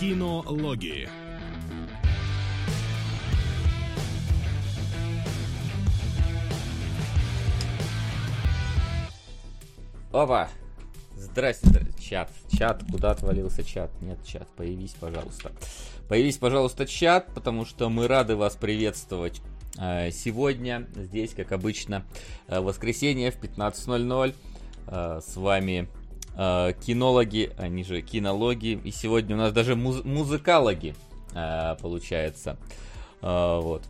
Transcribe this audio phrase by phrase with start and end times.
[0.00, 1.08] Кинологии.
[10.12, 10.48] Опа!
[11.16, 12.30] Здрасте, чат.
[12.50, 13.90] Чат, куда отвалился чат?
[14.00, 15.52] Нет, чат, появись, пожалуйста.
[16.08, 19.40] Появись, пожалуйста, чат, потому что мы рады вас приветствовать
[19.78, 20.88] э, сегодня.
[20.94, 22.04] Здесь, как обычно,
[22.46, 24.34] э, воскресенье в 15.00.
[24.86, 25.88] Э, с вами
[26.38, 28.80] кинологи, они же кинологи.
[28.84, 30.94] И сегодня у нас даже муз- музыкологи,
[31.80, 32.56] получается.
[33.20, 33.82] Вот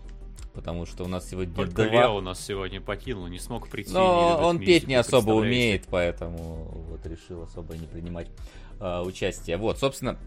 [0.58, 2.02] потому что у нас сегодня Только два...
[2.02, 3.92] Лео у нас сегодня покинул, не смог прийти.
[3.92, 8.26] Но он петь не особо умеет, поэтому вот решил особо не принимать
[8.80, 9.56] э, участие.
[9.56, 10.18] Вот, собственно,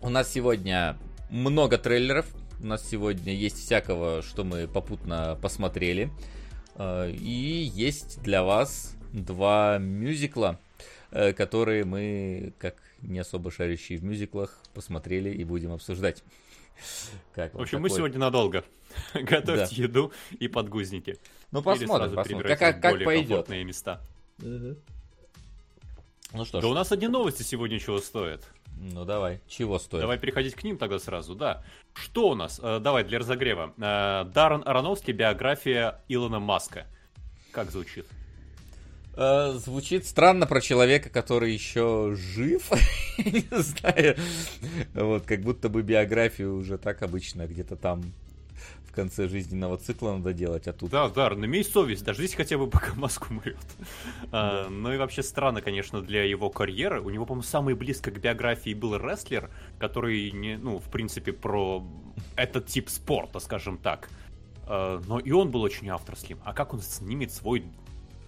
[0.00, 0.98] у нас сегодня
[1.30, 2.26] много трейлеров.
[2.60, 6.10] У нас сегодня есть всякого, что мы попутно посмотрели.
[6.74, 10.67] Э, и есть для вас два мюзикла, э,
[11.10, 16.22] которые мы, как не особо шарящие в мюзиклах, посмотрели и будем обсуждать.
[17.34, 17.90] Как в общем, такой...
[17.90, 18.64] мы сегодня надолго.
[19.14, 19.82] Готовьте да.
[19.82, 21.18] еду и подгузники.
[21.50, 22.48] Ну, посмотрим, посмотрим.
[22.48, 23.48] Как, как, как пойдет.
[23.48, 24.00] места.
[24.38, 24.76] Угу.
[26.34, 26.62] Ну что ж.
[26.62, 28.44] Да у нас одни новости сегодня чего стоят.
[28.80, 30.02] Ну давай, чего стоит?
[30.02, 31.64] Давай переходить к ним тогда сразу, да.
[31.94, 32.60] Что у нас?
[32.62, 33.74] Э, давай, для разогрева.
[33.76, 36.86] Э, Даррен Ароновский, биография Илона Маска.
[37.50, 38.06] Как звучит?
[39.20, 42.70] Э, звучит странно про человека, который еще жив.
[43.18, 44.16] Не знаю.
[44.94, 48.12] Вот, как будто бы биографию уже так обычно где-то там
[48.86, 50.90] в конце жизненного цикла надо делать, а тут...
[50.90, 53.58] Да, да, имей совесть, дождись хотя бы, пока Маск умрет.
[54.30, 57.00] А, ну и вообще странно, конечно, для его карьеры.
[57.00, 61.84] У него, по-моему, самый близко к биографии был рестлер, который, не, ну, в принципе, про
[62.36, 64.08] этот тип спорта, скажем так.
[64.68, 66.38] А, но и он был очень авторским.
[66.44, 67.64] А как он снимет свой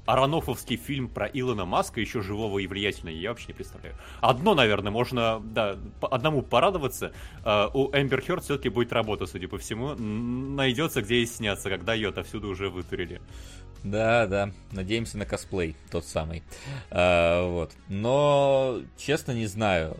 [0.06, 3.94] Аронофовский фильм про Илона Маска, еще живого и влиятельного, я вообще не представляю.
[4.20, 7.12] Одно, наверное, можно, да, одному порадоваться.
[7.44, 9.94] Uh, у Эмбер Хёрд все-таки будет работа, судя по всему.
[9.94, 13.20] Найдется, где и сняться, когда ее отовсюду уже вытурили.
[13.82, 16.42] Да, да, надеемся на косплей, тот самый.
[16.90, 17.72] А, вот.
[17.88, 19.96] Но, честно, не знаю.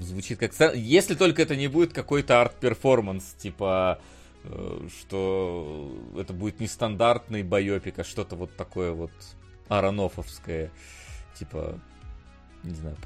[0.00, 0.52] Звучит как...
[0.74, 4.15] Если только это не будет какой-то арт-перформанс, типа Э,
[5.00, 9.12] что это будет не стандартный байопик, а что-то вот такое вот
[9.68, 10.70] аронофовское.
[11.34, 11.78] Типа,
[12.62, 12.96] не знаю,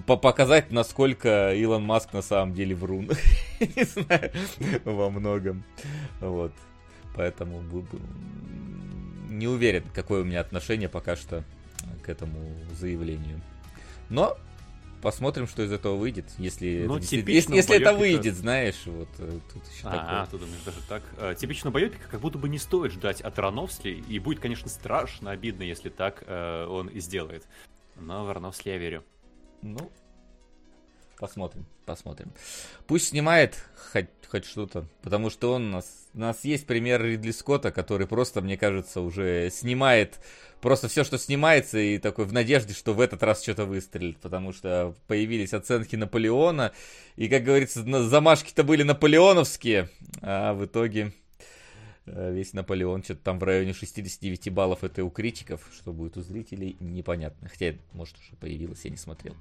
[0.00, 3.10] показать, насколько Илон Маск на самом деле врун.
[3.60, 4.32] не знаю,
[4.84, 5.64] во многом.
[6.20, 6.52] Вот.
[7.14, 7.62] Поэтому
[9.28, 11.44] не уверен, какое у меня отношение пока что
[12.02, 12.38] к этому
[12.72, 13.40] заявлению.
[14.08, 14.36] Но
[15.02, 19.38] посмотрим, что из этого выйдет, если, ну, это, если, если это выйдет, знаешь, вот э,
[19.52, 20.26] тут еще а, такое.
[20.26, 21.02] Ты думаешь даже так.
[21.18, 25.32] А, типично байопика как будто бы не стоит ждать от Рановски, и будет, конечно, страшно
[25.32, 27.44] обидно, если так а, он и сделает.
[27.96, 29.04] Но в Рановски я верю.
[29.60, 29.90] Ну,
[31.22, 32.32] посмотрим, посмотрим.
[32.88, 33.56] Пусть снимает
[33.92, 38.08] хоть, хоть что-то, потому что он у нас, у нас есть пример Ридли Скотта, который
[38.08, 40.18] просто, мне кажется, уже снимает
[40.60, 44.52] просто все, что снимается, и такой в надежде, что в этот раз что-то выстрелит, потому
[44.52, 46.72] что появились оценки Наполеона,
[47.14, 49.90] и, как говорится, замашки-то были наполеоновские,
[50.22, 51.12] а в итоге
[52.06, 56.20] э, весь Наполеон что-то там в районе 69 баллов это у критиков, что будет у
[56.20, 57.48] зрителей, непонятно.
[57.48, 59.36] Хотя, может, уже появилось, я не смотрел.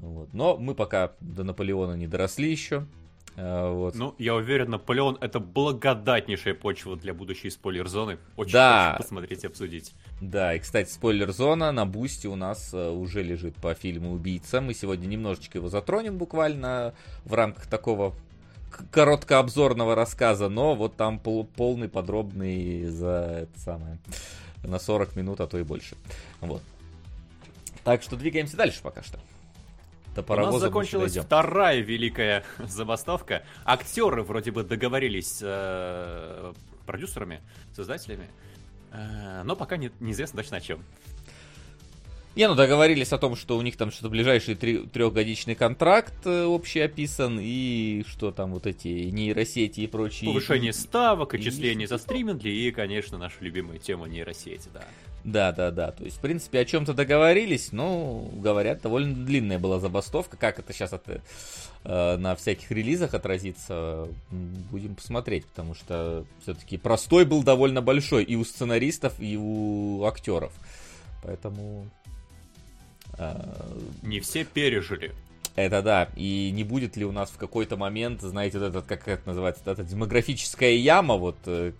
[0.00, 0.32] Вот.
[0.32, 2.86] Но мы пока до Наполеона не доросли еще.
[3.36, 3.94] А, вот.
[3.94, 8.18] Ну, я уверен, Наполеон это благодатнейшая почва для будущей спойлер-зоны.
[8.36, 8.92] Очень да.
[8.92, 9.94] хочу посмотреть и обсудить.
[10.20, 14.60] Да, и, кстати, спойлер-зона на бусте у нас э, уже лежит по фильму «Убийца».
[14.60, 18.14] Мы сегодня немножечко его затронем буквально в рамках такого
[18.90, 23.98] короткообзорного рассказа, но вот там пол полный, подробный за это самое,
[24.62, 25.96] на 40 минут, а то и больше.
[26.40, 26.62] Вот.
[27.84, 29.18] Так что двигаемся дальше пока что
[30.22, 33.42] до У нас закончилась вторая великая забастовка.
[33.64, 36.52] Актеры вроде бы договорились с э,
[36.86, 37.40] продюсерами,
[37.74, 38.28] создателями,
[38.92, 40.84] э, но пока не, неизвестно точно о чем.
[42.36, 46.44] Не, ну договорились о том, что у них там что-то ближайший три, трехгодичный контракт э,
[46.44, 50.28] общий описан, и что там вот эти нейросети и прочие.
[50.28, 51.88] Повышение ставок, отчисления и...
[51.88, 54.84] за стриминги и, конечно, наша любимая тема нейросети, да.
[55.26, 55.90] Да, да, да.
[55.90, 60.36] То есть, в принципе, о чем-то договорились, но, говорят, довольно длинная была забастовка.
[60.36, 61.20] Как это сейчас это,
[61.82, 68.36] э, на всяких релизах отразится, будем посмотреть, потому что все-таки простой был довольно большой и
[68.36, 70.52] у сценаристов, и у актеров.
[71.24, 71.90] Поэтому...
[73.18, 73.34] Э,
[74.02, 75.12] Не все пережили.
[75.56, 76.10] Это да.
[76.16, 79.62] И не будет ли у нас в какой-то момент, знаете, вот этот, как это называется,
[79.64, 81.72] эта демографическая яма, вот э,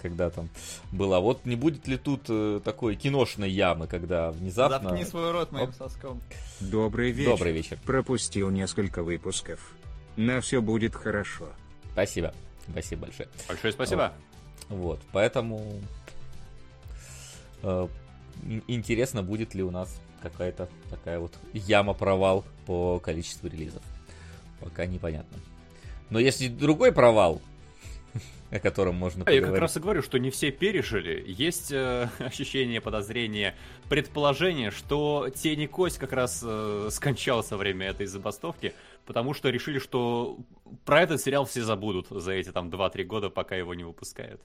[0.00, 0.48] когда там
[0.92, 1.18] была.
[1.18, 4.88] Вот не будет ли тут э, такой киношной ямы, когда внезапно...
[4.88, 5.74] Заткни свой рот моим Оп.
[5.74, 6.22] соском.
[6.60, 7.32] Добрый вечер.
[7.32, 7.78] Добрый вечер.
[7.84, 9.74] Пропустил несколько выпусков.
[10.16, 11.48] На все будет хорошо.
[11.92, 12.32] Спасибо.
[12.70, 13.28] Спасибо большое.
[13.48, 14.12] Большое спасибо.
[14.68, 15.00] Вот, вот.
[15.10, 15.80] поэтому
[17.64, 17.88] э,
[18.68, 23.82] интересно, будет ли у нас какая-то такая вот яма-провал по количеству релизов.
[24.60, 25.38] Пока непонятно.
[26.10, 27.40] Но если другой провал,
[28.50, 29.46] о котором можно а поговорить.
[29.46, 31.22] Я как раз и говорю, что не все пережили.
[31.26, 33.54] Есть э, ощущение, подозрение,
[33.88, 38.74] предположение, что Тени Кость как раз э, скончался во время этой забастовки,
[39.06, 40.38] потому что решили, что
[40.84, 44.40] про этот сериал все забудут за эти там 2-3 года, пока его не выпускают.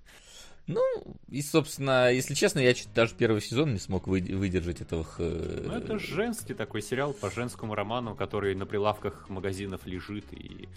[0.70, 0.84] Ну,
[1.30, 5.04] и, собственно, если честно, я чуть даже первый сезон не смог вы, выдержать этого.
[5.18, 5.64] Э...
[5.66, 10.70] Ну, это женский такой сериал по женскому роману, который на прилавках магазинов лежит и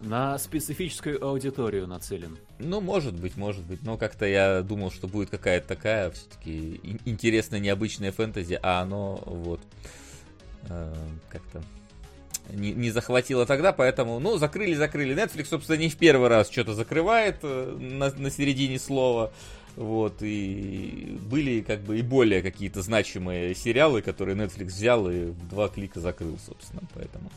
[0.00, 2.38] на специфическую аудиторию нацелен.
[2.60, 3.82] Ну, может быть, может быть.
[3.82, 9.60] Но как-то я думал, что будет какая-то такая все-таки интересная, необычная фэнтези, а оно вот
[10.68, 10.94] э,
[11.30, 11.64] как-то
[12.50, 15.14] не, не захватило тогда, поэтому, ну, закрыли, закрыли.
[15.14, 19.32] Netflix, собственно, не в первый раз что-то закрывает э, на, на середине слова.
[19.74, 25.48] Вот, и были как бы и более какие-то значимые сериалы, которые Netflix взял и в
[25.48, 27.30] два клика закрыл, собственно, поэтому.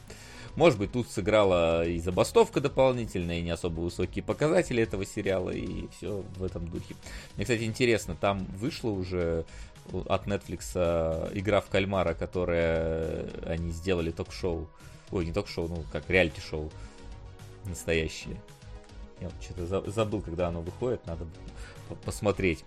[0.56, 5.88] Может быть, тут сыграла и забастовка дополнительная, и не особо высокие показатели этого сериала, и
[5.98, 6.96] все в этом духе.
[7.36, 9.46] Мне, кстати, интересно, там вышло уже
[9.92, 14.68] от Netflix э, игра в кальмара, которая они сделали ток-шоу.
[15.15, 16.69] Ой, не ток-шоу, ну как реалити-шоу
[17.63, 18.35] настоящее.
[19.21, 21.25] Я вот что-то забыл, когда оно выходит, надо
[22.03, 22.65] посмотреть.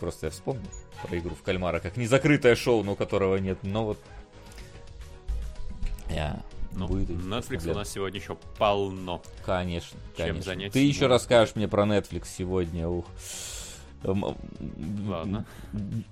[0.00, 0.66] Просто я вспомнил
[1.00, 4.00] про игру в кальмара, как незакрытое шоу, но которого нет, но вот...
[6.10, 6.42] Я
[6.72, 9.22] ну, будет Netflix у нас сегодня еще полно.
[9.44, 10.42] Конечно, Чем конечно.
[10.42, 13.06] Занять Ты еще расскажешь мне про Netflix сегодня, ух.
[14.02, 15.46] Ладно.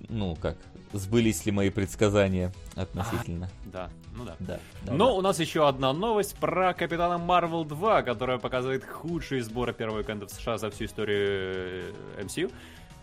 [0.07, 0.57] Ну, как,
[0.93, 3.49] сбылись ли мои предсказания относительно?
[3.65, 4.35] А, да, ну да.
[4.39, 5.13] да, да Но да.
[5.13, 10.27] у нас еще одна новость про Капитана Марвел 2, которая показывает худшие сборы первого уикенда
[10.27, 12.51] в США за всю историю MCU.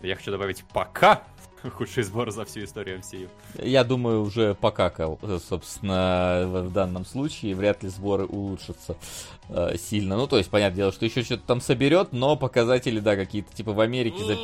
[0.01, 1.23] Э, Я хочу добавить пока
[1.71, 3.29] худший сбор за всю историю MCU.
[3.61, 7.55] Я думаю, уже покакал, собственно, в, в данном случае.
[7.55, 8.95] Вряд ли сборы улучшатся
[9.49, 10.17] э, сильно.
[10.17, 13.73] Ну, то есть, понятное дело, что еще что-то там соберет, но показатели, да, какие-то типа
[13.73, 14.23] в Америке...
[14.23, 14.35] За...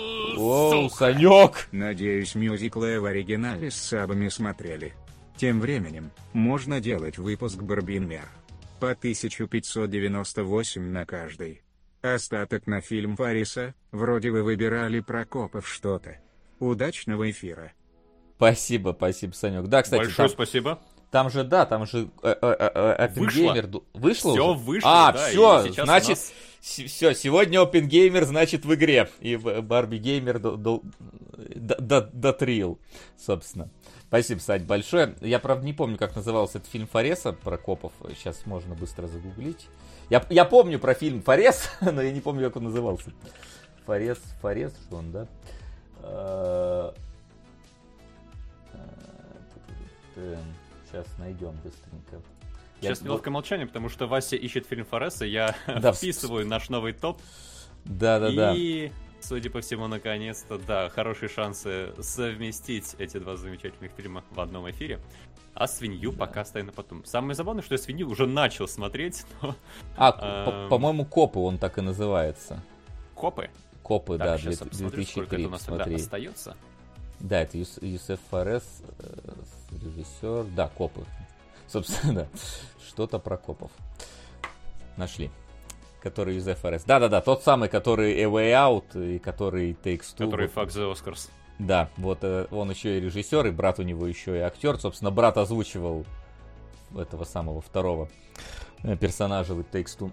[0.41, 1.67] Оу, Санек!
[1.71, 4.93] Надеюсь, мюзиклы в оригинале с сабами смотрели.
[5.37, 8.29] Тем временем, можно делать выпуск Барбинмер.
[8.79, 11.61] По 1598 на каждый.
[12.01, 16.17] Остаток на фильм Фариса, вроде вы выбирали Прокопов что-то.
[16.59, 17.73] Удачного эфира.
[18.37, 19.67] Спасибо, спасибо, Санек.
[19.67, 20.79] Да, кстати, Большое там, спасибо.
[21.11, 24.31] Там же, да, там же э, э, э, OpenGamer вышло.
[24.33, 24.59] Все уже?
[24.59, 26.33] вышло, А, да, все, значит, нас...
[26.61, 29.09] все, сегодня OpenGamer значит в игре.
[29.19, 30.39] И Барби Геймер
[32.13, 32.79] дотрил,
[33.17, 33.69] собственно.
[34.07, 35.15] Спасибо, Сань, большое.
[35.21, 37.93] Я, правда, не помню, как назывался этот фильм Фареса про копов.
[38.15, 39.67] Сейчас можно быстро загуглить.
[40.09, 43.11] Я, я помню про фильм Фарес, но я не помню, как он назывался.
[43.85, 45.27] Фарес, Фарес, что он, да?
[50.91, 52.21] Сейчас найдем быстренько.
[52.81, 57.21] Сейчас неловкое молчание, потому что Вася ищет фильм Фореса, я да, вписываю наш новый топ.
[57.85, 58.53] Да, да, да.
[58.55, 64.69] И, судя по всему, наконец-то, да, хорошие шансы совместить эти два замечательных фильма в одном
[64.71, 64.99] эфире.
[65.53, 66.25] А свинью да.
[66.25, 67.03] пока оставим на потом.
[67.05, 69.55] Самое забавное, что я свинью уже начал смотреть, но...
[69.97, 72.63] А, по-моему, Копы он так и называется.
[73.13, 73.49] Копы?
[73.89, 75.95] Копы, так, да, 2003, у нас смотри.
[75.95, 76.55] остается.
[77.19, 79.31] Да, это Юсеф Форес, э,
[79.83, 81.01] режиссер, да, Копы.
[81.67, 82.27] Собственно, да,
[82.87, 83.71] что-то про копов.
[84.95, 85.31] Нашли.
[86.03, 86.83] Который Юсеф Форес.
[86.83, 90.25] Да-да-да, тот самый, который A Way Out и который Takes Two.
[90.25, 91.31] Который Fuck the Oscars.
[91.57, 94.79] Да, вот э, он еще и режиссер, и брат у него еще и актер.
[94.79, 96.05] Собственно, брат озвучивал
[96.95, 98.07] этого самого второго
[98.83, 100.11] э, персонажа в Takes Two.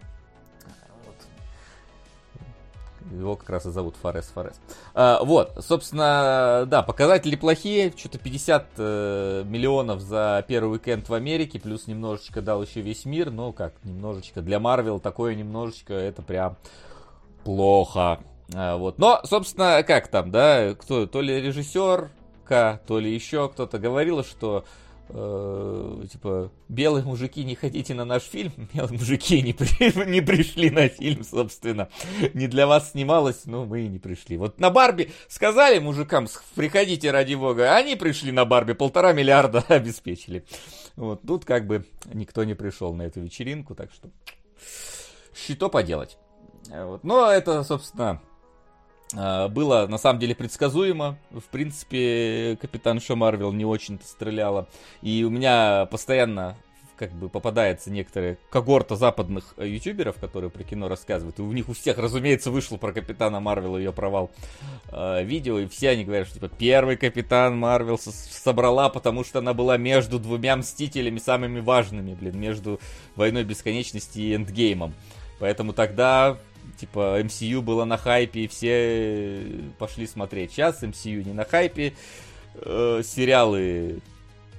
[3.11, 4.61] Его как раз и зовут Форес Форес.
[4.95, 7.93] А, вот, собственно, да, показатели плохие.
[7.97, 13.31] Что-то 50 э, миллионов за первый уикенд в Америке, плюс немножечко дал еще весь мир.
[13.31, 14.43] Ну, как, немножечко.
[14.43, 16.57] Для Марвел такое немножечко, это прям
[17.45, 18.21] плохо.
[18.55, 18.99] А, вот.
[18.99, 22.11] Но, собственно, как там, да, кто, то ли режиссер,
[22.49, 24.65] то ли еще кто-то говорил, что
[25.09, 30.71] э, типа, белые мужики, не ходите на наш фильм, белые мужики не, при, не пришли
[30.71, 31.89] на фильм, собственно.
[32.35, 34.37] Не для вас снималось, но мы и не пришли.
[34.37, 40.45] Вот на Барби сказали мужикам, приходите ради бога, они пришли на Барби, полтора миллиарда обеспечили.
[40.97, 44.11] Вот, тут как бы никто не пришел на эту вечеринку, так что
[45.35, 46.17] что поделать.
[46.69, 47.05] Вот.
[47.05, 48.21] Но это, собственно,
[49.13, 51.19] было на самом деле предсказуемо.
[51.31, 54.69] В принципе, капитанша Марвел не очень-то стреляла.
[55.03, 56.57] И у меня постоянно
[56.97, 61.39] как бы попадается некоторые когорта западных э, ютуберов, которые про кино рассказывают.
[61.39, 64.31] И у них у всех, разумеется, вышло про Капитана Марвел ее провал
[64.91, 65.59] э, видео.
[65.59, 70.19] И все они говорят, что типа первый Капитан Марвел собрала, потому что она была между
[70.19, 72.81] двумя Мстителями самыми важными, блин, между
[73.15, 74.95] Войной Бесконечности и Эндгеймом.
[75.39, 76.39] Поэтому тогда
[76.79, 80.53] типа, MCU было на хайпе, и все пошли смотреть.
[80.53, 81.95] Сейчас MCU не на хайпе,
[82.55, 84.01] э, сериалы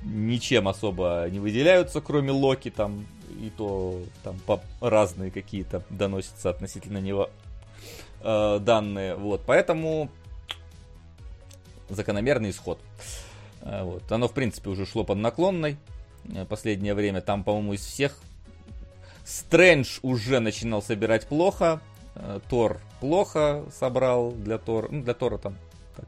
[0.04, 3.06] ничем особо не выделяются, кроме Локи, там,
[3.40, 7.30] и то там по разные какие-то доносятся относительно него
[8.22, 10.10] э, данные, вот, поэтому
[11.90, 12.80] закономерный исход.
[13.62, 14.12] Э, вот.
[14.12, 15.78] Оно, в принципе, уже шло под наклонной
[16.34, 17.22] э, последнее время.
[17.22, 18.20] Там, по-моему, из всех
[19.26, 21.82] Стрэндж уже начинал собирать плохо.
[22.20, 24.88] Э, Тор плохо собрал для Тора.
[24.92, 25.58] Ну, для Тора там
[25.96, 26.06] так,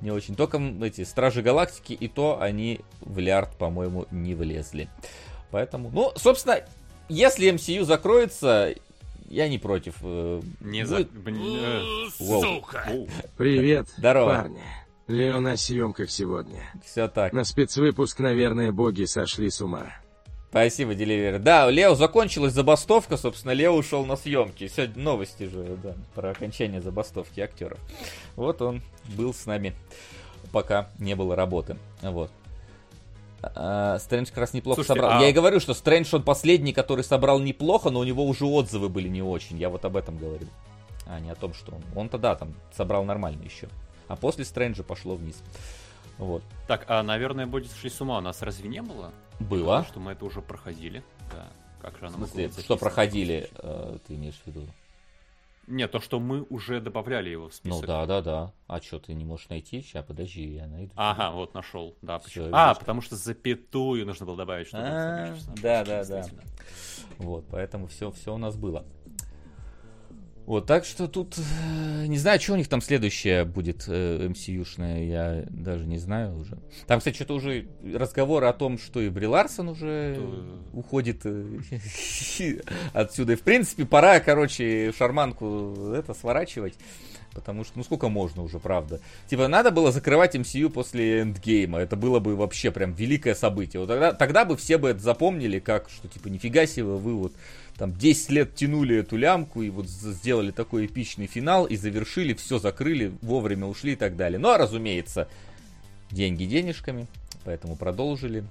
[0.00, 0.34] не очень.
[0.34, 4.88] Только эти Стражи Галактики и то они в лярд, по-моему, не влезли.
[5.50, 6.60] Поэтому, ну, собственно,
[7.08, 8.74] если MCU закроется,
[9.28, 9.96] я не против.
[10.02, 11.06] Э, не за...
[12.16, 12.84] Сука!
[13.36, 14.28] Привет, Здорово.
[14.28, 14.60] парни.
[15.08, 16.62] Лео на съемках сегодня.
[16.84, 17.32] Все так.
[17.32, 19.92] На спецвыпуск, наверное, боги сошли с ума.
[20.52, 21.38] Спасибо, Деливер.
[21.38, 24.68] Да, Лео закончилась забастовка, собственно, Лео ушел на съемки.
[24.68, 27.78] Сегодня новости же, да, про окончание забастовки актеров.
[28.36, 28.82] Вот он
[29.16, 29.74] был с нами,
[30.52, 31.78] пока не было работы.
[32.02, 32.30] Вот.
[33.42, 35.18] А, Стрэндж как раз неплохо Слушайте, собрал.
[35.18, 38.44] а- Я и говорю, что Стрэндж он последний, который собрал неплохо, но у него уже
[38.44, 39.56] отзывы были не очень.
[39.56, 40.46] Я вот об этом говорю.
[41.06, 41.82] А не о том, что он.
[41.96, 43.68] Он тогда там собрал нормально еще.
[44.06, 45.36] А после Стрэнджа пошло вниз.
[46.18, 46.42] Вот.
[46.66, 48.18] Так, а, наверное, будет сошли с ума.
[48.18, 49.12] У нас разве не было?
[49.40, 49.78] Было.
[49.78, 51.02] Потому что мы это уже проходили.
[51.30, 51.48] Да.
[51.80, 52.78] Как же В смысле, быть что записана?
[52.78, 54.66] проходили, э, ты имеешь в виду?
[55.68, 57.86] Нет, то, что мы уже добавляли его в Ну список.
[57.86, 58.52] да, да, да.
[58.66, 59.80] А что, ты не можешь найти?
[59.80, 60.92] Сейчас, подожди, я найду.
[60.96, 61.94] Ага, вот нашел.
[62.02, 62.46] Да, почему?
[62.46, 66.24] вижу, А, потому что запятую нужно было добавить, чтобы А, да, да, да.
[67.18, 68.84] Вот, поэтому все, все у нас было.
[70.44, 75.04] Вот, так что тут, э, не знаю, что у них там следующее будет э, MCU-шное,
[75.06, 76.58] я даже не знаю уже.
[76.88, 81.58] Там, кстати, что-то уже разговоры о том, что и Бри Ларсон уже То- уходит э,
[82.92, 83.32] отсюда.
[83.34, 86.74] И, в принципе, пора, короче, шарманку это сворачивать.
[87.34, 89.00] Потому что, ну сколько можно уже, правда.
[89.28, 91.78] Типа, надо было закрывать MCU после эндгейма.
[91.78, 93.80] Это было бы вообще прям великое событие.
[93.80, 97.32] Вот тогда, тогда бы все бы это запомнили, как, что типа, нифига себе, вы вот
[97.76, 102.58] там 10 лет тянули эту лямку и вот сделали такой эпичный финал и завершили, все
[102.58, 104.38] закрыли, вовремя ушли и так далее.
[104.38, 105.28] Ну, а разумеется,
[106.10, 107.06] деньги денежками,
[107.44, 108.44] поэтому продолжили.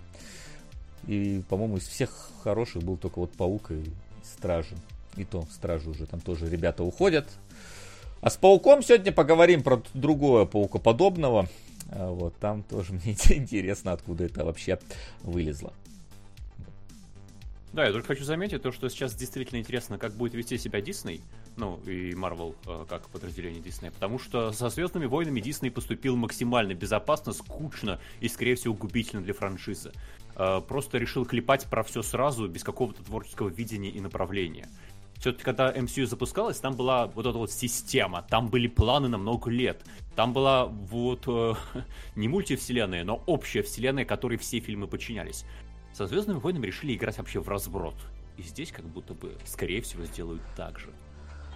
[1.07, 3.83] И, по-моему, из всех хороших был только вот Паук и
[4.23, 4.75] Стражи.
[5.17, 7.27] И то, Стражи уже там тоже ребята уходят.
[8.21, 11.49] А с Пауком сегодня поговорим про другое паукоподобного.
[11.89, 14.79] А Вот, там тоже мне интересно, откуда это вообще
[15.23, 15.73] вылезло.
[17.73, 21.21] Да, я только хочу заметить то, что сейчас действительно интересно, как будет вести себя Дисней,
[21.55, 26.73] ну и Марвел э, как подразделение Диснея, потому что со Звездными войнами Дисней поступил максимально
[26.73, 29.93] безопасно, скучно и, скорее всего, губительно для франшизы.
[30.35, 34.67] Э, Просто решил клепать про все сразу, без какого-то творческого видения и направления.
[35.21, 39.51] Все-таки, когда MCU запускалась, там была вот эта вот система, там были планы на много
[39.51, 39.85] лет.
[40.15, 41.53] Там была вот э,
[42.15, 45.45] не мультивселенная, но общая вселенная, которой все фильмы подчинялись.
[45.93, 47.93] Со Звездными войнами решили играть вообще в разброд.
[48.37, 50.89] И здесь как будто бы, скорее всего, сделают так же.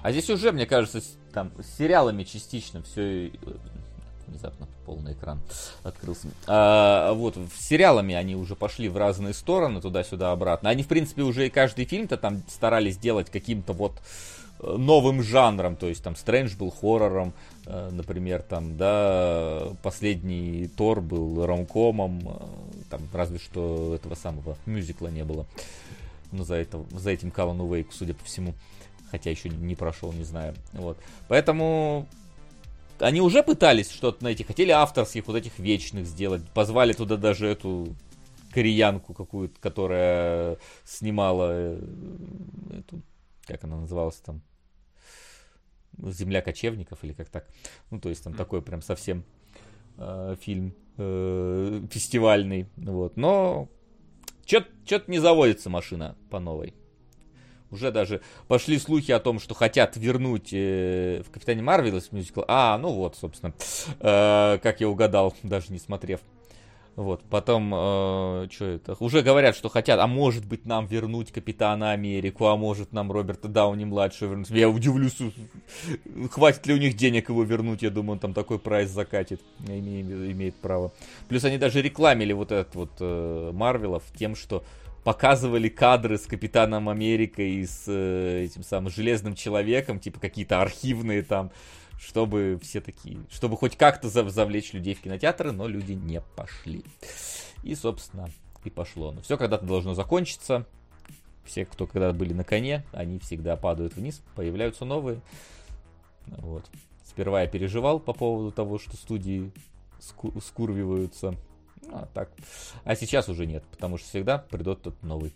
[0.03, 1.01] А здесь уже, мне кажется,
[1.34, 3.31] там с сериалами частично все
[4.27, 5.42] внезапно полный экран
[5.84, 6.27] открылся.
[6.48, 10.70] А, вот, сериалами они уже пошли в разные стороны, туда-сюда, обратно.
[10.70, 13.94] Они, в принципе, уже и каждый фильм-то там старались сделать каким-то вот
[14.60, 17.34] э, новым жанром, то есть там Стрэндж был хоррором,
[17.65, 22.34] э, например, там, да, последний Тор был ромкомом, э,
[22.89, 25.46] там разве что этого самого мюзикла не было.
[26.32, 28.54] Но за, это, за этим Калану Вейку, судя по всему.
[29.12, 30.56] Хотя еще не прошел, не знаю.
[30.74, 30.98] Вот.
[31.27, 32.08] Поэтому
[33.00, 34.44] они уже пытались что-то найти.
[34.44, 36.48] Хотели авторских вот этих вечных сделать.
[36.54, 37.96] Позвали туда даже эту
[38.54, 43.02] кореянку какую-то, которая снимала э, эту,
[43.46, 44.42] как она называлась там,
[45.98, 47.48] Земля кочевников или как так.
[47.90, 49.24] Ну, то есть там такой прям совсем
[49.98, 52.68] э, фильм э, фестивальный.
[52.75, 53.18] Вот.
[53.18, 53.70] Но
[54.46, 56.74] Что-то не заводится машина по новой.
[57.75, 62.41] Уже даже пошли слухи о том, что хотят вернуть э, в Капитане Марвелс мюзикл.
[62.48, 63.53] А, ну вот, собственно,
[64.00, 66.22] э, как я угадал, даже не смотрев.
[66.96, 71.91] Вот, потом, э, что это, уже говорят, что хотят, а может быть нам вернуть Капитана
[71.91, 74.50] Америку, а может нам Роберта Дауни-младшего вернуть.
[74.51, 75.17] Я удивлюсь,
[76.32, 80.05] хватит ли у них денег его вернуть, я думаю, он там такой прайс закатит, имеет,
[80.32, 80.94] имеет право.
[81.27, 84.63] Плюс они даже рекламили вот этот вот э, Марвелов тем, что
[85.05, 91.21] показывали кадры с Капитаном Америкой и с э, этим самым Железным Человеком, типа какие-то архивные
[91.21, 91.51] там,
[92.00, 96.83] чтобы все такие, чтобы хоть как-то завлечь людей в кинотеатры, но люди не пошли.
[97.63, 98.29] И, собственно,
[98.63, 99.12] и пошло.
[99.12, 100.65] Но все когда-то должно закончиться.
[101.43, 105.21] Все, кто когда были на коне, они всегда падают вниз, появляются новые.
[106.25, 106.65] Вот.
[107.03, 109.51] Сперва я переживал по поводу того, что студии
[110.00, 111.35] ску- скурвиваются.
[111.88, 112.30] Ну, а так.
[112.84, 115.34] А сейчас уже нет, потому что всегда придет тот новый.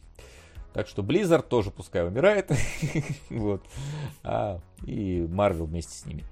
[0.73, 2.51] Так что Blizzard тоже пускай умирает.
[3.29, 3.63] вот.
[4.23, 6.23] А, и Marvel вместе с ними.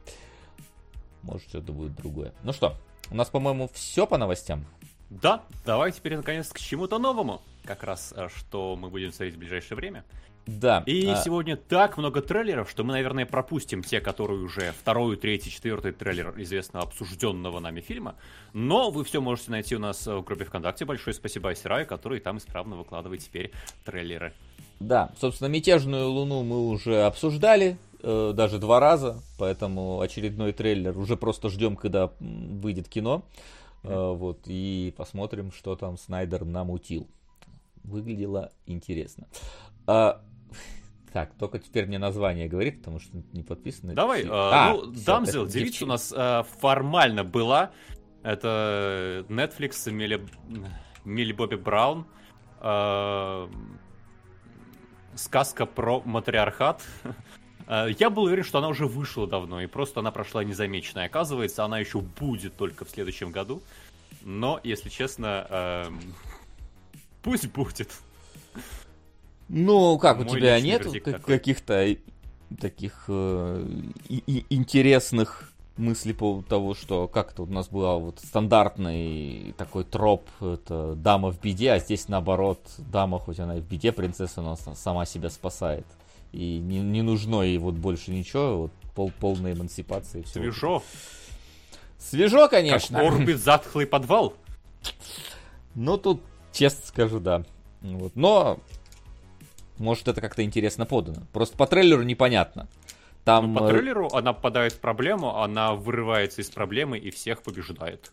[1.24, 2.34] Может, что-то будет другое.
[2.44, 2.78] Ну что,
[3.10, 4.66] у нас, по-моему, все по новостям.
[5.10, 7.42] Да, давай теперь наконец к чему-то новому.
[7.64, 10.04] Как раз, э, что мы будем смотреть в ближайшее время.
[10.48, 10.82] Да.
[10.86, 11.18] И а...
[11.18, 16.34] сегодня так много трейлеров, что мы, наверное, пропустим те, которые уже второй, третий, четвертый трейлер
[16.38, 18.16] известного обсужденного нами фильма.
[18.54, 20.86] Но вы все можете найти у нас в группе ВКонтакте.
[20.86, 23.52] Большое спасибо Айсераю, который там исправно выкладывает теперь
[23.84, 24.34] трейлеры.
[24.80, 31.18] Да, собственно, «Мятежную луну» мы уже обсуждали, э, даже два раза, поэтому очередной трейлер уже
[31.18, 33.24] просто ждем, когда выйдет кино.
[33.84, 37.08] Э, вот, и посмотрим, что там Снайдер намутил.
[37.84, 39.28] Выглядело интересно.
[39.88, 40.22] А,
[41.14, 43.94] так, только теперь мне название говорит, потому что не подписано.
[43.94, 47.72] Давай, э, а, ну, все, Дамзел, девица у нас э, формально была.
[48.24, 50.26] Это Netflix, Милли,
[51.06, 52.06] Милли Бобби Браун.
[52.60, 53.48] Э,
[55.16, 56.84] сказка про матриархат.
[57.70, 61.06] Э, я был уверен, что она уже вышла давно, и просто она прошла незамеченной.
[61.06, 63.62] Оказывается, она еще будет только в следующем году.
[64.22, 65.86] Но, если честно, э,
[67.24, 67.92] пусть будет.
[69.50, 70.86] Ну, как, Мой у тебя нет
[71.26, 71.96] каких-то
[72.60, 73.66] таких э,
[74.10, 80.28] и, интересных мыслей по поводу того, что как-то у нас была вот стандартный такой троп,
[80.42, 84.56] это дама в беде, а здесь наоборот, дама, хоть она и в беде, принцесса, но
[84.56, 85.86] сама себя спасает.
[86.32, 90.24] И не, не нужно ей вот больше ничего, вот пол, полная эмансипация.
[90.24, 90.42] Все.
[90.42, 90.84] Свежо.
[91.98, 93.00] Свежо, конечно.
[93.00, 94.34] Как Орбит затхлый подвал.
[95.76, 97.44] Ну, тут, честно скажу, да.
[97.82, 98.16] Вот.
[98.16, 98.60] Но
[99.78, 101.28] может, это как-то интересно подано.
[101.34, 102.68] Просто по трейлеру непонятно.
[103.24, 103.54] Там...
[103.54, 108.12] Ну, по э, трейлеру она попадает в проблему, она вырывается из проблемы и всех побеждает.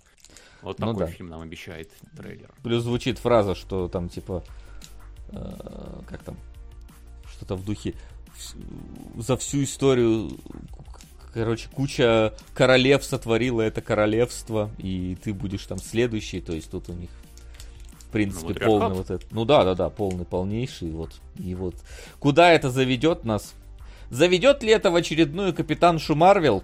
[0.63, 1.07] Вот ну такой ну, да.
[1.07, 2.51] фильм нам обещает трейлер.
[2.63, 4.43] Плюс звучит фраза, что там типа...
[5.31, 6.37] Э, как там?
[7.29, 7.95] Что-то в духе...
[9.17, 10.31] За всю историю
[11.35, 16.93] короче, куча королев сотворила это королевство, и ты будешь там следующий, то есть тут у
[16.93, 17.11] них
[18.15, 19.33] принципе, ну, полный вот этот.
[19.33, 20.91] Ну да, да, да, полный, полнейший.
[20.91, 21.11] Вот.
[21.37, 21.75] И вот.
[22.21, 23.55] Куда это заведет нас?
[24.09, 26.63] Заведет ли это в очередную капитаншу Марвел?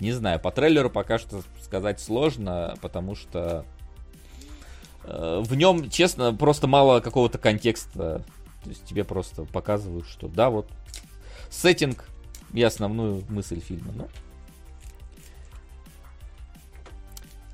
[0.00, 3.64] Не знаю, по трейлеру пока что сказать сложно, потому что
[5.04, 8.22] э, в нем, честно, просто мало какого-то контекста.
[8.64, 10.68] То есть тебе просто показывают, что да, вот
[11.50, 12.08] сеттинг
[12.52, 13.92] и основную мысль фильма.
[13.94, 14.08] Ну,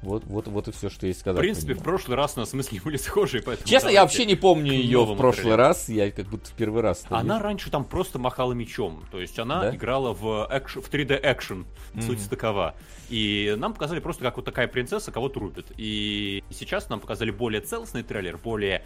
[0.03, 1.39] Вот, вот, вот и все, что есть сказать.
[1.39, 3.69] В принципе, в прошлый раз у нас мысли были схожие, поэтому...
[3.69, 7.05] Честно, я вообще не помню ее в прошлый раз, я как будто в первый раз.
[7.09, 9.77] Она раньше там просто махала мечом, то есть она да?
[9.77, 10.77] играла в, экш...
[10.77, 12.03] в 3D экшен, mm-hmm.
[12.03, 12.75] суть такова.
[13.11, 15.67] И нам показали просто, как вот такая принцесса кого-то рубит.
[15.77, 18.83] И сейчас нам показали более целостный трейлер, более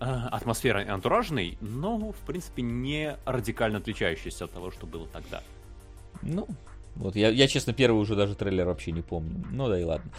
[0.00, 5.42] э, атмосферный антуражный, но, в принципе, не радикально отличающийся от того, что было тогда.
[6.22, 6.48] Ну,
[6.96, 9.44] вот я, я, честно, первый уже даже трейлер вообще не помню.
[9.50, 10.10] Ну да и ладно.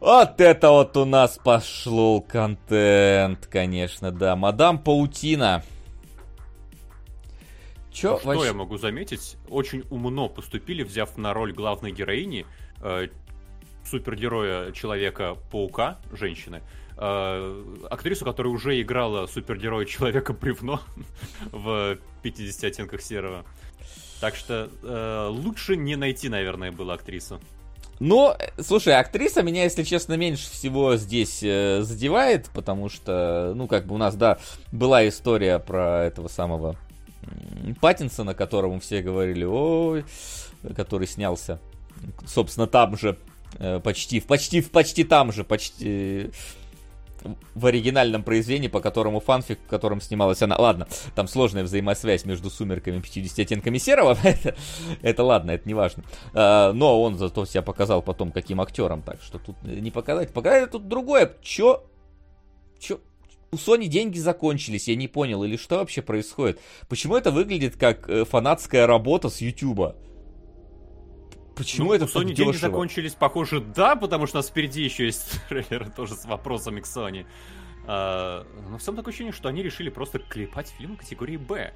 [0.00, 4.34] Вот это вот у нас пошло контент, конечно, да.
[4.34, 5.62] Мадам Паутина.
[7.92, 8.46] Чё, что вообще...
[8.46, 9.36] я могу заметить?
[9.48, 12.46] Очень умно поступили, взяв на роль главной героини
[12.80, 13.08] э,
[13.84, 16.62] супергероя Человека-паука, женщины,
[16.96, 20.80] э, актрису, которая уже играла супергероя Человека-бревно
[21.52, 23.44] в 50 оттенках серого.
[24.20, 27.40] Так что э, лучше не найти, наверное, было актрису.
[28.00, 33.86] Ну, слушай, актриса меня, если честно, меньше всего здесь э, задевает, потому что, ну, как
[33.86, 34.38] бы у нас, да,
[34.72, 36.76] была история про этого самого
[37.80, 40.04] Паттинсона, которому все говорили, ой,
[40.74, 41.60] который снялся,
[42.26, 43.18] собственно, там же,
[43.58, 46.30] э, почти, почти, почти там же, почти
[47.54, 50.56] в оригинальном произведении, по которому фанфик, в котором снималась она.
[50.56, 54.16] Ладно, там сложная взаимосвязь между сумерками и 50 оттенками серого.
[55.02, 56.04] это, ладно, это не важно.
[56.34, 60.32] А, но он зато себя показал потом каким актером, так что тут не показать.
[60.32, 61.32] Показать тут другое.
[61.42, 61.84] Чё?
[62.78, 63.00] Чё?
[63.52, 66.60] у Sony деньги закончились, я не понял, или что вообще происходит?
[66.88, 69.96] Почему это выглядит как э, фанатская работа с Ютуба?
[71.60, 75.04] Почему ну, это у Sony деньги закончились, похоже, да, потому что у нас впереди еще
[75.04, 77.26] есть трейлеры тоже с вопросами к Sony.
[77.86, 81.74] А, но в целом такое ощущение, что они решили просто клепать фильм категории Б.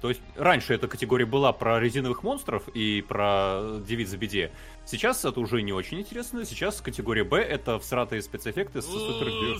[0.00, 4.50] То есть раньше эта категория была про резиновых монстров и про девиц в беде.
[4.84, 6.44] Сейчас это уже не очень интересно.
[6.44, 9.58] Сейчас категория Б это всратые спецэффекты с супер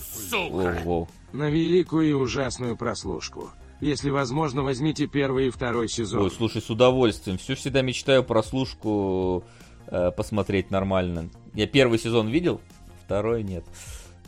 [1.31, 3.51] На великую и ужасную прослушку.
[3.81, 6.21] Если возможно, возьмите первый и второй сезон.
[6.21, 7.39] Ой, слушай, с удовольствием.
[7.39, 9.43] Все всегда мечтаю прослушку
[9.87, 11.29] э, посмотреть нормально.
[11.55, 12.61] Я первый сезон видел,
[13.03, 13.65] второй нет.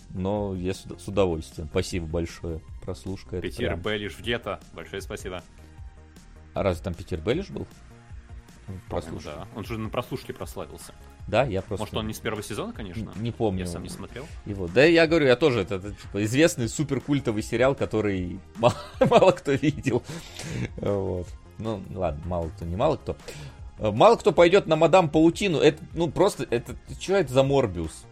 [0.09, 1.67] Но я с, с удовольствием.
[1.69, 2.61] Спасибо большое.
[2.81, 3.39] Прослушка.
[3.41, 3.81] Питер прям...
[3.81, 4.59] Беллиш где-то.
[4.73, 5.43] Большое спасибо.
[6.55, 7.67] А разве там Питер Беллиш был?
[8.89, 9.33] Прослушка.
[9.37, 9.47] Да.
[9.55, 10.93] Он же на прослушке прославился.
[11.27, 11.83] Да, я просто...
[11.83, 13.11] Может, он не с первого сезона, конечно?
[13.15, 13.61] Не, не помню.
[13.61, 14.25] Я сам не смотрел.
[14.45, 14.67] Его.
[14.67, 19.53] Да, я говорю, я тоже, это, это типа, известный суперкультовый сериал, который мало, мало кто
[19.53, 20.03] видел.
[20.77, 21.27] Вот.
[21.59, 23.15] Ну, ладно, мало кто, не мало кто.
[23.79, 25.59] Мало кто пойдет на мадам Паутину.
[25.59, 28.05] Это, ну, просто, это, что это за Морбиус?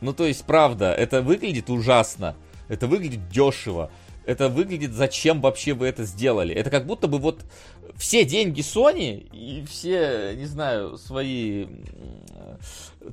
[0.00, 2.36] Ну, то есть, правда, это выглядит ужасно.
[2.68, 3.90] Это выглядит дешево
[4.26, 6.54] это выглядит, зачем вообще вы это сделали.
[6.54, 7.44] Это как будто бы вот
[7.96, 11.66] все деньги Sony и все, не знаю, свои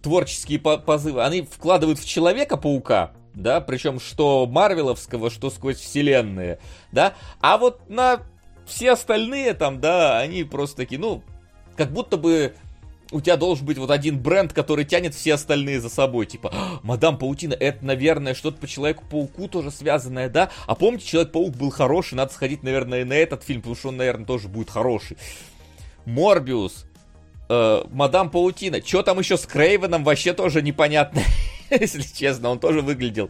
[0.01, 6.59] творческие позывы, они вкладывают в Человека-паука, да, причем что Марвеловского, что сквозь вселенные,
[6.91, 8.21] да, а вот на
[8.65, 11.23] все остальные там, да, они просто такие, ну,
[11.75, 12.55] как будто бы
[13.11, 16.25] у тебя должен быть вот один бренд, который тянет все остальные за собой.
[16.25, 20.49] Типа, «А, Мадам Паутина, это, наверное, что-то по Человеку-пауку тоже связанное, да?
[20.65, 24.25] А помните, Человек-паук был хороший, надо сходить, наверное, на этот фильм, потому что он, наверное,
[24.25, 25.17] тоже будет хороший.
[26.05, 26.85] Морбиус,
[27.49, 28.81] э, Мадам Паутина.
[28.83, 31.21] Что там еще с Крейвеном, вообще тоже непонятно.
[31.79, 33.29] Если честно, он тоже выглядел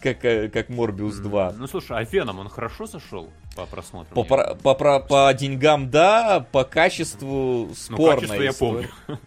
[0.00, 1.54] как, э, как Морбиус 2.
[1.58, 4.14] Ну слушай, а Веном он хорошо сошел по просмотру?
[4.14, 8.04] По, по, по, по, по деньгам, да, по качеству спорно.
[8.04, 8.88] Ну, качество я помню.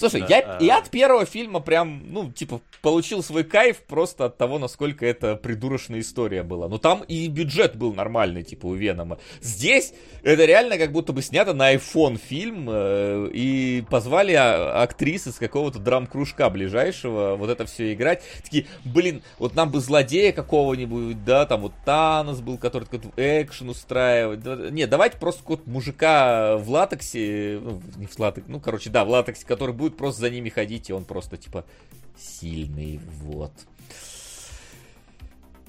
[0.00, 0.62] Слушай, да, я, а...
[0.62, 5.36] я от первого фильма прям, ну, типа, получил свой кайф просто от того, насколько это
[5.36, 6.68] придурочная история была.
[6.68, 9.18] Но там и бюджет был нормальный, типа, у Венома.
[9.40, 15.26] Здесь это реально как будто бы снято на iPhone фильм, э, и позвали а, актрис
[15.26, 18.22] из какого-то драм-кружка ближайшего вот это все играть.
[18.42, 23.68] Такие, блин, вот нам бы злодея какого-нибудь, да, там вот Танос был, который такой экшен
[23.68, 24.72] устраивает.
[24.72, 29.10] Не, давайте просто какого-то мужика в латексе, ну, не в латексе, ну, короче, да, в
[29.10, 31.64] латексе, который будет будет просто за ними ходить, и он просто, типа,
[32.16, 33.52] сильный, вот.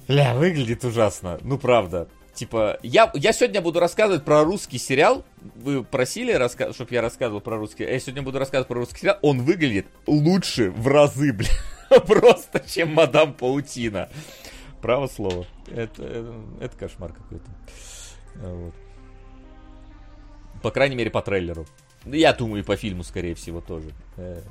[0.08, 1.38] Ля, выглядит ужасно.
[1.42, 2.08] Ну, правда.
[2.34, 5.24] Типа, я, я сегодня буду рассказывать про русский сериал.
[5.56, 6.72] Вы просили, раска...
[6.72, 7.84] чтобы я рассказывал про русский.
[7.84, 9.18] Я сегодня буду рассказывать про русский сериал.
[9.22, 11.48] Он выглядит лучше в разы, бля.
[12.00, 14.08] Просто, чем Мадам Паутина.
[14.80, 15.46] Право слово.
[15.68, 17.50] Это, это, это кошмар какой-то.
[18.36, 18.74] Вот.
[20.62, 21.66] По крайней мере, по трейлеру.
[22.04, 23.90] Я думаю, и по фильму, скорее всего, тоже.
[24.16, 24.42] Э,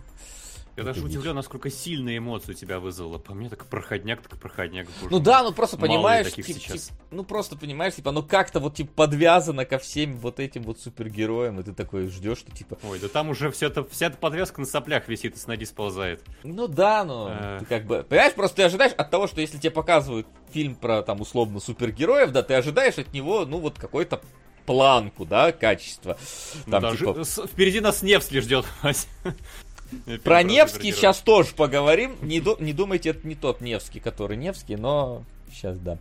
[0.77, 3.17] я даже удивлен, насколько сильные эмоции у тебя вызвало.
[3.17, 4.87] По мне так проходняк, так проходняк.
[5.01, 8.75] Боже ну да, ну просто понимаешь, тип, тип, ну просто понимаешь, типа, ну как-то вот
[8.75, 12.77] типа подвязано ко всем вот этим вот супергероям, и ты такой ждешь, что типа.
[12.83, 15.65] Ой, да там уже все это, вся эта подвязка на соплях висит и с ноги
[15.65, 16.23] сползает.
[16.43, 19.71] Ну да, ну ты как бы, понимаешь, просто ты ожидаешь от того, что если тебе
[19.71, 24.21] показывают фильм про там условно супергероев, да, ты ожидаешь от него, ну вот какой-то
[24.65, 26.17] планку, да, качества.
[26.65, 27.23] Ну Там, да, типа...
[27.47, 28.65] Впереди нас Невский ждет.
[30.23, 32.15] Про Невский сейчас тоже поговорим.
[32.21, 35.97] Не, ду- не думайте, это не тот Невский, который Невский, но сейчас да.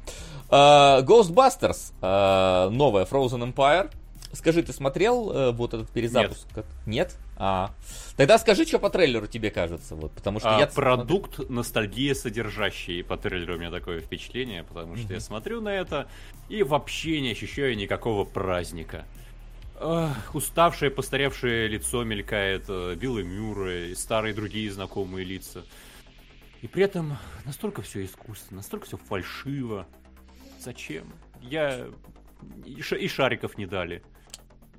[0.49, 3.91] Uh, Ghostbusters, uh, новая Frozen Empire.
[4.33, 6.47] Скажи, ты смотрел uh, вот этот перезапуск?
[6.55, 6.67] Нет.
[6.87, 7.17] Нет?
[7.37, 7.75] А.
[8.17, 10.67] Тогда скажи, что по трейлеру тебе кажется, вот, потому что а, я...
[10.69, 11.55] Продукт смотрю...
[11.55, 13.03] ностальгия содержащий.
[13.03, 15.15] По трейлеру у меня такое впечатление, потому что mm-hmm.
[15.15, 16.09] я смотрю на это
[16.49, 19.05] и вообще не ощущаю никакого праздника.
[19.81, 25.65] Эх, уставшее, постаревшее лицо мелькает, э, Билла Мюррей, старые другие знакомые лица.
[26.61, 27.17] И при этом
[27.47, 29.87] настолько все искусственно, настолько все фальшиво.
[30.61, 31.11] Зачем?
[31.41, 31.87] Я...
[32.65, 34.03] И шариков не дали.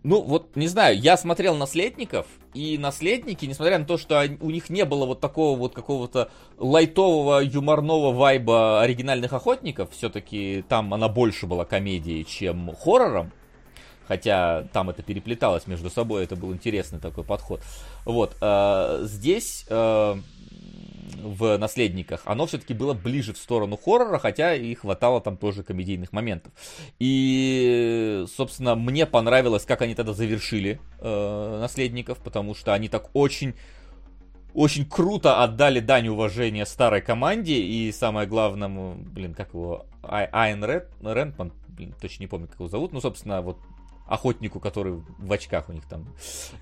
[0.04, 4.70] Ну, вот, не знаю, я смотрел «Наследников», и «Наследники», несмотря на то, что у них
[4.72, 11.46] не было вот такого вот какого-то лайтового, юморного вайба оригинальных «Охотников», все-таки там она больше
[11.46, 13.32] была комедией, чем хоррором,
[14.08, 17.62] хотя там это переплеталось между собой, это был интересный такой подход.
[18.06, 19.66] Вот, э, здесь...
[19.70, 20.16] Э,
[21.16, 26.12] в «Наследниках», оно все-таки было ближе в сторону хоррора, хотя и хватало там тоже комедийных
[26.12, 26.54] моментов.
[27.00, 33.56] И, собственно, мне понравилось, как они тогда завершили э, «Наследников», потому что они так очень
[34.54, 41.54] очень круто отдали дань уважения старой команде и самое главное, блин, как его, Айн Рэндман,
[41.70, 43.58] блин, точно не помню, как его зовут, ну, собственно, вот
[44.12, 46.06] охотнику, который в очках у них там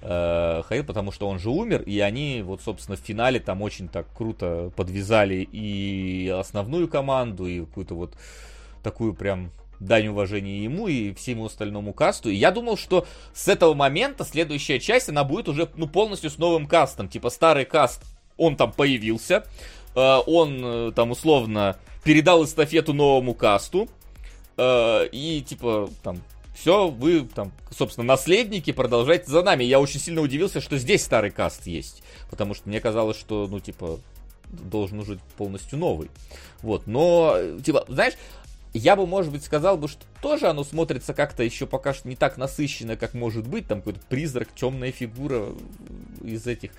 [0.01, 3.89] э, ходил, потому что он же умер, и они вот, собственно, в финале там очень
[3.89, 8.15] так круто подвязали и основную команду, и какую-то вот
[8.83, 12.29] такую прям дань уважения ему и всему остальному касту.
[12.29, 16.37] И я думал, что с этого момента следующая часть, она будет уже ну, полностью с
[16.37, 17.09] новым кастом.
[17.09, 18.03] Типа старый каст,
[18.37, 19.43] он там появился,
[19.95, 23.89] э, он э, там условно передал эстафету новому касту.
[24.55, 26.19] Э, и типа там
[26.59, 29.63] все, вы там, собственно, наследники, продолжайте за нами.
[29.63, 32.03] Я очень сильно удивился, что здесь старый каст есть.
[32.29, 33.99] Потому что мне казалось, что, ну, типа,
[34.49, 36.09] должен уже полностью новый.
[36.61, 38.15] Вот, но, типа, знаешь,
[38.73, 42.15] я бы, может быть, сказал бы, что тоже оно смотрится как-то еще пока что не
[42.15, 43.67] так насыщенно, как может быть.
[43.67, 45.47] Там какой-то призрак, темная фигура
[46.23, 46.71] из этих,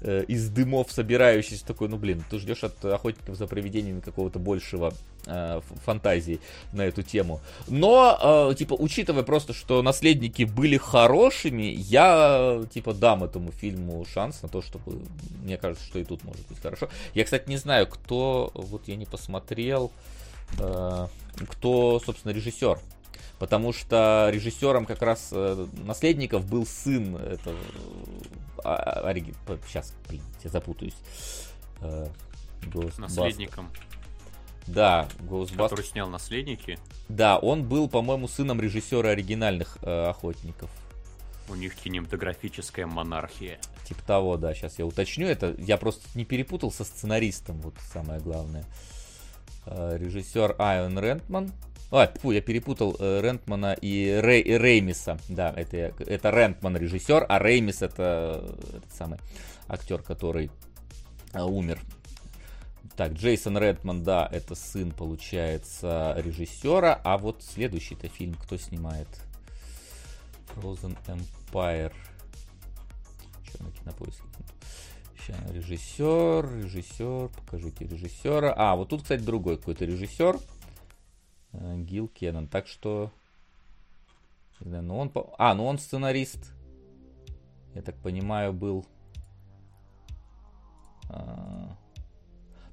[0.00, 1.66] э, из дымов собирающийся.
[1.66, 4.94] Такой, ну блин, ты ждешь от охотников за привидениями какого-то большего
[5.26, 6.40] э, фантазии
[6.72, 7.40] на эту тему.
[7.68, 14.42] Но, э, типа, учитывая просто, что наследники были хорошими, я, типа, дам этому фильму шанс
[14.42, 15.02] на то, чтобы,
[15.42, 16.88] мне кажется, что и тут может быть хорошо.
[17.12, 19.92] Я, кстати, не знаю, кто, вот я не посмотрел,
[20.56, 22.78] кто, собственно, режиссер.
[23.38, 27.58] Потому что режиссером как раз э, наследников был сын этого...
[28.62, 28.74] А,
[29.08, 29.34] ориги...
[29.66, 30.94] Сейчас, блин, я запутаюсь.
[31.80, 32.06] Э,
[32.96, 33.70] Наследником.
[34.66, 35.56] Да, Ghostbusters.
[35.56, 36.78] Который снял «Наследники».
[37.10, 40.70] Да, он был, по-моему, сыном режиссера оригинальных э, «Охотников».
[41.48, 43.58] У них кинематографическая монархия.
[43.86, 45.54] Типа того, да, сейчас я уточню это.
[45.58, 48.62] Я просто не перепутал со сценаристом, вот самое главное.
[48.62, 48.93] Э,
[49.66, 51.52] режиссер Айон Рентман.
[51.90, 55.18] А, фу, я перепутал э, Рентмана и, Рей, и Реймиса.
[55.28, 59.18] Да, это, это Рентман режиссер, а Реймис это этот самый
[59.68, 60.50] актер, который
[61.32, 61.78] э, умер.
[62.96, 67.00] Так, Джейсон Редман, да, это сын, получается, режиссера.
[67.02, 69.08] А вот следующий-то фильм кто снимает?
[70.54, 71.92] Frozen Empire.
[73.42, 74.22] Что на кинопоиске?
[75.24, 78.52] Сейчас, режиссер, режиссер, покажите режиссера.
[78.54, 80.38] А, вот тут, кстати, другой какой-то режиссер.
[81.52, 82.46] Э, Гил Кеннон.
[82.46, 83.10] Так что...
[84.60, 85.12] Не знаю, ну он...
[85.38, 86.52] А, ну он сценарист.
[87.74, 88.84] Я так понимаю, был...
[91.08, 91.74] А...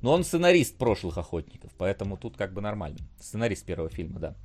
[0.01, 2.99] Но он сценарист прошлых охотников, поэтому тут как бы нормально.
[3.17, 4.35] Сценарист первого фильма, да.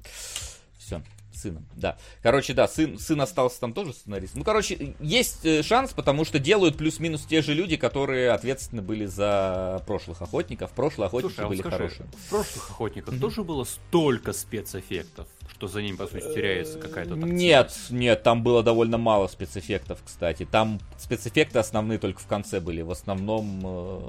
[0.79, 1.03] Все
[1.37, 1.99] сыном, да.
[2.23, 4.35] Короче, да, сын, сын остался там тоже сценарист.
[4.35, 9.07] Ну, короче, есть э, шанс, потому что делают плюс-минус те же люди, которые ответственны были
[9.07, 10.73] за прошлых охотников.
[10.73, 12.07] Прошлые охотники Слушай, а были скажи, хорошие.
[12.07, 13.21] В прошлых охотниках mm-hmm.
[13.21, 18.63] тоже было столько спецэффектов что за ним, по сути, теряется какая-то Нет, нет, там было
[18.63, 20.45] довольно мало спецэффектов, кстати.
[20.45, 22.83] Там спецэффекты основные только в конце были.
[22.83, 24.01] В основном э,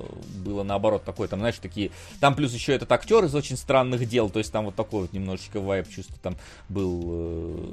[0.44, 1.92] было наоборот такое, там, знаешь, такие...
[2.20, 5.14] Там плюс еще этот актер из очень странных дел, то есть там вот такой вот
[5.14, 6.36] немножечко вайп чувство там
[6.68, 7.66] был э,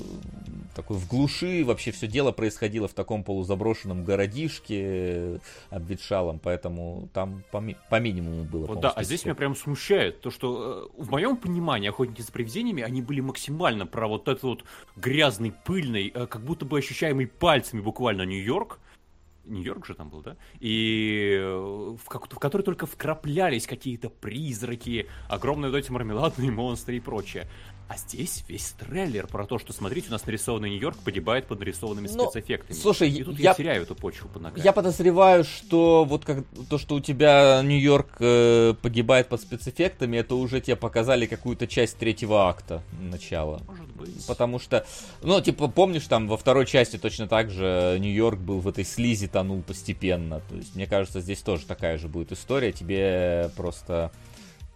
[0.77, 7.59] такой в глуши, вообще все дело происходило в таком полузаброшенном городишке обветшалом, поэтому там по,
[7.59, 8.67] ми- по минимуму было.
[8.67, 12.31] Вот да, а здесь меня прям смущает то, что э, в моем понимании охотники за
[12.31, 14.65] привидениями, они были максимально буквально про вот этот вот
[14.97, 18.79] грязный, пыльный, э, как будто бы ощущаемый пальцами буквально Нью-Йорк.
[19.47, 20.37] Нью-Йорк же там был, да?
[20.61, 26.97] И э, в, как, в который только вкраплялись какие-то призраки, огромные вот эти мармеладные монстры
[26.97, 27.49] и прочее.
[27.87, 32.09] А здесь весь трейлер про то, что, смотрите, у нас нарисованный Нью-Йорк погибает под нарисованными
[32.09, 32.75] ну, спецэффектами.
[32.75, 34.65] Слушай, и тут я, я теряю эту почву под ногами.
[34.65, 40.35] Я подозреваю, что вот как то, что у тебя Нью-Йорк э, погибает под спецэффектами, это
[40.35, 43.61] уже тебе показали какую-то часть третьего акта начала.
[43.67, 44.27] Может быть.
[44.27, 44.87] Потому что,
[45.23, 49.29] ну, типа, помнишь, там во второй части точно так же Нью-Йорк был в этой слизи,
[49.29, 50.41] тонул постепенно.
[50.49, 52.73] То есть, мне кажется, здесь тоже такая же будет история.
[52.73, 54.11] Тебе просто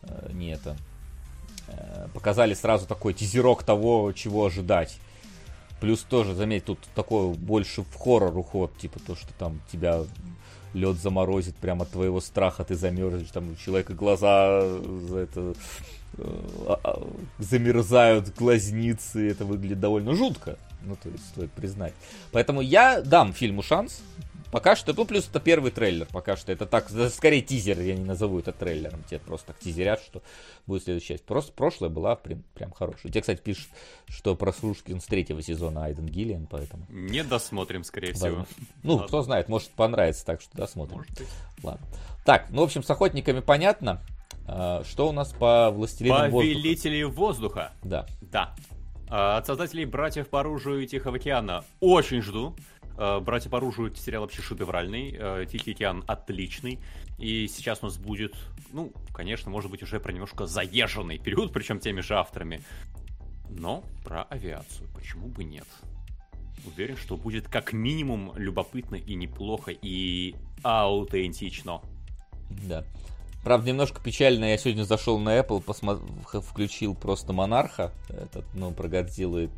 [0.02, 0.76] э, не это
[2.14, 4.98] показали сразу такой тизерок того, чего ожидать.
[5.80, 10.02] Плюс тоже, заметь, тут такой больше в хоррор уход, типа то, что там тебя
[10.74, 14.60] лед заморозит прямо от твоего страха, ты замерзнешь, там у человека глаза
[15.08, 15.54] за это
[16.18, 20.58] э, а, а, замерзают, глазницы, это выглядит довольно жутко.
[20.82, 21.92] Ну, то есть, стоит признать.
[22.32, 24.00] Поэтому я дам фильму шанс,
[24.50, 26.52] пока что, ну, плюс это первый трейлер, пока что.
[26.52, 29.02] Это так, скорее тизер, я не назову это трейлером.
[29.04, 30.22] Тебе просто так тизерят, что
[30.66, 31.24] будет следующая часть.
[31.24, 33.10] Просто прошлая была прям, прям хорошая.
[33.12, 33.68] Тебе, кстати, пишут,
[34.08, 36.86] что прослушки с третьего сезона Айден Гиллиан, поэтому...
[36.88, 38.44] Не досмотрим, скорее Ладно.
[38.44, 38.66] всего.
[38.82, 39.08] Ну, Ладно.
[39.08, 40.98] кто знает, может понравится, так что досмотрим.
[40.98, 41.28] Может быть.
[41.62, 41.86] Ладно.
[42.24, 44.02] Так, ну, в общем, с охотниками понятно.
[44.46, 46.54] А, Что у нас по властелинам воздуха?
[46.54, 47.72] Повелители воздуха.
[47.82, 48.06] Да.
[48.20, 48.54] Да.
[49.10, 52.54] А, От создателей «Братьев по оружию» и «Тихого океана» очень жду.
[52.98, 56.80] А, «Братья по оружию» сериал вообще шедевральный, а, «Тихий океан» отличный.
[57.16, 58.34] И сейчас у нас будет,
[58.72, 62.60] ну, конечно, может быть, уже про немножко заезженный период, причем теми же авторами.
[63.48, 65.66] Но про авиацию, почему бы нет?
[66.66, 70.34] Уверен, что будет как минимум любопытно и неплохо, и
[70.64, 71.80] аутентично.
[72.68, 72.84] Да.
[73.44, 78.72] Правда, немножко печально, я сегодня зашел на Apple, посмо- х- включил просто Монарха, этот, ну,
[78.72, 79.48] про Годзиллу,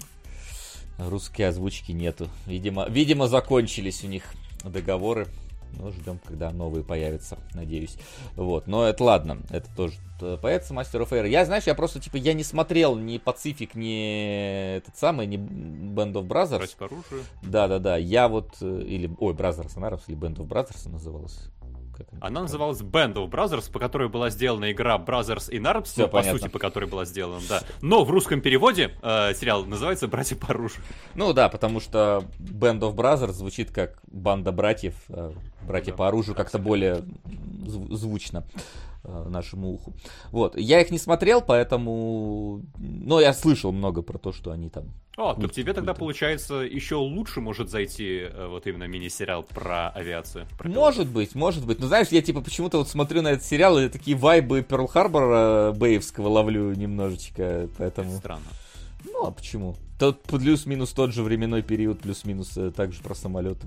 [1.09, 2.29] русской озвучки нету.
[2.47, 4.25] Видимо, видимо, закончились у них
[4.65, 5.27] договоры.
[5.79, 7.97] Ну, ждем, когда новые появятся, надеюсь.
[8.35, 11.29] Вот, но это ладно, это тоже э, появится Master of Air.
[11.29, 16.15] Я, знаешь, я просто, типа, я не смотрел ни Pacific, ни этот самый, ни Band
[16.15, 16.77] of Brothers.
[17.43, 21.39] Да-да-да, я вот, э, или, ой, Brothers and Arms, или Band of Brothers называлась.
[22.01, 22.27] Как она?
[22.27, 26.09] Она называлась Band of Brothers, по которой была сделана игра Brothers in Arms, Всё ну,
[26.09, 27.63] по сути, по которой была сделана, да.
[27.83, 30.83] Но в русском переводе э, сериал называется «Братья по оружию».
[31.15, 35.33] Ну да, потому что Band of Brothers звучит как банда братьев, э,
[35.67, 37.05] братья Да, по оружию как-то более
[37.67, 38.45] зв- звучно
[39.03, 39.95] нашему уху.
[40.31, 42.63] Вот, я их не смотрел, поэтому...
[42.79, 44.85] Но я слышал много про то, что они там...
[45.17, 50.47] О, то тебе тогда, получается, еще лучше может зайти э, вот именно мини-сериал про авиацию.
[50.57, 51.79] про Может быть, может быть.
[51.79, 55.73] Но знаешь, я типа почему-то вот смотрю на этот сериал и такие вайбы Перл Харбора
[55.73, 58.17] Бэевского ловлю немножечко, поэтому...
[58.17, 58.47] Странно.
[59.05, 59.77] Ну, а почему?
[59.99, 63.67] Тот плюс-минус тот же временной период, плюс-минус э, также про самолеты.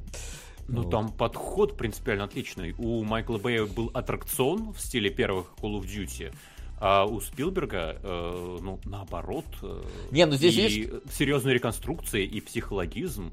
[0.67, 0.91] Ну, Вот.
[0.91, 2.73] там подход принципиально отличный.
[2.77, 6.33] У Майкла Бэя был аттракцион в стиле первых Call of Duty,
[6.79, 12.41] а у Спилберга, э, ну, наоборот, э, Не, ну здесь, и видишь, серьезная реконструкция, и
[12.41, 13.31] психологизм,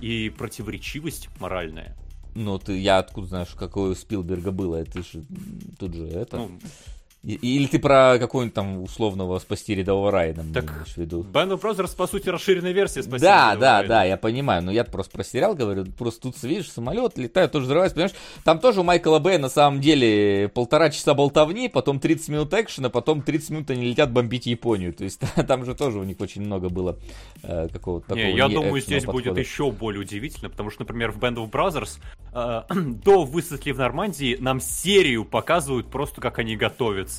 [0.00, 1.96] и противоречивость моральная.
[2.34, 4.76] Ну, ты, я откуда знаешь, какое у Спилберга было?
[4.76, 5.24] Это же
[5.78, 6.36] тут же это.
[6.36, 6.50] Ну,
[7.34, 11.22] или ты про какого-нибудь там условного спасти рядового Райана Так, имеешь в виду?
[11.22, 13.88] Band of Brothers, по сути, расширенная версия «Спасибо, Да, да, Райан».
[13.88, 14.62] да, я понимаю.
[14.62, 15.86] Но я просто про сериал говорю.
[15.86, 18.14] Просто тут, видишь, самолет летает, тоже взрывается, понимаешь?
[18.44, 22.90] Там тоже у Майкла Бэя на самом деле полтора часа болтовни, потом 30 минут экшена,
[22.90, 24.92] потом 30 минут они летят бомбить Японию.
[24.92, 26.96] То есть там же тоже у них очень много было
[27.42, 29.40] э, какого-то такого Не, я не думаю, здесь будет подхода.
[29.40, 31.98] еще более удивительно, потому что, например, в Band of Brothers
[32.32, 32.62] э,
[33.04, 37.15] до высадки в Нормандии нам серию показывают просто, как они готовятся.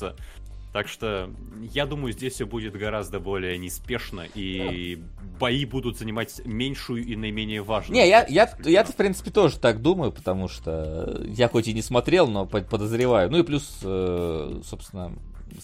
[0.72, 1.30] Так что
[1.72, 5.02] я думаю, здесь все будет гораздо более неспешно, и
[5.40, 7.94] бои будут занимать меньшую и наименее важную.
[8.02, 8.70] Не, я, я, фильма.
[8.70, 12.68] я, в принципе, тоже так думаю, потому что я хоть и не смотрел, но под-
[12.68, 13.30] подозреваю.
[13.30, 15.14] Ну и плюс, э, собственно,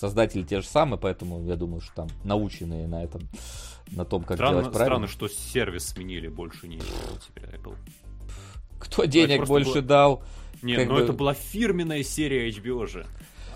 [0.01, 3.21] создатели те же самые, поэтому я думаю, что там наученные на этом,
[3.91, 5.07] на том, как Странно, делать правильно.
[5.07, 7.77] странно, что сервис сменили больше не теперь Apple.
[8.79, 10.23] Кто денег просто больше было- дал?
[10.63, 13.07] Не, но бы- это была фирменная серия HBO же.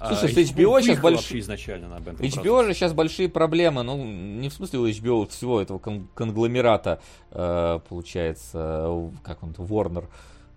[0.06, 2.64] Слушай, А, с HBO сейчас выехал больш- вообще изначально на of HBO Brothers.
[2.66, 7.00] же сейчас большие проблемы, ну, не в смысле у HBO, всего этого кон- конгломерата,
[7.32, 10.04] э, получается, как он, Warner,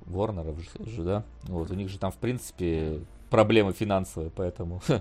[0.08, 1.24] Warner же, же, да?
[1.44, 3.00] Вот, у них же там, в принципе,
[3.30, 4.82] проблемы финансовые, поэтому...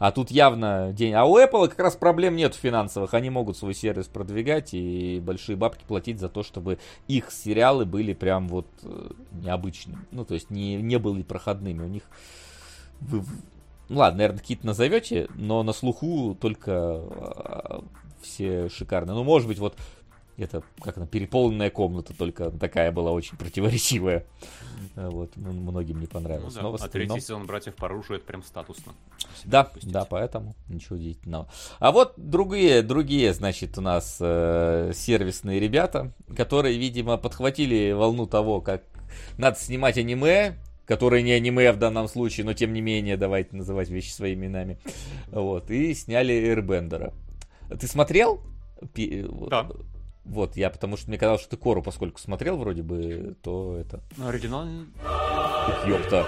[0.00, 1.12] А тут явно день...
[1.14, 5.56] А у Apple как раз проблем нет финансовых, они могут свой сервис продвигать и большие
[5.56, 10.50] бабки платить за то, чтобы их сериалы были прям вот э, необычными, ну, то есть
[10.50, 12.04] не, не были проходными, у них...
[13.88, 17.84] ну ладно, наверное, какие-то назовете, но на слуху только а,
[18.22, 19.14] все шикарные.
[19.14, 19.76] Ну, может быть, вот
[20.36, 24.24] это, как она, переполненная комната, только такая была очень противоречивая.
[24.94, 26.54] А, Вот, ну, многим не Ну понравилось.
[26.54, 28.92] да, Но а третий сезон «Братьев по оружию» это прям статусно.
[29.44, 29.90] да, Пустить.
[29.90, 31.48] да, поэтому ничего удивительного.
[31.80, 38.60] А вот другие, другие, значит, у нас э, сервисные ребята, которые, видимо, подхватили волну того,
[38.60, 38.82] как
[39.38, 40.56] надо снимать аниме,
[40.88, 44.78] которые не аниме в данном случае, но тем не менее, давайте называть вещи своими именами.
[45.30, 47.12] Вот, и сняли Эрбендера.
[47.68, 48.40] Ты смотрел?
[49.50, 49.68] Да.
[50.24, 54.02] Вот, я потому что мне казалось, что ты Кору, поскольку смотрел вроде бы, то это...
[54.16, 54.66] Ну, Оригинал...
[55.86, 56.26] Ёпта.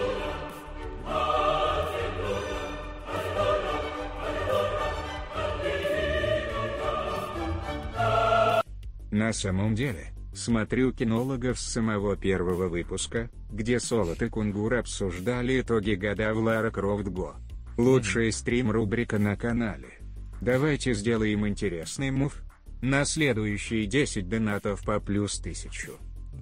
[9.10, 15.94] На самом деле, смотрю кинологов с самого первого выпуска, где Солод и Кунгур обсуждали итоги
[15.94, 17.36] года в Лара Крофт Го.
[17.76, 19.98] Лучший стрим рубрика на канале.
[20.40, 22.42] Давайте сделаем интересный мув.
[22.82, 25.92] На следующие 10 донатов по плюс 1000.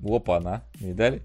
[0.04, 1.22] Опа, она, видали?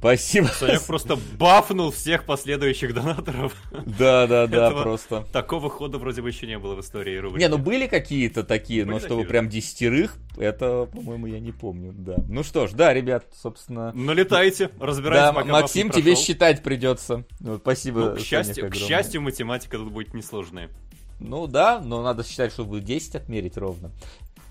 [0.00, 0.46] Спасибо.
[0.46, 3.54] Санек просто бафнул всех последующих донаторов.
[3.70, 5.26] Да, да, да, Этого- просто.
[5.30, 7.42] Такого хода вроде бы еще не было в истории рубрики.
[7.42, 11.52] Не, ну были какие-то такие, но Были чтобы такие, прям десятерых, это, по-моему, я не
[11.52, 12.16] помню, да.
[12.28, 13.92] Ну что ж, да, ребят, собственно...
[13.92, 17.24] Налетайте, разбирайтесь, Да, пока Максим, тебе считать придется.
[17.40, 20.70] Ну, спасибо, Ну, к счастью, к счастью, математика тут будет несложная.
[21.18, 23.90] Ну да, но надо считать, чтобы 10 отмерить ровно.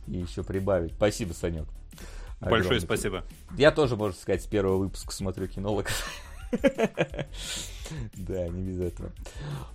[0.07, 0.93] И еще прибавить.
[0.93, 1.65] Спасибо, Санек.
[2.39, 3.23] Большое Огромное спасибо.
[3.57, 5.89] Я тоже, можно сказать, с первого выпуска смотрю кинолог.
[8.15, 9.11] Да, не без этого.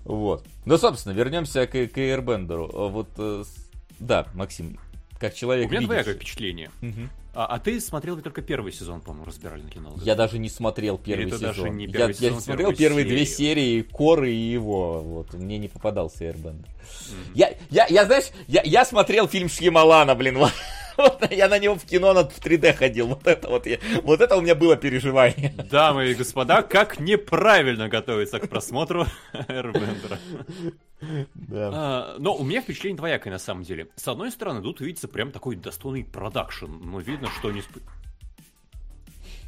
[0.04, 0.46] Вот.
[0.64, 2.70] Ну, собственно, вернемся к, к Airbender.
[2.72, 3.42] А Вот, э,
[3.98, 4.78] да, Максим,
[5.18, 6.70] как человек У меня двоякое впечатление.
[7.36, 9.92] А, а ты смотрел только первый сезон, по-моему, разбирали на кино.
[10.04, 11.48] Я даже не смотрел первый это сезон.
[11.48, 13.82] даже не я, первый я сезон, смотрел первую первые две серию.
[13.82, 15.02] серии Коры и его.
[15.02, 16.68] Вот, мне не попадался Airbender.
[17.34, 20.38] Я, я, я, знаешь, я, я смотрел фильм Шьямалана, блин,
[20.96, 24.20] вот, я на него в кино на, в 3D ходил, вот это вот, я, вот
[24.20, 25.50] это у меня было переживание.
[25.70, 30.18] Дамы и господа, как неправильно готовиться к просмотру Airbender.
[31.34, 31.70] Да.
[31.74, 33.88] А, но у меня впечатление двоякое на самом деле.
[33.96, 36.66] С одной стороны, тут видится прям такой достойный продакшн.
[36.66, 37.60] Но видно, что не...
[37.60, 37.82] спу-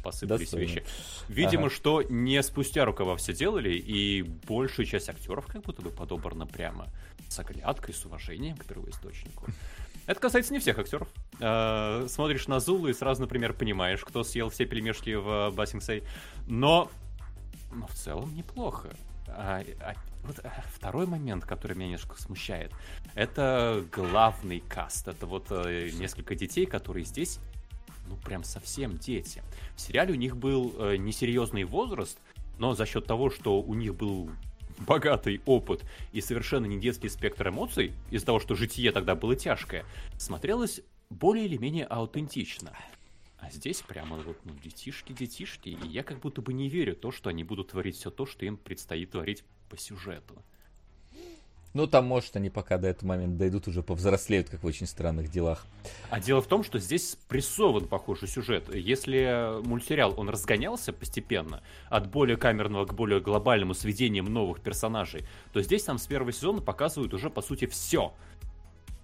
[0.03, 0.67] Посыпались Достойный.
[0.67, 0.83] вещи.
[1.27, 1.75] Видимо, Ага.
[1.75, 6.87] что не спустя рукава все делали, и большая часть актеров как будто бы подобрана прямо
[7.27, 9.47] с оглядкой, с уважением к первоисточнику.
[10.07, 11.09] Это касается не всех актеров.
[11.39, 16.03] А, смотришь на Зулу и сразу, например, понимаешь, кто съел все пельмешки в Бассингсей.
[16.47, 16.89] Но,
[17.71, 18.89] но в целом неплохо.
[19.27, 19.93] А, а,
[20.23, 22.71] вот, а, второй момент, который меня немножко смущает,
[23.15, 25.09] это главный каст.
[25.09, 27.39] Это вот э, несколько детей, которые здесь,
[28.07, 29.43] ну прям совсем дети.
[29.75, 32.17] В сериале у них был э, несерьезный возраст,
[32.57, 34.31] но за счет того, что у них был
[34.79, 39.85] богатый опыт и совершенно не детский спектр эмоций, из-за того, что житие тогда было тяжкое,
[40.17, 42.75] смотрелось более или менее аутентично.
[43.39, 47.11] А здесь прямо вот, ну, детишки-детишки, и я как будто бы не верю в то,
[47.11, 50.43] что они будут творить все то, что им предстоит творить по сюжету.
[51.77, 55.29] Ну, там, может, они пока до этого момента дойдут, уже повзрослеют, как в очень странных
[55.29, 55.67] делах.
[56.09, 58.73] А дело в том, что здесь спрессован похожий сюжет.
[58.73, 65.61] Если мультсериал, он разгонялся постепенно от более камерного к более глобальному сведением новых персонажей, то
[65.61, 68.11] здесь нам с первого сезона показывают уже, по сути, все.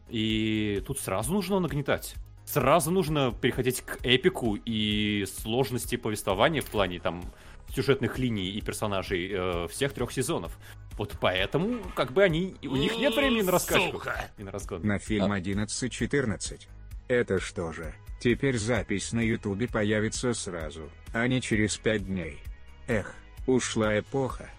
[0.09, 2.15] И тут сразу нужно нагнетать.
[2.43, 7.23] Сразу нужно переходить к эпику и сложности повествования в плане там
[7.69, 10.57] сюжетных линий и персонажей э, всех трех сезонов.
[10.97, 14.01] Вот поэтому, как бы они, у них нет времени на раскачку
[14.37, 14.85] и на разгон.
[14.85, 15.39] На фильм А.
[15.39, 16.67] 11.14.
[17.07, 22.39] Это что же, теперь запись на ютубе появится сразу, а не через пять дней.
[22.87, 23.15] Эх,
[23.47, 24.49] ушла эпоха.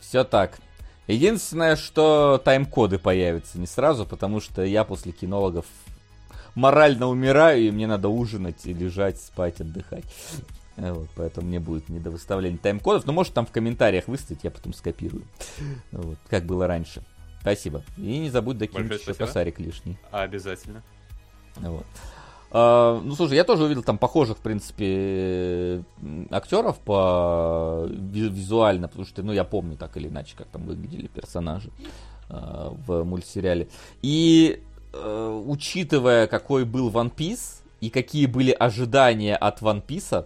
[0.00, 0.58] Все так.
[1.06, 5.66] Единственное, что тайм-коды появятся не сразу, потому что я после кинологов
[6.54, 10.04] морально умираю, и мне надо ужинать, и лежать, спать, отдыхать.
[10.78, 13.04] Э, Вот, поэтому мне будет не до выставления тайм-кодов.
[13.06, 15.24] Но может там в комментариях выставить, я потом скопирую.
[15.92, 17.02] Вот, как было раньше.
[17.40, 17.82] Спасибо.
[17.96, 19.98] И не забудь докинуть еще косарик лишний.
[20.10, 20.82] Обязательно.
[21.56, 21.84] Вот.
[22.50, 25.84] А, ну, слушай, я тоже увидел там похожих, в принципе,
[26.30, 31.08] актеров по ви- визуально, потому что, ну, я помню так или иначе, как там выглядели
[31.08, 31.70] персонажи
[32.30, 33.68] а, в мультсериале.
[34.02, 34.62] И
[34.92, 40.24] э, учитывая, какой был One Piece и какие были ожидания от One Piece,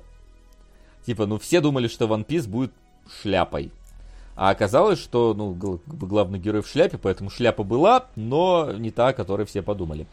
[1.05, 2.72] типа, ну, все думали, что One Piece будет
[3.20, 3.72] шляпой.
[4.34, 5.53] А оказалось, что, ну,
[5.86, 10.07] главный герой в шляпе, поэтому шляпа была, но не та, о которой все подумали.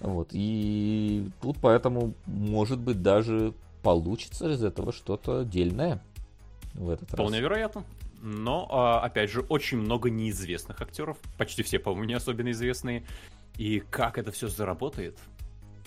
[0.00, 6.02] Вот, и тут поэтому, может быть, даже получится из этого что-то дельное
[6.74, 7.42] в этот Вполне раз.
[7.42, 7.84] вероятно.
[8.20, 11.18] Но, а, опять же, очень много неизвестных актеров.
[11.38, 13.04] Почти все, по-моему, не особенно известные.
[13.56, 15.18] И как это все заработает,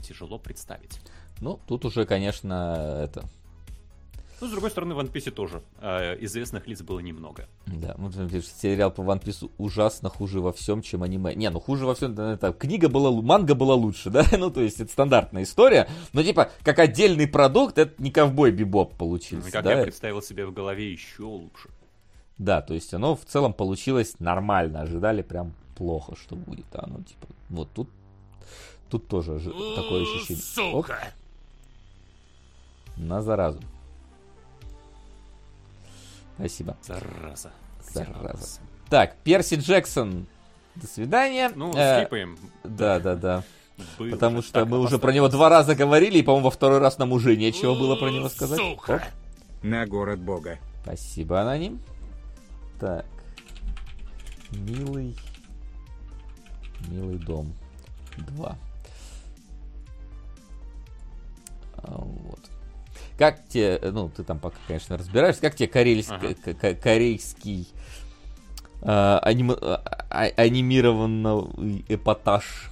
[0.01, 1.01] тяжело представить.
[1.41, 3.27] Ну, тут уже, конечно, это...
[4.39, 7.47] Ну, с другой стороны, в One Piece тоже а, известных лиц было немного.
[7.65, 11.33] Да, ну, видишь, сериал по One Piece ужасно хуже во всем, чем аниме.
[11.33, 14.23] Не, ну хуже во всем, это, книга была, манга была лучше, да?
[14.37, 15.89] Ну, то есть, это стандартная история.
[16.13, 19.73] Но, типа, как отдельный продукт, это не ковбой бибоп получился, Как да?
[19.73, 21.69] я представил себе в голове еще лучше.
[22.37, 24.81] Да, то есть оно в целом получилось нормально.
[24.81, 26.67] Ожидали прям плохо, что будет.
[26.73, 27.89] А ну, типа, вот тут,
[28.89, 30.75] тут тоже такое ощущение.
[30.75, 30.87] Оп,
[32.97, 33.59] на заразу.
[36.37, 36.77] Спасибо.
[36.81, 37.51] Зараза.
[37.93, 38.59] Зараза.
[38.89, 40.27] Так, Перси Джексон.
[40.75, 41.51] До свидания.
[41.55, 42.37] Ну, Э, скипаем.
[42.63, 43.43] Да, да, да.
[43.99, 46.97] Был Потому что мы уже про него два раза говорили, и, по-моему, во второй раз
[46.97, 48.59] нам уже нечего было про него сказать.
[48.59, 48.81] Оп.
[49.61, 50.57] На город бога.
[50.83, 51.79] Спасибо, аноним.
[52.79, 53.05] Так.
[54.51, 55.15] Милый.
[56.87, 57.53] Милый дом.
[58.17, 58.57] Два.
[61.77, 62.39] А, вот.
[63.17, 66.75] Как тебе, ну, ты там пока, конечно, разбираешься, как тебе корейский, ага.
[66.75, 67.67] корейский
[68.81, 69.77] э, аним, э,
[70.09, 72.71] анимированный эпатаж?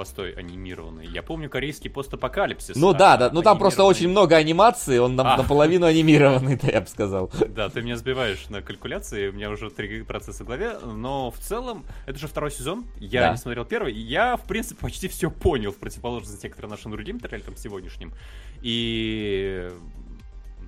[0.00, 1.06] Постой, анимированный.
[1.06, 2.74] Я помню корейский постапокалипсис.
[2.74, 5.36] Ну а, да, да, ну там просто очень много анимации, он на, а.
[5.36, 7.30] наполовину анимированный, да, я бы сказал.
[7.50, 11.38] Да, ты меня сбиваешь на калькуляции, у меня уже три процесса в голове, но в
[11.38, 13.32] целом, это же второй сезон, я да.
[13.32, 17.56] не смотрел первый, я, в принципе, почти все понял, в противоположность некоторым нашим другим трейлерам
[17.58, 18.14] сегодняшним,
[18.62, 19.70] и...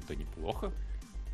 [0.08, 0.72] Да неплохо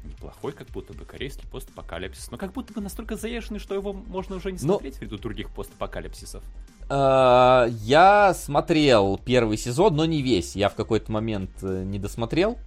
[0.05, 4.36] неплохой, как будто бы корейский постапокалипсис, но как будто бы настолько заезженный, что его можно
[4.36, 5.01] уже не смотреть но...
[5.01, 6.42] ввиду других постапокалипсисов.
[6.88, 10.57] А, я смотрел первый сезон, но не весь.
[10.57, 12.59] Я в какой-то момент э, не досмотрел.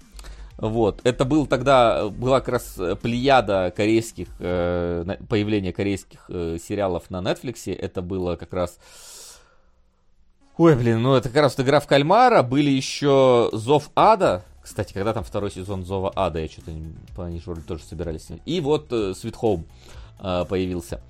[0.58, 1.02] Вот.
[1.04, 7.74] Это был тогда, была как раз плеяда корейских, э, появления корейских э, сериалов на Netflix.
[7.74, 8.78] Это было как раз...
[10.58, 12.44] Ой, блин, ну это как раз игра в кальмара.
[12.44, 14.44] Были еще Зов Ада.
[14.62, 16.72] Кстати, когда там второй сезон Зова Ада, я что-то,
[17.24, 18.28] они же тоже собирались.
[18.46, 21.02] И вот Sweet Home появился.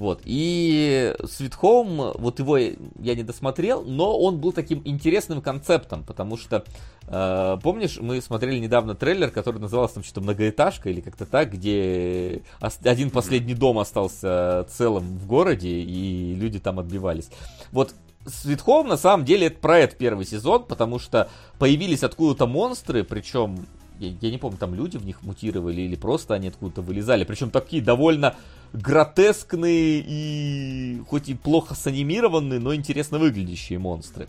[0.00, 0.22] Вот.
[0.24, 6.38] И Sweet Home, вот его я не досмотрел, но он был таким интересным концептом, потому
[6.38, 6.64] что,
[7.06, 12.40] э, помнишь, мы смотрели недавно трейлер, который назывался там что-то многоэтажка или как-то так, где
[12.82, 17.28] один последний дом остался целым в городе, и люди там отбивались.
[17.70, 17.94] Вот
[18.24, 23.02] Sweet Home на самом деле это про это первый сезон, потому что появились откуда-то монстры,
[23.02, 23.66] причем
[24.00, 27.24] я, я не помню, там люди в них мутировали или просто они откуда-то вылезали.
[27.24, 28.34] Причем такие довольно
[28.72, 34.26] гротескные и хоть и плохо санимированные, но интересно выглядящие монстры.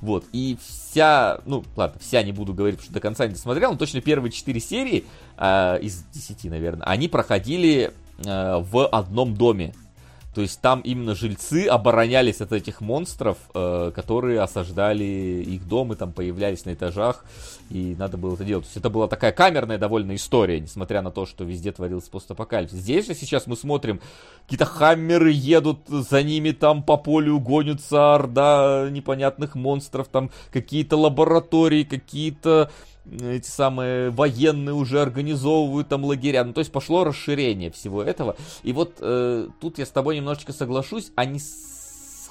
[0.00, 3.70] Вот, и вся, ну, ладно, вся не буду говорить, потому что до конца не смотрел,
[3.70, 5.04] но точно первые четыре серии,
[5.38, 9.74] э, из десяти, наверное, они проходили э, в одном доме.
[10.34, 15.96] То есть там именно жильцы оборонялись от этих монстров, э, которые осаждали их дом и
[15.96, 17.24] там появлялись на этажах,
[17.68, 18.64] и надо было это делать.
[18.64, 22.78] То есть это была такая камерная довольно история, несмотря на то, что везде творился постапокалипсис.
[22.78, 24.00] Здесь же сейчас мы смотрим,
[24.44, 31.84] какие-то хаммеры едут, за ними там по полю гонятся орда непонятных монстров, там какие-то лаборатории,
[31.84, 32.70] какие-то
[33.10, 36.44] эти самые военные уже организовывают там лагеря.
[36.44, 38.36] Ну, то есть пошло расширение всего этого.
[38.62, 41.40] И вот э, тут я с тобой немножечко соглашусь, а не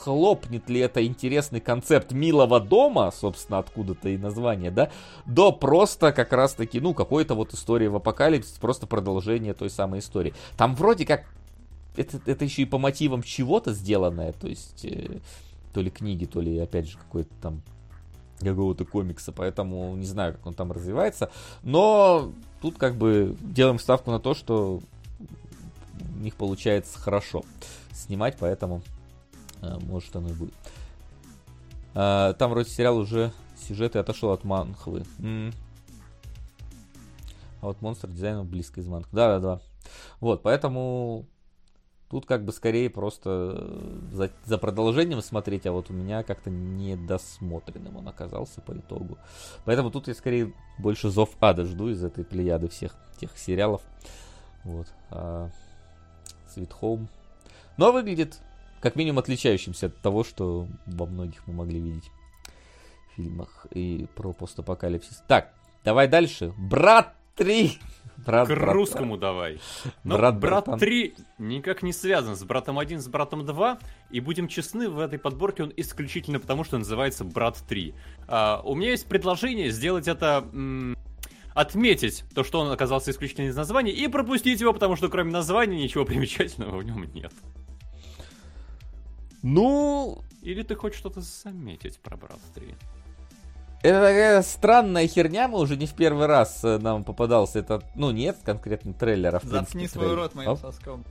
[0.02, 4.90] схлопнет ли это интересный концепт милого дома, собственно, откуда-то и название, да,
[5.26, 10.34] до просто как раз-таки, ну, какой-то вот истории в апокалипсис, просто продолжение той самой истории.
[10.58, 11.26] Там вроде как
[11.96, 15.20] это, это еще и по мотивам чего-то сделанное, то есть э,
[15.74, 17.62] то ли книги, то ли, опять же, какой-то там
[18.46, 21.32] какого-то комикса, поэтому не знаю, как он там развивается.
[21.64, 22.32] Но
[22.62, 24.82] тут как бы делаем ставку на то, что
[26.00, 27.44] у них получается хорошо
[27.94, 28.82] снимать, поэтому
[29.62, 30.54] э, может оно и будет.
[31.94, 33.32] Э, там вроде сериал уже
[33.68, 35.04] сюжет и отошел от манхвы.
[37.62, 39.16] А вот монстр дизайна близко из манхвы.
[39.16, 39.62] Да-да-да.
[40.20, 41.26] Вот, поэтому
[42.12, 46.50] Тут как бы скорее просто э, за, за продолжением смотреть, а вот у меня как-то
[46.50, 49.18] недосмотренным он оказался по итогу.
[49.64, 53.82] Поэтому тут я скорее больше Зов Ада жду из этой плеяды всех тех сериалов.
[54.66, 54.88] Вот.
[55.10, 55.50] А
[56.54, 57.08] Sweet.
[57.78, 58.42] Но выглядит
[58.82, 62.12] как минимум отличающимся от того, что во многих мы могли видеть
[63.08, 65.24] в фильмах и про постапокалипсис.
[65.30, 65.54] Так,
[65.86, 66.54] давай дальше.
[66.58, 67.80] Брат 3!
[68.18, 69.20] Брат, К брат, русскому брат.
[69.20, 69.60] давай.
[70.04, 73.80] Но брат, брат 3 никак не связан с братом 1, с братом 2.
[74.12, 77.96] И будем честны, в этой подборке он исключительно потому, что называется Брат 3.
[78.28, 80.48] А, у меня есть предложение сделать это...
[80.54, 80.96] М-
[81.54, 85.82] отметить то, что он оказался исключительно из названия, и пропустить его, потому что кроме названия
[85.84, 87.34] ничего примечательного в нем нет.
[89.42, 90.22] Ну...
[90.44, 92.76] Или ты хочешь что-то заметить про Брат 3?
[93.84, 98.12] Это такая странная херня, мы уже не в первый раз э, нам попадался этот, ну
[98.12, 99.40] нет, конкретно трейлера.
[99.40, 100.22] В Заткни свой трейлер.
[100.22, 100.60] рот моим Оп.
[100.60, 101.04] соском.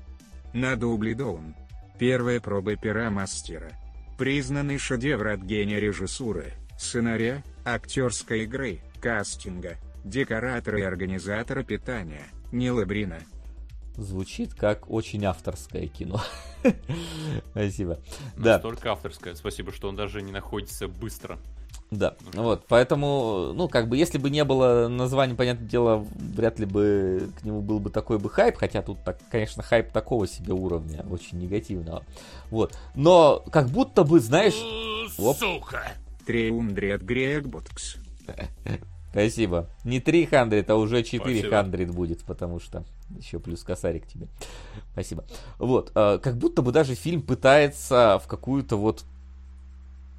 [0.52, 1.56] На Дублидоун.
[1.98, 3.72] Первая проба пера мастера.
[4.18, 13.18] Признанный шедевр от гения режиссуры, сценария, актерской игры, кастинга, декоратора и организатора питания, Нила Брина.
[13.96, 16.22] Звучит как очень авторское кино.
[17.50, 17.98] Спасибо.
[18.36, 18.92] Настолько да.
[18.92, 19.34] авторское.
[19.34, 21.38] Спасибо, что он даже не находится быстро.
[21.90, 26.66] Да, вот, поэтому, ну, как бы, если бы не было названия, понятное дело, вряд ли
[26.66, 30.52] бы к нему был бы такой бы хайп, хотя тут, так, конечно, хайп такого себе
[30.52, 32.04] уровня, очень негативного,
[32.50, 34.54] вот, но как будто бы, знаешь...
[35.16, 35.82] Сука!
[36.24, 37.96] Триумдрет Грегботкс.
[39.10, 39.68] Спасибо.
[39.82, 42.84] Не 300, а уже 400 будет, потому что
[43.18, 44.28] еще плюс косарик тебе.
[44.92, 45.24] Спасибо.
[45.58, 49.04] Вот, э, как будто бы даже фильм пытается в какую-то вот,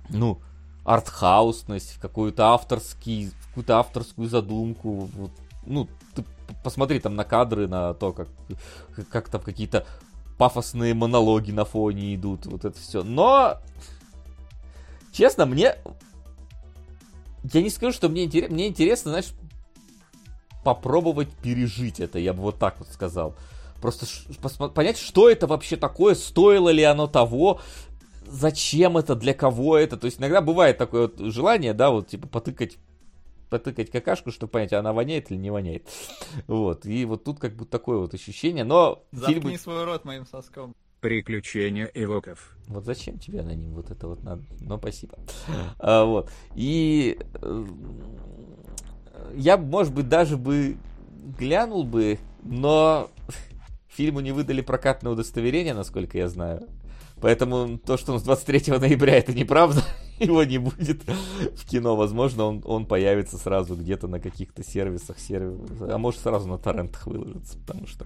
[0.09, 0.41] ну,
[0.83, 5.09] артхаусность, в какую-то авторский, какую-то авторскую задумку.
[5.15, 5.31] Вот,
[5.65, 6.25] ну, ты
[6.63, 8.27] посмотри там на кадры, на то, как,
[9.09, 9.85] как там какие-то
[10.37, 13.03] пафосные монологи на фоне идут, вот это все.
[13.03, 13.57] Но,
[15.13, 15.75] честно, мне...
[17.43, 19.33] Я не скажу, что мне интересно, мне интересно, знаешь,
[20.63, 23.35] попробовать пережить это, я бы вот так вот сказал.
[23.81, 24.05] Просто
[24.69, 27.61] понять, что это вообще такое, стоило ли оно того,
[28.31, 29.97] зачем это, для кого это.
[29.97, 32.77] То есть иногда бывает такое вот желание, да, вот типа потыкать
[33.49, 35.85] потыкать какашку, чтобы понять, она воняет или не воняет.
[36.47, 36.85] Вот.
[36.85, 38.63] И вот тут как бы такое вот ощущение.
[38.63, 39.59] Но Заткни фильм...
[39.59, 40.73] свой рот моим соском.
[41.01, 42.55] Приключения Эвоков.
[42.67, 44.43] Вот зачем тебе на ним вот это вот надо?
[44.61, 45.17] Но спасибо.
[45.79, 46.31] А, вот.
[46.55, 47.65] И э,
[49.33, 50.77] я, может быть, даже бы
[51.37, 53.09] глянул бы, но
[53.89, 56.67] фильму не выдали прокатное удостоверение, насколько я знаю.
[57.21, 59.83] Поэтому то, что он с 23 ноября, это неправда.
[60.19, 61.03] Его не будет
[61.55, 61.95] в кино.
[61.95, 67.05] Возможно, он, он появится сразу где-то на каких-то сервисах, сервис, а может сразу на торрентах
[67.07, 68.05] выложится, потому что...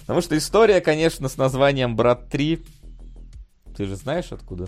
[0.00, 2.66] Потому что история, конечно, с названием «Брат 3».
[3.76, 4.66] Ты же знаешь откуда?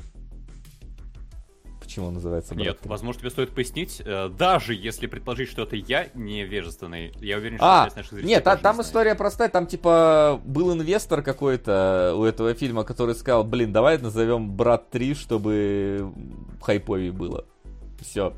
[1.93, 2.89] Почему он называется Брат Нет, 3.
[2.89, 7.67] возможно, тебе стоит пояснить, э, даже если предположить, что это я невежественный, я уверен, что
[7.67, 12.55] а, часть Нет, а, там не история простая, там типа был инвестор какой-то у этого
[12.55, 16.13] фильма, который сказал, блин, давай назовем Брат 3, чтобы
[16.63, 17.45] хайповее было.
[18.01, 18.33] Все.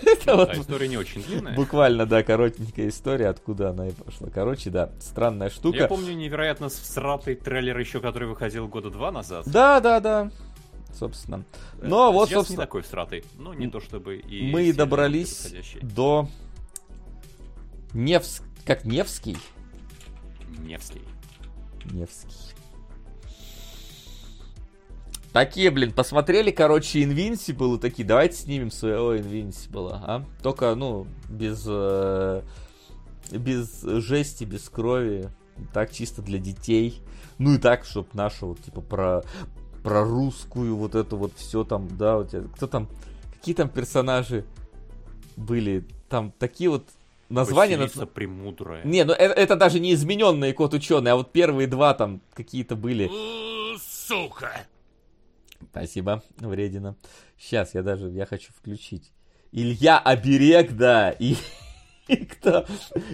[0.02, 1.54] Это вот история не очень длинная.
[1.54, 4.28] Буквально, да, коротенькая история, откуда она и пошла.
[4.28, 5.78] Короче, да, странная штука.
[5.78, 9.44] Я помню невероятно сратый трейлер еще, который выходил года два назад.
[9.46, 10.30] Да, да, да
[10.94, 11.44] собственно.
[11.80, 12.58] Э, Но вот, собственно...
[12.58, 13.24] не такой стратой.
[13.38, 14.50] Ну, не то чтобы и...
[14.50, 16.28] Мы добрались до...
[17.92, 18.44] Невск...
[18.64, 19.36] Как Невский?
[20.60, 21.02] Невский.
[21.92, 22.54] Невский.
[25.32, 30.24] Такие, блин, посмотрели, короче, Invincible и такие, давайте снимем своего Invincible, а?
[30.42, 31.64] Только, ну, без...
[31.66, 32.42] Э,
[33.30, 35.30] без жести, без крови.
[35.72, 37.02] Так чисто для детей.
[37.38, 39.22] Ну и так, чтобы нашу, вот, типа, про
[39.82, 42.88] про русскую вот эту вот все там, да, у тебя, кто там,
[43.34, 44.44] какие там персонажи
[45.36, 46.84] были, там такие вот
[47.28, 47.76] названия...
[47.76, 48.06] Василиса на...
[48.06, 48.84] Премудрая.
[48.84, 52.76] Не, ну это, это даже не измененные кот ученый, а вот первые два там какие-то
[52.76, 53.10] были.
[53.78, 54.66] Сука!
[55.70, 56.96] Спасибо, вредина.
[57.38, 59.12] Сейчас я даже, я хочу включить.
[59.52, 61.36] Илья Оберег, да, и,
[62.08, 62.66] и кто?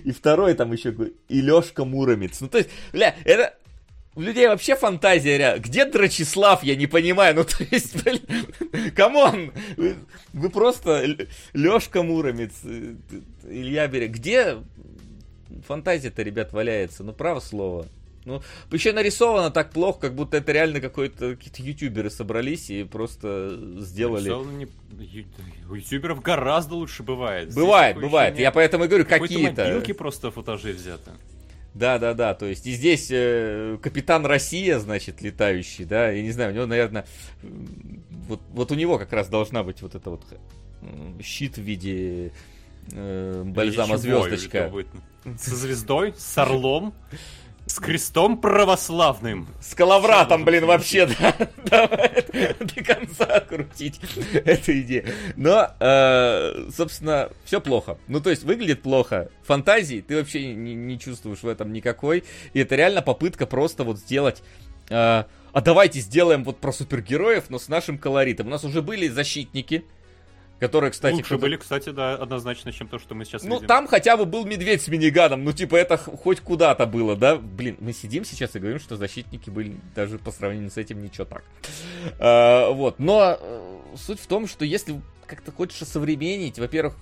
[0.04, 0.94] И второй там еще,
[1.28, 2.40] и Лешка Муромец.
[2.40, 3.56] Ну, то есть, бля, это,
[4.16, 5.62] у людей вообще фантазия рядом.
[5.62, 7.34] Где Драчеслав, я не понимаю.
[7.36, 9.96] Ну, то есть, блин, come on, вы,
[10.32, 11.04] вы просто
[11.52, 12.94] Лешка Муромец, э,
[13.44, 14.12] Илья Берег.
[14.12, 14.56] Где
[15.68, 17.04] фантазия-то, ребят, валяется?
[17.04, 17.86] Ну, право слово.
[18.24, 18.42] Ну,
[18.72, 24.30] еще нарисовано так плохо, как будто это реально какой-то какие-то ютуберы собрались и просто сделали.
[24.56, 24.66] Не...
[25.70, 27.54] У ютуберов гораздо лучше бывает.
[27.54, 28.36] Бывает, бывает.
[28.38, 29.64] Я поэтому и говорю, какие-то.
[29.64, 31.12] Мобилки просто футажи взяты.
[31.76, 36.30] Да, да, да, то есть и здесь э, капитан Россия, значит, летающий, да, я не
[36.30, 37.04] знаю, у него, наверное,
[37.42, 42.32] вот, вот у него как раз должна быть вот эта вот э, щит в виде
[42.92, 44.72] э, бальзама звездочка.
[45.38, 46.94] Со звездой, с орлом.
[47.66, 49.48] С крестом православным.
[49.60, 51.34] С коловратом, блин, вообще, да.
[52.60, 54.00] До конца крутить
[54.32, 55.06] эту идею.
[55.34, 57.98] Но, э, собственно, все плохо.
[58.06, 59.30] Ну, то есть, выглядит плохо.
[59.42, 62.22] Фантазии ты вообще не, не чувствуешь в этом никакой.
[62.52, 64.44] И это реально попытка просто вот сделать...
[64.88, 68.46] Э, а давайте сделаем вот про супергероев, но с нашим колоритом.
[68.46, 69.84] У нас уже были защитники,
[70.58, 71.16] Которые, кстати...
[71.16, 73.66] Лучше были, кстати, да, однозначно, чем то, что мы сейчас Ну, видим.
[73.66, 77.36] там хотя бы был медведь с миниганом, ну, типа, это хоть куда-то было, да?
[77.36, 81.26] Блин, мы сидим сейчас и говорим, что защитники были даже по сравнению с этим ничего
[81.26, 81.44] так.
[82.18, 86.94] А, вот, но э, суть в том, что если как-то хочешь осовременить, во-первых,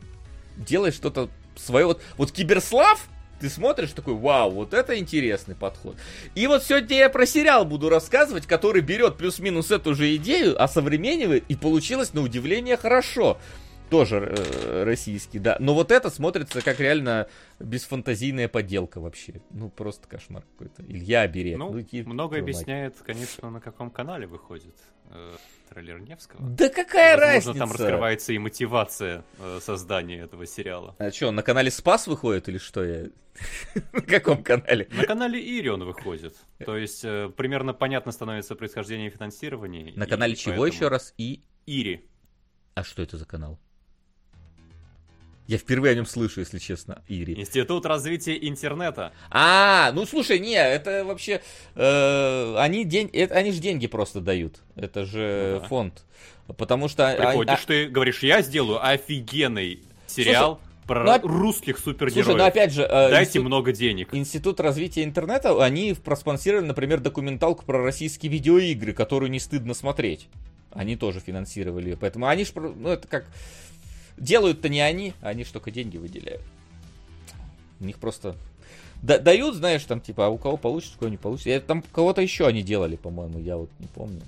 [0.57, 1.87] делай что-то свое.
[1.87, 3.07] Вот, вот Киберслав,
[3.45, 5.97] ты смотришь такой, вау, вот это интересный подход.
[6.35, 11.45] И вот сегодня я про сериал буду рассказывать, который берет плюс-минус эту же идею, осовременивает,
[11.49, 13.37] и получилось на удивление хорошо.
[13.91, 15.59] Тоже э, российский, да.
[15.61, 17.29] Но вот это смотрится как реально
[17.61, 19.43] бесфантазийная подделка вообще.
[19.51, 20.83] Ну, просто кошмар какой-то.
[20.89, 21.59] Илья Оберег.
[21.59, 24.75] Ну, ну много объясняет, конечно, на каком канале выходит.
[25.75, 26.41] Трейлер Невского.
[26.41, 27.59] Да какая Возможно, разница?
[27.59, 30.95] там раскрывается и мотивация э, создания этого сериала.
[31.01, 33.07] А что, на канале Спас выходит или что я?
[33.93, 34.87] На каком канале?
[34.93, 36.37] На канале Ири он выходит.
[36.65, 39.93] То есть э, примерно понятно становится происхождение финансирования.
[39.97, 41.13] На канале чего еще раз?
[41.19, 41.43] И...
[41.67, 42.09] Ири.
[42.75, 43.59] А что это за канал?
[45.47, 47.35] Я впервые о нем слышу, если честно, Ири.
[47.39, 49.13] Институт развития интернета.
[49.31, 51.43] А, ну слушай, не, это вообще,
[51.75, 54.63] э, они, день, это, они же деньги просто дают.
[54.75, 55.67] Это же Ну да.
[55.69, 56.05] фонд.
[56.57, 57.15] Потому что...
[57.17, 62.27] Приходишь, а- ты говоришь, я сделаю офигенный сериал про ну, русских супергероев.
[62.27, 62.83] Слушай, ну опять же...
[62.83, 64.15] э, Дайте институт- много денег.
[64.15, 70.29] Институт развития интернета, они проспонсировали, например, документалку про российские видеоигры, которую не стыдно смотреть.
[70.71, 71.97] Они тоже финансировали ее.
[71.97, 73.27] Поэтому они ж, про- ну это как...
[74.17, 76.43] Делают-то не они, они ж только деньги выделяют.
[77.81, 78.37] У них просто...
[79.03, 81.51] да- дают, знаешь, там типа, а у кого получится, у кого не получится.
[81.51, 84.23] Я- Там кого-то еще они делали, по-моему, я вот не помню.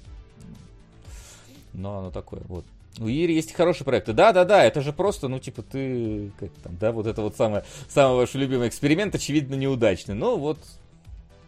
[1.72, 2.64] Но оно такое, вот.
[2.98, 4.14] У Ири есть хорошие проекты.
[4.14, 7.36] Да, да, да, это же просто, ну, типа, ты, как там, да, вот это вот
[7.36, 10.14] самое, самый ваш любимый эксперимент, очевидно, неудачный.
[10.14, 10.58] Ну, вот,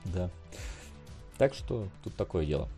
[0.05, 0.29] да.
[1.39, 2.69] Так что тут такое дело.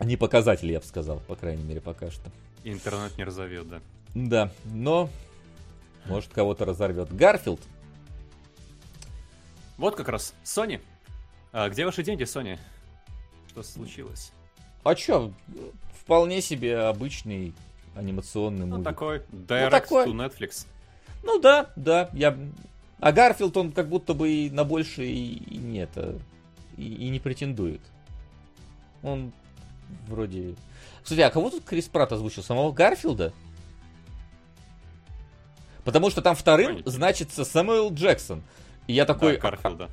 [0.00, 2.30] Не показатель, я бы сказал, по крайней мере, пока что.
[2.62, 3.80] Интернет не разовьет, да.
[4.26, 5.08] Да, но,
[6.06, 7.14] может, кого-то разорвет.
[7.14, 7.60] Гарфилд.
[9.76, 10.80] Вот как раз, Sony.
[11.52, 12.58] А где ваши деньги, Sony?
[13.48, 14.32] Что случилось?
[14.82, 15.32] А чё,
[16.02, 17.54] вполне себе обычный
[17.94, 18.84] анимационный Ну, мультик.
[18.84, 20.06] такой Direct такой.
[20.06, 20.66] to Netflix.
[21.22, 22.36] Ну да, да, я...
[23.00, 26.18] А Гарфилд, он как будто бы и на больше и, и не это,
[26.76, 27.80] и, и не претендует.
[29.04, 29.32] Он
[30.08, 30.56] вроде...
[31.04, 32.42] Кстати, а кого тут Крис Пратт озвучил?
[32.42, 33.32] Самого Гарфилда?
[35.88, 36.90] Потому что там вторым Понятно.
[36.92, 38.42] значится Сэмюэл Джексон.
[38.88, 39.36] И я такой...
[39.36, 39.88] Да, Гарфилда.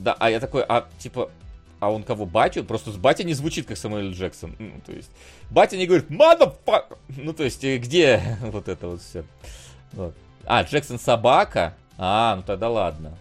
[0.00, 1.30] Да, а я такой, а типа,
[1.78, 2.64] а он кого, батю?
[2.64, 4.56] Просто с батя не звучит, как Самуэль Джексон.
[4.58, 5.12] Ну, то есть,
[5.48, 6.98] батя не говорит, motherfucker!
[7.06, 9.22] Ну, то есть, э, где вот это вот все?
[9.92, 10.12] Вот.
[10.44, 11.76] А, Джексон собака?
[11.98, 13.16] А, ну тогда ладно.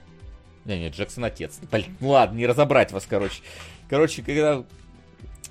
[0.66, 1.60] Не, не, Джексон отец.
[1.72, 3.44] Блин, ну ладно, не разобрать вас, короче.
[3.92, 4.64] Короче, когда...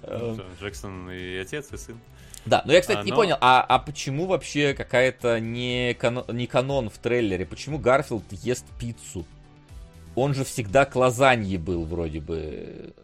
[0.03, 2.01] э, Ну, Джексон и отец, и сын.
[2.47, 6.25] Да, но я, кстати, А, не но- понял, а, а почему вообще какая-то не, кано-
[6.33, 7.45] не канон в трейлере?
[7.47, 9.27] Почему Гарфилд ест пиццу?
[10.17, 12.95] Он же всегда к лазанье был вроде бы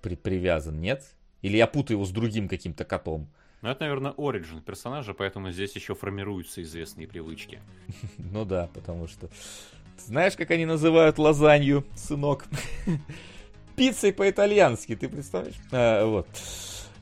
[0.00, 1.04] при- привязан, нет?
[1.42, 3.28] Или я путаю его с другим каким-то котом?
[3.60, 7.60] Ну, это, наверное, оригин персонажа, поэтому здесь еще формируются известные привычки.
[8.18, 9.28] Ну да, потому что...
[9.98, 12.44] Знаешь, как они называют лазанью, сынок?
[13.76, 15.56] Пиццей по-итальянски, ты представляешь?
[15.72, 16.28] А, вот.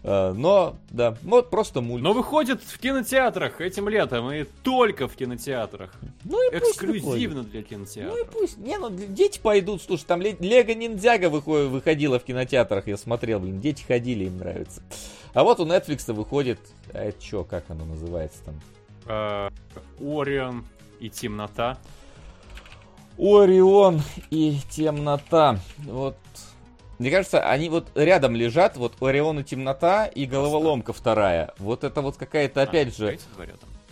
[0.09, 2.01] А, но, да, вот просто мульт.
[2.01, 5.93] Но выходит в кинотеатрах этим летом, и только в кинотеатрах.
[6.23, 6.57] Ну и.
[6.57, 8.31] Эксклюзивно для Ну и кинотеатров.
[8.31, 8.57] пусть.
[8.59, 9.83] Не, ну дети пойдут.
[9.83, 14.81] Слушай, там Ле- Лего Ниндзяго выходила в кинотеатрах, я смотрел, блин, дети ходили, им нравится.
[15.35, 16.61] А вот у Netflix выходит,
[16.95, 18.61] а это что, как оно называется там?
[19.07, 19.51] А,
[20.01, 20.65] Орион
[21.01, 21.79] и темнота.
[23.19, 25.59] Орион и темнота.
[25.79, 26.17] Вот.
[26.99, 31.53] Мне кажется, они вот рядом лежат, вот Орион и темнота и головоломка вторая.
[31.59, 33.19] Вот это вот какая-то, опять А, же,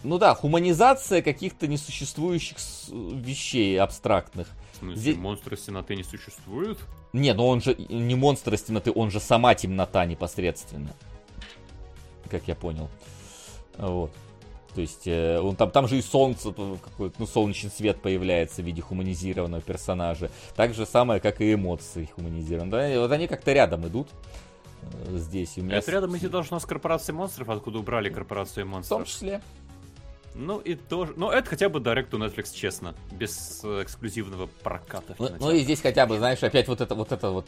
[0.02, 2.56] ну да, хуманизация каких-то несуществующих
[2.90, 4.48] вещей абстрактных.
[4.72, 6.78] В смысле, Здесь- монстры темноты не существуют?
[7.12, 10.94] Не, ну он же не монстр из темноты, он же сама темнота непосредственно.
[12.30, 12.88] Как я понял.
[13.76, 14.10] Вот.
[14.74, 18.64] То есть, э, он там, там же и солнце, какой-то, ну, солнечный свет появляется в
[18.64, 20.30] виде хуманизированного персонажа.
[20.56, 22.98] Так же самое, как и эмоции хуманизированные.
[22.98, 24.08] Вот они как-то рядом идут
[24.82, 25.56] э, здесь.
[25.56, 28.66] И у меня Это с- рядом идти должно с корпорацией монстров, откуда убрали корпорацию В
[28.66, 29.06] том монстров.
[29.08, 29.40] числе.
[30.34, 31.12] Ну и тоже.
[31.16, 32.96] Ну, это хотя бы Direct to Netflix, честно.
[33.12, 35.14] Без э, эксклюзивного проката.
[35.20, 37.46] Ну, ну и здесь хотя бы, знаешь, опять вот это вот эта вот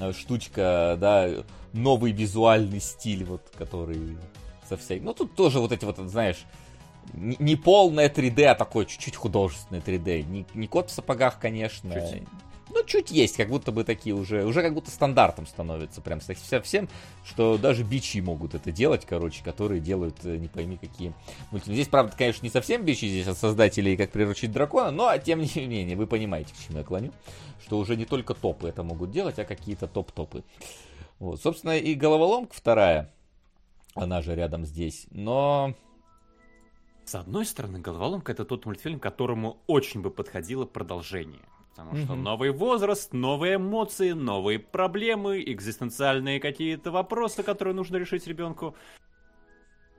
[0.00, 1.30] э, штучка, да,
[1.72, 4.18] новый визуальный стиль, вот, который
[4.68, 5.00] со всей...
[5.00, 6.44] Ну, тут тоже вот эти вот, знаешь,
[7.14, 10.22] не, не полное 3D, а такое чуть-чуть художественное 3D.
[10.22, 11.94] Не, не кот в сапогах, конечно.
[11.94, 12.22] Чуть.
[12.70, 16.32] Ну, чуть есть, как будто бы такие уже, уже как будто стандартом становится прям со
[16.32, 16.88] вся- всем,
[17.24, 21.14] что даже бичи могут это делать, короче, которые делают э, не пойми какие
[21.50, 21.76] мультфильмы.
[21.76, 25.66] Здесь, правда, конечно, не совсем бичи, здесь от создателей «Как приручить дракона», но, тем не
[25.66, 27.12] менее, вы понимаете, к чему я клоню,
[27.64, 30.44] что уже не только топы это могут делать, а какие-то топ-топы.
[31.18, 33.10] Вот, собственно, и головоломка вторая,
[33.98, 35.74] она же рядом здесь, но...
[37.04, 41.40] С одной стороны, головоломка это тот мультфильм, которому очень бы подходило продолжение.
[41.70, 42.22] Потому что Мгм.
[42.24, 48.74] новый возраст, новые эмоции, новые проблемы, экзистенциальные какие-то вопросы, которые нужно решить ребенку.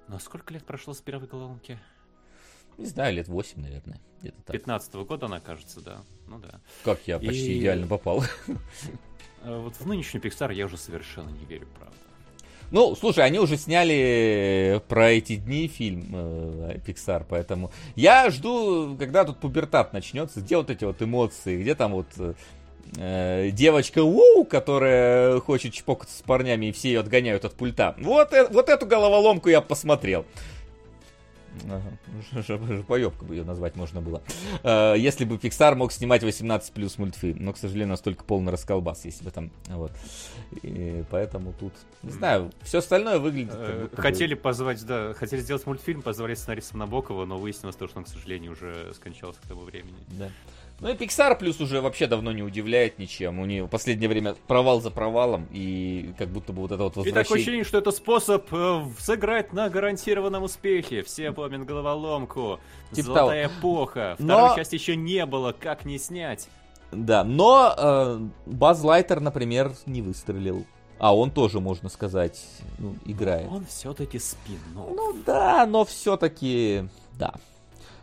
[0.07, 1.79] Но сколько лет прошло с первой головоломки?
[2.77, 4.53] Не знаю, лет 8, наверное, где-то так.
[4.53, 6.01] 15 года она, кажется, да.
[6.27, 6.59] Ну да.
[6.83, 8.23] Как я почти И- идеально попал.
[9.43, 11.95] А вот в нынешний Pixar я уже совершенно не верю, правда.
[12.71, 19.25] Ну, слушай, они уже сняли про эти дни фильм э, Pixar, поэтому я жду, когда
[19.25, 22.07] тут пубертат начнется, где вот эти вот эмоции, где там вот
[22.97, 27.95] э, девочка Уу, которая хочет чпокаться с парнями и все ее отгоняют от пульта.
[27.99, 30.25] Вот, э- вот эту головоломку я посмотрел.
[31.65, 32.83] Ага.
[32.87, 34.21] Поебка бы ее назвать можно было.
[34.63, 39.05] Э, если бы Pixar мог снимать 18 плюс мультфильм, но, к сожалению, настолько полный расколбас,
[39.05, 39.91] если бы там, вот.
[40.63, 41.73] И поэтому тут,
[42.03, 47.25] не знаю, все остальное выглядит э, Хотели позвать, да, хотели сделать мультфильм, позвали сценариста Набокова,
[47.25, 49.97] но выяснилось то, что он, к сожалению, уже скончался к тому времени.
[50.07, 50.29] Да.
[50.81, 53.39] Ну и Pixar плюс уже вообще давно не удивляет ничем.
[53.39, 56.95] У нее в последнее время провал за провалом, и как будто бы вот это вот
[56.95, 57.21] возвращение...
[57.21, 61.03] И такое ощущение, что это способ э, сыграть на гарантированном успехе.
[61.03, 62.59] Все помнят головоломку.
[62.91, 63.59] Типа Золотая того.
[63.59, 64.15] эпоха.
[64.15, 64.55] Второй но...
[64.55, 66.47] части еще не было, как не снять.
[66.91, 70.65] Да, но э, Баз Лайтер, например, не выстрелил.
[70.97, 72.45] А он тоже, можно сказать,
[72.77, 73.49] ну, играет.
[73.49, 74.59] Он все-таки спин.
[74.73, 77.33] Ну да, но все-таки, да.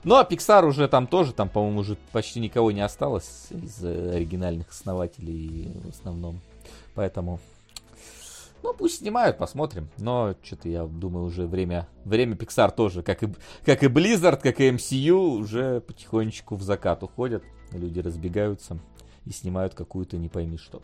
[0.06, 4.68] Ну, а Pixar уже там тоже, там, по-моему, уже почти никого не осталось из оригинальных
[4.70, 6.38] основателей в основном.
[6.94, 7.40] Поэтому,
[8.62, 9.88] ну, пусть снимают, посмотрим.
[9.98, 13.34] Но что-то я думаю, уже время, время Pixar тоже, как и,
[13.64, 17.42] как и Blizzard, как и MCU, уже потихонечку в закат уходят.
[17.72, 18.78] Люди разбегаются
[19.24, 20.82] и снимают какую-то не пойми что.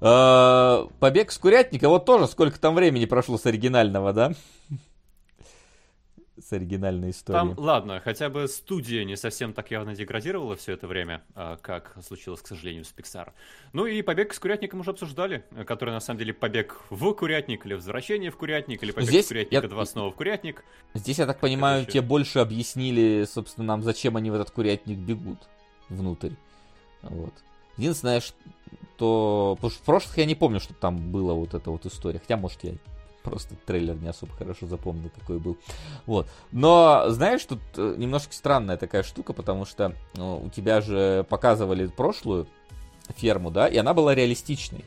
[0.00, 4.32] А, Побег с курятника, вот тоже сколько там времени прошло с оригинального, да?
[6.42, 7.54] С оригинальной историей.
[7.54, 11.96] Там, ладно, хотя бы студия не совсем так явно деградировала все это время, а, как
[12.04, 13.32] случилось, к сожалению, с Pixar.
[13.72, 17.74] Ну и побег с курятником уже обсуждали, который на самом деле побег в курятник или
[17.74, 19.68] возвращение в курятник, или побег Здесь с курятника я...
[19.68, 20.64] 2 снова в курятник.
[20.94, 25.38] Здесь, я так понимаю, тебе больше объяснили, собственно, нам, зачем они в этот курятник бегут
[25.88, 26.32] внутрь.
[27.02, 27.34] Вот.
[27.76, 28.34] Единственное, что...
[29.56, 32.20] Потому что в прошлых я не помню, что там была вот эта вот история.
[32.20, 32.74] Хотя, может, я
[33.22, 35.56] Просто трейлер не особо хорошо запомнил, какой был.
[36.06, 36.28] Вот.
[36.50, 41.86] Но, знаешь, тут э, немножко странная такая штука, потому что ну, у тебя же показывали
[41.86, 42.48] прошлую
[43.16, 44.84] ферму, да, и она была реалистичной.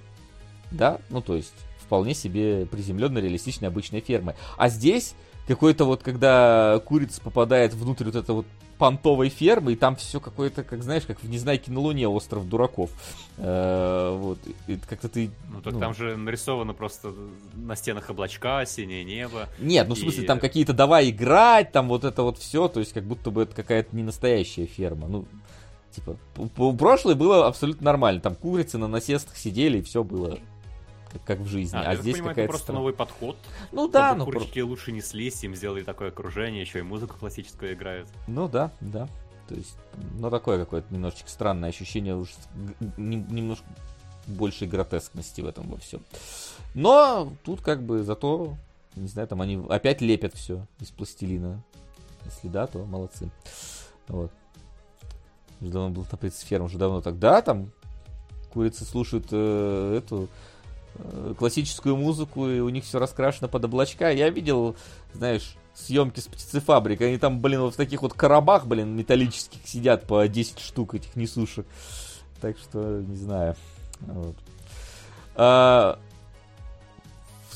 [0.71, 4.35] Да, ну то есть вполне себе приземленной, реалистичной обычной фермы.
[4.57, 5.15] А здесь
[5.47, 8.45] какой-то вот, когда курица попадает внутрь вот этого вот
[8.77, 12.91] понтовой фермы, и там все какое-то, как знаешь, как в Незнайке на Луне остров дураков.
[13.37, 14.39] Э, вот,
[14.87, 15.31] как-то ты...
[15.49, 15.79] Ну, так ну...
[15.79, 17.13] там же нарисовано просто
[17.53, 19.47] на стенах облачка, синее небо.
[19.59, 22.93] Нет, ну, в смысле, там какие-то давай играть, там вот это вот все, то есть
[22.93, 25.07] как будто бы это какая-то не настоящая ферма.
[25.07, 25.25] Ну,
[25.91, 26.17] типа,
[26.77, 30.37] прошлое было абсолютно нормально, там курицы на насестах сидели, и все было
[31.23, 31.77] как, в жизни.
[31.77, 32.77] А, а здесь понимаю, какая-то просто стран...
[32.77, 33.37] новый подход.
[33.71, 34.67] Ну да, ну курочки про...
[34.67, 38.07] лучше не слезть, им сделали такое окружение, еще и музыку классическую играют.
[38.27, 39.07] Ну да, да.
[39.47, 39.77] То есть,
[40.17, 42.31] ну такое какое-то немножечко странное ощущение, уж
[42.97, 43.65] немножко
[44.27, 46.01] большей гротескности в этом во всем.
[46.73, 48.55] Но тут как бы зато,
[48.95, 51.63] не знаю, там они опять лепят все из пластилина.
[52.25, 53.29] Если да, то молодцы.
[54.07, 54.31] Вот.
[55.61, 57.19] Уже давно был на ферм, уже давно так.
[57.19, 57.71] Да, там
[58.51, 60.27] курицы слушают э, эту
[61.37, 64.09] классическую музыку, и у них все раскрашено под облачка.
[64.09, 64.75] Я видел,
[65.13, 67.01] знаешь, съемки с птицефабрик.
[67.01, 71.15] Они там, блин, вот в таких вот коробах, блин, металлических сидят по 10 штук этих
[71.15, 71.65] несушек.
[72.41, 73.55] Так что, не знаю.
[74.01, 74.35] Вот.
[75.35, 75.99] А,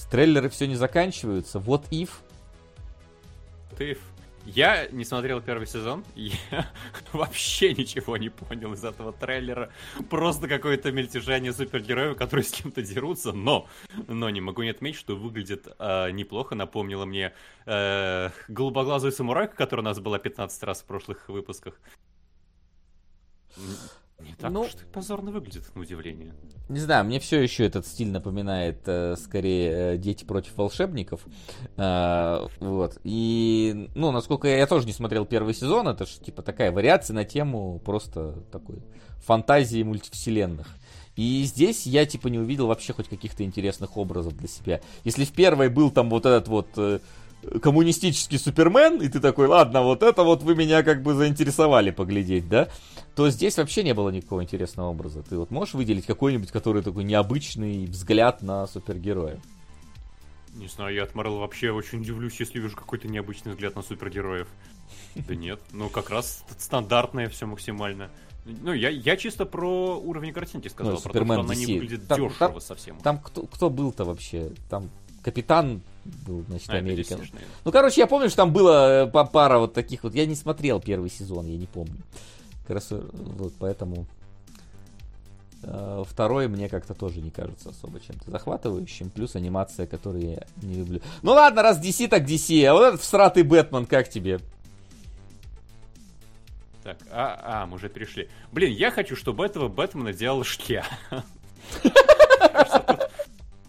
[0.10, 1.60] трейлеры все не заканчиваются.
[1.60, 2.10] Вот if.
[3.78, 4.00] If?
[4.56, 6.72] Я не смотрел первый сезон, я
[7.14, 9.72] вообще ничего не понял из этого трейлера.
[10.10, 13.68] Просто какое-то мельтешение супергероев, которые с кем-то дерутся, но,
[14.08, 16.56] но не могу не отметить, что выглядит э, неплохо.
[16.56, 17.34] Напомнило мне
[17.68, 21.80] э, голубоглазую самурайку, которая у нас была 15 раз в прошлых выпусках.
[24.20, 26.34] Не так ну, уж позорно выглядит, на удивление.
[26.68, 31.26] Не знаю, мне все еще этот стиль напоминает э, скорее э, дети против волшебников.
[31.78, 33.00] Э, вот.
[33.04, 37.14] И, ну, насколько я, я тоже не смотрел первый сезон, это же типа такая вариация
[37.14, 38.84] на тему просто такой
[39.18, 40.68] фантазии мультивселенных.
[41.16, 44.80] И здесь я типа не увидел вообще хоть каких-то интересных образов для себя.
[45.04, 47.00] Если в первой был там вот этот вот э,
[47.62, 52.48] коммунистический Супермен, и ты такой, ладно, вот это вот вы меня как бы заинтересовали поглядеть,
[52.50, 52.70] да?
[53.16, 55.24] То здесь вообще не было никакого интересного образа.
[55.24, 59.40] Ты вот можешь выделить какой-нибудь, который такой необычный взгляд на супергероя?
[60.56, 64.48] Не знаю, я от Марвел вообще очень удивлюсь, если вижу какой-то необычный взгляд на супергероев.
[65.16, 68.10] Да нет, ну как раз стандартное все максимально.
[68.46, 72.08] Ну, я, я чисто про уровень картинки сказал, ну, про то, что она не выглядит
[72.08, 72.98] там, дешево там, совсем.
[73.00, 74.52] Там кто, кто был-то вообще?
[74.70, 74.90] Там
[75.22, 77.18] Капитан был, значит, а, Америка.
[77.66, 80.16] Ну, короче, я помню, что там было э, пара вот таких вот.
[80.16, 81.98] Я не смотрел первый сезон, я не помню.
[82.64, 84.06] Как раз э, вот поэтому
[85.64, 89.10] э, второй мне как-то тоже не кажется особо чем-то захватывающим.
[89.10, 91.02] Плюс анимация, которую я не люблю.
[91.22, 92.66] Ну ладно, раз DC, так DC.
[92.66, 94.40] А вот этот всратый Бэтмен, как тебе?
[96.84, 98.30] Так, а, а, мы уже перешли.
[98.52, 100.86] Блин, я хочу, чтобы этого Бэтмена делал Шкия.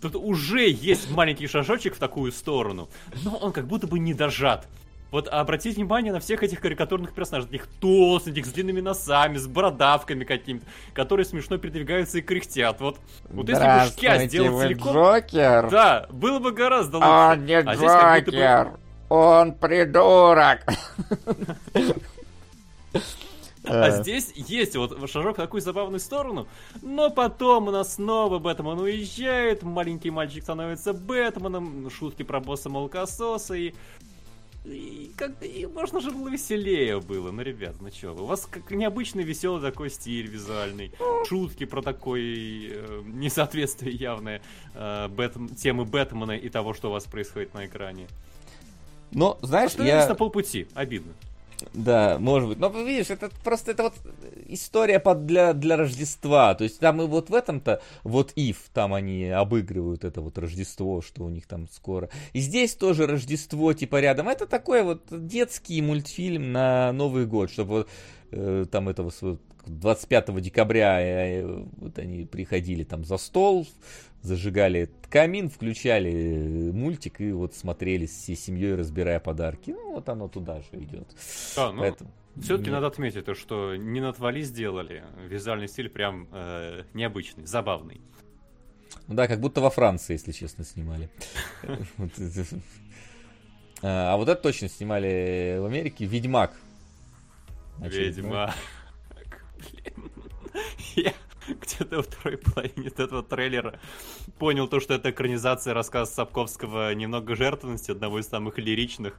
[0.01, 2.89] Тут уже есть маленький шажочек в такую сторону,
[3.23, 4.67] но он как будто бы не дожат.
[5.11, 10.25] Вот обратите внимание на всех этих карикатурных персонажей, таких толстеньких, с длинными носами, с бородавками
[10.25, 12.81] какими-то, которые смешно передвигаются и кряхтят.
[12.81, 12.99] Вот,
[13.29, 14.95] вот если бы Шкя сделал вы целиком...
[14.95, 15.69] Джокер?
[15.71, 17.09] Да, было бы гораздо лучше.
[17.09, 18.71] Он не А здесь как будто бы- Джокер,
[19.09, 20.61] он придурок.
[23.85, 24.03] А Э.
[24.03, 26.47] здесь есть вот шажок в такую забавную сторону,
[26.83, 33.55] но потом у нас снова Бэтмен уезжает, маленький мальчик становится Бэтменом, шутки про босса молокососа
[33.55, 33.73] и...
[34.63, 38.71] И, как, и можно же было веселее было, ну, ребят, ну чё, у вас как
[38.71, 40.93] необычный веселый такой стиль визуальный,
[41.27, 44.43] шутки про такой э, несоответствие явное
[44.75, 48.07] э, Бэт- темы Бэтмена и того, что у вас происходит на экране.
[49.13, 50.09] Ну, знаешь, Остановились я...
[50.11, 51.15] на полпути, обидно.
[51.75, 52.59] Да, может быть.
[52.59, 53.95] Но видишь, это просто это вот
[54.47, 56.55] история под для, для Рождества.
[56.55, 61.03] То есть там и вот в этом-то, вот Ив, там они обыгрывают это вот Рождество,
[61.03, 62.09] что у них там скоро.
[62.33, 64.29] И здесь тоже Рождество типа рядом.
[64.29, 67.89] Это такой вот детский мультфильм на Новый год, чтобы вот
[68.31, 73.67] э, там этого своего 25 декабря э, вот они приходили там за стол,
[74.23, 79.71] зажигали камин, включали э, мультик и вот смотрели всей семьей, разбирая подарки.
[79.71, 81.09] Ну, вот оно туда же идет.
[81.57, 82.11] Да, ну, Поэтому-
[82.41, 85.05] Все-таки надо отметить то, что не на твали сделали.
[85.29, 88.01] Визуальный стиль прям э, необычный, забавный.
[89.07, 91.09] Ну Да, как будто во Франции, если честно, снимали.
[91.97, 92.45] Вот это.
[93.83, 96.05] А а вот это точно снимали в Америке.
[96.05, 96.55] Ведьмак.
[97.81, 98.13] Очередной.
[98.13, 98.55] Ведьма.
[99.73, 100.11] Блин.
[100.97, 101.15] Я
[101.55, 103.79] где-то во второй половине этого трейлера
[104.39, 109.19] понял то, что это экранизация рассказа Сапковского «Немного жертвенности», одного из самых лиричных,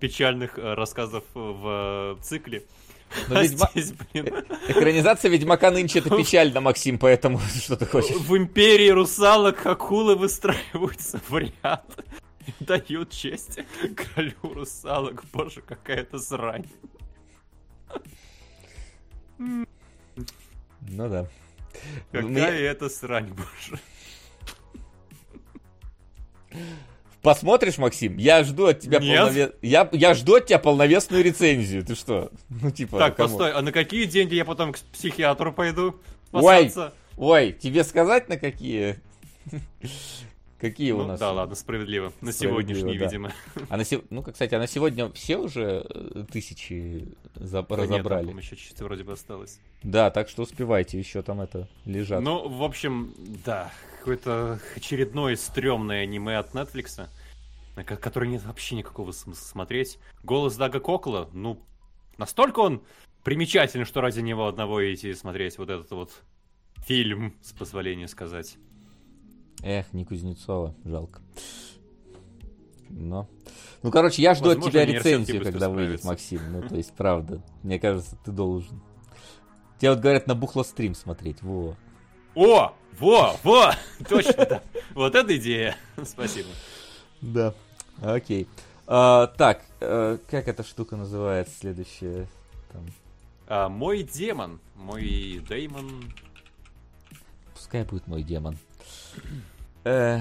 [0.00, 2.64] печальных э, рассказов в э, цикле.
[3.28, 4.26] Но А Ведьма- здесь, блин,
[4.68, 8.16] Экранизация Ведьмака нынче это печально, Максим, поэтому что ты хочешь?
[8.16, 11.84] в империи русалок акулы выстраиваются в ряд.
[12.58, 13.60] Дают честь
[13.94, 15.22] королю русалок.
[15.32, 16.66] Боже, какая-то срань.
[19.38, 19.66] Ну
[20.88, 21.26] да.
[22.10, 23.80] Какая Мне- это срань, боже.
[27.22, 28.16] Посмотришь, Максим?
[28.16, 29.20] Я жду от тебя Нет.
[29.28, 31.84] полнове- я, я жду от тебя полновесную рецензию.
[31.84, 32.32] Ты что?
[32.48, 33.28] Ну, типа, Так, кому?
[33.28, 36.00] постой, а на какие деньги я потом к психиатру пойду?
[36.32, 36.94] Ой, спасаться?
[37.16, 38.98] ой, тебе сказать на какие?
[40.62, 41.18] Какие у Ну, нас?
[41.20, 42.12] да, ладно, справедливо.
[42.20, 43.04] На Справедливо, сегодняшний, да.
[43.06, 43.32] видимо.
[43.68, 47.90] А на сев- Ну, кстати, а на сегодня все уже э, тысячи за- Да нет,
[47.90, 48.28] разобрали?
[48.28, 49.58] там еще чуть вроде бы осталось.
[49.82, 52.22] Да, так что успевайте, еще там это лежат.
[52.22, 53.12] Ну, в общем,
[53.44, 57.08] да, какое-то очередное стрёмное аниме от Netflix,
[57.74, 59.98] на ко- которое нет вообще никакого смысла смотреть.
[60.22, 61.60] Голос Дага Кокла, ну,
[62.18, 62.82] настолько он
[63.24, 66.12] примечательный, что ради него одного идти смотреть вот этот вот
[66.86, 68.58] фильм, с позволения сказать.
[69.62, 71.20] Эх, не Кузнецова, жалко.
[72.90, 73.28] Но.
[73.82, 76.04] Ну, короче, я жду Возможно, от тебя рецензию, когда выйдет.
[76.04, 76.40] Максим.
[76.50, 77.42] Ну, то есть, правда.
[77.62, 78.80] Мне кажется, ты должен.
[79.78, 81.42] Тебе вот говорят на бухлострим смотреть.
[81.42, 81.76] Во.
[82.34, 82.74] О!
[82.98, 83.36] Во!
[83.42, 83.72] Во!
[84.08, 84.62] Точно, да.
[84.94, 85.76] Вот эта идея.
[86.04, 86.48] Спасибо.
[87.20, 87.54] Да.
[88.00, 88.46] Окей.
[88.86, 92.26] А, так, э, как эта штука называется следующая?
[92.72, 92.86] Там,
[93.46, 96.12] А, мой демон, мой Деймон.
[97.54, 98.58] пускай будет мой демон.
[99.84, 100.20] Э,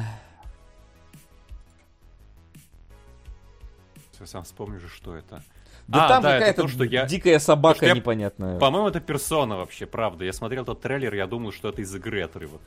[4.20, 5.44] Я сам вспомню же, что это.
[5.88, 8.60] да А, там да, какая-то то, что я- дикая собака что я- непонятная.
[8.60, 10.26] По-моему, это персона вообще, правда.
[10.26, 12.62] Я смотрел тот трейлер, я думал, что это из игры отрывок.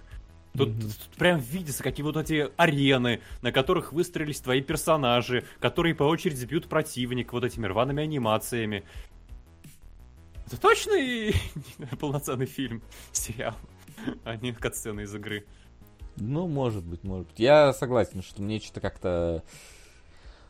[0.57, 0.81] Тут, Мгм.
[0.83, 6.45] тут прям видится, какие вот эти арены, на которых выстроились твои персонажи, которые по очереди
[6.45, 8.83] бьют противник вот этими рваными анимациями.
[10.47, 11.33] Это точно и
[12.01, 12.83] полноценный фильм,
[13.13, 13.55] сериал,
[14.25, 15.45] а не катсцены из игры.
[16.17, 17.39] Ну, может быть, может быть.
[17.39, 19.43] Я согласен, что мне что-то как-то...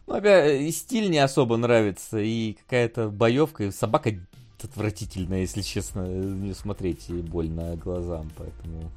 [0.07, 4.13] Ну, опять, и стиль не особо нравится, и какая-то боевка, и собака
[4.63, 8.91] отвратительная, если честно, не смотреть и больно глазам, поэтому...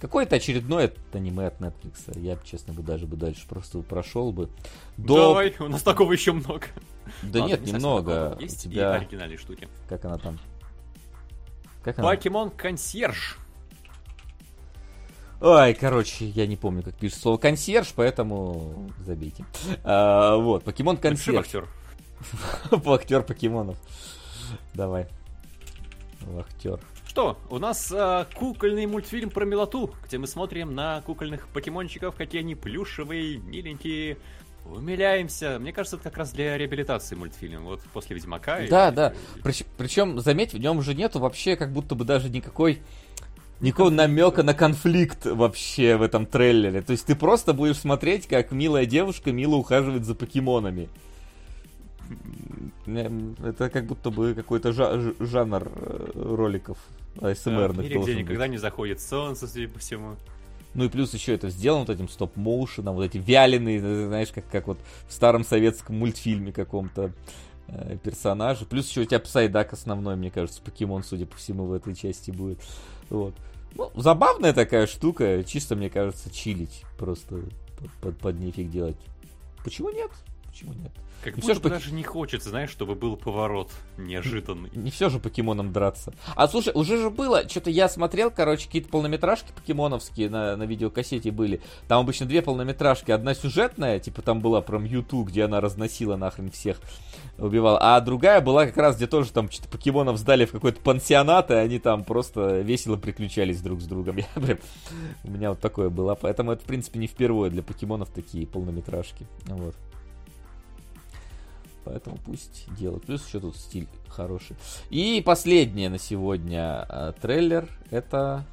[0.00, 2.18] Какое-то очередное аниме от Netflix.
[2.20, 4.48] Я, честно бы, даже бы дальше просто прошел бы.
[4.96, 5.30] До...
[5.30, 6.66] Давай, у нас такого еще много.
[7.22, 8.12] Да Ладно, нет, не немного.
[8.12, 8.38] такого.
[8.38, 8.92] У Есть и тебя...
[8.92, 9.66] оригинальные штуки.
[9.88, 10.38] Как она там?
[11.82, 12.08] Как она?
[12.08, 13.38] Покемон Консьерж.
[15.40, 19.44] Ой, короче, я не помню, как пишется слово консьерж, поэтому забейте.
[19.84, 21.38] А, вот, покемон консьерж.
[21.46, 21.68] актер.
[22.72, 23.76] Вахтер покемонов.
[24.74, 25.06] Давай.
[26.22, 26.80] Вахтер.
[27.06, 32.40] Что, у нас а, кукольный мультфильм про милоту, где мы смотрим на кукольных покемончиков, какие
[32.40, 34.18] они плюшевые, миленькие.
[34.66, 35.58] Умиляемся.
[35.58, 37.64] Мне кажется, это как раз для реабилитации мультфильм.
[37.64, 38.60] Вот после Ведьмака.
[38.64, 39.14] и- Да, да.
[39.42, 42.82] Причем, заметь, в нем уже нету вообще как будто бы даже никакой
[43.60, 46.82] никакого намека на конфликт вообще в этом трейлере.
[46.82, 50.88] То есть ты просто будешь смотреть, как милая девушка мило ухаживает за покемонами.
[52.86, 56.78] Это как будто бы какой-то жа- жанр э, роликов
[57.16, 57.72] ASMR.
[57.72, 60.16] В мире, где никогда не заходит солнце, судя по всему.
[60.74, 64.66] Ну и плюс еще это сделано вот этим стоп-моушеном, вот эти вяленые, знаешь, как, как
[64.66, 64.78] вот
[65.08, 67.12] в старом советском мультфильме каком-то
[67.68, 68.64] э, персонажи.
[68.64, 72.30] Плюс еще у тебя Псайдак основной, мне кажется, покемон, судя по всему, в этой части
[72.30, 72.58] будет.
[73.10, 73.34] Вот.
[73.74, 77.42] Ну, забавная такая штука, чисто, мне кажется, чилить, просто
[77.78, 78.96] под, под, под нефиг делать.
[79.62, 80.10] Почему нет?
[80.46, 80.92] Почему нет?
[81.22, 84.70] Как не будто все же даже не хочется, знаешь, чтобы был поворот неожиданный.
[84.74, 86.14] Не, не все же покемоном драться.
[86.36, 91.30] А слушай, уже же было, что-то я смотрел, короче, какие-то полнометражки покемоновские на, на видеокассете
[91.32, 91.60] были.
[91.88, 93.10] Там обычно две полнометражки.
[93.10, 96.80] Одна сюжетная, типа там была про Мьюту, где она разносила нахрен всех,
[97.36, 97.78] убивала.
[97.80, 101.54] А другая была как раз, где тоже там что-то покемонов сдали в какой-то пансионат, и
[101.54, 104.16] они там просто весело приключались друг с другом.
[104.36, 104.58] Я, прям,
[105.24, 106.14] у меня вот такое было.
[106.14, 109.26] Поэтому это, в принципе, не впервые для покемонов такие полнометражки.
[109.46, 109.74] Вот.
[111.88, 113.06] Поэтому пусть делают.
[113.06, 114.56] Плюс еще тут стиль хороший.
[114.90, 117.66] И последнее на сегодня э, трейлер.
[117.90, 118.44] Это...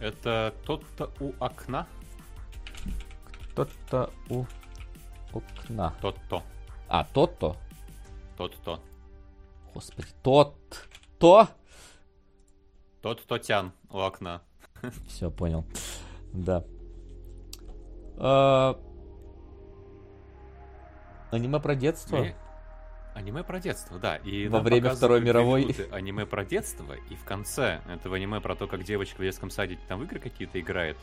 [0.00, 1.86] Это тот-то у окна?
[3.54, 4.46] Тот-то у
[5.34, 5.94] окна.
[6.00, 6.42] Тот-то.
[6.88, 7.56] А, тот-то?
[8.38, 8.80] Тот-то.
[9.74, 11.48] Господи, тот-то?
[13.02, 14.40] Тот-то тян у окна.
[15.08, 15.66] Все, понял.
[16.32, 16.64] Да.
[21.30, 22.24] Аниме про детство?
[22.24, 22.34] И...
[23.14, 24.16] Аниме про детство, да.
[24.16, 25.74] И Во время Второй мировой.
[25.90, 29.78] Аниме про детство, и в конце этого аниме про то, как девочка в детском саде
[29.88, 30.96] там в игры какие-то играет,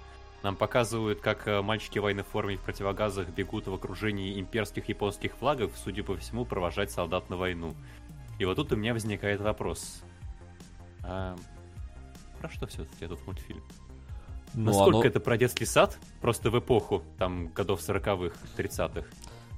[0.44, 5.36] нам показывают, как э, мальчики в военной форме в противогазах бегут в окружении имперских японских
[5.36, 7.74] флагов, судя по всему, провожать солдат на войну.
[8.38, 10.04] И вот тут у меня возникает вопрос.
[11.04, 11.36] А
[12.40, 13.64] про что все-таки этот мультфильм?
[14.54, 15.08] Ну, Насколько оно...
[15.08, 15.98] это про детский сад?
[16.22, 19.10] Просто в эпоху, там, годов сороковых, тридцатых?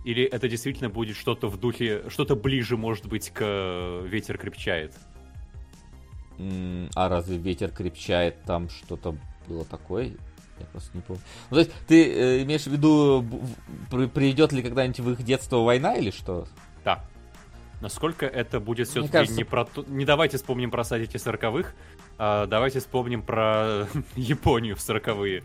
[0.08, 4.96] Или это действительно будет что-то в духе, что-то ближе, может быть, к «Ветер крепчает»?
[6.96, 10.14] А разве «Ветер крепчает» там что-то было такое?
[10.60, 11.22] Я просто не помню.
[11.50, 13.26] Ну, то есть, ты э, имеешь в виду,
[14.14, 16.48] придет ли когда-нибудь в их детство война или что?
[16.86, 17.04] Да.
[17.82, 19.38] Насколько это будет все-таки кажется...
[19.38, 19.68] не про...
[19.88, 21.76] Не давайте вспомним про садики сороковых,
[22.18, 25.44] а давайте вспомним про Японию в сороковые.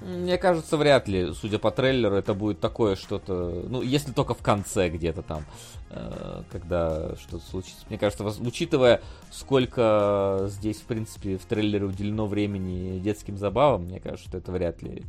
[0.00, 4.42] Мне кажется, вряд ли, судя по трейлеру, это будет такое что-то, ну, если только в
[4.42, 5.44] конце где-то там,
[5.90, 7.84] э, когда что-то случится.
[7.88, 14.28] Мне кажется, учитывая, сколько здесь, в принципе, в трейлере уделено времени детским забавам, мне кажется,
[14.28, 15.04] что это вряд ли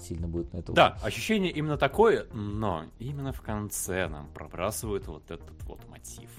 [0.00, 0.72] сильно будет на это.
[0.72, 6.30] Да, ощущение именно такое, но именно в конце нам пробрасывают вот этот вот мотив.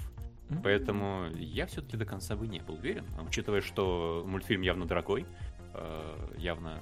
[0.49, 0.59] Mm-hmm.
[0.63, 5.26] Поэтому я все-таки до конца бы не был уверен, учитывая, что мультфильм явно дорогой,
[5.74, 6.82] э, явно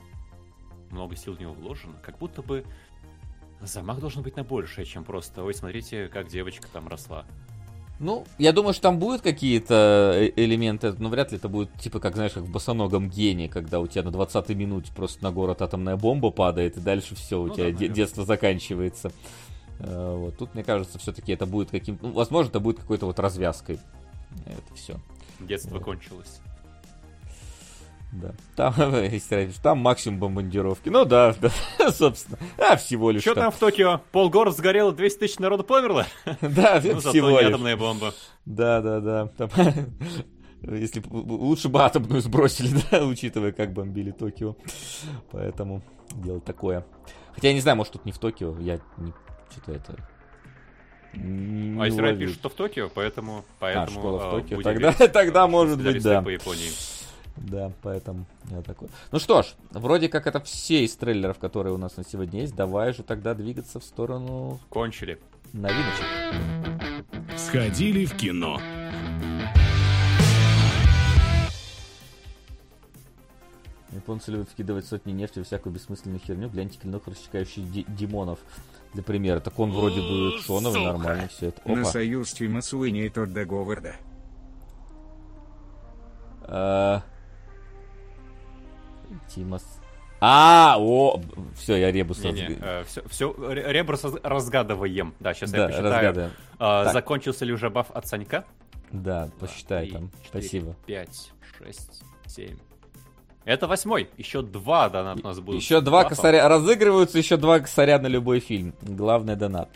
[0.93, 2.63] много сил в него вложено, как будто бы
[3.67, 7.25] замах должен быть на большее, чем просто, ой, смотрите, как девочка там росла.
[7.99, 11.99] Ну, я думаю, что там будут какие-то э, элементы, но вряд ли это будет, типа,
[11.99, 15.61] как, знаешь, как в босоногом гене, когда у тебя на 20-й минуте просто на город
[15.61, 19.11] атомная бомба падает, и дальше все, у ну, тебя да, детство заканчивается.
[19.79, 20.37] Э, вот.
[20.37, 22.07] Тут, мне кажется, все-таки это будет каким-то...
[22.07, 23.79] Ну, возможно, это будет какой-то вот развязкой.
[24.47, 24.99] Это все.
[25.39, 25.83] Детство вот.
[25.83, 26.41] кончилось.
[28.13, 28.33] Да.
[28.55, 28.73] Там,
[29.63, 30.89] там максимум бомбардировки.
[30.89, 32.37] Ну да, да собственно.
[32.57, 33.21] А, всего лишь.
[33.21, 34.01] Что там в Токио?
[34.11, 36.05] Полгорода сгорело, 200 тысяч народу померло?
[36.41, 37.49] Да, ну, всего лишь.
[37.49, 38.13] атомная бомба.
[38.45, 39.27] Да, да, да.
[39.37, 39.49] Там,
[40.61, 44.55] если лучше бы атомную сбросили, да, учитывая, как бомбили Токио.
[45.31, 45.81] Поэтому
[46.15, 46.85] делать такое.
[47.33, 49.13] Хотя я не знаю, может тут не в Токио, я не
[49.49, 49.95] что-то это
[51.15, 53.45] не а Израиль пишет, что в Токио, поэтому...
[53.59, 54.61] поэтому а, школа в а, Токио.
[54.63, 56.23] Тогда, тогда может быть, да.
[56.23, 56.69] По Японии.
[57.37, 58.89] Да, поэтому я такой.
[59.11, 62.55] Ну что ж, вроде как это все из трейлеров, которые у нас на сегодня есть.
[62.55, 64.59] Давай же тогда двигаться в сторону...
[64.69, 65.19] Кончили.
[65.51, 66.05] Новиночек.
[67.37, 68.59] Сходили в кино.
[73.91, 76.49] Японцы любят вкидывать сотни нефти в всякую бессмысленную херню.
[76.49, 78.39] Гляньте клинок, рассекающий демонов.
[78.93, 79.39] Для примера.
[79.39, 81.61] Так он вроде бы шоновый, нормально все это.
[81.61, 81.75] Опа.
[81.75, 83.95] На союз Тима Суини тот договор, да.
[86.41, 87.03] А...
[89.33, 89.63] Тимас.
[90.25, 91.19] А, о,
[91.57, 95.13] все, я ребус не, не, э, все, все, ребус разгадываем.
[95.19, 96.31] Да, сейчас да, я посчитаю.
[96.59, 98.45] Э, закончился ли уже баф от Санька?
[98.91, 100.11] Да, посчитай 3, там.
[100.23, 100.75] 4, Спасибо.
[100.85, 102.57] 5, 6, 7,
[103.43, 104.09] Это восьмой.
[104.17, 105.61] Еще два донат у нас будут.
[105.61, 106.15] Еще два Бафа.
[106.15, 108.73] косаря разыгрываются, еще два косаря на любой фильм.
[108.81, 109.69] Главное донат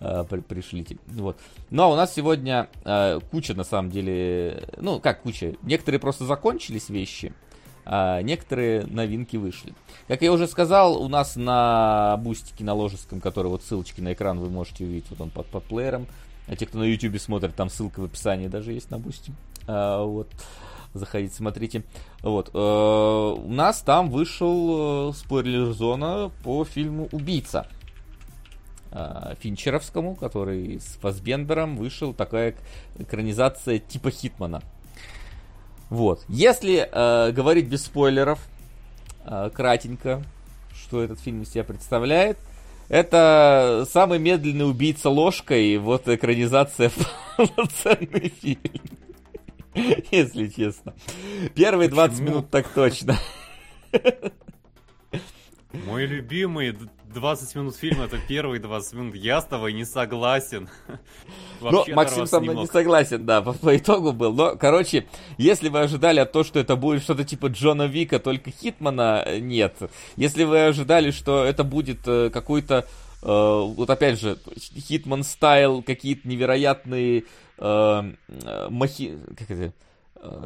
[0.00, 0.96] э, при- пришлите.
[1.06, 1.38] Вот.
[1.70, 6.24] Ну а у нас сегодня э, куча на самом деле, ну как куча, некоторые просто
[6.24, 7.32] закончились вещи,
[7.84, 9.74] а некоторые новинки вышли.
[10.08, 14.38] Как я уже сказал, у нас на бустике на ложеском, который вот ссылочки на экран
[14.38, 16.06] вы можете увидеть, вот он под, под плеером.
[16.46, 19.32] А те, кто на YouTube смотрит, там ссылка в описании даже есть на бусти.
[19.66, 20.28] А, вот.
[20.92, 21.82] Заходите, смотрите.
[22.22, 22.50] Вот.
[22.54, 27.66] э, у нас там вышел э, спойлер-зона по фильму «Убийца».
[28.92, 34.62] э, Финчеровскому, который с Фасбендером вышел такая эк- экранизация типа Хитмана.
[35.94, 36.24] Вот.
[36.28, 38.40] Если э, говорить без спойлеров,
[39.24, 40.24] э, кратенько,
[40.74, 42.36] что этот фильм из себя представляет,
[42.88, 46.90] это самый медленный убийца ложкой, вот экранизация
[47.36, 48.58] полноценный фильм.
[50.10, 50.94] Если честно.
[51.54, 52.28] Первые 20 Почему?
[52.28, 53.16] минут так точно.
[55.86, 59.14] Мой любимый д- 20 минут фильма это первые 20 минут.
[59.14, 60.68] Я с тобой не согласен.
[61.60, 64.32] Но Вообще Максим оторвался со мной не согласен, да, по, по итогу был.
[64.32, 65.06] Но, короче,
[65.38, 69.38] если вы ожидали от того, что это будет что-то типа Джона Вика, только Хитмана, э,
[69.38, 69.76] нет.
[70.16, 72.86] Если вы ожидали, что это будет э, какой-то,
[73.22, 77.24] э, вот опять же, Хитман стайл, какие-то невероятные
[77.58, 78.12] э,
[78.70, 79.18] махи...
[79.38, 79.72] Как это?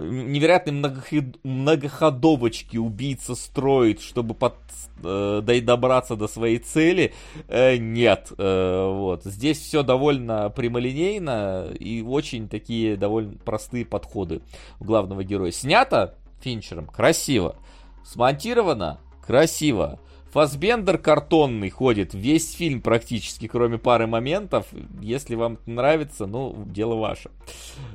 [0.01, 4.55] Невероятные многохи- многоходовочки убийца строит, чтобы под,
[5.03, 7.15] э, добраться до своей цели,
[7.49, 8.33] э, нет.
[8.39, 9.25] Э, вот.
[9.25, 14.41] Здесь все довольно прямолинейно и очень такие довольно простые подходы
[14.81, 15.51] у главного героя.
[15.51, 17.57] Снято Финчером красиво,
[18.05, 20.01] смонтировано красиво.
[20.33, 24.67] Фасбендер картонный ходит весь фильм практически, кроме пары моментов.
[25.01, 27.31] Если вам нравится, ну, дело ваше.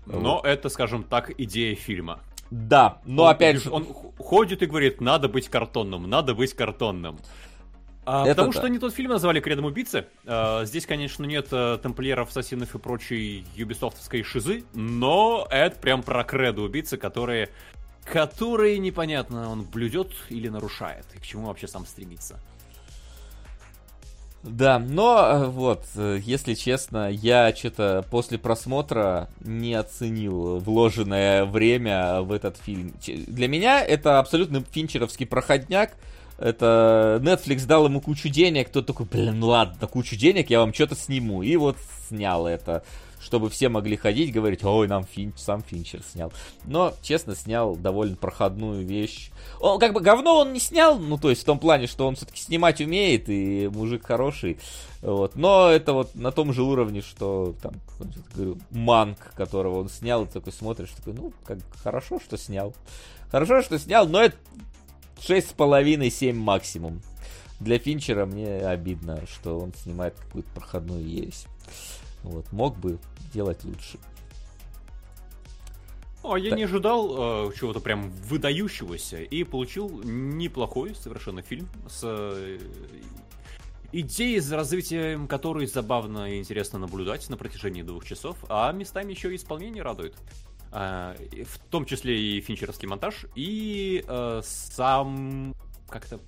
[0.05, 2.19] Но это, скажем так, идея фильма.
[2.49, 3.71] Да, но Он- опять же...
[3.71, 3.85] Он
[4.17, 7.17] ходит и говорит, надо быть картонным, надо быть картонным.
[8.05, 8.59] А, Это потому да.
[8.59, 10.07] что не тот фильм назвали «Кредом убийцы».
[10.25, 16.23] А, здесь, конечно, нет э, тамплиеров, ассасинов и прочей юбисофтовской шизы, но это прям про
[16.25, 17.49] кредо убийцы, которые,
[18.05, 22.39] которые непонятно, он блюдет или нарушает, и к чему вообще сам стремится.
[24.43, 32.21] Да, но э, вот, э, если честно, я что-то после просмотра не оценил вложенное время
[32.21, 32.93] в этот фильм.
[33.07, 35.93] Для меня это абсолютно финчеровский проходняк.
[36.37, 40.73] Это Netflix дал ему кучу денег, тот такой, блин, ну ладно, кучу денег, я вам
[40.73, 41.41] что-то сниму.
[41.41, 41.77] И вот
[42.09, 42.83] снял это,
[43.23, 46.31] чтобы все могли ходить, говорить, ой, нам Финч, сам Финчер снял.
[46.65, 49.31] Но, честно, снял довольно проходную вещь.
[49.59, 52.15] Он, как бы, говно он не снял, ну, то есть в том плане, что он
[52.15, 54.59] все-таки снимать умеет, и мужик хороший.
[55.01, 55.35] Вот.
[55.35, 57.73] Но это вот на том же уровне, что там,
[58.35, 62.73] говорю, Манк, которого он снял, и такой смотришь, такой, ну, как хорошо, что снял.
[63.31, 64.37] Хорошо, что снял, но это
[65.19, 67.01] 6,5-7 максимум.
[67.59, 71.45] Для Финчера мне обидно, что он снимает какую-то проходную ересь.
[72.23, 72.99] Вот, мог бы
[73.33, 73.97] делать лучше.
[76.23, 76.59] О, я Так.
[76.59, 82.59] не ожидал э, чего-то прям выдающегося и получил неплохой совершенно фильм с э,
[83.91, 89.33] идеей, за развитием которой забавно и интересно наблюдать на протяжении двух часов, а местами еще
[89.33, 90.15] и исполнение радует.
[90.71, 95.53] А, и в том числе и финчеровский монтаж, и э, сам
[95.89, 96.19] как-то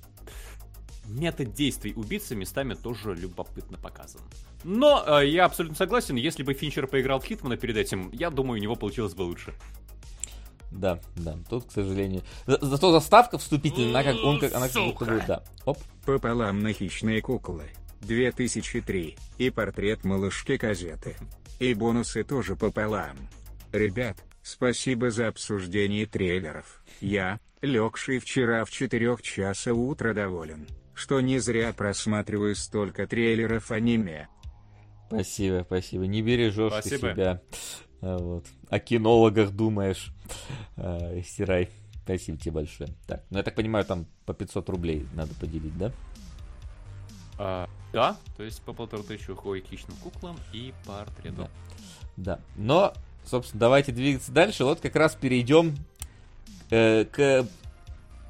[1.06, 4.22] метод действий убийцы местами тоже любопытно показан.
[4.68, 8.60] Но э, я абсолютно согласен, если бы Финчер поиграл в Хитмана перед этим, я думаю,
[8.60, 9.54] у него получилось бы лучше.
[10.72, 12.24] Да, да, тут, к сожалению.
[12.48, 15.44] За- зато заставка вступительная, она как, он как, она как будто бы, да.
[15.66, 15.78] Оп.
[16.04, 17.66] Пополам на хищные куклы.
[18.02, 19.16] 2003.
[19.38, 21.16] И портрет малышки газеты.
[21.60, 23.18] И бонусы тоже пополам.
[23.72, 26.84] Ребят, спасибо за обсуждение трейлеров.
[27.02, 34.28] Я, легший вчера в 4 часа утра доволен, что не зря просматриваю столько трейлеров аниме.
[35.16, 36.06] Спасибо, спасибо.
[36.08, 37.42] Не бережешь ты себя.
[38.02, 38.46] А, Вот.
[38.70, 40.12] О кинологах думаешь.
[40.78, 41.70] А, Стирай.
[42.04, 42.90] Спасибо тебе большое.
[43.08, 45.92] Так, ну я так понимаю, там по 500 рублей надо поделить, да?
[47.38, 51.36] А, да, то есть по полторы тысячи уходит хищным куклам и портрету.
[51.36, 51.50] Да.
[52.18, 52.40] Да.
[52.56, 52.94] Но,
[53.26, 54.64] собственно, давайте двигаться дальше.
[54.66, 55.76] Вот как раз перейдем
[56.70, 57.48] э, к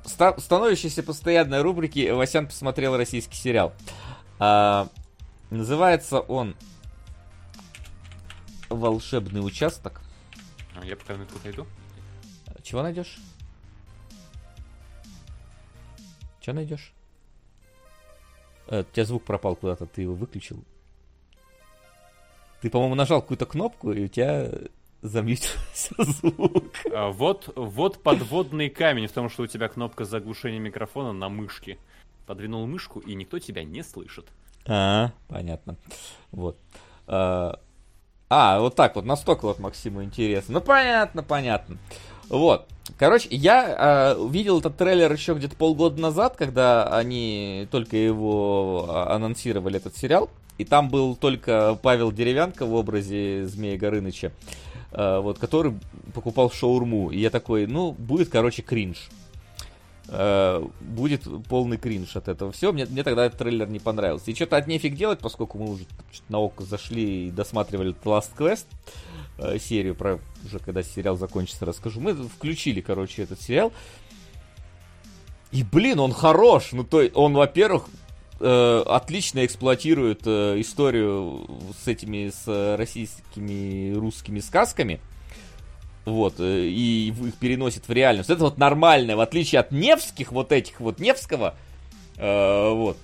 [0.05, 3.73] ста- становящейся постоянной рубрике «Васян посмотрел российский сериал».
[4.39, 4.87] А,
[5.49, 6.55] называется он
[8.75, 10.01] «Волшебный участок».
[10.75, 11.65] А, Я пока на тут найду.
[12.63, 13.17] Чего найдешь?
[16.41, 16.93] Чего найдешь?
[18.67, 20.63] Э, у тебя звук пропал куда-то, ты его выключил.
[22.61, 24.51] Ты, по-моему, нажал какую-то кнопку, и у тебя
[25.01, 26.73] замьютился звук.
[26.91, 31.77] А, вот, вот подводный камень в том, что у тебя кнопка заглушения микрофона на мышке.
[32.25, 34.25] Подвинул мышку, и никто тебя не слышит.
[34.67, 35.77] А, понятно.
[36.31, 36.57] Вот.
[37.05, 37.59] А,
[38.29, 40.55] а, вот так вот, настолько вот Максиму интересно.
[40.55, 41.77] Ну, понятно, понятно.
[42.29, 42.67] Вот.
[42.97, 49.15] Короче, я э, видел этот трейлер еще где-то полгода назад, когда они только его а,
[49.15, 50.29] анонсировали, этот сериал.
[50.57, 54.31] И там был только Павел Деревянко в образе Змея Горыныча,
[54.91, 55.73] э, вот, который
[56.13, 57.11] покупал шаурму.
[57.11, 59.09] И я такой, ну, будет, короче, кринж.
[60.07, 62.71] Э, будет полный кринж от этого всего.
[62.71, 64.29] Мне, мне тогда этот трейлер не понравился.
[64.29, 65.85] И что-то от нефиг делать, поскольку мы уже
[66.29, 68.65] на око зашли и досматривали Last Quest
[69.39, 72.01] э, серию, про уже когда сериал закончится, расскажу.
[72.01, 73.73] Мы включили, короче, этот сериал.
[75.51, 76.71] И, блин, он хорош.
[76.73, 77.87] Ну, то он, во-первых,
[78.39, 81.47] э, отлично эксплуатирует историю
[81.83, 84.99] с этими, с российскими русскими сказками.
[86.05, 88.29] Вот, э, и их переносит в реальность.
[88.29, 91.55] Это вот нормальное, в отличие от Невских, вот этих вот Невского,
[92.17, 92.97] э, вот.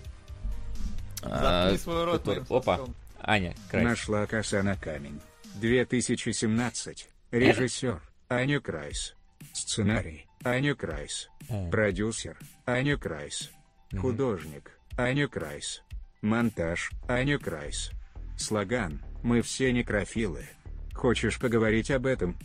[1.22, 2.80] Заткни А, свой рот который- Опа.
[3.20, 3.84] Аня Крайс.
[3.84, 5.20] Нашла коса на камень.
[5.56, 7.08] 2017.
[7.32, 9.16] Режиссер Аня Крайс.
[9.54, 11.30] Сценарий Аня Крайс.
[11.50, 13.52] Э, Продюсер Аня Крайс.
[14.00, 15.84] Художник Аня Крайс.
[16.22, 17.92] Монтаж Аня Крайс.
[18.38, 20.46] Слоган «Мы все некрофилы».
[20.94, 22.38] Хочешь поговорить об этом?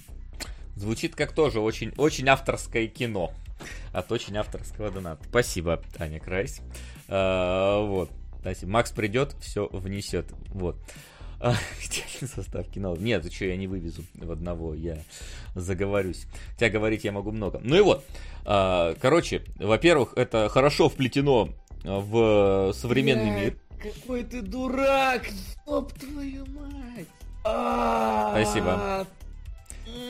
[0.76, 3.32] Звучит как тоже очень, очень авторское кино.
[3.92, 5.24] От очень авторского доната.
[5.28, 6.60] Спасибо, Аня Крайс.
[7.08, 8.10] А, вот.
[8.40, 8.72] Спасибо.
[8.72, 10.26] Макс придет, все внесет.
[10.50, 10.76] Вот.
[11.40, 12.94] А, Идеальный состав кино.
[12.96, 14.98] Нет, ты что, я не вывезу в одного, я
[15.54, 16.26] заговорюсь.
[16.52, 17.58] Хотя говорить я могу много.
[17.64, 18.04] Ну и вот.
[18.44, 21.48] А, Короче, во-первых, это хорошо вплетено
[21.82, 23.56] в современный мир.
[23.82, 25.26] Какой ты дурак!
[25.66, 27.08] Ёб твою мать!
[27.42, 29.06] Спасибо.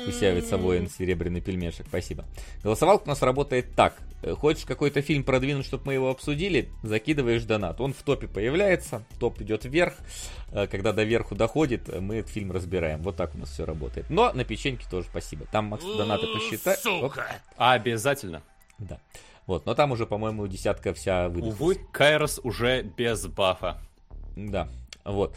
[0.04, 1.86] Пусть явится воин серебряный пельмешек.
[1.88, 2.24] Спасибо.
[2.62, 3.96] Голосовалка у нас работает так.
[4.22, 6.68] Э, Хочешь какой-то фильм продвинуть, чтобы мы его обсудили?
[6.82, 7.80] Закидываешь донат.
[7.80, 9.94] Он в топе появляется, топ идет вверх.
[10.52, 13.02] Э, Когда до верху доходит, э, мы этот фильм разбираем.
[13.02, 14.08] Вот так у нас все работает.
[14.10, 15.46] Но на печеньке тоже спасибо.
[15.52, 16.76] Там Макс донаты посчитай.
[17.02, 17.14] Оп,
[17.56, 18.42] Обязательно.
[18.78, 18.98] да.
[19.46, 21.60] Вот, но там уже, по-моему, десятка вся выдохлась.
[21.60, 23.78] Увы, Кайрос уже без бафа.
[24.34, 24.68] Да,
[25.04, 25.36] вот.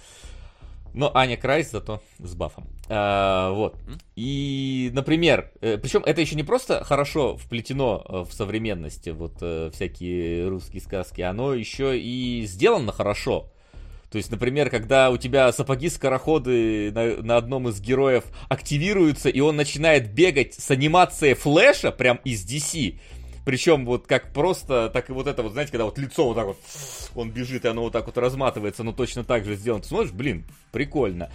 [0.93, 2.67] Но Аня Крайс зато с бафом.
[2.87, 3.77] А, вот.
[4.15, 10.47] И, например, причем это еще не просто хорошо вплетено э, в современность, вот э, всякие
[10.47, 13.51] русские сказки, оно еще и сделано хорошо.
[14.11, 19.55] То есть, например, когда у тебя сапоги-скороходы на, на одном из героев активируются, и он
[19.55, 22.97] начинает бегать с анимацией флэша, прям из DC,
[23.49, 26.45] причем вот как просто, так и вот это вот, знаете, когда вот лицо вот так
[26.45, 26.57] вот,
[27.15, 29.81] он бежит, и оно вот так вот разматывается, но точно так же сделано.
[29.81, 31.31] Ты смотришь, блин, прикольно.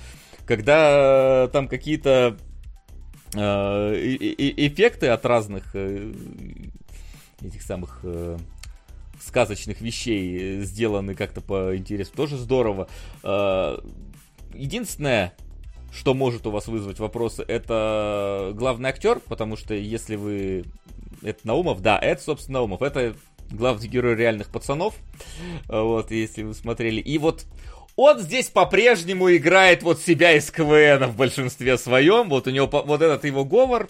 [0.47, 2.37] Когда там какие-то
[3.35, 6.13] э, эффекты от разных э,
[7.43, 8.39] этих самых э,
[9.21, 12.87] сказочных вещей э, сделаны как-то по интересу, тоже здорово.
[13.25, 13.79] Э,
[14.55, 15.35] Единственное,
[15.93, 20.65] что может у вас вызвать вопросы, это главный актер, потому что если вы...
[21.25, 22.83] Это Наумов, да, это, собственно, Наумов.
[22.83, 23.15] Это
[23.51, 24.95] главный герой реальных пацанов.
[25.69, 27.01] Вот, если вы смотрели.
[27.01, 27.45] И вот
[27.97, 32.29] он здесь по-прежнему играет вот себя из КВН в большинстве своем.
[32.29, 33.89] Вот у него вот этот его говор,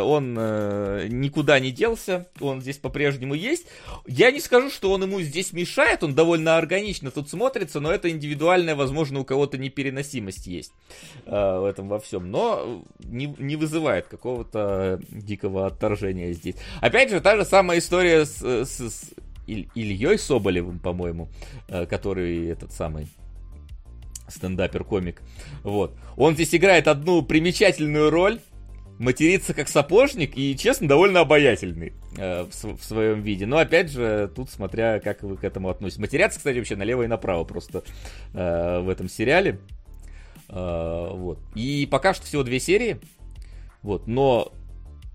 [0.00, 3.66] он э, никуда не делся, он здесь по-прежнему есть.
[4.06, 8.08] Я не скажу, что он ему здесь мешает, он довольно органично тут смотрится, но это
[8.10, 10.72] индивидуальная, возможно, у кого-то непереносимость есть
[11.26, 16.56] э, в этом во всем, но не, не вызывает какого-то дикого отторжения здесь.
[16.80, 19.10] Опять же, та же самая история с, с- с
[19.46, 21.28] Иль- Ильей Соболевым, по-моему,
[21.68, 23.08] э, который этот самый
[24.28, 25.22] стендапер-комик.
[25.62, 25.96] Вот.
[26.16, 28.40] Он здесь играет одну примечательную роль,
[28.98, 33.46] матерится как сапожник и, честно, довольно обаятельный э, в, в своем виде.
[33.46, 36.00] Но, опять же, тут смотря, как вы к этому относитесь.
[36.00, 37.82] Матерятся, кстати, вообще налево и направо просто
[38.32, 39.60] э, в этом сериале.
[40.48, 41.38] Э, вот.
[41.54, 42.98] И пока что всего две серии.
[43.82, 44.06] Вот.
[44.06, 44.52] Но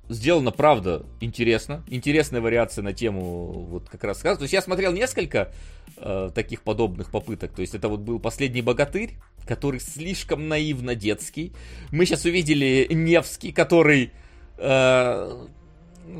[0.09, 1.83] сделано, правда, интересно.
[1.87, 4.37] Интересная вариация на тему вот как раз сказать.
[4.37, 5.51] То есть я смотрел несколько
[5.97, 7.51] э, таких подобных попыток.
[7.53, 9.11] То есть это вот был «Последний богатырь»,
[9.45, 11.51] который слишком наивно детский.
[11.91, 14.11] Мы сейчас увидели Невский, который
[14.57, 15.47] э,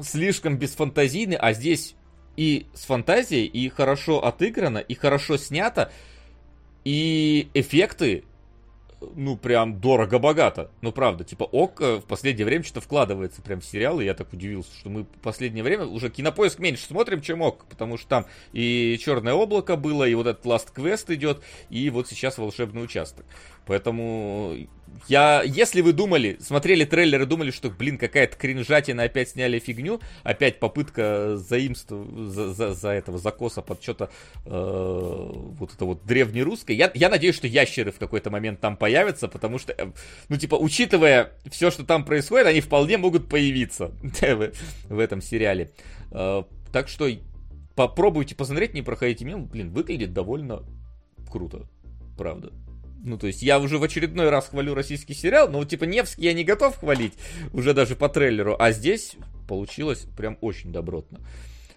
[0.03, 1.95] слишком бесфантазийный, а здесь
[2.37, 5.91] и с фантазией, и хорошо отыграно, и хорошо снято,
[6.83, 8.23] и эффекты
[9.15, 10.71] ну, прям дорого-богато.
[10.81, 14.03] Ну, правда, типа, ок, в последнее время что-то вкладывается прям в сериалы.
[14.03, 17.65] Я так удивился, что мы в последнее время уже кинопоиск меньше смотрим, чем ок.
[17.65, 22.07] Потому что там и Черное облако было, и вот этот Last Quest идет, и вот
[22.07, 23.25] сейчас волшебный участок.
[23.65, 24.55] Поэтому
[25.07, 29.99] я, если вы думали, смотрели трейлер и думали, что, блин, какая-то кринжатина, опять сняли фигню,
[30.23, 34.09] опять попытка заимства, за, за, за этого закоса под что-то
[34.45, 39.27] э, вот это вот древнерусское, я, я надеюсь, что ящеры в какой-то момент там появятся,
[39.27, 39.91] потому что, э,
[40.29, 43.91] ну, типа, учитывая все, что там происходит, они вполне могут появиться
[44.89, 45.71] в этом сериале.
[46.11, 47.09] Э, так что
[47.75, 50.63] попробуйте посмотреть, не проходите мимо, блин, выглядит довольно
[51.29, 51.67] круто,
[52.17, 52.51] правда.
[53.03, 56.33] Ну, то есть я уже в очередной раз хвалю российский сериал, но типа Невский я
[56.33, 57.13] не готов хвалить,
[57.51, 59.15] уже даже по трейлеру, а здесь
[59.47, 61.19] получилось прям очень добротно.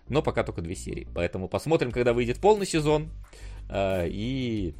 [0.08, 3.08] Но пока только две серии, поэтому посмотрим, когда выйдет полный сезон,
[3.70, 4.74] э, и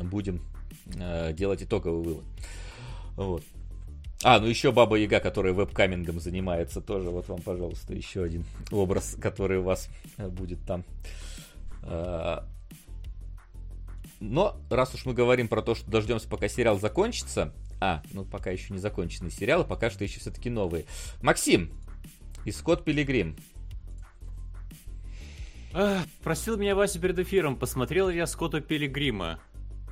[0.00, 0.42] будем
[0.96, 2.24] э, делать итоговый вывод.
[3.16, 3.44] Вот.
[4.24, 9.16] А, ну еще Баба Яга, которая вебкамингом занимается, тоже вот вам, пожалуйста, еще один образ,
[9.20, 10.84] который у вас будет там.
[14.20, 18.50] Но раз уж мы говорим про то, что дождемся, пока сериал закончится, а, ну пока
[18.50, 20.86] еще не законченный сериал, пока что еще все-таки новые.
[21.22, 21.70] Максим,
[22.44, 23.36] и Скотт Пилигрим.
[25.72, 29.38] Ах, просил меня Вася перед эфиром, посмотрел я Скотта Пилигрима.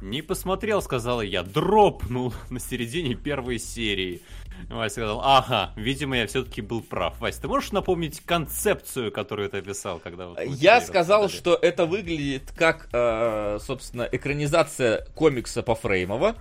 [0.00, 4.20] Не посмотрел, сказала я, дропнул на середине первой серии.
[4.68, 7.20] Вася сказал, ага, видимо, я все-таки был прав.
[7.20, 10.28] Вася, ты можешь напомнить концепцию, которую ты описал, когда...
[10.28, 11.56] Вот я сказал, рассказали?
[11.56, 16.36] что это выглядит как, э, собственно, экранизация комикса по Фреймова.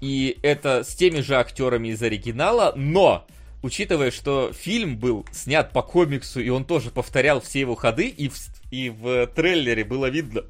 [0.00, 3.26] И это с теми же актерами из оригинала, но
[3.62, 8.28] учитывая, что фильм был снят по комиксу, и он тоже повторял все его ходы, и
[8.28, 8.36] в,
[8.70, 10.44] и в трейлере было видно,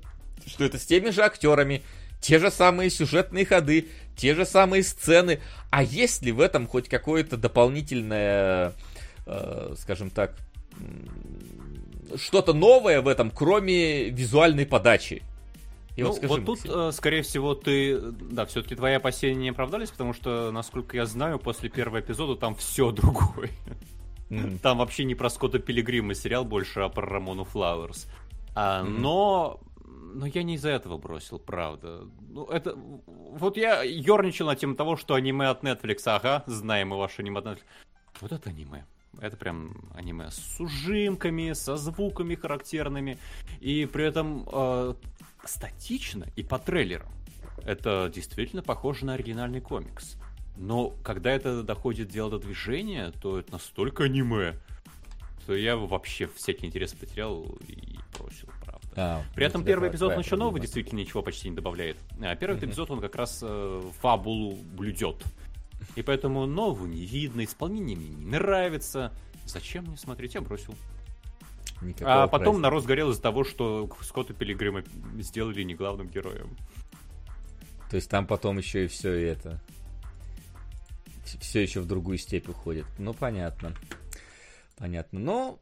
[0.47, 1.83] что это с теми же актерами,
[2.21, 5.41] те же самые сюжетные ходы, те же самые сцены.
[5.71, 8.75] А есть ли в этом хоть какое-то дополнительное,
[9.27, 10.37] э, скажем так,
[12.17, 15.23] что-то новое в этом, кроме визуальной подачи?
[15.97, 19.51] И ну, вот, скажи, вот тут, э, скорее всего, ты, да, все-таки твои опасения не
[19.51, 23.51] оправдались, потому что, насколько я знаю, после первого эпизода там все другое.
[24.31, 24.59] Mm.
[24.61, 28.07] Там вообще не про Скотта Пилигрима сериал больше, а про Рамону Флауэрс.
[28.55, 28.89] А, mm.
[28.89, 29.61] Но
[30.15, 32.09] но я не из-за этого бросил, правда.
[32.29, 32.75] Ну, это...
[32.77, 37.39] Вот я ерничал на тему того, что аниме от Netflix, ага, знаем мы ваше аниме
[37.39, 37.63] от Netflix.
[38.21, 38.85] Вот это аниме.
[39.21, 43.19] Это прям аниме с ужимками, со звуками характерными,
[43.61, 44.95] и при этом э,
[45.45, 47.09] статично и по трейлерам.
[47.65, 50.17] Это действительно похоже на оригинальный комикс.
[50.57, 54.55] Но когда это доходит дело до движения, то это настолько аниме,
[55.43, 58.49] что я вообще всякий интерес потерял и бросил.
[59.35, 61.97] При этом первый эпизод он еще новый, действительно ничего почти не добавляет.
[62.21, 62.67] А первый mm-hmm.
[62.67, 65.25] эпизод он как раз э, фабулу блюдет.
[65.97, 69.13] И поэтому нового не видно, исполнение мне не нравится.
[69.47, 70.35] Зачем мне смотреть?
[70.35, 70.75] Я бросил.
[71.81, 72.63] Никакого а потом праздника.
[72.63, 74.83] народ сгорел из-за того, что Скотта Пилигрима
[75.19, 76.57] сделали не главным героем.
[77.89, 79.61] То есть там потом еще и все это.
[81.41, 82.87] Все еще в другую степь уходит.
[82.99, 83.75] Ну, понятно.
[84.77, 85.19] Понятно.
[85.19, 85.59] Но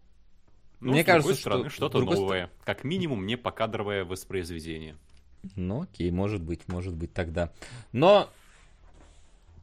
[0.80, 2.46] ну, Мне с кажется, стороны, что что-то новое.
[2.46, 2.52] Ст...
[2.64, 4.96] Как минимум, не покадровое воспроизведение.
[5.56, 7.50] Ну, окей, может быть, может быть тогда.
[7.92, 8.30] Но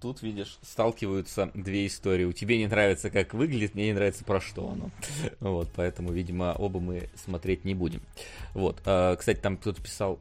[0.02, 2.26] тут, видишь, сталкиваются две истории.
[2.26, 4.90] У тебя не нравится, как выглядит, мне не нравится, про что оно.
[5.40, 8.02] Вот, поэтому, видимо, оба мы смотреть не будем.
[8.54, 10.20] Вот, а, кстати, там кто-то писал,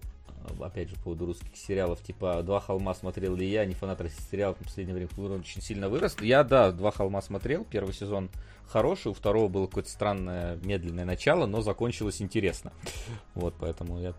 [0.60, 4.30] опять же, по поводу русских сериалов, типа «Два холма» смотрел ли я, не фанат российских
[4.30, 6.16] сериалов, в последнее время он очень сильно вырос.
[6.20, 8.30] Я, да, «Два холма» смотрел, первый сезон
[8.68, 12.72] хороший, у второго было какое-то странное медленное начало, но закончилось интересно.
[13.34, 14.14] Вот, поэтому я,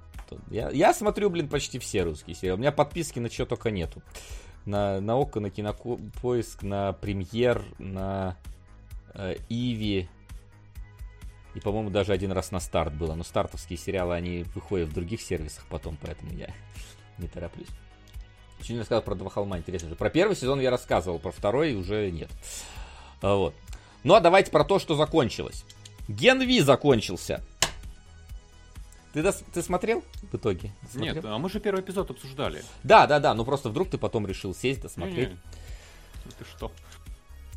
[0.50, 2.58] я, я смотрю, блин, почти все русские сериалы.
[2.58, 4.02] У меня подписки на что только нету.
[4.66, 8.36] На, на ОКО, на Кинопоиск, на Премьер, на
[9.14, 10.10] э, Иви.
[11.56, 13.16] И, по-моему, даже один раз на старт было.
[13.16, 16.54] Но стартовские сериалы, они выходят в других сервисах потом, поэтому я
[17.18, 17.68] не тороплюсь.
[18.60, 19.96] Еще не рассказал про Два холма, интересно же.
[19.96, 22.30] Про первый сезон я рассказывал, про второй уже нет.
[23.22, 23.56] А, вот.
[24.04, 25.66] Ну а давайте про то, что закончилось.
[26.08, 27.44] Генви закончился.
[29.14, 30.74] Ты, дос- ты смотрел в итоге?
[30.92, 31.16] Смотрел?
[31.16, 32.64] Нет, а мы же первый эпизод обсуждали.
[32.84, 35.30] Да, да, да, ну просто вдруг ты потом решил сесть, досмотреть.
[35.30, 35.40] Не-не.
[36.26, 36.72] Ну ты что?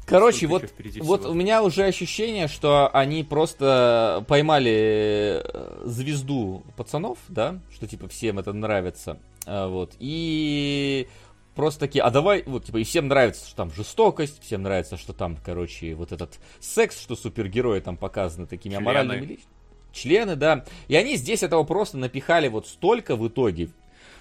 [0.09, 0.65] Короче, вот,
[1.01, 8.09] вот у меня уже ощущение, что они просто поймали э, звезду пацанов, да, что типа
[8.09, 11.09] всем это нравится, а, вот, и
[11.55, 15.13] просто такие, а давай, вот, типа, и всем нравится, что там жестокость, всем нравится, что
[15.13, 18.85] там, короче, вот этот секс, что супергерои там показаны такими Члены.
[18.85, 19.55] аморальными личностями.
[19.93, 20.65] Члены, да.
[20.87, 23.71] И они здесь этого просто напихали вот столько в итоге,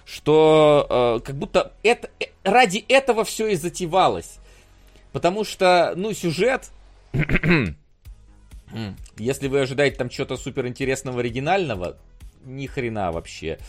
[0.06, 4.40] что э, как будто это, э, ради этого все и затевалось.
[5.12, 6.70] Потому что, ну, сюжет,
[9.18, 11.98] если вы ожидаете там что-то суперинтересного, оригинального,
[12.46, 13.60] ни хрена вообще.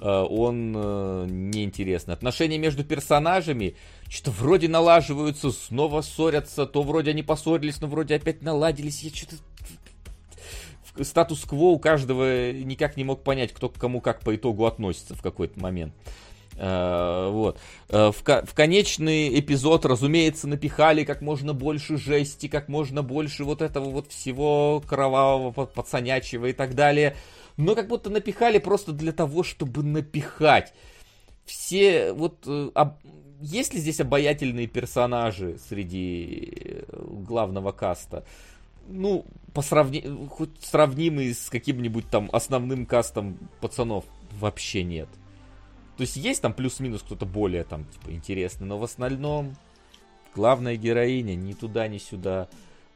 [0.00, 2.14] Э, он э, неинтересный.
[2.14, 3.76] Отношения между персонажами
[4.08, 9.02] что-то вроде налаживаются, снова ссорятся, то вроде они поссорились, но вроде опять наладились.
[9.02, 9.36] Я что-то
[11.04, 15.22] статус-кво у каждого никак не мог понять, кто к кому как по итогу относится в
[15.22, 15.94] какой-то момент.
[16.56, 17.58] Uh, вот.
[17.88, 23.62] Uh, в, в конечный эпизод, разумеется, напихали как можно больше жести, как можно больше вот
[23.62, 27.16] этого вот всего кровавого, пацанячего и так далее.
[27.56, 30.72] Но как будто напихали просто для того, чтобы напихать.
[31.44, 32.46] Все вот...
[32.46, 32.98] Uh, об...
[33.40, 38.24] Есть ли здесь обаятельные персонажи среди главного каста?
[38.88, 40.04] ну, по сравни...
[40.30, 44.04] хоть сравнимый с каким-нибудь там основным кастом пацанов,
[44.38, 45.08] вообще нет.
[46.02, 49.54] То есть есть там плюс-минус кто-то более там, типа, интересный, но в основном
[50.34, 52.48] главная героиня ни туда, ни сюда.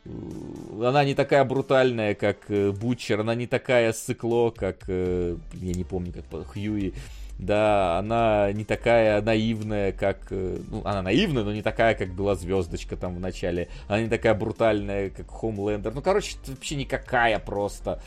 [0.04, 5.84] Она не такая брутальная, как э, Бутчер, она не такая сыкло, как, э, я не
[5.84, 6.94] помню, как Хьюи
[7.38, 10.26] да, она не такая наивная, как...
[10.30, 13.68] Э, ну, она наивная, но не такая, как была звездочка там в начале.
[13.88, 15.94] Она не такая брутальная, как Хомлендер.
[15.94, 18.00] Ну, короче, вообще никакая просто.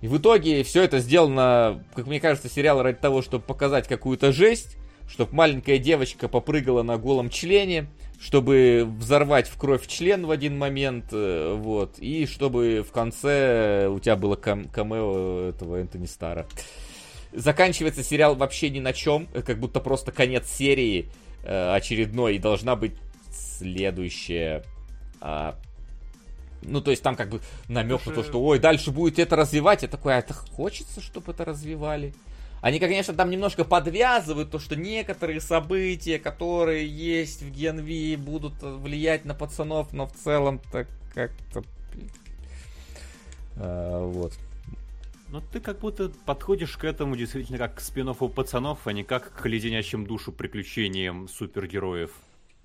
[0.00, 4.32] И в итоге все это сделано, как мне кажется, сериал ради того, чтобы показать какую-то
[4.32, 4.76] жесть,
[5.08, 7.86] чтобы маленькая девочка попрыгала на голом члене,
[8.20, 13.98] чтобы взорвать в кровь член в один момент, э, вот, и чтобы в конце у
[13.98, 16.46] тебя было кам- камео этого Энтони Стара.
[17.32, 21.10] Заканчивается сериал вообще ни на чем, как будто просто конец серии
[21.42, 22.92] э, очередной, и должна быть
[23.30, 24.64] следующая.
[25.20, 25.56] А,
[26.64, 29.82] ну, то есть там как бы намек на то, что, ой, дальше будет это развивать.
[29.82, 32.14] Я такой, а это хочется, чтобы это развивали?
[32.60, 39.26] Они, конечно, там немножко подвязывают то, что некоторые события, которые есть в Генви, будут влиять
[39.26, 41.62] на пацанов, но в целом так как-то...
[43.56, 44.32] А, вот.
[45.28, 49.34] Ну, ты как будто подходишь к этому действительно как к спин пацанов, а не как
[49.34, 52.12] к леденящим душу приключениям супергероев.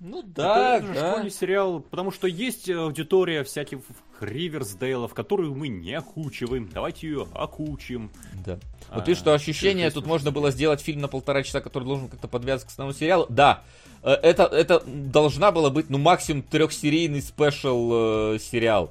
[0.00, 1.10] Ну да, это, да.
[1.10, 3.80] школьный сериал, потому что есть аудитория всяких
[4.18, 6.70] Риверсдейлов, которую мы не окучиваем.
[6.72, 8.10] Давайте ее окучим.
[8.44, 8.58] Да.
[8.88, 12.08] А, вот ты что, ощущение, тут можно было сделать фильм на полтора часа, который должен
[12.08, 13.26] как-то подвязаться к основному сериалу.
[13.28, 13.62] Да,
[14.02, 18.90] э, это, это должна была быть, ну, максимум трехсерийный спешл э, сериал.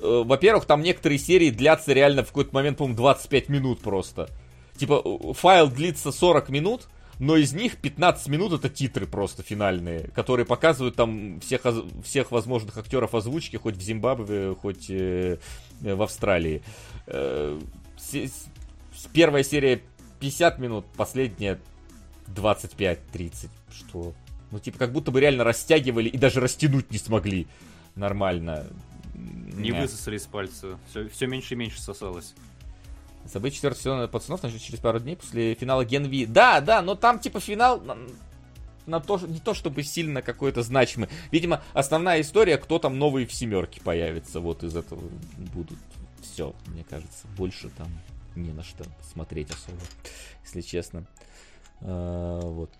[0.00, 4.28] Э, во-первых, там некоторые серии длятся реально в какой-то момент, по-моему, 25 минут просто.
[4.76, 10.08] Типа, э, файл длится 40 минут, но из них 15 минут это титры просто финальные,
[10.14, 11.62] которые показывают там всех,
[12.04, 15.38] всех возможных актеров озвучки, хоть в Зимбабве, хоть э,
[15.80, 16.62] в Австралии.
[17.06, 17.60] Э,
[17.96, 18.48] с,
[19.12, 19.82] первая серия
[20.20, 21.58] 50 минут, последняя
[22.28, 23.48] 25-30.
[23.70, 24.14] Что?
[24.50, 27.46] Ну, типа, как будто бы реально растягивали и даже растянуть не смогли
[27.94, 28.66] нормально.
[29.14, 29.82] Не Нет.
[29.82, 30.78] высосали из пальца.
[30.88, 32.34] Все, все меньше и меньше сосалось.
[33.26, 36.26] События четвертого сезона пацанов начнется через пару дней после финала Генви.
[36.26, 37.96] Да, да, но там типа финал на,
[38.86, 41.08] на то, не то чтобы сильно какой-то значимый.
[41.30, 44.40] Видимо, основная история, кто там новые в семерке появится.
[44.40, 45.02] Вот из этого
[45.54, 45.78] будут
[46.20, 47.26] все, мне кажется.
[47.36, 47.88] Больше там
[48.34, 49.80] не на что смотреть особо,
[50.44, 51.06] если честно.
[51.80, 52.70] А, вот.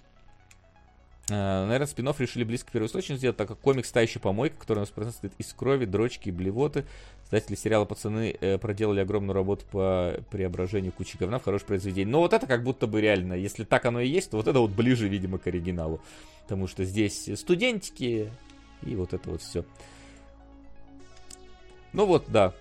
[1.33, 4.79] Э, наверное, спинов решили близко к первоисточнику сделать, так как комикс «Та еще помойка», который
[4.79, 6.85] у нас состоит из крови, дрочки и блевоты.
[7.23, 12.13] Создатели сериала «Пацаны» э, проделали огромную работу по преображению кучи говна в хорошее произведение.
[12.13, 14.59] Но вот это как будто бы реально, если так оно и есть, то вот это
[14.59, 16.01] вот ближе, видимо, к оригиналу.
[16.43, 18.31] Потому что здесь студентики
[18.83, 19.65] и вот это вот все.
[21.95, 22.53] Ну вот, да,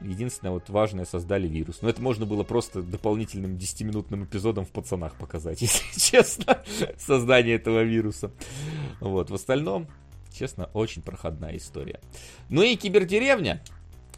[0.00, 1.82] единственное вот важное создали вирус.
[1.82, 6.62] Но это можно было просто дополнительным 10-минутным эпизодом в пацанах показать, если честно,
[6.98, 8.30] создание этого вируса.
[9.00, 9.88] Вот, в остальном,
[10.32, 12.00] честно, очень проходная история.
[12.48, 13.62] Ну и кибердеревня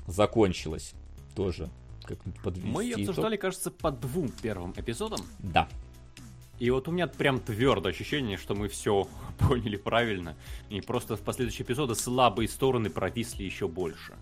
[0.07, 0.95] закончилась
[1.35, 1.69] тоже.
[2.05, 3.43] Как подвести Мы ее обсуждали, итог.
[3.43, 5.21] кажется, по двум первым эпизодам.
[5.39, 5.69] Да.
[6.59, 10.37] И вот у меня прям твердое ощущение, что мы все поняли правильно.
[10.69, 14.15] И просто в последующие эпизоды слабые стороны провисли еще больше.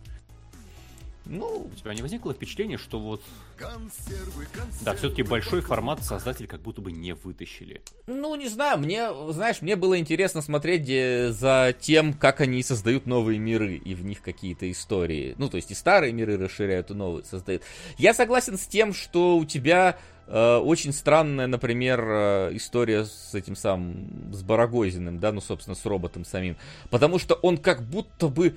[1.27, 3.23] Ну, у тебя не возникло впечатление, что вот...
[3.57, 7.83] Консервы, консервы, да, все-таки большой формат создатели как будто бы не вытащили.
[8.07, 10.87] Ну, не знаю, мне, знаешь, мне было интересно смотреть
[11.35, 15.35] за тем, как они создают новые миры, и в них какие-то истории.
[15.39, 17.63] Ну, то есть и старые миры расширяют, и новые создают.
[17.99, 23.57] Я согласен с тем, что у тебя э, очень странная, например, э, история с этим
[23.57, 26.57] самым, с Барагозиным, да, ну, собственно, с роботом самим.
[26.89, 28.57] Потому что он как будто бы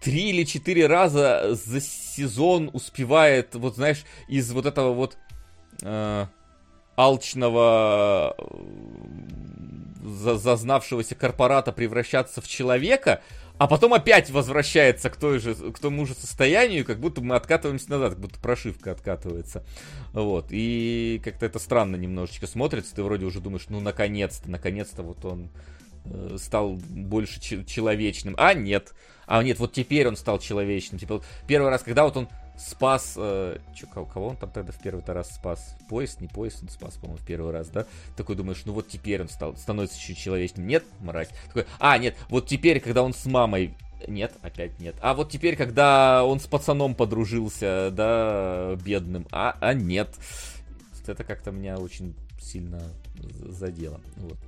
[0.00, 5.16] три или четыре раза за сезон успевает, вот знаешь, из вот этого вот
[5.82, 6.26] э,
[6.96, 8.36] алчного
[10.02, 13.22] зазнавшегося корпората превращаться в человека,
[13.58, 17.90] а потом опять возвращается к, той же, к тому же состоянию, как будто мы откатываемся
[17.90, 19.62] назад, как будто прошивка откатывается.
[20.14, 20.46] Вот.
[20.48, 22.94] И как-то это странно немножечко смотрится.
[22.94, 25.50] Ты вроде уже думаешь, ну наконец-то, наконец-то вот он
[26.06, 28.34] э, стал больше человечным.
[28.38, 28.94] А нет.
[29.30, 30.98] А нет, вот теперь он стал человечным.
[30.98, 32.28] Типа, первый раз, когда вот он
[32.58, 33.14] спас...
[33.16, 35.76] Э, чё, кого, он там тогда в первый раз спас?
[35.88, 37.86] Поезд, не поезд, он спас, по-моему, в первый раз, да?
[38.16, 40.66] Такой думаешь, ну вот теперь он стал, становится чуть человечным.
[40.66, 41.28] Нет, мразь.
[41.46, 43.76] Такой, а, нет, вот теперь, когда он с мамой
[44.08, 44.96] нет, опять нет.
[45.00, 50.12] А вот теперь, когда он с пацаном подружился, да, бедным, а, а нет.
[51.06, 52.82] Это как-то меня очень сильно
[53.46, 54.00] задело.
[54.16, 54.38] Вот.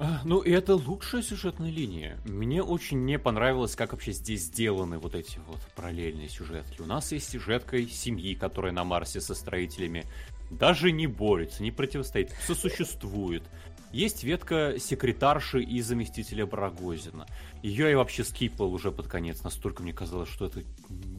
[0.00, 2.18] А, ну, и это лучшая сюжетная линия.
[2.24, 6.80] Мне очень не понравилось, как вообще здесь сделаны вот эти вот параллельные сюжетки.
[6.80, 10.04] У нас есть сюжетка семьи, которая на Марсе со строителями
[10.50, 13.42] даже не борется, не противостоит, сосуществует.
[13.90, 17.26] Есть ветка секретарши и заместителя Барагозина.
[17.62, 19.42] Ее я вообще скипал уже под конец.
[19.42, 20.62] Настолько мне казалось, что это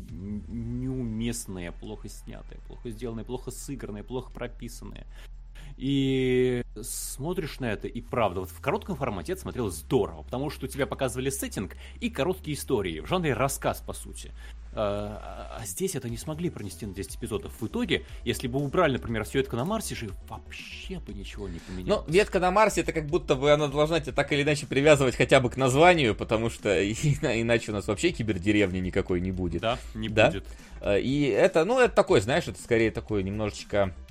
[0.09, 5.07] неуместное, плохо снятое, плохо сделанное, плохо сыгранное, плохо прописанное.
[5.79, 10.65] И смотришь на это, и правда, вот в коротком формате это смотрелось здорово, потому что
[10.65, 14.33] у тебя показывали сеттинг и короткие истории, в жанре рассказ, по сути.
[14.73, 17.53] А, а здесь это не смогли пронести на 10 эпизодов.
[17.61, 21.59] В итоге, если бы убрали, например, всю ветку на Марсе, же вообще бы ничего не
[21.59, 22.05] поменялось.
[22.05, 25.15] Ну, ветка на Марсе, это как будто бы она должна тебя так или иначе привязывать
[25.15, 29.61] хотя бы к названию, потому что иначе у нас вообще кибердеревни никакой не будет.
[29.61, 30.27] Да, не да?
[30.29, 30.45] будет.
[30.81, 34.08] А, и это, ну, это такой, знаешь, это скорее такой немножечко Э,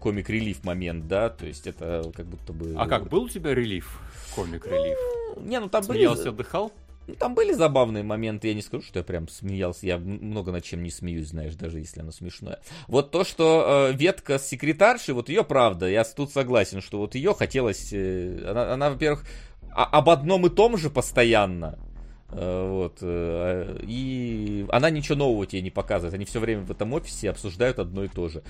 [0.00, 2.74] комик-релив момент, да, то есть это как будто бы...
[2.76, 4.00] А как, был у тебя релив?
[4.34, 4.98] Комик-релив?
[5.36, 6.28] Ну, не, ну там Смеялся, были...
[6.30, 6.72] отдыхал?
[7.06, 10.64] Ну, там были забавные моменты, я не скажу, что я прям смеялся, я много над
[10.64, 12.60] чем не смеюсь, знаешь, даже если оно смешное.
[12.88, 17.14] Вот то, что э, ветка с секретаршей, вот ее правда, я тут согласен, что вот
[17.14, 19.24] ее хотелось, э, она, она во-первых,
[19.74, 21.93] а, об одном и том же постоянно, Э,
[22.30, 22.98] вот.
[23.02, 26.14] Э, и она ничего нового тебе не показывает.
[26.14, 28.42] Они все время в этом офисе обсуждают одно и то же.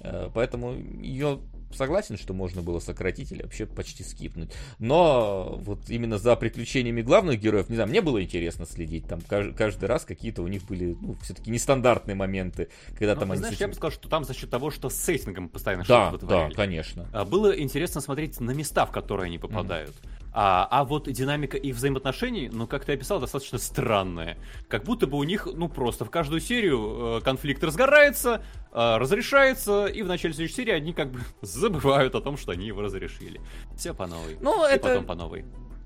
[0.00, 1.40] Э, поэтому ее
[1.74, 4.52] согласен, что можно было сократить или вообще почти скипнуть.
[4.78, 9.06] Но вот именно за приключениями главных героев, не знаю, мне было интересно следить.
[9.06, 12.68] Там каждый раз какие-то у них были, ну, все-таки нестандартные моменты,
[12.98, 13.40] когда ну, там они...
[13.40, 16.26] Знаешь, я бы сказал, что там за счет того, что с сеттингом постоянно да, что-то
[16.26, 17.08] Да, конечно.
[17.12, 19.94] А, было интересно смотреть на места, в которые они попадают.
[19.94, 20.21] Mm-hmm.
[20.34, 24.38] А, а вот динамика их взаимоотношений, ну, как ты описал, достаточно странная.
[24.68, 28.42] Как будто бы у них, ну, просто в каждую серию э, конфликт разгорается,
[28.72, 32.66] э, разрешается, и в начале следующей серии они как бы забывают о том, что они
[32.66, 33.40] его разрешили.
[33.76, 34.38] Все по новой.
[34.40, 34.88] Ну, и это...
[34.88, 35.44] потом по новой.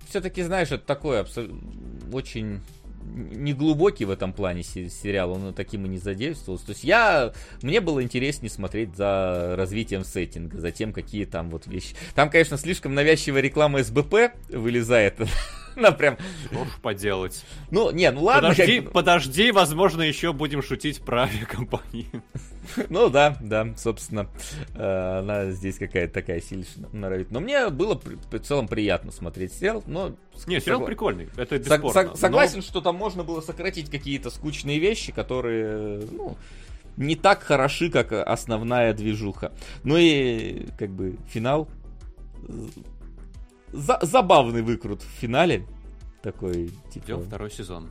[0.09, 1.59] Все-таки, знаешь, это такое абсолютно
[2.12, 2.60] очень
[3.15, 6.66] не глубокий в этом плане сериал, он таким и не задействовался.
[6.66, 11.66] То есть я, мне было интереснее смотреть за развитием сеттинга, за тем, какие там вот
[11.66, 11.95] вещи.
[12.15, 15.15] Там, конечно, слишком навязчивая реклама СБП вылезает
[15.77, 16.16] на прям...
[16.47, 17.44] Что ж поделать.
[17.70, 18.51] Ну, не, ну ладно.
[18.51, 18.93] Подожди, как...
[18.93, 22.11] подожди, возможно, еще будем шутить про авиакомпании.
[22.89, 24.28] Ну да, да, собственно,
[24.74, 27.31] э, она здесь какая-то такая сильно норовит.
[27.31, 30.16] Но мне было в целом приятно смотреть сериал, но...
[30.47, 32.16] Не, сериал прикольный, это бесспорно.
[32.16, 36.36] Согласен, что там можно было сократить какие-то скучные вещи, которые, ну,
[36.97, 39.53] не так хороши, как основная движуха.
[39.85, 41.69] Ну и, как бы, финал
[43.77, 45.66] за забавный выкрут в финале.
[46.23, 47.05] Такой, типа...
[47.05, 47.90] Ждем второй сезон.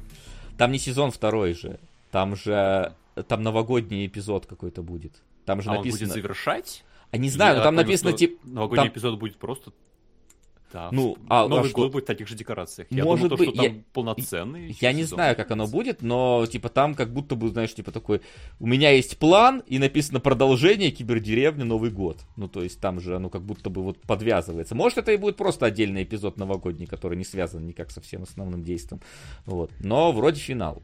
[0.57, 1.79] Там не сезон второй же.
[2.11, 2.93] Там же...
[3.27, 5.13] Там новогодний эпизод какой-то будет.
[5.45, 6.03] Там же а написано...
[6.03, 6.83] он будет завершать?
[7.11, 8.45] А не знаю, но там написано типа...
[8.45, 8.93] Новогодний там...
[8.93, 9.71] эпизод будет просто
[10.75, 10.89] да.
[10.91, 11.89] Ну, а, Новый а год что?
[11.89, 12.89] будет в таких же декорациях.
[12.91, 14.77] Я Может думал, быть, то, что там я, полноценный.
[14.81, 15.15] Я не сезон.
[15.15, 18.19] знаю, как оно будет, но типа там как будто бы, знаешь, типа такой,
[18.59, 22.19] у меня есть план и написано продолжение кибердеревни Новый год.
[22.35, 24.75] Ну то есть там же оно как будто бы вот подвязывается.
[24.75, 28.65] Может это и будет просто отдельный эпизод новогодний, который не связан никак со всем основным
[28.65, 29.01] действием.
[29.45, 29.71] Вот.
[29.79, 30.83] Но вроде финал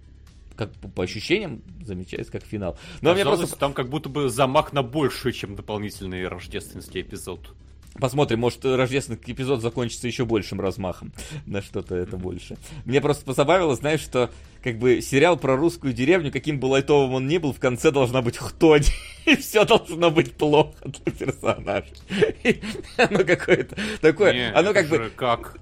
[0.56, 2.78] как по ощущениям замечается как финал.
[3.02, 7.56] Но мне просто там как будто бы замах на большее, чем дополнительный рождественский эпизод.
[8.00, 11.12] Посмотрим, может, рождественский эпизод закончится еще большим размахом
[11.46, 12.58] на что-то это больше.
[12.86, 14.32] Мне просто позабавило, знаешь, что
[14.64, 18.22] как бы сериал про русскую деревню, каким бы лайтовым он ни был, в конце должна
[18.22, 18.84] быть хтонь.
[19.26, 21.94] И все должно быть плохо для персонажа.
[22.98, 24.34] оно какое-то такое...
[24.34, 25.12] Не, оно как бы...
[25.16, 25.58] Как?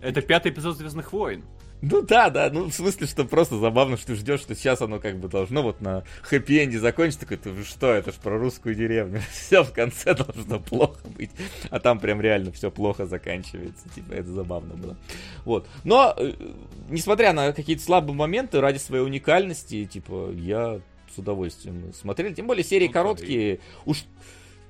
[0.00, 1.44] Это пятый эпизод Звездных войн.
[1.90, 5.00] Ну да, да, ну в смысле, что просто забавно, что ты ждешь, что сейчас оно
[5.00, 9.20] как бы должно вот на хэппи-энде закончиться, такой, ты что, это ж про русскую деревню,
[9.30, 11.30] все в конце должно плохо быть,
[11.68, 14.96] а там прям реально все плохо заканчивается, типа это забавно было.
[15.44, 16.32] Вот, но, э,
[16.88, 20.80] несмотря на какие-то слабые моменты, ради своей уникальности, типа, я
[21.14, 24.04] с удовольствием смотрел, тем более серии ну, короткие, уж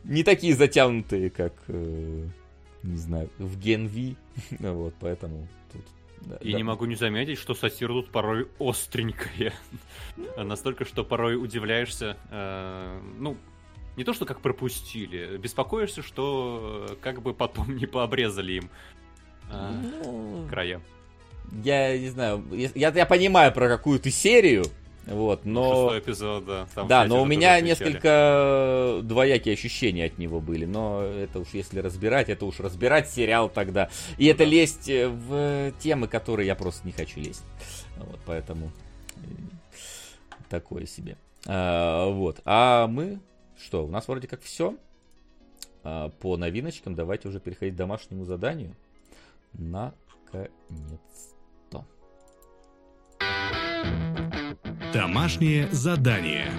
[0.02, 2.26] не такие затянутые, как, э,
[2.82, 3.86] не знаю, в Gen
[4.58, 4.72] V.
[4.72, 5.46] вот, поэтому.
[6.24, 6.56] Да, И да.
[6.56, 9.52] не могу не заметить, что сатира тут порой остренькая.
[10.36, 12.16] Настолько, что порой удивляешься.
[12.30, 13.36] э, ну,
[13.96, 18.70] не то, что как пропустили, беспокоишься, что э, как бы потом не пообрезали им
[19.50, 19.70] э,
[20.04, 20.80] Ну, края.
[21.62, 22.44] я не знаю,
[22.74, 24.64] я, я понимаю про какую ты серию,
[25.06, 25.90] вот, но...
[25.90, 26.66] Шестой эпизод, да.
[26.74, 30.64] там, Да, но у меня несколько двоякие ощущения от него были.
[30.64, 33.90] Но это уж если разбирать, это уж разбирать сериал тогда.
[34.16, 37.44] И это лезть э, в темы, которые я просто не хочу лезть.
[37.98, 38.72] Вот, поэтому
[39.16, 39.20] э,
[40.48, 41.18] такое себе.
[41.46, 42.40] А, вот.
[42.46, 43.20] А мы
[43.62, 43.84] что?
[43.84, 44.76] У нас вроде как все.
[45.82, 48.74] по новиночкам давайте уже переходить к домашнему заданию.
[49.52, 51.33] Наконец-то.
[54.94, 56.52] Домашнее задание.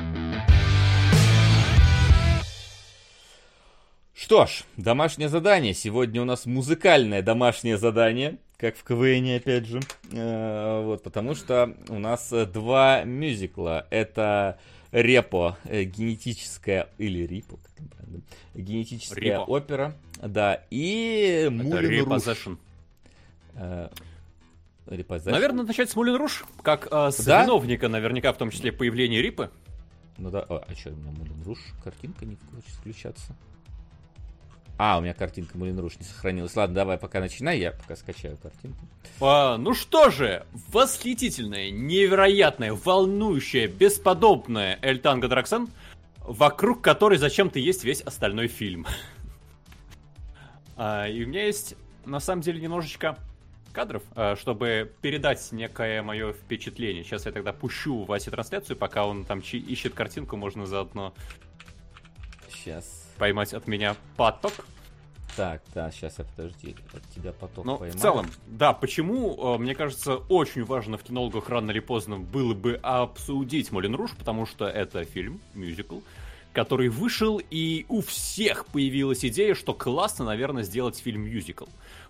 [4.14, 5.74] Что ж, домашнее задание.
[5.74, 9.80] Сегодня у нас музыкальное домашнее задание, как в КВН, опять же.
[10.12, 13.88] Э, Вот, потому что у нас э, два мюзикла.
[13.90, 14.60] Это
[14.91, 18.22] Репо, э, генетическая, или Рипо, как там правильно,
[18.53, 19.44] генетическая Рипо.
[19.44, 22.22] опера, да, и Это Мулен
[24.88, 25.32] Repossession?
[25.32, 27.44] Наверное, начать с Мулин Руш, как э, с Да?
[27.44, 29.49] виновника, наверняка, в том числе появления Рипы.
[30.18, 33.36] Ну да, а, что, у меня Мулен Руж, картинка не хочет включаться.
[34.78, 36.56] А, у меня картинка Мулен Руж не сохранилась.
[36.56, 38.86] Ладно, давай пока начинай, я пока скачаю картинку.
[39.22, 45.70] А, ну что же, восхитительная, невероятная, волнующая, бесподобная Эль Танго Драксен,
[46.20, 48.86] вокруг которой зачем-то есть весь остальной фильм.
[50.78, 51.76] А, и у меня есть,
[52.06, 53.18] на самом деле, немножечко
[53.76, 57.04] кадров, а, чтобы передать некое мое впечатление.
[57.04, 61.14] Сейчас я тогда пущу Васе трансляцию, пока он там ищет картинку, можно заодно
[62.50, 63.14] Сейчас.
[63.18, 64.54] поймать от меня поток.
[65.36, 67.98] Так, да, сейчас я подожди, от тебя поток Но поймаю.
[68.00, 72.54] в целом, да, почему, э, мне кажется, очень важно в кинологах рано или поздно было
[72.54, 76.00] бы обсудить Молин Руж, потому что это фильм, мюзикл,
[76.54, 81.66] который вышел, и у всех появилась идея, что классно, наверное, сделать фильм-мюзикл.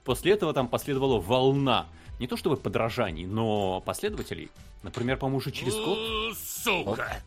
[0.05, 1.87] После этого там последовала волна,
[2.19, 4.49] не то чтобы подражаний, но последователей.
[4.83, 6.37] Например, по-моему, уже через год.
[6.37, 7.21] Сука!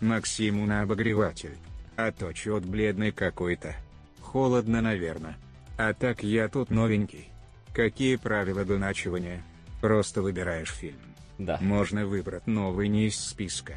[0.00, 1.56] Максиму на обогреватель.
[1.96, 3.74] А то чё бледный какой-то.
[4.20, 5.36] Холодно, наверное.
[5.78, 7.28] А так я тут новенький.
[7.74, 9.42] Какие правила доначивания?
[9.80, 11.00] Просто выбираешь фильм.
[11.38, 11.58] Да.
[11.60, 13.74] Можно выбрать новый не из списка.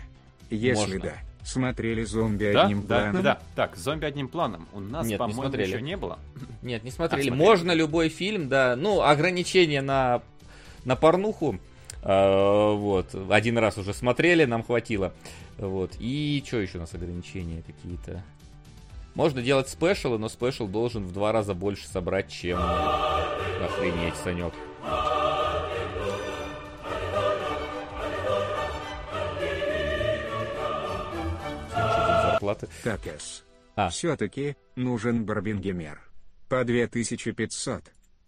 [0.50, 1.00] Если Можно.
[1.00, 1.16] да,
[1.50, 3.24] смотрели зомби Да, одним да, планом.
[3.24, 3.40] да.
[3.56, 4.68] Так, зомби одним планом.
[4.74, 5.68] У нас, Нет, не по-моему, смотрели.
[5.72, 6.20] еще не было.
[6.62, 7.22] Нет, не смотрели.
[7.22, 7.48] А, смотрели.
[7.50, 8.76] Можно любой фильм, да.
[8.76, 10.22] Ну, ограничения на,
[10.86, 11.60] на порнуху.
[12.04, 13.14] э, вот.
[13.30, 15.14] Один раз уже смотрели, нам хватило.
[15.58, 15.92] Вот.
[16.00, 18.24] И что еще у нас ограничения какие-то?
[19.16, 22.60] Можно делать спешалы, но спешл должен в два раза больше собрать, чем...
[23.62, 24.54] Охренеть, Санек.
[32.84, 33.44] Так, С.
[33.76, 33.90] А.
[33.90, 36.02] Все-таки, нужен Барбингемер.
[36.50, 37.84] По 2500.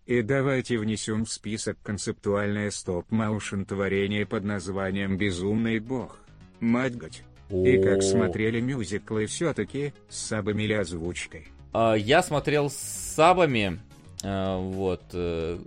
[0.05, 6.19] И давайте внесем в список концептуальное стоп-моушен творение под названием «Безумный бог».
[6.59, 7.23] Мать гать.
[7.49, 11.47] И как смотрели мюзиклы все-таки, с сабами или озвучкой.
[11.73, 13.79] А, Я смотрел с сабами,
[14.23, 15.03] а, вот.
[15.13, 15.59] э,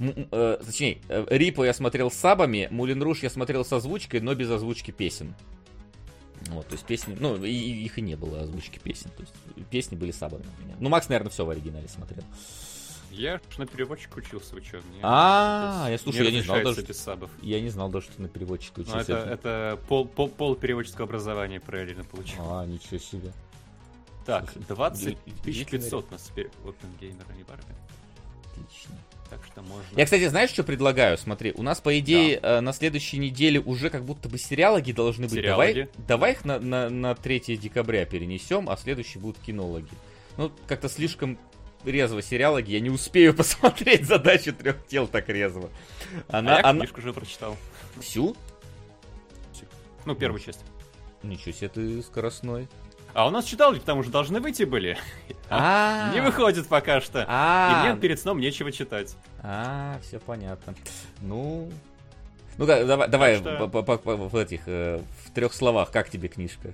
[0.00, 4.34] э, Точнее, э, Рипо я смотрел с сабами, Мулин Руш я смотрел с озвучкой, но
[4.34, 5.34] без озвучки песен.
[6.50, 9.34] Вот, то есть песни, ну, и, и их и не было озвучки песен, то есть
[9.70, 10.76] песни были сабами у.
[10.80, 12.24] Ну, Макс, наверное, все в оригинале смотрел.
[13.10, 14.62] Я на переводчик учился, вы?
[14.62, 17.30] Мне А, я слушай, я не знал даже- без сабов.
[17.42, 19.12] Я не знал даже, что на переводчика Ну, учился.
[19.18, 22.36] это, это пол, пол, пол переводческого образования параллельно получил.
[22.40, 23.32] А, ничего себе.
[24.24, 27.64] Так, слушай, 20 удивительный 500 на теперь Опенгеймер, а не Барби.
[28.52, 28.94] Отлично.
[29.32, 29.86] Так что можно...
[29.96, 31.16] Я, кстати, знаешь, что предлагаю?
[31.16, 35.26] Смотри, у нас, по идее, э, на следующей неделе уже как будто бы сериалоги должны
[35.26, 35.42] быть.
[35.42, 35.90] Давай, Сериалоги.
[36.06, 39.88] давай их на, на, на 3 декабря перенесем, а следующие будут кинологи.
[40.36, 41.38] Ну, как-то слишком
[41.82, 45.70] резво сериалоги, я не успею посмотреть задачу трех тел так резво.
[46.28, 46.80] А Она, я она...
[46.80, 47.56] книжку уже прочитал.
[48.00, 48.36] Всю?
[50.04, 50.60] Ну, первую часть.
[51.22, 52.68] Ничего себе ты скоростной.
[53.14, 54.96] А у нас читал, потому что должны выйти были.
[55.50, 57.20] А, Не выходит пока что.
[57.20, 59.14] И А, мне перед сном нечего читать.
[59.42, 60.74] а, все понятно.
[61.20, 61.70] Ну,
[62.56, 66.72] ну да, давай, давай в этих э, в трех словах, как тебе книжка?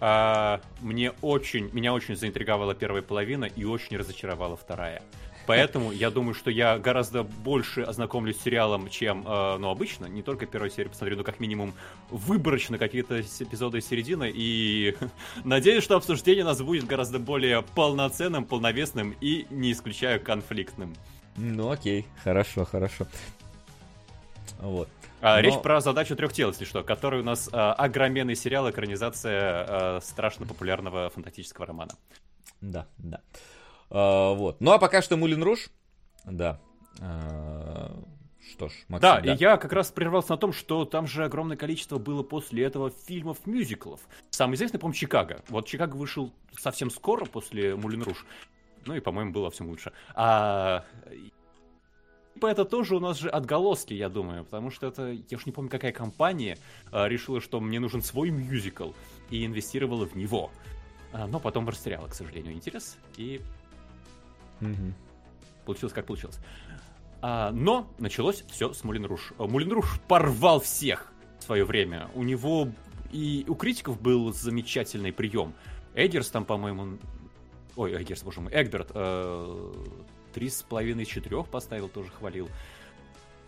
[0.00, 5.02] А, мне очень, меня очень заинтриговала первая половина и очень разочаровала вторая.
[5.46, 10.06] Поэтому я думаю, что я гораздо больше ознакомлюсь с сериалом, чем, э, ну, обычно.
[10.06, 11.74] Не только первую серию посмотрю, но как минимум
[12.10, 14.30] выборочно какие-то эпизоды из середины.
[14.34, 14.96] И
[15.44, 20.94] надеюсь, что обсуждение у нас будет гораздо более полноценным, полновесным и, не исключаю, конфликтным.
[21.36, 23.06] Ну окей, хорошо, хорошо.
[24.58, 24.88] Вот.
[25.20, 28.70] А, Но- Речь про задачу трех тел, если что, который у нас а, огроменный сериал,
[28.70, 31.92] экранизация а, страшно популярного фантастического романа.
[32.60, 33.20] Да, да.
[33.90, 34.60] А, вот.
[34.60, 35.70] Ну а пока что Мулин Руж.
[36.24, 36.60] Да.
[37.00, 37.96] А,
[38.52, 41.56] что ж, Максим, Да, и я как раз прервался на том, что там же огромное
[41.56, 44.00] количество было после этого фильмов-мюзиклов.
[44.30, 45.42] Самый известный, по-моему, Чикаго.
[45.48, 48.24] Вот Чикаго вышел совсем скоро после Мулин Руж.
[48.86, 49.92] Ну и, по-моему, было всем лучше.
[50.14, 50.84] А...
[52.42, 55.70] Это тоже у нас же отголоски, я думаю, потому что это, я уж не помню,
[55.70, 56.58] какая компания
[56.90, 58.90] а, решила, что мне нужен свой мюзикл,
[59.30, 60.50] и инвестировала в него.
[61.12, 63.40] А, но потом растеряла, к сожалению, интерес, и
[64.68, 64.94] Мгм.
[65.64, 66.38] получилось как получилось.
[67.22, 69.32] А, но началось все с Мулин Руш.
[69.38, 72.10] А, Мулин Руш порвал всех в свое время.
[72.14, 72.68] У него
[73.12, 75.54] и у критиков был замечательный прием.
[75.94, 76.98] Эггерс там, по-моему...
[77.76, 79.72] Ой, Эггерс, боже мой, Эгберт э,
[80.32, 82.48] три с половиной четырех поставил, тоже хвалил.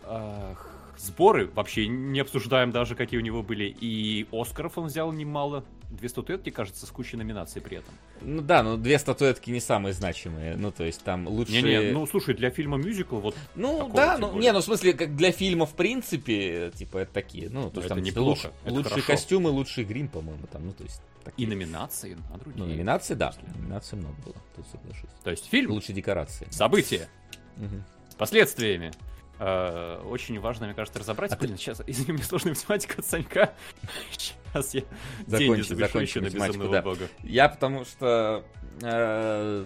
[0.03, 3.65] Ах, Сборы вообще не обсуждаем даже, какие у него были.
[3.65, 5.63] И Оскаров он взял немало.
[5.89, 7.93] Две статуэтки, кажется, с кучей номинаций при этом.
[8.21, 10.55] Ну да, но две статуэтки не самые значимые.
[10.57, 11.53] Ну, то есть там лучше...
[11.53, 14.63] Не-не, ну слушай, для фильма мюзикл вот Ну такого, да, тем ну не, ну в
[14.63, 18.73] смысле, как для фильма в принципе, типа это такие, ну, то есть там неплохо, это
[18.73, 19.07] лучшие хорошо.
[19.07, 21.47] костюмы, лучший грим, по-моему, там, ну то есть и такие.
[21.47, 22.65] номинации, а другие.
[22.65, 25.09] Ну, номинации, да, номинаций много было, тут соглашусь.
[25.23, 26.47] То есть фильм, Лучшие декорации.
[26.51, 27.07] событие
[27.55, 27.83] Мгм.
[28.09, 28.91] с последствиями.
[29.39, 31.31] Э, Очень важно, мне кажется, разобрать.
[31.31, 33.53] А ты- Блин, сейчас, извини, мне сложная математика от Санька.
[34.11, 34.83] Сейчас я
[35.27, 36.81] Закончи, закончи еще на безумного да.
[36.81, 37.07] бога.
[37.21, 38.43] Я потому что
[38.81, 39.65] э,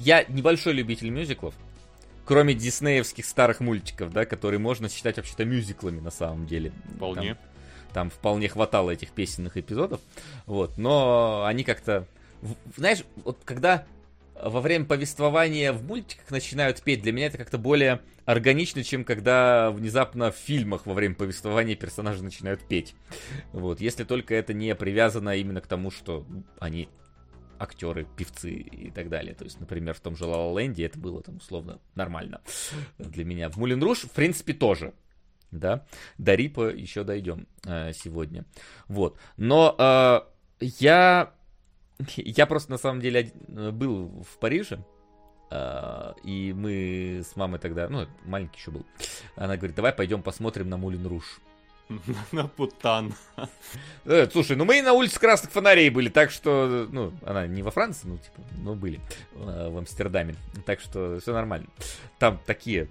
[0.00, 1.54] я небольшой любитель мюзиклов.
[2.24, 6.72] Кроме диснеевских старых мультиков, да, которые можно считать вообще-то мюзиклами на самом деле.
[6.94, 7.34] Вполне.
[7.34, 7.38] Там,
[7.94, 10.00] там вполне хватало этих песенных эпизодов.
[10.46, 12.06] Вот, но они как-то...
[12.76, 13.86] Знаешь, вот когда
[14.42, 19.70] во время повествования в мультиках начинают петь, для меня это как-то более органично, чем когда
[19.70, 22.94] внезапно в фильмах во время повествования персонажи начинают петь.
[23.52, 26.26] Вот, если только это не привязано именно к тому, что
[26.58, 26.88] они
[27.58, 29.34] актеры, певцы и так далее.
[29.34, 32.40] То есть, например, в том же Ла Ленде это было там условно нормально
[32.98, 33.48] для меня.
[33.50, 34.94] В Мулин Руш, в принципе, тоже.
[35.50, 35.86] Да,
[36.18, 38.44] до Рипа еще дойдем э, сегодня.
[38.86, 39.18] Вот.
[39.38, 40.20] Но э,
[40.60, 41.32] я,
[42.16, 44.84] я просто на самом деле один- был в Париже.
[45.50, 48.84] э, и мы с мамой тогда, ну, маленький еще был.
[49.36, 51.40] Она говорит, давай пойдем посмотрим на Мулин Руш.
[52.32, 53.14] На путан.
[54.04, 57.62] Э, слушай, ну мы и на улице Красных Фонарей были, так что, ну, она не
[57.62, 59.00] во Франции, ну, типа, но были
[59.36, 60.34] э, в Амстердаме,
[60.66, 61.66] так что все нормально.
[62.18, 62.88] Там такие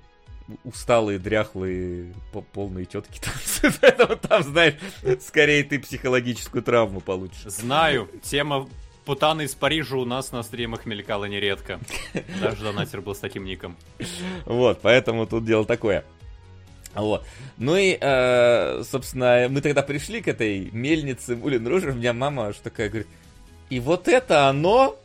[0.63, 4.75] усталые, дряхлые, по- полные тетки, там, поэтому там, знаешь,
[5.21, 7.43] скорее ты психологическую травму получишь.
[7.45, 8.67] Знаю, тема
[9.07, 11.79] путаны из Парижа у нас на стримах мелькала нередко.
[12.41, 13.77] Даже донатер был с таким ником.
[14.45, 16.03] Вот, поэтому тут дело такое.
[16.93, 17.25] Вот.
[17.57, 22.47] Ну и, э, собственно, мы тогда пришли к этой мельнице Мулин Руж, у меня мама
[22.47, 23.07] аж такая говорит,
[23.69, 24.99] и вот это оно?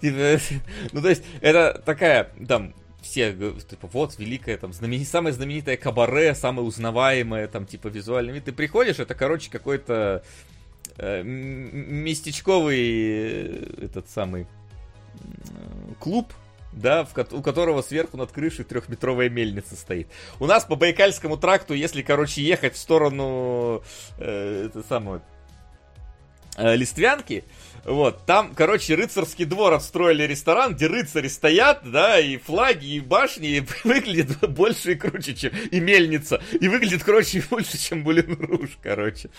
[0.00, 0.40] Типа,
[0.92, 2.72] ну, то есть, это такая, там,
[3.02, 5.04] все, типа, вот, великая, там, знамени...
[5.04, 8.44] самое знаменитое кабаре, самое узнаваемое, там, типа, визуальный вид.
[8.44, 10.22] Ты приходишь, это, короче, какой-то
[10.98, 14.46] местечковый э, этот самый
[15.98, 16.32] клуб,
[16.72, 20.08] да, в у которого сверху над крышей трехметровая мельница стоит.
[20.38, 23.82] У нас по Байкальскому тракту, если, короче, ехать в сторону
[24.18, 25.20] э, это самое,
[26.56, 27.44] э, Листвянки,
[27.84, 33.48] вот, там, короче, рыцарский двор отстроили ресторан, где рыцари стоят, да, и флаги, и башни,
[33.48, 38.32] и выглядит больше и круче, чем и мельница, и выглядит, короче, и больше, чем Булин
[38.34, 39.30] Руж, короче,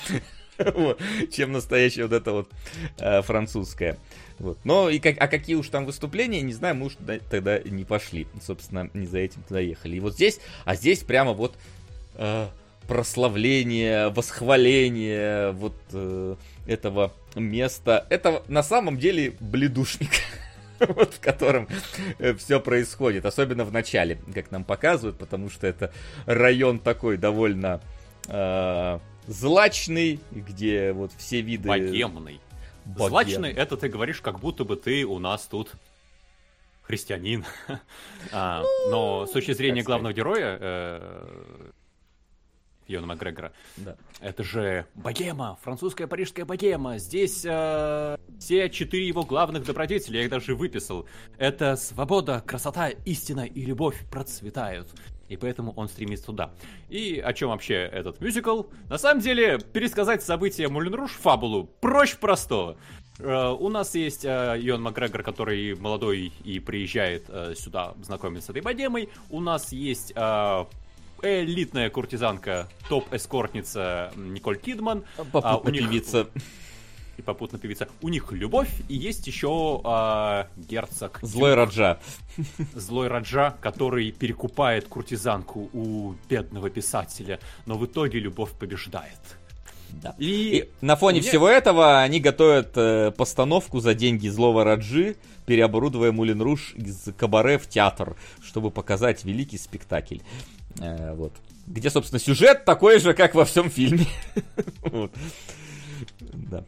[1.32, 2.50] чем настоящая вот эта вот
[2.98, 3.98] э, французская.
[4.40, 4.58] Вот.
[4.64, 7.84] Но и как, а какие уж там выступления, не знаю, мы уж туда- тогда не
[7.84, 8.28] пошли.
[8.42, 9.98] Собственно, не за этим туда ехали.
[9.98, 11.56] И вот здесь, а здесь прямо вот
[12.16, 12.48] э,
[12.88, 16.36] прославление, восхваление вот э,
[16.66, 18.06] этого места.
[18.10, 20.10] Это на самом деле бледушник.
[20.80, 21.68] Вот в котором
[22.40, 25.94] все происходит, особенно в начале, как нам показывают, потому что это
[26.26, 27.82] район такой довольно
[28.28, 32.40] э, злачный, где вот все виды Богемный.
[32.86, 33.10] богем.
[33.10, 35.74] Злачный, это ты говоришь, как будто бы ты у нас тут
[36.84, 37.46] христианин.
[38.32, 41.72] А, Но с точки зрения главного героя, э,
[42.88, 43.54] Иона Макгрегора.
[43.78, 43.96] Да.
[44.20, 46.98] Это же богема, французская парижская богема.
[46.98, 51.08] Здесь э, все четыре его главных добродетели, я их даже выписал.
[51.38, 54.90] Это свобода, красота, истина и любовь процветают.
[55.32, 56.52] И поэтому он стремится туда.
[56.90, 58.64] И о чем вообще этот мюзикл?
[58.90, 62.76] На самом деле, пересказать события Мулен Руж, фабулу, проще простого.
[63.18, 68.50] Э, У нас есть э, Йон Макгрегор, который молодой и приезжает э, сюда знакомиться с
[68.50, 69.08] этой богемой.
[69.30, 70.66] У нас есть э,
[71.24, 75.06] элитная куртизанка, топ-эскортница Николь Кидман.
[75.18, 76.28] А, Попутно у них- певица.
[77.18, 77.88] И попутно певица.
[78.02, 82.00] У них любовь, и есть еще э, герцог Злой Раджа.
[82.74, 89.20] злой Раджа, который перекупает куртизанку у бедного писателя, но в итоге любовь побеждает.
[89.90, 90.16] Да.
[90.18, 95.18] И, И на фоне мне- всего этого они готовят э, постановку за деньги злого Раджи,
[95.46, 100.20] переоборудуя Мулин Руж из кабаре в театр, чтобы показать великий спектакль.
[100.80, 101.34] Э, вот.
[101.68, 104.08] Где, собственно, сюжет такой же, как во всем фильме.
[106.50, 106.64] Да.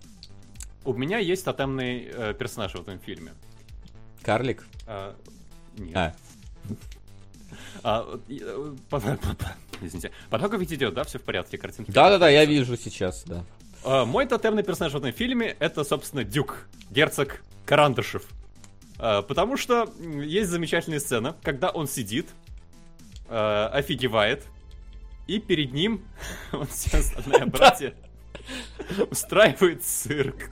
[0.86, 3.34] У меня есть тотемный э, персонаж в этом фильме.
[4.22, 4.66] Карлик.
[4.88, 5.16] А,
[5.78, 5.96] нет.
[5.96, 6.14] А,
[7.84, 8.76] А, э,
[9.82, 10.12] Извините.
[10.30, 11.92] Поток ведь идет, да, все в порядке, картинки.
[11.92, 13.44] Да-да-да, я вижу сейчас, да.
[13.84, 18.24] А, Мой тотемный персонаж в этом фильме это, собственно, Дюк, герцог Карандышев.
[18.98, 22.30] А, Потому что есть замечательная сцена, когда он сидит,
[23.28, 24.46] а, офигевает,
[25.28, 26.04] и перед ним
[26.52, 27.94] он все остальные братья
[29.10, 30.52] устраивает цирк.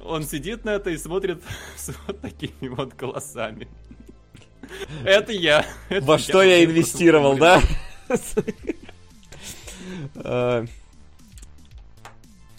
[0.00, 1.42] Он сидит на это и смотрит
[1.76, 3.68] с вот такими вот голосами.
[5.04, 5.64] Это я.
[5.88, 7.60] Это Во что я инвестировал, да?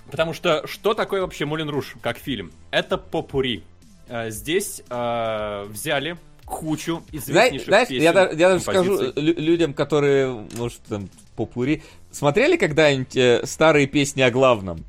[0.10, 2.52] Потому что что такое вообще Мулен Руш как фильм?
[2.72, 3.64] Это попури.
[4.08, 10.80] Э, Здесь э, взяли кучу известнейших Знаешь, песен, я, я даже скажу людям, которые, может,
[10.84, 11.84] там, попури.
[12.10, 14.86] Смотрели когда-нибудь э, старые песни о главном?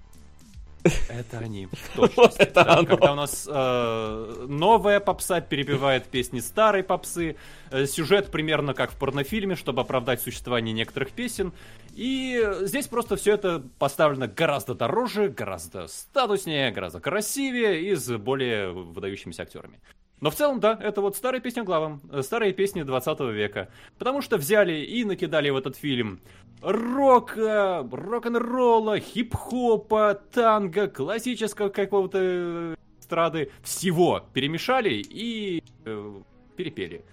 [0.84, 1.68] Это они.
[2.38, 2.84] это Да.
[2.84, 7.36] Когда у нас э, новая попса перебивает песни старой попсы.
[7.70, 11.52] Э, сюжет примерно как в порнофильме, чтобы оправдать существование некоторых песен.
[11.94, 18.70] И здесь просто все это поставлено гораздо дороже, гораздо статуснее, гораздо красивее и с более
[18.70, 19.80] выдающимися актерами.
[20.20, 23.68] Но в целом, да, это вот старые песни главам, э, старые песни 20 века.
[23.98, 26.20] Потому что взяли и накидали в этот фильм
[26.62, 33.51] рока, рок-н-ролла, хип-хопа, танго, классического какого-то э, эстрады.
[33.62, 36.20] Всего перемешали и э,
[36.56, 37.05] перепели.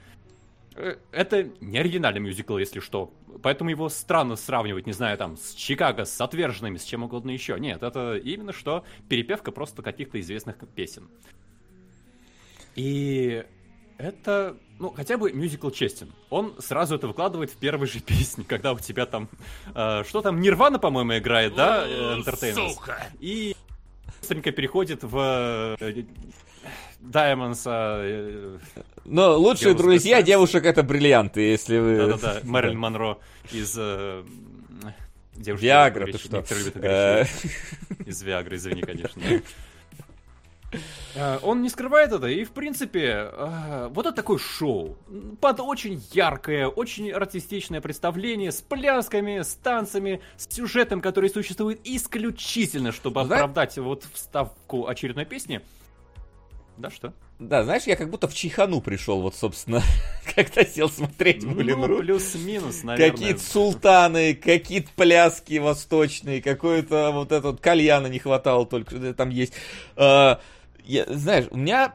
[0.75, 3.11] Э, Это не оригинальный мюзикл, если что.
[3.43, 7.59] Поэтому его странно сравнивать, не знаю, там, с Чикаго, с отверженными, с чем угодно еще.
[7.59, 11.09] Нет, это именно что перепевка просто каких-то известных песен.
[12.75, 13.45] И
[13.97, 16.11] это, ну, хотя бы мюзикл честен.
[16.29, 19.29] Он сразу это выкладывает в первой же песне, когда у тебя там,
[19.73, 22.69] э, что там, Нирвана, по-моему, играет, да, э, Entertainment.
[22.73, 23.07] Сука!
[23.19, 23.55] И
[24.19, 26.03] быстренько переходит в э,
[27.01, 28.57] Diamonds, э,
[29.05, 31.97] Но лучшие Девушка друзья девушек это бриллианты, если вы...
[31.97, 33.19] да-да-да, Мэрилин Монро
[33.51, 34.23] из э,
[35.35, 36.43] девушки, Виагра, ты что?
[36.81, 37.25] Э.
[38.05, 39.21] Из Виагры, извини, конечно.
[41.15, 44.97] Э, Он не скрывает это, и в принципе, э, вот это такое шоу.
[45.41, 52.91] Под очень яркое, очень артистичное представление с плясками, с танцами, с сюжетом, который существует исключительно,
[52.91, 55.61] чтобы Зна- оправдать вот вставку очередной песни.
[56.77, 57.13] Да, что?
[57.39, 59.81] Да, знаешь, я как будто в Чайхану пришел, вот, собственно,
[60.35, 63.11] когда сел смотреть Мулин Ну, плюс-минус, наверное.
[63.11, 69.53] Какие-то султаны, какие-то пляски восточные, какой-то вот этот кальяна не хватало только, там есть.
[69.95, 70.39] А,
[70.85, 71.93] я- знаешь, у меня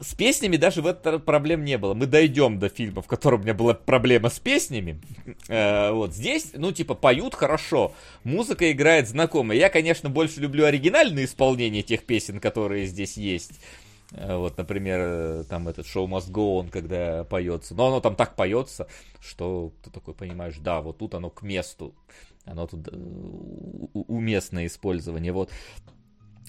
[0.00, 1.94] с песнями даже в этом проблем не было.
[1.94, 5.00] Мы дойдем до фильма, в котором у меня была проблема с песнями.
[5.48, 7.92] Э, вот здесь, ну, типа, поют хорошо,
[8.24, 9.56] музыка играет знакомая.
[9.56, 13.52] Я, конечно, больше люблю оригинальное исполнение тех песен, которые здесь есть.
[14.12, 17.74] Э, Вот, например, э, там этот шоу Must Go On, когда поется.
[17.74, 18.88] Но оно там так поется,
[19.20, 21.94] что ты такой понимаешь, да, вот тут оно к месту.
[22.44, 22.90] Оно тут э,
[23.92, 25.32] уместное использование.
[25.32, 25.50] Вот.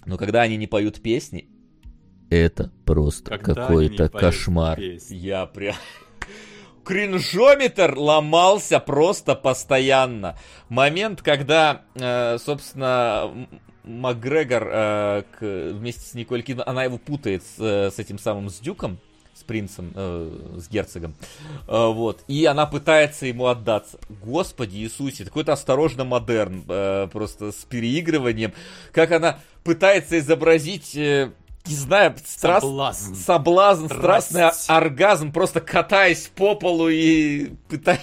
[0.06, 1.50] Но когда они не поют песни,
[2.30, 4.78] это просто какой-то кошмар.
[4.78, 5.16] песни.
[5.16, 5.76] Я прям...
[6.86, 10.38] Кринжометр ломался просто постоянно.
[10.70, 13.48] Момент, когда, э, собственно,
[13.84, 18.50] Макгрегор э, к- вместе с Николь Кидман, она его путает с, э, с этим самым
[18.50, 19.00] с Дюком,
[19.46, 21.16] принцем, э, с герцогом.
[21.68, 22.24] Э, вот.
[22.28, 23.98] И она пытается ему отдаться.
[24.24, 28.54] Господи Иисусе, какой-то осторожно модерн, э, просто с переигрыванием.
[28.92, 31.32] Как она пытается изобразить, э,
[31.66, 32.66] не знаю, страст...
[32.66, 33.16] Соблазн.
[33.16, 38.02] соблазн, страстный оргазм, просто катаясь по полу и пытаясь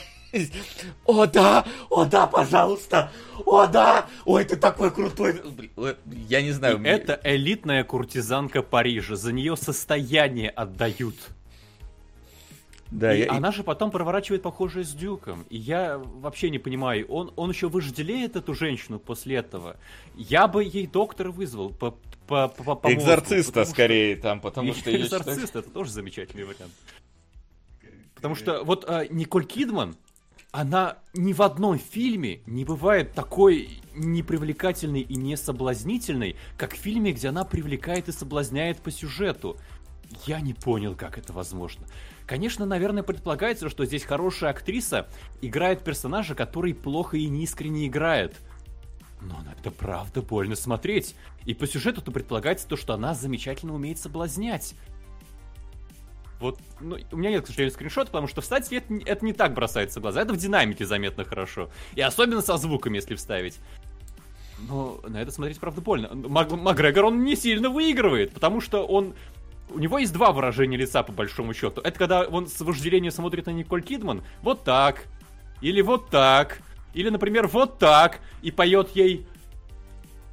[1.05, 1.65] О, да!
[1.91, 3.11] О, да, пожалуйста!
[3.45, 4.07] О, да!
[4.25, 5.41] Ой, ты такой крутой!
[5.77, 5.95] Э,
[6.29, 6.79] Я не знаю.
[6.79, 9.17] мне- Это элитная куртизанка Парижа.
[9.17, 11.17] За нее состояние отдают.
[12.91, 15.47] Да, и я- она же потом проворачивает похожее с Дюком.
[15.49, 19.77] И я вообще не понимаю, он, он еще вожделеет эту женщину после этого.
[20.15, 21.93] Я бы ей доктора вызвал по,
[22.27, 26.73] по, по, по мозгу, Экзорциста что- скорее там, потому что Экзорцист, это тоже замечательный вариант.
[28.15, 29.97] Потому что вот а, Николь Кидман,
[30.53, 37.13] она ни в одном фильме не бывает такой непривлекательной и не соблазнительной, как в фильме,
[37.13, 39.57] где она привлекает и соблазняет по сюжету.
[40.27, 41.87] Я не понял, как это возможно.
[42.27, 45.09] Конечно, наверное, предполагается, что здесь хорошая актриса
[45.41, 48.39] играет персонажа, который плохо и неискренне играет.
[49.23, 51.15] Но это правда больно смотреть.
[51.47, 54.75] И по сюжету-то предполагается то, что она замечательно умеет соблазнять.
[56.43, 59.33] Вот, ну, у меня нет, к сожалению, скриншота, потому что встать это, не- это не
[59.33, 60.21] так бросается в глаза.
[60.21, 61.71] Это в динамике заметно хорошо.
[61.95, 63.59] И особенно со звуком, если вставить.
[64.69, 66.11] Но на это смотреть, правда, больно.
[66.13, 69.15] Мак- Макгрегор, он не сильно выигрывает, потому что он...
[69.71, 71.81] У него есть два выражения лица, по большому счету.
[71.81, 74.23] Это когда он с вожделением смотрит на Николь Кидман.
[74.43, 75.07] Вот так.
[75.61, 76.59] Или вот так.
[76.93, 78.21] Или, например, вот так.
[78.43, 79.27] И поет ей...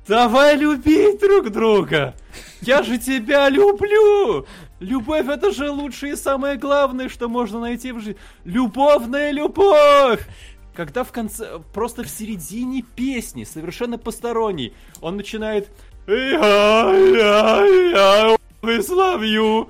[0.08, 2.16] Давай любить друг друга!
[2.62, 4.48] Я же тебя люблю!
[4.80, 8.18] Любовь это же лучшее и самое главное, что можно найти в жизни.
[8.46, 10.26] Любовная любовь!
[10.74, 15.70] Когда в конце, просто в середине песни, совершенно посторонний, он начинает
[16.08, 19.70] «Я, я, я you».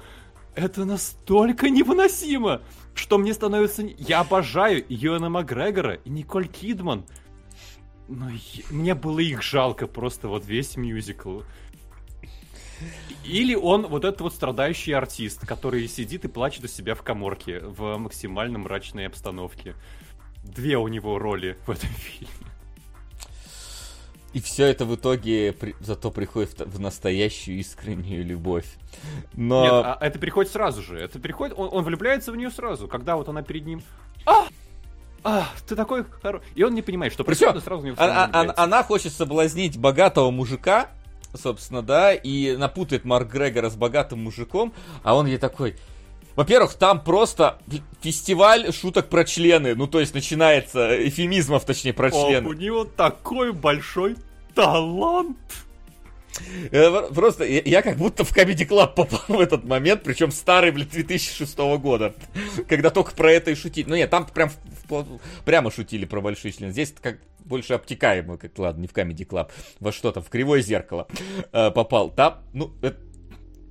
[0.56, 2.61] Это настолько невыносимо,
[2.94, 3.81] что мне становится...
[3.98, 7.06] Я обожаю Юэна Макгрегора и Николь Кидман.
[8.07, 11.41] Но я- мне было их жалко просто вот весь мюзикл.
[13.23, 17.60] Или он вот этот вот страдающий артист, который сидит и плачет у себя в коморке
[17.60, 19.76] в максимально мрачной обстановке.
[20.43, 22.34] Две у него роли в этом фильме.
[24.31, 28.68] И все это в итоге при- зато приходит в, настоящую искреннюю любовь.
[29.34, 29.64] Но...
[29.64, 30.99] Нет, а это приходит сразу же.
[30.99, 33.81] Это приходит, он, он влюбляется в нее сразу, когда вот она перед ним.
[34.26, 34.47] А!
[35.23, 36.45] А, ты такой хороший.
[36.56, 39.77] И он не понимает, что Причем происходит, сразу в него а- а- она хочет соблазнить
[39.77, 40.91] богатого мужика,
[41.34, 44.73] собственно, да, и напутает Марк Грегора с богатым мужиком,
[45.03, 45.76] а он ей такой...
[46.35, 47.60] Во-первых, там просто
[48.01, 52.47] фестиваль шуток про члены, ну то есть начинается эфемизмов, точнее, про О, члены.
[52.47, 54.15] у него такой большой
[54.56, 55.38] талант.
[56.72, 60.88] Э, Просто я, как будто в Comedy Club попал в этот момент, причем старый, блин,
[60.91, 62.14] 2006 года,
[62.68, 63.90] когда только про это и шутили.
[63.90, 64.52] Ну нет, там прям
[65.45, 66.72] прямо шутили про большие члены.
[66.72, 69.49] Здесь как больше обтекаемо, как ладно, не в Comedy Club,
[69.80, 71.07] во что-то, в кривое зеркало
[71.52, 72.11] э, попал.
[72.11, 72.98] Там, ну, это,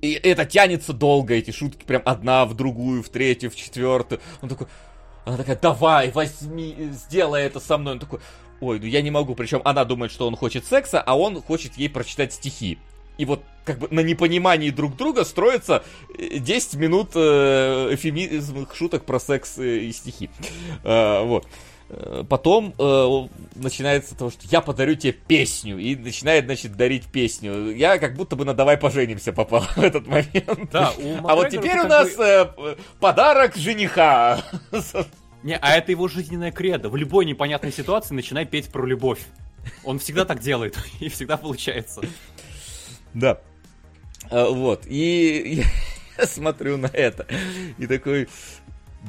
[0.01, 4.21] и это тянется долго, эти шутки, прям одна в другую, в третью, в четвертую.
[4.41, 4.67] Он такой,
[5.25, 7.93] она такая, давай, возьми, сделай это со мной.
[7.93, 8.19] Он такой,
[8.61, 9.35] ой, ну я не могу.
[9.35, 12.77] Причем она думает, что он хочет секса, а он хочет ей прочитать стихи.
[13.17, 15.83] И вот как бы на непонимании друг друга строится
[16.17, 20.29] э, 10 минут э, эфемизмных шуток про секс э, и стихи.
[20.83, 21.45] Э, вот.
[21.89, 25.77] Э, Потом э, начинается то, что я подарю тебе песню.
[25.79, 27.75] И начинает, значит, дарить песню.
[27.75, 30.69] Я как будто бы на «Давай поженимся» попал в этот момент.
[30.71, 34.41] Да, у А вот теперь у нас бы- э, подарок жениха.
[35.43, 36.89] Не, а это его жизненная кредо.
[36.89, 39.21] В любой непонятной ситуации начинай петь про любовь.
[39.83, 42.01] Он всегда так делает, и всегда получается.
[43.13, 43.39] Да.
[44.29, 44.83] А, Вот.
[44.85, 45.63] И
[46.17, 47.25] я смотрю на это.
[47.77, 48.27] И такой...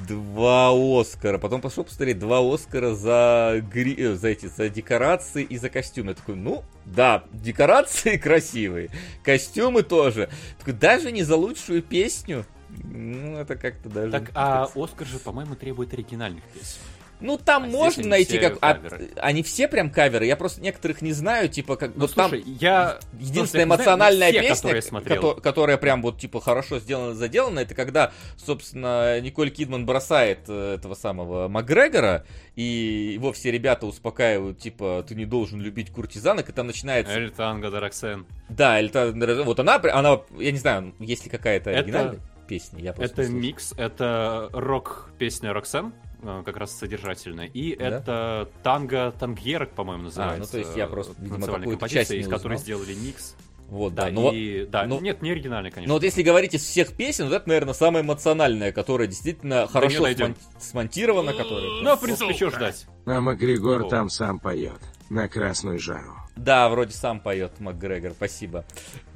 [0.07, 1.39] Два Оскара.
[1.39, 3.97] Потом пошел посмотреть два Оскара за, гри...
[3.99, 6.11] э, за эти за декорации и за костюмы.
[6.11, 8.91] Я такой, ну, да, декорации красивые,
[9.25, 10.31] костюмы тоже.
[10.61, 12.47] Такой, даже не за лучшую песню.
[12.85, 14.13] Ну, это как-то даже...
[14.13, 16.79] Так, а Оскар же, по-моему, требует оригинальных песен.
[17.21, 18.57] Ну, там А можно найти как...
[18.63, 18.81] а,
[19.17, 20.25] они все прям каверы.
[20.25, 21.95] Я просто некоторых не знаю, типа, как...
[21.95, 22.31] Ну, вот там...
[22.31, 22.99] слушай, я...
[23.19, 25.23] Единственная я знаю, эмоциональная все, песня, которые я смотрел.
[25.23, 30.77] кото- которая прям вот типа хорошо сделана, заделана, это когда, собственно, Николь Кидман бросает э,
[30.77, 32.25] этого самого Макгрегора,
[32.57, 37.13] и его все ребята успокаивают, типа, ты не должен любить куртизанок, и там начинается...
[37.13, 38.25] Эль Танго Дараксен.
[38.49, 42.19] Да, та- вот она, она, я не знаю, есть ли какая-то Это-
[42.51, 47.85] песня, я Это микс, это рок-песня Роксен, э, как раз содержательная, и Да?
[47.87, 50.35] это танго Тангьерок, по-моему, называется.
[50.37, 53.37] А, ну, то есть я просто, э, видимо, какую-то часть не из которой сделали микс.
[53.69, 54.67] Вот, Да, да, ну, и...
[54.67, 55.89] Да, ну- нет, не оригинальный, конечно.
[55.91, 60.09] Ну вот если говорить из всех песен, вот это, наверное, самая эмоциональная, которая действительно хорошо
[60.09, 61.81] смон- смонтирована, которая...
[61.81, 62.87] Ну, в принципе, что ждать?
[63.07, 63.91] А Макгрегор Здорово.
[63.91, 64.81] там сам поет.
[65.11, 66.15] На красную жару.
[66.37, 68.65] Да, вроде сам поет МакГрегор, спасибо.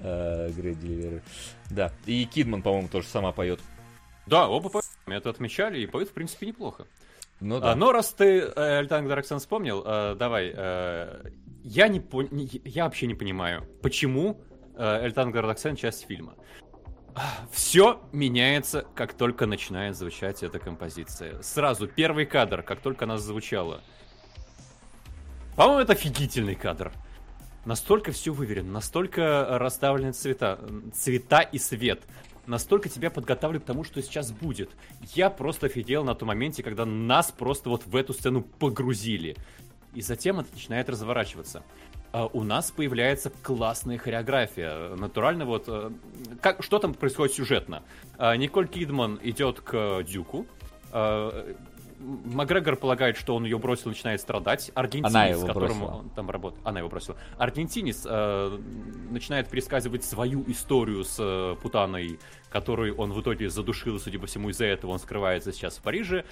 [0.01, 1.23] Э, Грей Деливер.
[1.71, 3.61] Да, и Кидман, по-моему, тоже сама поет.
[4.27, 4.85] Да, оба поют.
[5.07, 6.87] Это отмечали и поют, в принципе, неплохо.
[7.41, 7.75] Ну А, да.
[7.77, 10.53] но раз ты э, Эльтанг Дараксан вспомнил, э, давай.
[10.55, 11.31] э,
[11.63, 12.29] я, не пон-
[12.65, 14.41] я вообще не понимаю, почему
[14.77, 16.35] э, Эльтанг Дараксан часть фильма.
[17.53, 21.41] Все меняется, как только начинает звучать эта композиция.
[21.43, 23.83] Сразу, первый кадр, как только она звучала.
[25.57, 26.93] По-моему, это офигительный кадр.
[27.65, 30.59] Настолько все выверено, настолько расставлены цвета,
[30.93, 32.03] цвета и свет.
[32.47, 34.71] Настолько тебя подготавливают к тому, что сейчас будет.
[35.15, 39.37] Я просто офигел на том моменте, когда нас просто вот в эту сцену погрузили.
[39.95, 41.63] И затем это начинает разворачиваться.
[42.13, 44.95] А у нас появляется классная хореография.
[44.97, 45.65] Натурально вот...
[45.69, 45.91] э,
[46.43, 47.83] Как, что там происходит сюжетно?
[48.19, 50.47] А, Николь Кидман идет к Дюку.
[50.93, 51.55] А,
[52.05, 54.71] Макгрегор полагает, что он ее бросил, начинает страдать.
[54.75, 55.99] Аргентинец, с которым бросила.
[55.99, 56.67] он там работает.
[56.67, 57.17] Она его бросила.
[57.39, 58.59] Аргентинец э,
[59.11, 62.19] начинает пересказывать свою историю с э, Путаной,
[62.51, 66.25] которую он в итоге задушил, судя по всему, из-за этого он скрывается сейчас в Париже.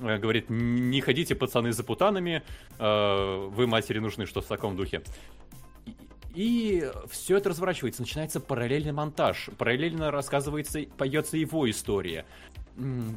[0.00, 2.42] Э, говорит, не ходите, пацаны, за путанами,
[2.78, 5.02] э, вы матери нужны, что в таком духе.
[6.34, 9.48] И все это разворачивается, начинается параллельный монтаж.
[9.56, 12.26] Параллельно рассказывается, поется его история.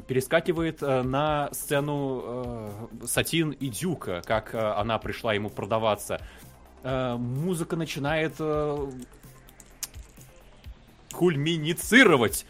[0.06, 6.20] Перескакивает э, на сцену э, Сатин и Дюка, как э, она пришла ему продаваться.
[6.82, 8.36] Музыка начинает
[11.12, 12.46] кульминицировать.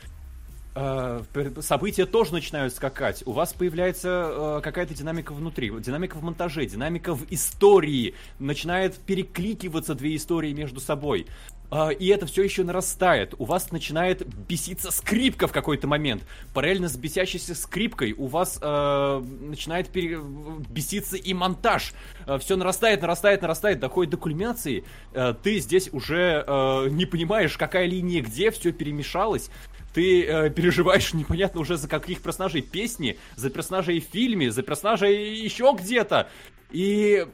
[1.63, 3.25] События тоже начинают скакать.
[3.27, 8.15] У вас появляется какая-то динамика внутри, динамика в монтаже, динамика в истории.
[8.39, 11.27] Начинает перекликиваться две истории между собой.
[11.71, 13.35] Э, и это все еще нарастает.
[13.39, 16.25] У вас начинает беситься скрипка в какой-то момент.
[16.55, 20.21] Параллельно с бесящейся скрипкой у вас э, начинает пере-
[20.69, 21.93] беситься и монтаж.
[22.41, 24.85] все нарастает, нарастает, нарастает, доходит до кульминации.
[25.13, 29.51] Э, ты здесь уже э, не понимаешь, какая линия где, все перемешалось
[29.95, 35.37] ты э, переживаешь непонятно уже за каких персонажей песни, за персонажей в фильме, за персонажей
[35.37, 36.29] еще где-то.
[36.71, 37.27] И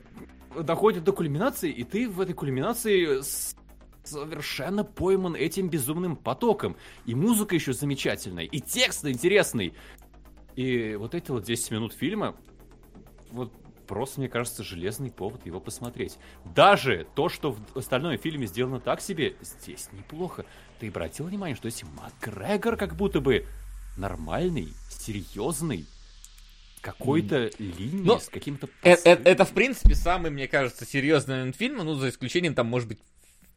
[0.59, 3.55] доходит до кульминации, и ты в этой кульминации с-
[4.07, 6.77] совершенно пойман этим безумным потоком.
[7.05, 9.75] И музыка еще замечательная, и текст интересный.
[10.55, 12.35] И вот эти вот 10 минут фильма,
[13.31, 13.53] вот
[13.87, 16.19] просто, мне кажется, железный повод его посмотреть.
[16.45, 20.45] Даже то, что в остальном фильме сделано так себе, здесь неплохо.
[20.81, 23.47] Ты обратил внимание, что здесь Макгрегор как будто бы
[23.97, 25.87] нормальный, серьезный,
[26.81, 28.69] какой-то линией, Ну, с каким-то...
[28.83, 29.23] Э- э- посылом.
[29.25, 32.99] Это, в принципе, самый, мне кажется, серьезный фильм, ну, за исключением, там, может быть,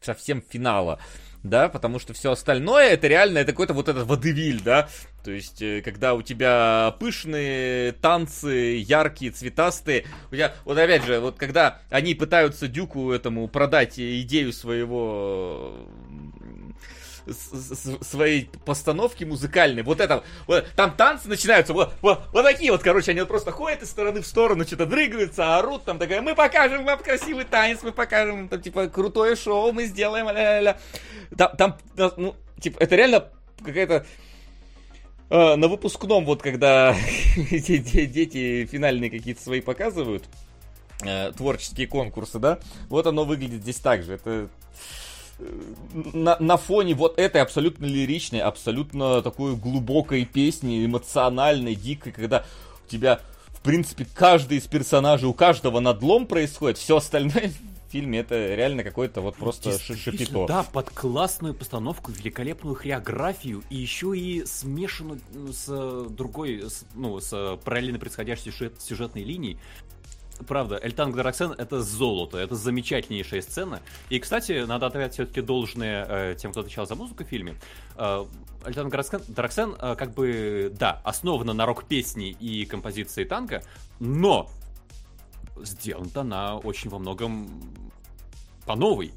[0.00, 0.98] совсем финала,
[1.42, 4.88] да, потому что все остальное, это реально, это какой-то вот этот водевиль, да,
[5.24, 11.20] то есть, э, когда у тебя пышные танцы, яркие, цветастые, у тебя, вот опять же,
[11.20, 15.86] вот когда они пытаются Дюку этому продать идею своего
[17.32, 19.82] своей постановки музыкальной.
[19.82, 23.50] Вот это, вот, там танцы начинаются, вот, вот, вот такие вот, короче, они вот просто
[23.50, 27.80] ходят из стороны в сторону, что-то дрыгаются, орут, там такая, мы покажем вам красивый танец,
[27.82, 30.78] мы покажем там, типа, крутое шоу мы сделаем, ля-ля-ля.
[31.36, 31.78] Там, там,
[32.16, 33.28] ну, типа, это реально
[33.64, 34.06] какая-то
[35.30, 36.94] э, на выпускном, вот когда
[37.50, 40.24] дети финальные какие-то свои показывают,
[41.02, 42.58] э, творческие конкурсы, да,
[42.88, 44.14] вот оно выглядит здесь так же.
[44.14, 44.48] Это
[46.12, 52.44] на, на фоне вот этой абсолютно лиричной, абсолютно такой глубокой песни, эмоциональной, дикой, когда
[52.86, 57.52] у тебя, в принципе, каждый из персонажей, у каждого надлом происходит, все остальное
[57.88, 60.46] в фильме это реально какой-то вот просто ши- Действительно, шапито.
[60.46, 67.18] Да, под классную постановку, великолепную хореографию и еще и смешанную ну, с другой, с, ну,
[67.20, 69.58] с параллельно происходящей сюжет- сюжетной линией.
[70.46, 73.80] Правда, Эльтанг Дараксен это золото, это замечательнейшая сцена.
[74.08, 77.56] И, кстати, надо отдать все-таки должное э, тем, кто отвечал за музыку в фильме.
[77.96, 78.24] Э,
[78.64, 83.62] Эльтанг Дараксен, Дараксен э, как бы, да, основана на рок-песне и композиции танка,
[83.98, 84.50] но
[85.62, 87.48] сделана она очень во многом
[88.66, 89.12] по новой.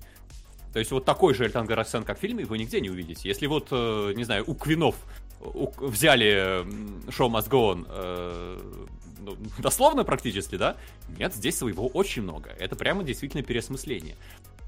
[0.74, 3.30] То есть вот такой же Эльтан Гарасен, как в фильме, вы нигде не увидите.
[3.30, 4.96] Если вот, э, не знаю, у Квинов
[5.40, 6.66] у- взяли
[7.12, 8.60] шоу Must э,
[9.24, 10.78] ну, дословно практически, да?
[11.18, 12.50] Нет, здесь своего очень много.
[12.60, 14.16] Это прямо действительно переосмысление.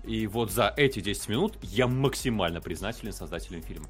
[0.04, 3.88] И вот за эти 10 минут я максимально признателен создателям фильма.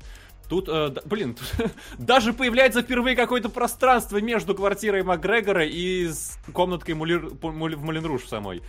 [0.47, 6.09] Тут, э, да- блин, тут даже появляется впервые какое-то пространство между квартирой Макгрегора и
[6.53, 8.61] комнаткой Мулир- Муль- в Мулинруш самой.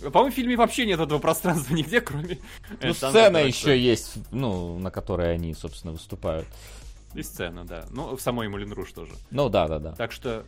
[0.00, 2.38] По-моему, в фильме вообще нет этого пространства нигде, кроме...
[2.70, 6.46] Ну, Эльтана сцена еще есть, ну, на которой они, собственно, выступают.
[7.14, 7.86] И сцена, да.
[7.90, 9.12] Ну, в самой Мулинруш тоже.
[9.30, 9.92] Ну, да-да-да.
[9.92, 10.44] Так что...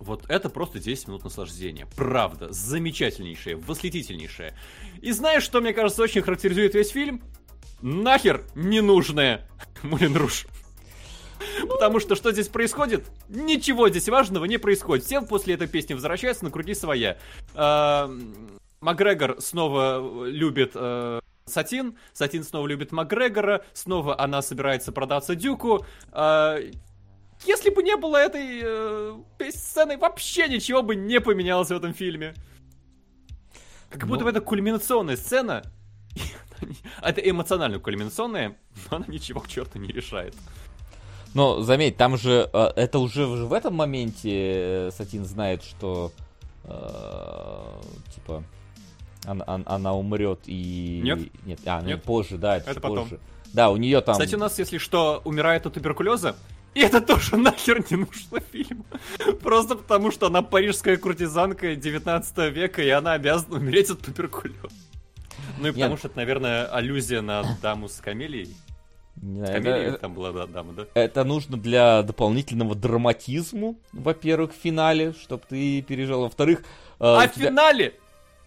[0.00, 1.86] Вот это просто 10 минут наслаждения.
[1.94, 4.54] Правда, замечательнейшее, восхитительнейшее.
[5.02, 7.22] И знаешь, что, мне кажется, очень характеризует весь фильм?
[7.82, 9.46] Нахер ненужное
[9.82, 10.46] Мулин Руж.
[11.68, 13.10] Потому что что здесь происходит?
[13.28, 15.04] Ничего здесь важного не происходит.
[15.04, 17.18] Все после этой песни возвращаются на круги своя.
[17.54, 18.10] А,
[18.80, 25.84] Макгрегор снова любит э, Сатин, Сатин снова любит Макгрегора, снова она собирается продаться Дюку.
[26.12, 26.58] А,
[27.46, 32.34] если бы не было этой э, сцены, вообще ничего бы не поменялось в этом фильме.
[33.90, 34.24] Как будто Ну.
[34.26, 35.62] бы это кульминационная сцена.
[37.02, 38.56] Это эмоционально кульминационная,
[38.90, 40.34] но она ничего к черту не решает.
[41.32, 44.30] Но заметь, там же э, это уже в этом моменте
[44.88, 46.12] э, Сатин знает, что
[46.64, 47.80] э,
[48.14, 48.44] типа
[49.24, 51.20] она, он- она умрет и Нет.
[51.46, 52.02] нет, а, ну, Нет.
[52.02, 53.02] позже, да, это, Это позже.
[53.04, 53.18] потом.
[53.52, 54.12] Да, у нее там.
[54.14, 56.36] Кстати, у нас, если что, умирает от туберкулеза.
[56.74, 58.84] И это тоже нахер не нужно фильму.
[59.42, 64.68] Просто потому, что она парижская куртизанка 19 века, и она обязана умереть от туберкулеза.
[65.58, 65.98] Ну и потому Нет.
[65.98, 68.54] что это, наверное, аллюзия на даму с камелией.
[69.16, 70.86] не это, там была да, дама, да?
[70.94, 76.20] это нужно для дополнительного драматизму, во-первых, в финале, чтобы ты пережил.
[76.20, 76.62] Во-вторых, э,
[77.00, 77.94] А в тебя- финале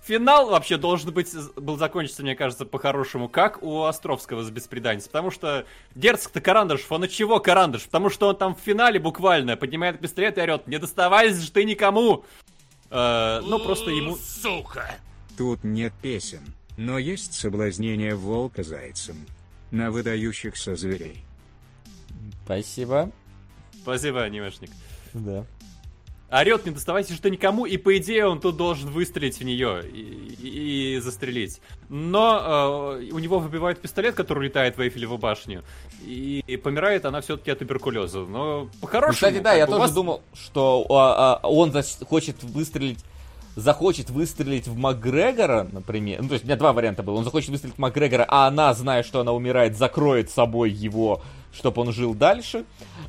[0.06, 5.32] Финал вообще должен быть, был закончиться, мне кажется, по-хорошему, как у Островского с «Беспреданец», потому
[5.32, 5.66] что
[5.96, 7.84] Дерцк-то Карандашев, он от чего Карандаш?
[7.84, 11.64] Потому что он там в финале буквально поднимает пистолет и орет «Не доставайся же ты
[11.64, 12.26] никому!»
[12.90, 14.18] Э, Ну, просто ему...
[14.18, 14.96] Сука!
[15.38, 16.42] Тут нет песен,
[16.76, 19.16] но есть соблазнение волка зайцем.
[19.72, 21.24] На выдающихся зверей.
[22.44, 23.10] Спасибо.
[23.82, 24.70] Спасибо, анимешник.
[25.14, 25.46] Да.
[26.34, 29.82] Орет, не доставайся же ты никому, и по идее он тут должен выстрелить в нее
[29.88, 31.62] и, и- застрелить.
[31.90, 35.64] Но э, у него выбивают пистолет, который летает в Эйфелеву башню,
[36.02, 38.22] и, и помирает она все-таки от туберкулеза.
[38.22, 39.14] Но по-хорошему...
[39.14, 43.00] кстати, да, я тоже вас- думал, что а, а, он зас- хочет выстрелить
[43.56, 47.50] захочет выстрелить в Макгрегора, например, ну, то есть у меня два варианта было, он захочет
[47.52, 51.22] выстрелить в Макгрегора, а она, зная, что она умирает, закроет собой его,
[51.54, 52.66] чтобы он жил дальше,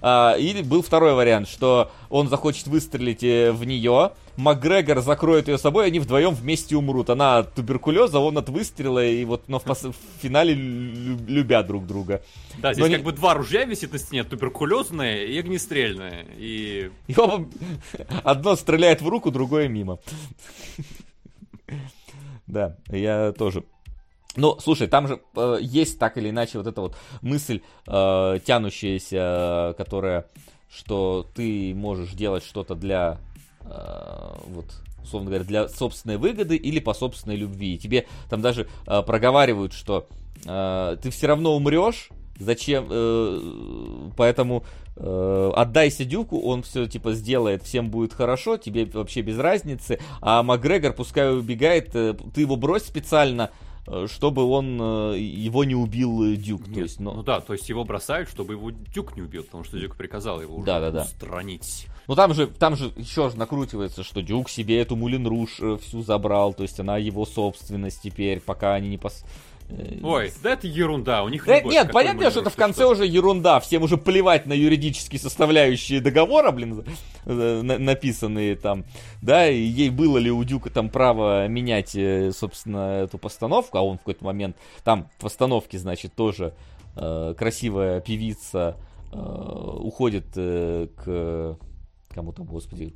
[0.06, 5.56] А, или был второй вариант, что он захочет выстрелить э, в нее, Макгрегор закроет ее
[5.58, 9.64] собой, они вдвоем вместе умрут, она от туберкулеза, он от выстрела, и вот, но в,
[9.64, 12.22] пос- в финале лю- любят друг друга.
[12.58, 16.26] Да, здесь Но не- как бы два ружья висит на стене, туберкулезное и огнестрельное.
[16.36, 17.48] И И оба-
[18.24, 19.98] Одно стреляет в руку, другое мимо.
[22.46, 23.64] Да, я тоже.
[24.36, 29.16] Ну, слушай, там же э, есть так или иначе вот эта вот мысль, э, тянущаяся,
[29.70, 30.26] э, которая,
[30.68, 33.18] что ты можешь делать что-то для,
[33.60, 34.66] э, вот,
[35.02, 37.78] условно говоря, для собственной выгоды или по собственной любви.
[37.78, 40.08] Тебе там даже э, проговаривают, что
[40.44, 44.64] э, ты все равно умрешь, зачем, э, поэтому
[44.96, 50.42] э, отдайся Дюку, он все типа сделает, всем будет хорошо, тебе вообще без разницы, а
[50.42, 53.50] Макгрегор пускай убегает, э, ты его брось специально,
[54.06, 56.64] чтобы он э, его не убил э, Дюк.
[56.64, 59.44] то Нет, есть, ну, ну да, то есть его бросают, чтобы его Дюк не убил,
[59.44, 61.02] потому что Дюк приказал его уже Да-да-да.
[61.02, 61.86] устранить.
[62.06, 65.78] Ну там же, там же еще же накрутивается, что Дюк себе эту Мулин Руш э,
[65.82, 69.24] всю забрал, то есть она его собственность теперь, пока они не пос...
[69.68, 72.82] э, Ой, да это ерунда, у них Да любовь, нет, понятно, что это в конце
[72.82, 72.90] что?
[72.90, 73.60] уже ерунда.
[73.60, 76.84] Всем уже плевать на юридические составляющие договора, блин,
[77.24, 78.84] э, на- написанные там.
[79.22, 83.82] Да, и ей было ли у Дюка там право менять, э, собственно, эту постановку, а
[83.82, 86.54] он в какой-то момент там в постановке, значит, тоже
[86.96, 88.76] э, красивая певица
[89.12, 91.58] э, уходит э, к
[92.14, 92.94] кому там, господи,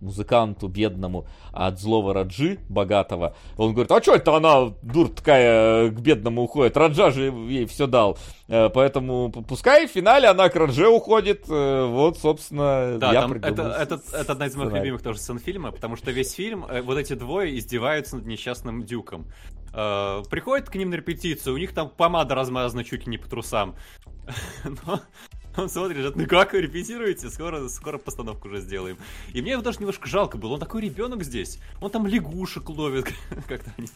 [0.00, 3.34] музыканту бедному от злого Раджи, богатого.
[3.56, 6.76] Он говорит, а что это она, дур такая, к бедному уходит?
[6.76, 8.18] Раджа же ей все дал.
[8.48, 11.44] Э, Поэтому пускай в финале она к Радже уходит.
[11.48, 14.84] Э, Вот, собственно, Да, я там это, это, это одна из моих сценарий.
[14.84, 18.82] любимых тоже сцен фильма, потому что весь фильм, э, вот эти двое издеваются над несчастным
[18.84, 19.26] Дюком.
[19.72, 23.28] Э, приходят к ним на репетицию, у них там помада размазана чуть ли не по
[23.28, 23.76] трусам.
[24.64, 25.00] Но
[25.56, 27.30] он смотрит, говорит, ну как вы репетируете?
[27.30, 28.96] Скоро, скоро постановку уже сделаем.
[29.32, 30.54] И мне его даже немножко жалко было.
[30.54, 31.58] Он такой ребенок здесь.
[31.80, 33.12] Он там лягушек ловит,
[33.48, 33.88] как-то они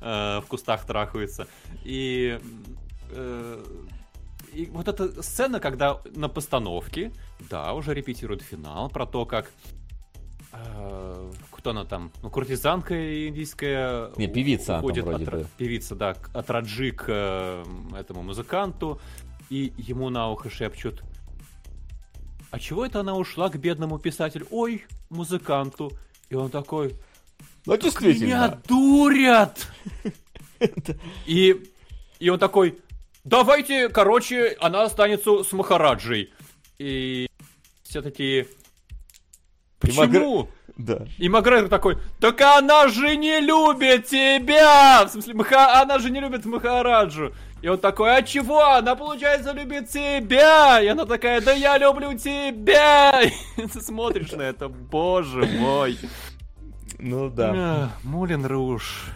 [0.00, 1.48] э, в кустах трахаются.
[1.84, 2.38] И
[3.10, 3.64] э,
[4.52, 7.12] и вот эта сцена, когда на постановке,
[7.50, 9.50] да, уже репетируют финал про то, как
[10.52, 15.46] э, кто она там, ну куртизанка индийская, Не, певица она там уходит вроде от, бы.
[15.56, 17.64] певица, да, от Раджи к э,
[17.98, 19.00] этому музыканту,
[19.50, 21.02] и ему на ухо шепчут.
[22.50, 24.46] А чего это она ушла к бедному писателю?
[24.50, 25.92] Ой, музыканту.
[26.30, 26.94] И он такой,
[27.66, 28.62] Ну, меня действительно.
[28.66, 29.66] дурят!
[31.26, 31.70] И,
[32.18, 32.78] и он такой,
[33.24, 36.32] давайте, короче, она останется с Махараджей.
[36.78, 37.28] И
[37.82, 38.42] все такие,
[39.82, 40.48] И Макгре- почему?
[40.76, 41.06] Да.
[41.18, 45.04] И Макгрегор такой, так она же не любит тебя!
[45.06, 45.80] В смысле, Маха...
[45.82, 47.34] она же не любит Махараджу.
[47.60, 48.64] И он такой, а чего?
[48.64, 50.80] Она, получается, любит тебя!
[50.80, 53.22] И она такая, да я люблю тебя!
[53.56, 55.98] И ты смотришь на это, боже мой.
[56.98, 57.90] Ну да.
[58.04, 59.06] Мулен Руж.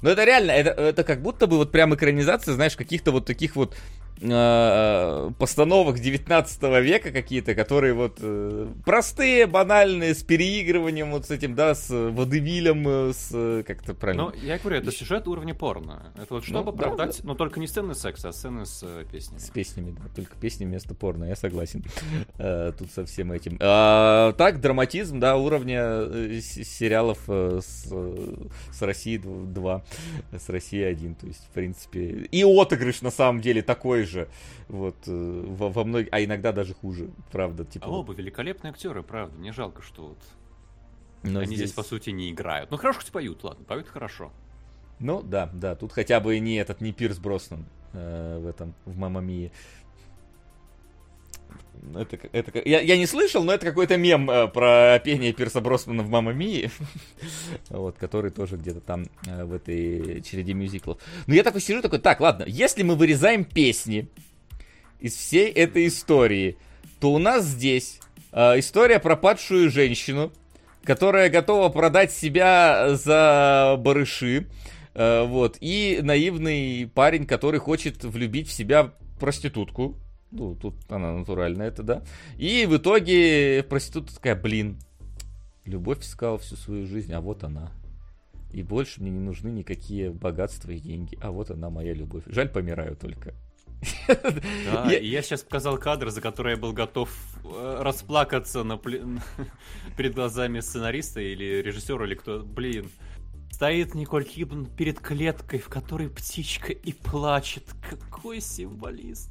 [0.00, 3.54] Но это реально, это, это как будто бы вот прям экранизация, знаешь, каких-то вот таких
[3.54, 3.76] вот
[4.22, 11.54] э, постановок 19 века какие-то, которые вот э, простые, банальные, с переигрыванием вот с этим,
[11.54, 14.24] да, с водевилем, э, с, э, как это правильно?
[14.24, 16.12] Ну, я говорю, это сюжет уровня порно.
[16.16, 19.04] Это вот чтобы Ну, да, оправдать, но только не сцены секса, а сцены с э,
[19.10, 19.38] песнями.
[19.38, 21.84] С песнями, да, только песни вместо порно, я согласен.
[22.38, 23.58] Э, Тут со всем этим.
[23.60, 28.34] А, Так, драматизм, да, уровня э, сериалов э, с, э,
[28.72, 29.84] с России 2,
[30.38, 34.11] с России 1, то есть, в принципе, и отыгрыш на самом деле такой же,
[34.68, 37.86] вот, э, во, во многих, а иногда даже хуже, правда, типа.
[37.86, 39.36] А вот, оба великолепные актеры, правда.
[39.36, 40.18] Мне жалко, что вот
[41.22, 42.70] но они здесь, по сути, не играют.
[42.70, 44.32] Ну, хорошо, хоть поют, ладно, поют хорошо.
[44.98, 48.96] Ну, да, да, тут хотя бы не этот, не Пирс Броснан э, в этом, в
[48.96, 49.52] Мамма Мии.
[51.94, 56.02] Это, это, я, я не слышал, но это какой-то мем э, про пение Пирса Броснана
[56.02, 56.70] в Мамма Мии,
[57.70, 60.98] вот, который тоже где-то там э, в этой череде мюзиклов.
[61.26, 64.08] Но я такой сижу, такой, так, ладно, если мы вырезаем песни
[65.00, 66.56] из всей этой истории,
[67.00, 67.98] то у нас здесь
[68.30, 70.32] э, история про падшую женщину,
[70.84, 74.46] которая готова продать себя за барыши,
[74.94, 79.96] э, вот, и наивный парень, который хочет влюбить в себя проститутку,
[80.32, 82.02] ну, тут она натуральная, это да,
[82.38, 84.78] и в итоге проститутка такая, блин,
[85.64, 87.70] любовь искала всю свою жизнь, а вот она.
[88.52, 91.16] И больше мне не нужны никакие богатства и деньги.
[91.22, 92.24] А вот она моя любовь.
[92.26, 93.32] Жаль, помираю только.
[94.08, 97.10] Да, Я- я сейчас показал кадр, за который я был готов
[97.44, 99.20] э, расплакаться на пле-
[99.96, 102.40] перед глазами сценариста или режиссера, или кто.
[102.40, 102.90] Блин.
[103.50, 107.64] Стоит Николь Кидман перед клеткой, в которой птичка и плачет.
[107.88, 109.30] Какой символизм.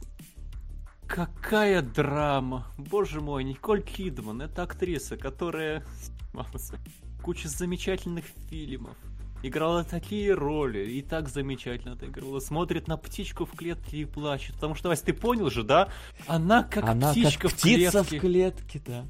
[1.12, 2.68] Какая драма.
[2.78, 6.72] Боже мой, Николь Кидман, это актриса, которая снималась
[7.18, 8.96] в куче замечательных фильмов.
[9.44, 12.40] Играла такие роли, и так замечательно отыгрывала.
[12.40, 14.56] Смотрит на птичку в клетке и плачет.
[14.56, 15.90] Потому что, Вась, ты понял же, да?
[16.28, 18.18] Она как Она птичка как в птица клетке.
[18.18, 19.06] в клетке, да.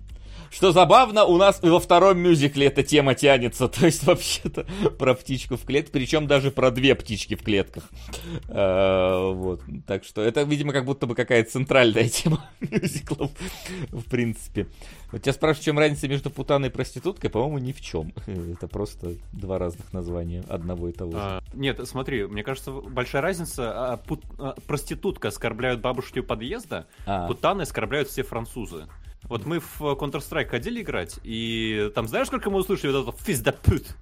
[0.49, 3.67] Что забавно, у нас во втором мюзикле эта тема тянется.
[3.69, 4.65] То есть, вообще-то,
[4.99, 5.91] про птичку в клетке.
[5.91, 7.83] Причем даже про две птички в клетках.
[8.49, 9.61] Э, Вот.
[9.87, 13.31] Так что это, видимо, как будто бы какая-то центральная тема мюзиклов,
[13.91, 14.67] в принципе.
[15.11, 17.29] Вот тебя спрашивают, в чем разница между путаной и проституткой?
[17.29, 18.13] По-моему, ни в чем.
[18.25, 21.17] Это просто два разных названия одного и того же.
[21.19, 23.93] А, нет, смотри, мне кажется, большая разница.
[23.93, 27.27] А, пут- а, проститутка оскорбляют бабушки у подъезда, А.
[27.27, 28.87] путаны оскорбляют все французы.
[29.23, 33.39] Вот мы в Counter-Strike ходили играть, и там знаешь, сколько мы услышали вот это «физ
[33.39, 33.95] да пут»?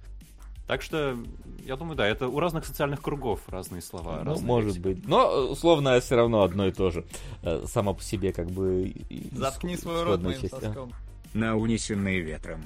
[0.66, 1.16] Так что,
[1.64, 4.20] я думаю, да, это у разных социальных кругов разные слова.
[4.22, 4.88] Ну, разные может лексика.
[4.88, 5.08] быть.
[5.08, 7.04] Но, э, условно, все равно одно и то же.
[7.42, 8.94] Э, Само по себе, как бы...
[9.32, 10.54] Заткни свой рот моим часть.
[10.54, 10.92] Соском.
[11.34, 12.62] на унесенные ветром.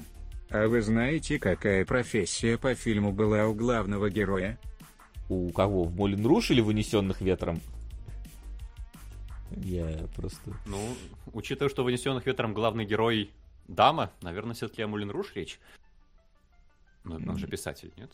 [0.51, 4.59] А вы знаете, какая профессия по фильму была у главного героя?
[5.27, 5.85] У кого?
[5.85, 7.59] В Молин Руш или в Унесенных ветром?
[9.51, 10.53] Я просто...
[10.65, 10.79] Ну,
[11.33, 13.29] учитывая, что в «Вынесенных ветром» главный герой
[13.67, 15.59] дама, наверное, все-таки о Мулин Руш речь.
[17.03, 18.11] Ну, он же писатель, нет?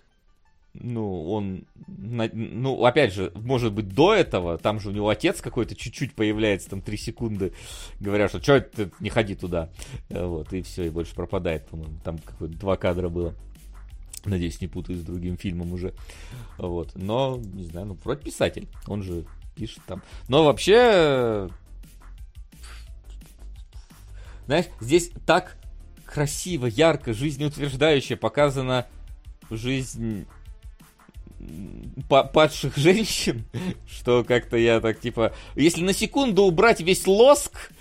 [0.74, 1.66] Ну, он...
[1.88, 6.70] Ну, опять же, может быть, до этого, там же у него отец какой-то чуть-чуть появляется,
[6.70, 7.54] там, три секунды,
[8.00, 9.70] говорят, что что ты не ходи туда.
[10.10, 11.98] Э, Вот, и все, и больше пропадает, по-моему.
[12.04, 13.36] Там какое-то два кадра было.
[14.24, 15.94] Надеюсь, не путаю с другим фильмом уже.
[16.58, 16.92] Вот.
[16.96, 18.68] Но, не знаю, ну, вроде писатель.
[18.88, 19.26] Он же
[19.56, 20.02] пишет там.
[20.28, 21.50] Но вообще...
[24.46, 25.58] Знаешь, здесь так
[26.06, 28.86] красиво, ярко, жизнеутверждающе показана
[29.50, 30.26] жизнь
[32.10, 33.46] падших женщин,
[33.90, 35.34] что как-то я так типа...
[35.56, 37.72] Если на секунду убрать весь лоск,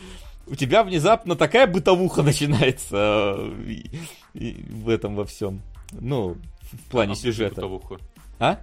[0.47, 3.91] у тебя внезапно такая бытовуха начинается э, и-
[4.35, 5.61] и в этом во всем.
[5.93, 6.37] Ну,
[6.73, 7.57] в плане А, сюжета.
[7.57, 7.97] Бытовуха.
[8.39, 8.61] А?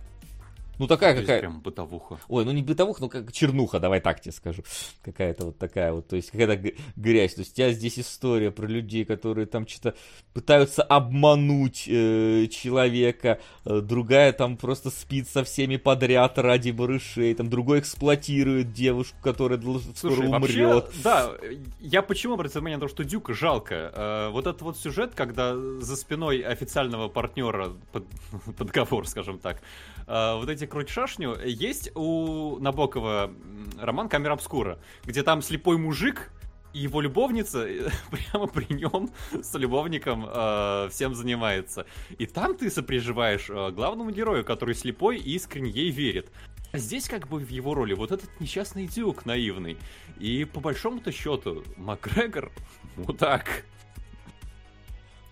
[0.79, 1.39] Ну такая То какая...
[1.39, 2.19] Прям бытовуха.
[2.27, 4.63] Ой, ну не бытовуха, ну как чернуха, давай так тебе скажу.
[5.01, 7.33] Какая-то вот такая вот, то есть какая-то грязь.
[7.33, 9.95] То есть у тебя здесь история про людей, которые там что-то
[10.33, 17.49] пытаются обмануть э, человека, э, другая там просто спит со всеми подряд ради барышей, там
[17.49, 20.91] другой эксплуатирует девушку, которая скоро Слушай, вообще, умрет.
[21.03, 21.31] да,
[21.79, 23.91] я почему обратил внимание на то, что Дюка жалко.
[23.93, 28.05] Э, вот этот вот сюжет, когда за спиной официального партнера под,
[28.57, 29.61] под договор, скажем так,
[30.07, 33.31] вот эти круть шашню, есть у Набокова
[33.77, 36.31] роман «Камера обскура», где там слепой мужик
[36.73, 39.09] и его любовница э, прямо при нем
[39.41, 41.85] с любовником э, всем занимается.
[42.17, 46.31] И там ты сопереживаешь э, главному герою, который слепой и искренне ей верит.
[46.73, 49.77] А здесь как бы в его роли вот этот несчастный дюк наивный.
[50.19, 52.51] И по большому-то счету Макгрегор
[52.95, 53.63] мудак.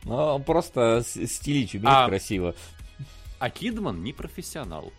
[0.04, 2.08] Ну, просто с- стилич умеет А.
[2.08, 2.56] красиво.
[3.40, 4.92] А Кидман не профессионал.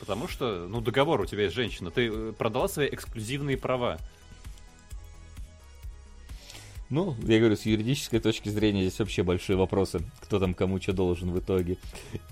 [0.00, 1.90] Потому что, ну, договор у тебя есть женщина.
[1.92, 3.98] Ты э, продала свои эксклюзивные права.
[6.90, 10.92] Ну, я говорю, с юридической точки зрения здесь вообще большие вопросы, кто там кому что
[10.92, 11.78] должен в итоге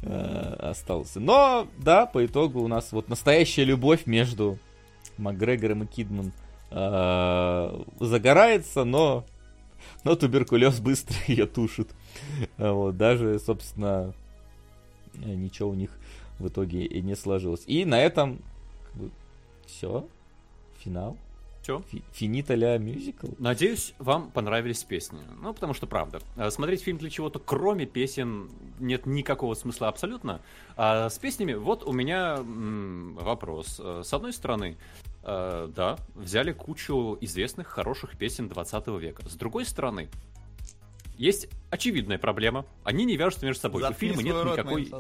[0.03, 1.21] э, остался.
[1.21, 4.59] Но, да, по итогу у нас вот настоящая любовь между
[5.17, 6.33] Макгрегором и Кидман
[6.71, 9.25] э, загорается, но,
[10.05, 11.89] но туберкулез быстро ее тушит.
[12.59, 14.13] Вот, даже, собственно,
[15.25, 15.91] ничего у них
[16.39, 17.65] в итоге и не сложилось.
[17.67, 18.41] И на этом
[19.67, 20.07] все,
[20.79, 21.17] финал.
[21.63, 21.81] Все.
[21.91, 23.27] Фи- Финита ля мюзикл.
[23.39, 25.19] Надеюсь, вам понравились песни.
[25.43, 26.21] Ну, потому что правда.
[26.37, 30.41] э, Смотреть фильм для чего-то, кроме песен, нет никакого смысла абсолютно.
[30.77, 33.79] А с песнями, вот у меня м, вопрос.
[33.79, 34.79] Э, С одной стороны,
[35.23, 39.29] э, да, взяли кучу известных, хороших песен 20 века.
[39.29, 40.09] С другой стороны,
[41.21, 42.65] есть очевидная проблема.
[42.83, 43.83] Они не вяжутся между собой.
[43.83, 44.91] У Заткни фильма нет рот никакой...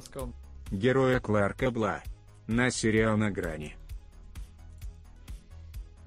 [0.70, 2.02] Героя Кларка Бла.
[2.46, 3.74] На сериал на грани.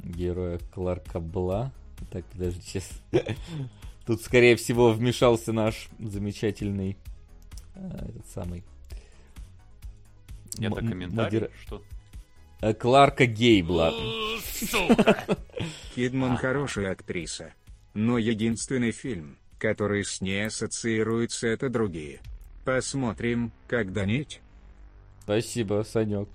[0.03, 1.73] героя Кларка Бла.
[2.11, 2.89] Так, подожди, сейчас.
[4.05, 6.97] Тут, скорее всего, вмешался наш замечательный
[7.75, 8.63] э, этот самый
[10.59, 11.81] м- комментарий, что...
[12.61, 13.91] э, Кларка Гейбла.
[15.95, 17.53] Кидман хорошая актриса.
[17.93, 22.19] Но единственный фильм, который с ней ассоциируется, это другие.
[22.65, 24.41] Посмотрим, когда-нибудь.
[25.21, 26.27] Спасибо, Санек.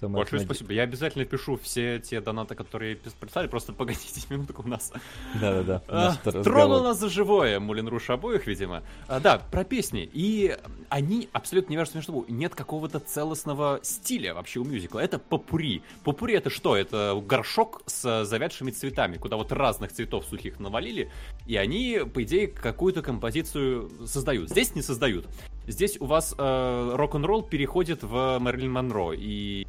[0.00, 0.72] Большое спасибо.
[0.72, 3.48] Я обязательно пишу все те донаты, которые прислали.
[3.48, 4.92] Просто погодите минутку у нас.
[5.40, 5.82] Да-да-да.
[5.88, 8.82] А, Тронул нас за живое, Мулин Руш обоих, видимо.
[9.08, 10.08] А, да, про песни.
[10.12, 10.56] И
[10.88, 12.26] они абсолютно не вяжутся между собой.
[12.28, 15.00] Нет какого-то целостного стиля вообще у мюзикла.
[15.00, 15.82] Это попури.
[16.04, 16.76] Попури это что?
[16.76, 21.10] Это горшок с завядшими цветами, куда вот разных цветов сухих навалили,
[21.46, 24.50] и они, по идее, какую-то композицию создают.
[24.50, 25.26] Здесь не создают.
[25.66, 29.66] Здесь у вас э, рок-н-ролл переходит в Мэрилин Монро и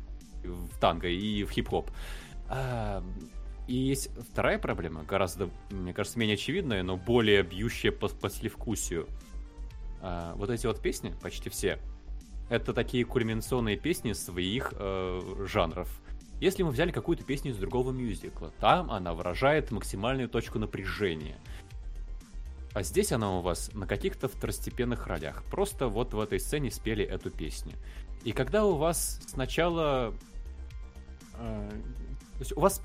[0.50, 1.90] в танго, и в хип-хоп.
[2.48, 3.04] А,
[3.68, 9.08] и есть вторая проблема, гораздо, мне кажется, менее очевидная, но более бьющая по послевкусию.
[10.02, 11.80] А, вот эти вот песни, почти все,
[12.50, 16.02] это такие кульминационные песни своих э, жанров.
[16.42, 21.38] Если мы взяли какую-то песню из другого мюзикла, там она выражает максимальную точку напряжения.
[22.74, 25.44] А здесь она у вас на каких-то второстепенных ролях.
[25.52, 27.74] Просто вот в этой сцене спели эту песню.
[28.24, 30.14] И когда у вас сначала...
[31.40, 32.82] э, то есть у вас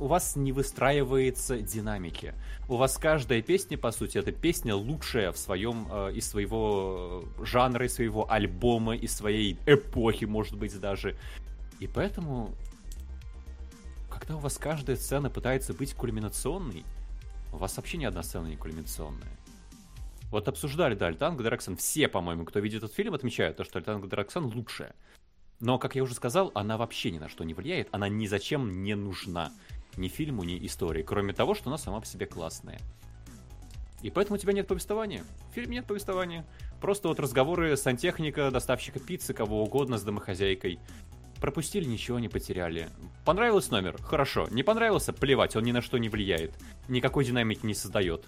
[0.00, 2.34] у вас не выстраивается динамики.
[2.68, 7.44] У вас каждая песня, по сути, это песня лучшая в своем, э, из своего э,
[7.44, 11.16] жанра, из своего альбома, из своей эпохи, может быть, даже.
[11.80, 12.50] И поэтому,
[14.08, 16.84] когда у вас каждая сцена пытается быть кульминационной,
[17.52, 19.36] у вас вообще ни одна сцена не кульминационная.
[20.30, 21.76] Вот обсуждали, да, Альтанго Драксон.
[21.76, 24.94] Все, по-моему, кто видит этот фильм, отмечают то, что Альтанго Драксон лучшая.
[25.60, 28.82] Но, как я уже сказал, она вообще ни на что не влияет, она ни зачем
[28.82, 29.52] не нужна.
[29.96, 32.80] Ни фильму, ни истории, кроме того, что она сама по себе классная.
[34.02, 35.24] И поэтому у тебя нет повествования.
[35.50, 36.46] В фильме нет повествования.
[36.80, 40.78] Просто вот разговоры сантехника, доставщика пиццы, кого угодно с домохозяйкой.
[41.40, 42.88] Пропустили, ничего не потеряли.
[43.24, 44.00] Понравился номер?
[44.00, 44.46] Хорошо.
[44.50, 45.12] Не понравился?
[45.12, 46.54] Плевать, он ни на что не влияет.
[46.88, 48.26] Никакой динамики не создает.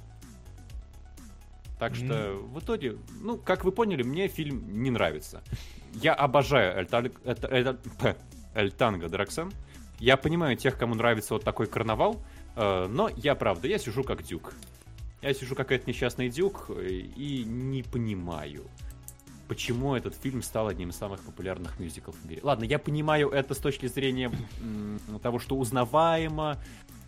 [1.83, 5.43] Так что, в итоге, ну, как вы поняли, мне фильм не нравится.
[5.95, 8.17] Я обожаю Эль, Таль- это- это- п-
[8.55, 9.53] Эль Танго Драксон.
[9.99, 12.23] Я понимаю тех, кому нравится вот такой карнавал,
[12.55, 14.55] э, но я, правда, я сижу как дюк.
[15.23, 18.63] Я сижу как этот несчастный дюк э, и не понимаю,
[19.49, 22.43] почему этот фильм стал одним из самых популярных мюзиклов в мире.
[22.45, 24.31] Ладно, я понимаю это с точки зрения
[25.21, 26.59] того, что узнаваемо,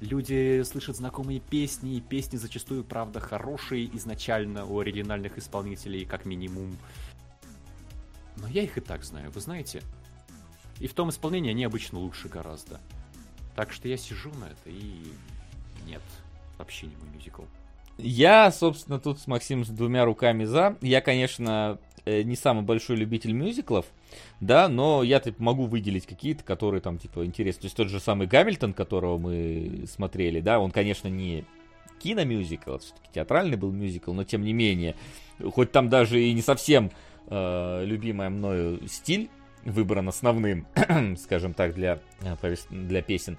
[0.05, 6.76] люди слышат знакомые песни, и песни зачастую, правда, хорошие изначально у оригинальных исполнителей, как минимум.
[8.36, 9.82] Но я их и так знаю, вы знаете.
[10.81, 12.81] И в том исполнении они обычно лучше гораздо.
[13.55, 15.05] Так что я сижу на это и...
[15.86, 16.02] Нет,
[16.59, 17.43] вообще не мой мюзикл.
[17.97, 20.76] Я, собственно, тут с Максимом с двумя руками за.
[20.81, 23.86] Я, конечно, не самый большой любитель мюзиклов,
[24.40, 27.62] да, но я типа, могу выделить какие-то, которые там, типа, интересны.
[27.62, 31.44] То есть тот же самый Гамильтон, которого мы смотрели, да, он, конечно, не
[32.05, 34.94] киномюзикл, все-таки театральный был мюзикл, но тем не менее,
[35.52, 36.90] хоть там даже и не совсем
[37.28, 39.31] э, любимая мною стиль
[39.64, 40.66] выбран основным,
[41.16, 43.39] скажем так, для, э, для песен,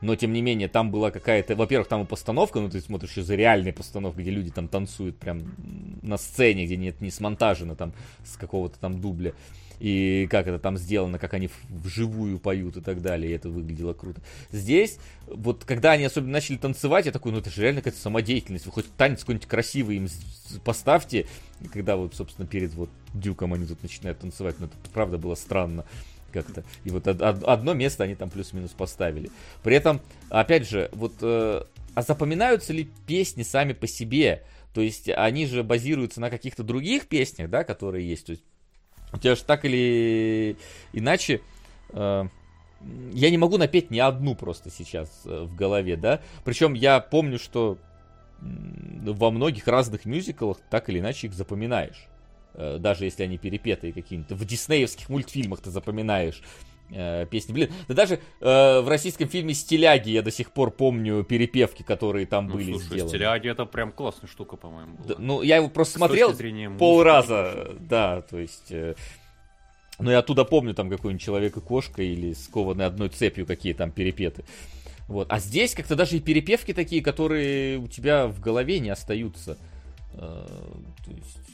[0.00, 3.22] но тем не менее там была какая-то, во-первых, там и постановка, ну ты смотришь еще
[3.22, 5.54] за реальной постановкой, где люди там танцуют прям
[6.02, 7.92] на сцене, где нет не смонтажено там
[8.24, 9.32] с какого-то там дубля.
[9.78, 13.92] И как это там сделано, как они вживую поют и так далее, и это выглядело
[13.92, 14.22] круто.
[14.50, 18.64] Здесь, вот когда они особенно начали танцевать, я такой, ну это же реально какая-то самодеятельность,
[18.64, 20.08] вы хоть танец какой-нибудь красивый им
[20.64, 21.26] поставьте,
[21.60, 25.34] и когда вот, собственно, перед вот Дюком они тут начинают танцевать, ну это правда было
[25.34, 25.84] странно
[26.32, 26.64] как-то.
[26.84, 29.30] И вот одно место они там плюс-минус поставили.
[29.62, 31.62] При этом, опять же, вот э,
[31.94, 34.44] а запоминаются ли песни сами по себе?
[34.74, 38.26] То есть они же базируются на каких-то других песнях, да, которые есть.
[38.26, 38.44] То есть
[39.12, 40.56] у тебя же так или
[40.92, 41.40] иначе...
[41.90, 42.24] Э,
[43.14, 46.20] я не могу напеть ни одну просто сейчас э, в голове, да.
[46.44, 47.78] Причем я помню, что
[48.40, 52.06] во многих разных мюзиклах так или иначе их запоминаешь.
[52.56, 54.34] Э, даже если они перепетые какие-то.
[54.34, 56.42] В диснеевских мультфильмах ты запоминаешь
[56.90, 57.52] э, песни.
[57.52, 62.24] Блин, да даже э, в российском фильме «Стиляги» я до сих пор помню перепевки, которые
[62.26, 63.08] там ну, были слушай, сделаны.
[63.10, 64.96] «Стиляги» это прям классная штука, по-моему.
[65.06, 66.34] Да, ну, я его просто С смотрел
[66.78, 68.70] полраза, да, то есть...
[68.70, 68.94] Э,
[69.98, 73.90] ну, я оттуда помню там какой-нибудь человек и кошка или скованный одной цепью какие там
[73.90, 74.44] перепеты.
[75.08, 75.26] Вот.
[75.30, 79.56] А здесь как-то даже и перепевки такие, которые у тебя в голове не остаются.
[80.14, 80.46] Э,
[81.04, 81.45] то есть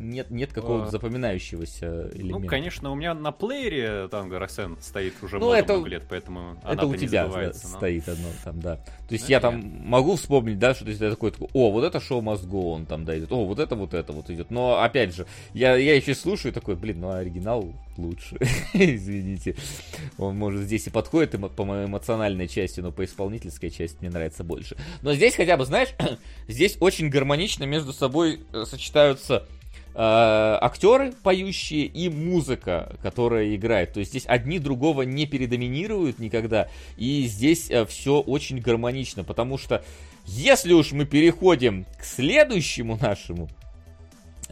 [0.00, 0.90] нет, нет какого-то а...
[0.90, 2.40] запоминающегося элемента.
[2.40, 6.04] Ну, конечно, у меня на плеере Танго Росен стоит уже ну, много, это, много лет,
[6.08, 7.52] поэтому Это у тебя да, но...
[7.52, 8.76] стоит одно там, да.
[8.76, 11.70] То есть ну, я там могу вспомнить, да, что то есть я такой, такой, о,
[11.70, 14.30] вот это шоу Must Go, он там, да, идет, о, вот это, вот это вот
[14.30, 14.50] идет.
[14.50, 18.36] Но, опять же, я, я еще слушаю такой, блин, ну, оригинал лучше,
[18.72, 19.56] извините.
[20.18, 24.44] Он, может, здесь и подходит по моей эмоциональной части, но по исполнительской части мне нравится
[24.44, 24.76] больше.
[25.02, 25.90] Но здесь хотя бы, знаешь,
[26.48, 29.46] здесь очень гармонично между собой э, сочетаются
[29.94, 33.92] э, актеры поющие и музыка, которая играет.
[33.92, 36.68] То есть здесь одни другого не передоминируют никогда.
[36.96, 39.84] И здесь э, все очень гармонично, потому что
[40.26, 43.48] если уж мы переходим к следующему нашему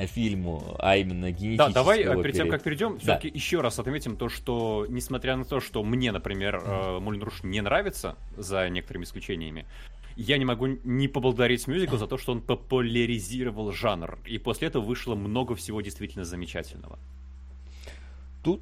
[0.06, 1.68] фильму, а именно генетического.
[1.68, 2.22] Да, давай опере.
[2.22, 2.98] перед тем, как перейдем, да.
[2.98, 7.00] все-таки еще раз отметим то, что, несмотря на то, что мне, например, mm-hmm.
[7.00, 9.66] Мулин Руш не нравится, за некоторыми исключениями,
[10.16, 14.18] я не могу не поблагодарить мюзикл за то, что он популяризировал жанр.
[14.26, 16.98] И после этого вышло много всего действительно замечательного.
[18.42, 18.60] Тут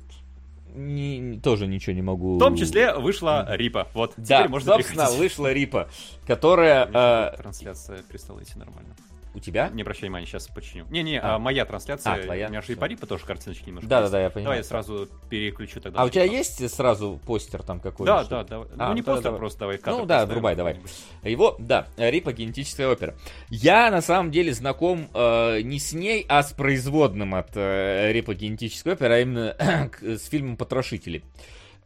[0.74, 2.36] не, тоже ничего не могу.
[2.36, 3.88] В том числе вышла Рипа.
[3.94, 5.18] Вот, да, можно собственно, переходить.
[5.18, 5.88] вышла Рипа,
[6.26, 6.90] которая...
[6.92, 7.36] Э...
[7.38, 8.94] Трансляция перестала идти нормально.
[9.36, 9.68] У тебя?
[9.68, 10.86] Не обращай внимания, сейчас починю.
[10.88, 11.34] Не-не, а.
[11.34, 12.14] а, моя трансляция.
[12.14, 12.46] А, твоя?
[12.46, 14.44] У меня же и по Рипа тоже картиночки немножко Да-да-да, я понимаю.
[14.44, 16.00] Давай я сразу переключу тогда.
[16.00, 18.24] А у тебя есть сразу постер там какой-то?
[18.30, 18.66] Да, да, да.
[18.78, 19.38] А, ну не постер, давай.
[19.38, 20.80] просто давай Ну да, врубай, давай.
[21.22, 23.14] Его, да, Рипа генетическая опера.
[23.50, 28.34] Я на самом деле знаком э, не с ней, а с производным от э, Рипа
[28.34, 31.22] генетической оперы, а именно с фильмом «Потрошители».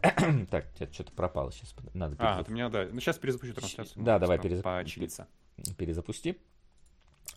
[0.51, 1.75] так, что-то пропало сейчас.
[1.95, 2.87] Надо а, у меня, да.
[2.93, 4.05] Ну, сейчас перезапущу трансляцию.
[4.05, 5.25] Да, давай перезапусти.
[5.77, 6.39] Перезапусти.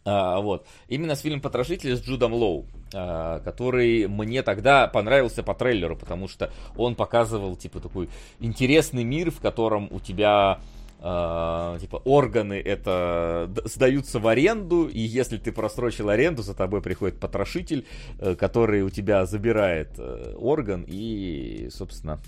[0.06, 0.68] А, вот.
[0.88, 6.28] Именно с фильмом «Потрошители» с Джудом Лоу, а, который мне тогда понравился по трейлеру, потому
[6.28, 8.10] что он показывал, типа, такой
[8.40, 10.60] интересный мир, в котором у тебя
[11.04, 17.20] Uh, типа органы это сдаются в аренду, и если ты просрочил аренду, за тобой приходит
[17.20, 17.86] потрошитель,
[18.20, 22.22] э, который у тебя забирает э, орган и, собственно,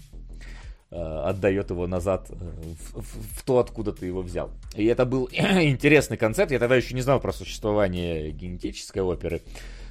[0.95, 4.51] отдает его назад э, в, в, в то, откуда ты его взял.
[4.75, 6.51] И это был интересный концепт.
[6.51, 9.41] Я тогда еще не знал про существование генетической оперы.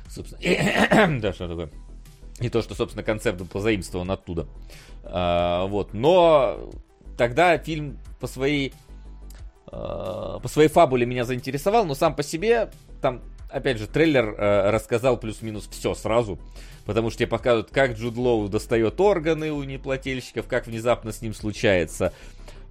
[0.09, 0.41] Собственно,
[1.21, 1.71] да, что такое.
[2.41, 4.47] И то, что, собственно, концепт был позаимствован оттуда.
[5.05, 5.95] А, вот.
[5.95, 6.71] Но
[7.17, 8.73] тогда фильм по своей
[9.67, 12.71] а, по своей фабуле меня заинтересовал, но сам по себе
[13.01, 13.23] там,
[13.55, 16.39] опять же, трейлер а, рассказал плюс-минус все сразу.
[16.85, 21.33] Потому что тебе показывают, как Джуд Лоу достает органы у неплательщиков, как внезапно с ним
[21.33, 22.13] случается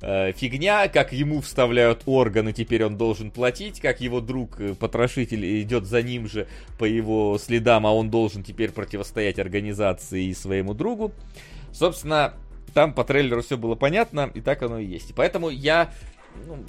[0.02, 5.62] э, фигня, как ему вставляют органы, теперь он должен платить, как его друг, э, потрошитель,
[5.62, 6.48] идет за ним же
[6.78, 11.12] по его следам, а он должен теперь противостоять организации и своему другу.
[11.72, 12.36] Собственно,
[12.76, 15.16] там по трейлеру все было понятно, и так оно и есть.
[15.16, 15.92] Поэтому я
[16.46, 16.64] ну,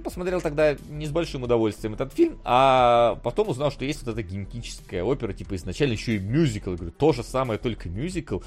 [0.00, 4.22] посмотрел тогда не с большим удовольствием этот фильм, а потом узнал, что есть вот эта
[4.22, 6.70] генетическая опера, типа изначально еще и мюзикл.
[6.70, 8.40] Я говорю, то же самое, только мюзикл.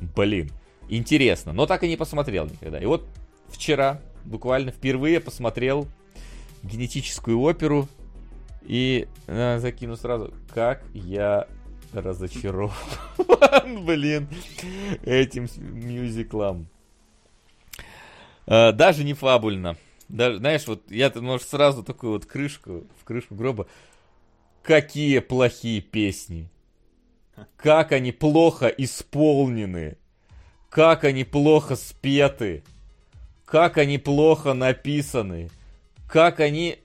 [0.00, 0.50] Блин,
[0.88, 2.78] интересно, но так и не посмотрел никогда.
[2.78, 3.06] И вот
[3.48, 5.86] вчера буквально впервые посмотрел
[6.62, 7.88] генетическую оперу
[8.62, 11.46] и э, закину сразу, как я
[11.92, 12.74] разочарован,
[13.84, 14.28] блин,
[15.04, 16.66] этим мюзиклом.
[18.46, 19.76] Э, даже не фабульно.
[20.08, 23.66] Даже, знаешь, вот я, может, сразу такую вот крышку, в крышку гроба.
[24.62, 26.48] Какие плохие песни.
[27.56, 29.96] Как они плохо исполнены.
[30.70, 32.62] Как они плохо спеты.
[33.44, 35.50] как они плохо написаны,
[36.08, 36.78] как они,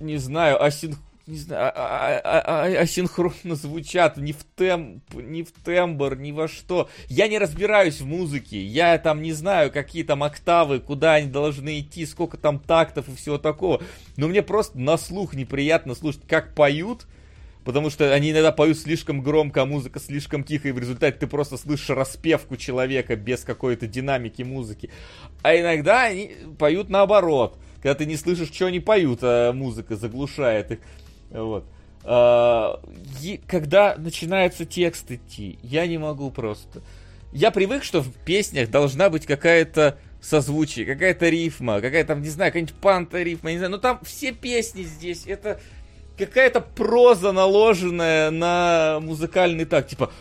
[0.00, 0.96] не знаю, асин...
[1.26, 6.48] не знаю, а- а- а- асинхронно звучат, ни в темп, ни в тембр, ни во
[6.48, 6.90] что.
[7.08, 11.80] Я не разбираюсь в музыке, я там не знаю, какие там октавы, куда они должны
[11.80, 13.82] идти, сколько там тактов и всего такого.
[14.16, 17.06] Но мне просто на слух неприятно слушать, как поют,
[17.64, 21.26] Потому что они иногда поют слишком громко, а музыка слишком тихо, и в результате ты
[21.26, 24.90] просто слышишь распевку человека без какой-то динамики музыки.
[25.42, 30.72] А иногда они поют наоборот, когда ты не слышишь, что они поют, а музыка заглушает
[30.72, 30.78] их.
[31.34, 31.64] Вот.
[32.04, 32.80] А,
[33.46, 36.82] когда начинается текст идти, я не могу просто.
[37.32, 42.50] Я привык, что в песнях должна быть какая-то созвучие, какая-то рифма, какая-то там, не знаю,
[42.50, 45.60] какая-нибудь панта рифма, не знаю, но там все песни здесь, это
[46.16, 50.12] какая-то проза, наложенная на музыкальный так, типа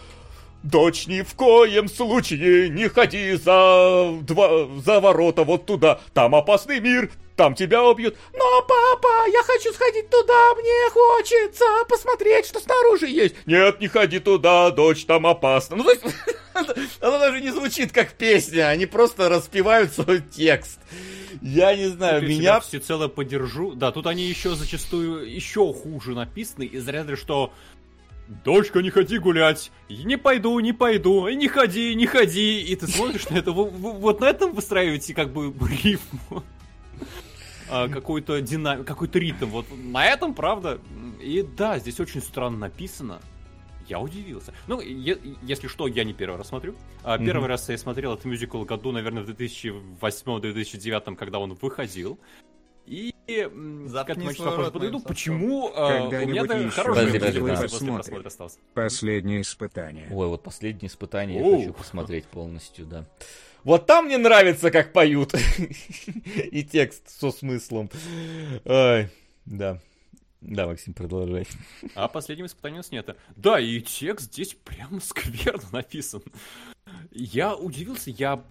[0.64, 6.80] Дочь ни в коем случае не ходи за, два, за ворота вот туда, там опасный
[6.80, 8.16] мир, там тебя убьют.
[8.34, 13.36] Но, папа, я хочу сходить туда, мне хочется посмотреть, что снаружи есть.
[13.46, 15.76] Нет, не ходи туда, дочь, там опасно.
[15.76, 16.04] Ну, то есть,
[17.02, 20.80] оно даже не звучит как песня, они просто распевают свой текст.
[21.42, 22.42] Я не знаю, Тут я меня...
[22.42, 23.74] тебя всецело поддержу.
[23.74, 27.52] Да, тут они еще зачастую еще хуже написаны, из ряда, что
[28.44, 29.72] Дочка, не ходи гулять.
[29.90, 31.28] Не пойду, не пойду.
[31.30, 32.62] Не ходи, не ходи.
[32.62, 35.54] И ты смотришь на это, вы- вы- вот на этом выстраиваете как бы
[35.84, 36.44] рифму.
[37.70, 39.48] А, какой-то динамик, какой-то ритм.
[39.48, 40.80] Вот на этом, правда.
[41.22, 43.20] И да, здесь очень странно написано.
[43.88, 44.54] Я удивился.
[44.68, 46.76] Ну, е- если что, я не первый раз смотрю.
[47.04, 52.18] А, Первый раз я смотрел этот мюзикл году, наверное, в 2008-2009, когда он выходил.
[53.26, 53.50] И
[53.86, 55.00] Заткни я чуть свой рот подойду.
[55.00, 57.94] Почему а, у меня Когда-нибудь еще хороший Подожди, мюзикл подожди, после да.
[57.94, 58.58] просмотра остался.
[58.74, 60.08] Последнее испытание.
[60.12, 61.60] Ой, вот последнее испытание я Оу.
[61.60, 63.06] хочу посмотреть полностью, да.
[63.64, 65.34] Вот там мне нравится, как поют.
[66.52, 67.90] И текст со смыслом.
[68.66, 69.10] Ой,
[69.46, 69.80] да.
[70.42, 71.48] Да, Максим, продолжай.
[71.96, 73.16] А последним испытанием у нас нет.
[73.38, 76.22] Да, и текст здесь прям скверно написан.
[77.12, 78.44] Я удивился, я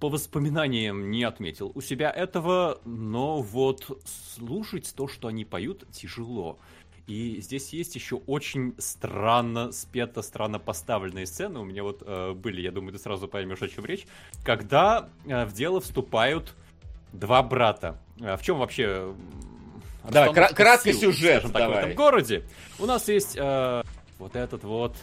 [0.00, 4.00] по воспоминаниям не отметил у себя этого, но вот
[4.34, 6.58] слушать то, что они поют, тяжело.
[7.06, 11.58] И здесь есть еще очень странно спето, странно поставленные сцены.
[11.58, 14.06] У меня вот э, были, я думаю, ты сразу поймешь, о чем речь.
[14.44, 16.54] Когда э, в дело вступают
[17.14, 17.98] два брата.
[18.20, 19.14] Э, в чем вообще...
[20.08, 22.44] Давай, кра- кратко сил, сюжет так, в этом городе.
[22.78, 23.82] У нас есть э,
[24.18, 24.94] вот этот вот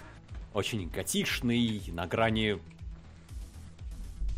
[0.54, 2.60] очень готичный, на грани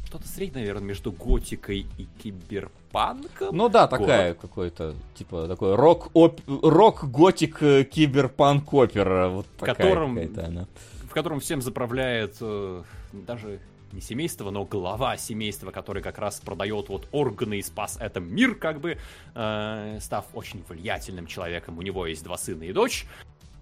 [0.07, 3.55] что-то среднее, наверное, между готикой и киберпанком.
[3.55, 9.27] Ну да, такая какой-то, типа, такой рок, оп- рок готик, э, киберпанк опера.
[9.27, 10.67] Вот такая какая-то она.
[11.03, 13.59] в котором всем заправляет э, даже
[13.91, 18.55] не семейство, но глава семейства, который как раз продает вот органы и спас этот мир,
[18.55, 18.97] как бы,
[19.35, 21.77] э, став очень влиятельным человеком.
[21.77, 23.05] У него есть два сына и дочь.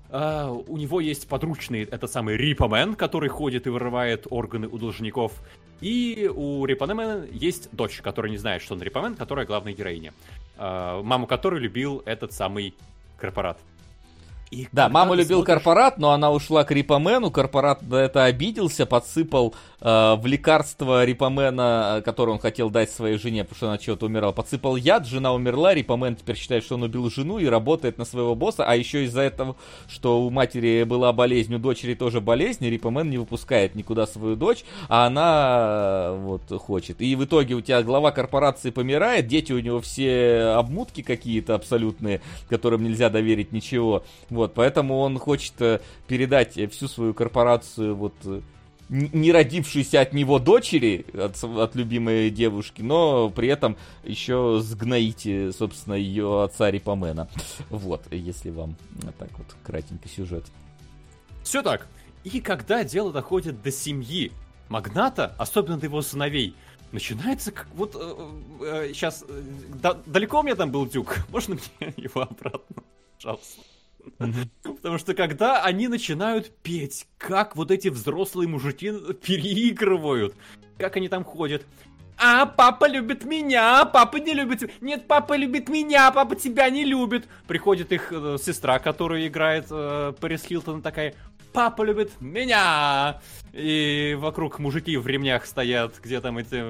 [0.10, 5.42] Э, у него есть подручный, это самый Рипомен, который ходит и вырывает органы у должников.
[5.82, 10.14] И у Рипомена есть дочь, которая не знает, что он Рипомен, которая главная героиня.
[10.58, 12.74] Э, маму которой любил этот самый
[13.18, 13.58] корпорат.
[14.56, 17.30] И Да, мама любил смотришь- корпорат, но она ушла к Рипомену.
[17.30, 23.18] Корпорат на это обиделся, подсыпал э, в лекарство Рипомена, э, которое он хотел дать своей
[23.18, 26.84] жене, потому что она чего-то умирала, подсыпал яд, жена умерла, Рипомен теперь считает, что он
[26.84, 29.58] убил жену и работает на своего босса, а еще из-за этого,
[29.90, 34.64] что у матери была болезнь, у дочери тоже болезнь, Рипомен не выпускает никуда свою дочь,
[34.88, 35.56] а она
[36.14, 37.02] э, вот хочет.
[37.02, 42.22] И в итоге у тебя глава корпорации помирает, дети у него все обмутки какие-то абсолютные,
[42.50, 44.04] которым нельзя доверить ничего.
[44.30, 48.42] Вот, поэтому он хочет э, передать э, всю свою корпорацию вот э,
[48.90, 55.52] не родившейся от него дочери, от, от любимой девушки, но при этом еще сгноить, э,
[55.52, 57.28] собственно, ее отца Рипомена.
[57.70, 60.46] Вот, если вам э, так вот кратенько сюжет.
[61.44, 61.88] Все так.
[62.24, 64.32] И когда дело доходит до семьи
[64.70, 66.56] магната, особенно до его сыновей,
[66.92, 67.94] начинается как вот
[68.94, 69.24] сейчас
[70.06, 72.84] далеко у меня там был дюк, можно мне его обратно,
[73.16, 73.62] пожалуйста.
[74.64, 78.92] Потому что когда они начинают петь, как вот эти взрослые мужики
[79.26, 80.36] переигрывают,
[80.78, 81.66] как они там ходят.
[82.18, 84.72] А, папа любит меня, папа не любит тебя.
[84.80, 87.28] Нет, папа любит меня, папа тебя не любит.
[87.46, 91.14] Приходит их э, сестра, которая играет э, Пэрис Хилтон, такая,
[91.52, 93.22] папа любит меня.
[93.52, 95.96] И вокруг мужики в ремнях стоят.
[96.02, 96.64] Где там эти,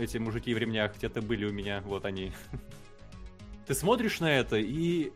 [0.00, 0.96] эти мужики в ремнях?
[0.96, 2.32] Где-то были у меня, вот они.
[3.66, 5.12] Ты смотришь на это и...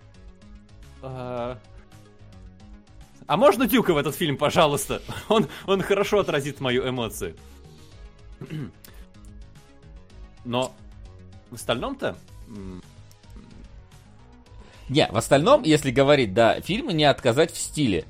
[1.03, 1.59] А
[3.29, 5.03] а можно Дюка в этот фильм, пожалуйста?
[5.29, 7.37] Он, он хорошо отразит мою эмоцию.
[10.47, 10.75] Но
[11.51, 12.17] в остальном-то...
[14.89, 18.07] Не, в остальном, если говорить, да, фильму не отказать в стиле.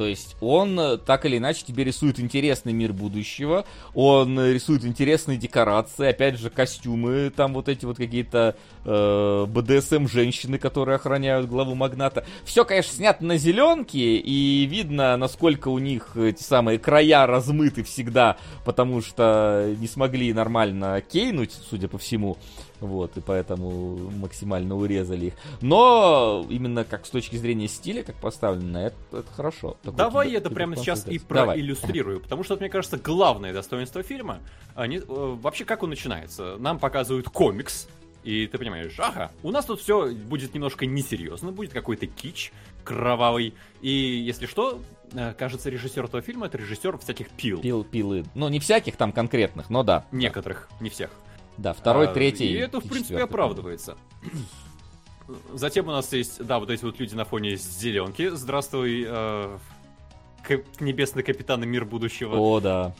[0.00, 4.82] То есть он э, так или иначе тебе рисует интересный мир будущего, он э, рисует
[4.86, 8.56] интересные декорации, опять же костюмы, там вот эти вот какие-то
[8.86, 12.24] э, БДСМ женщины, которые охраняют главу магната.
[12.46, 18.38] Все, конечно, снято на зеленке, и видно, насколько у них эти самые края размыты всегда,
[18.64, 22.38] потому что не смогли нормально кейнуть, судя по всему.
[22.80, 25.34] Вот, и поэтому максимально урезали их.
[25.60, 29.76] Но именно как с точки зрения стиля, как поставлено, это, это хорошо.
[29.82, 31.56] Такой Давай кибер- я это прямо сейчас и киберпанк Давай.
[31.56, 34.38] проиллюстрирую, потому что, мне кажется, главное достоинство фильма,
[34.74, 36.56] они, э, вообще как он начинается?
[36.58, 37.88] Нам показывают комикс,
[38.22, 42.52] и ты понимаешь, ага, у нас тут все будет немножко несерьезно, будет какой-то кич
[42.84, 44.80] кровавый, и если что,
[45.12, 47.60] э, кажется, режиссер этого фильма это режиссер всяких пил.
[47.60, 48.24] Пил, пилы.
[48.34, 50.06] Ну, не всяких там конкретных, но да.
[50.12, 51.10] Некоторых, не всех.
[51.60, 52.46] Да, второй, А, третий.
[52.52, 53.24] И это, в принципе, четвертый.
[53.24, 53.98] оправдывается.
[55.52, 58.30] Затем у нас есть, да, вот эти вот люди на фоне зеленки.
[58.30, 59.58] Здравствуй, э,
[60.42, 62.34] ка- небесный капитан и мир будущего.
[62.36, 62.94] О, да.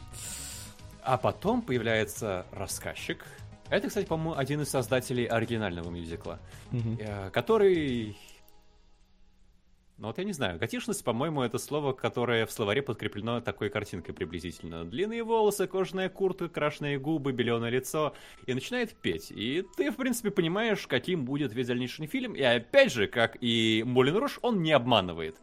[1.02, 3.24] А потом появляется рассказчик.
[3.70, 6.38] Это, кстати, по-моему, один из создателей оригинального мюзикла,
[6.72, 8.16] э, который...
[10.00, 14.14] Ну вот я не знаю, готишность, по-моему, это слово, которое в словаре подкреплено такой картинкой
[14.14, 14.86] приблизительно.
[14.86, 18.14] Длинные волосы, кожаная куртка, крашеные губы, беленое лицо.
[18.46, 19.30] И начинает петь.
[19.30, 22.32] И ты, в принципе, понимаешь, каким будет весь дальнейший фильм.
[22.32, 25.36] И опять же, как и Молин Руш, он не обманывает.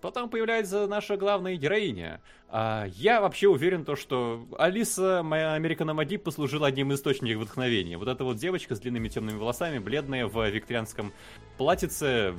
[0.00, 2.20] Потом появляется наша главная героиня.
[2.48, 7.98] А я вообще уверен, то, что Алиса, моя Американа Маги, послужила одним из источников вдохновения.
[7.98, 11.12] Вот эта вот девочка с длинными темными волосами, бледная в викторианском
[11.58, 12.32] платьице.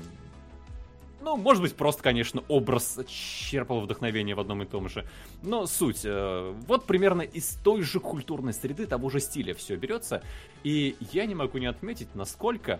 [1.27, 5.05] Ну, может быть, просто, конечно, образ черпал вдохновение в одном и том же.
[5.43, 6.05] Но суть.
[6.05, 10.23] э, Вот примерно из той же культурной среды, того же стиля все берется.
[10.63, 12.79] И я не могу не отметить, насколько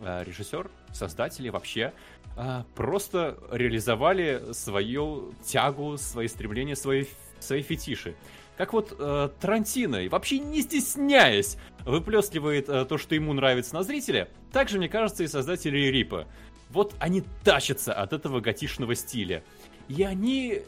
[0.00, 1.92] э, режиссер, создатели вообще
[2.38, 7.04] э, просто реализовали свою тягу, свои стремления, свои,
[7.38, 8.16] свои фетиши.
[8.56, 13.82] Как вот э, Тарантино, и вообще не стесняясь, выплескивает э, то, что ему нравится на
[13.82, 16.26] зрителя, так же, мне кажется, и создатели Рипа.
[16.74, 19.44] Вот они тащатся от этого готишного стиля.
[19.88, 20.60] И они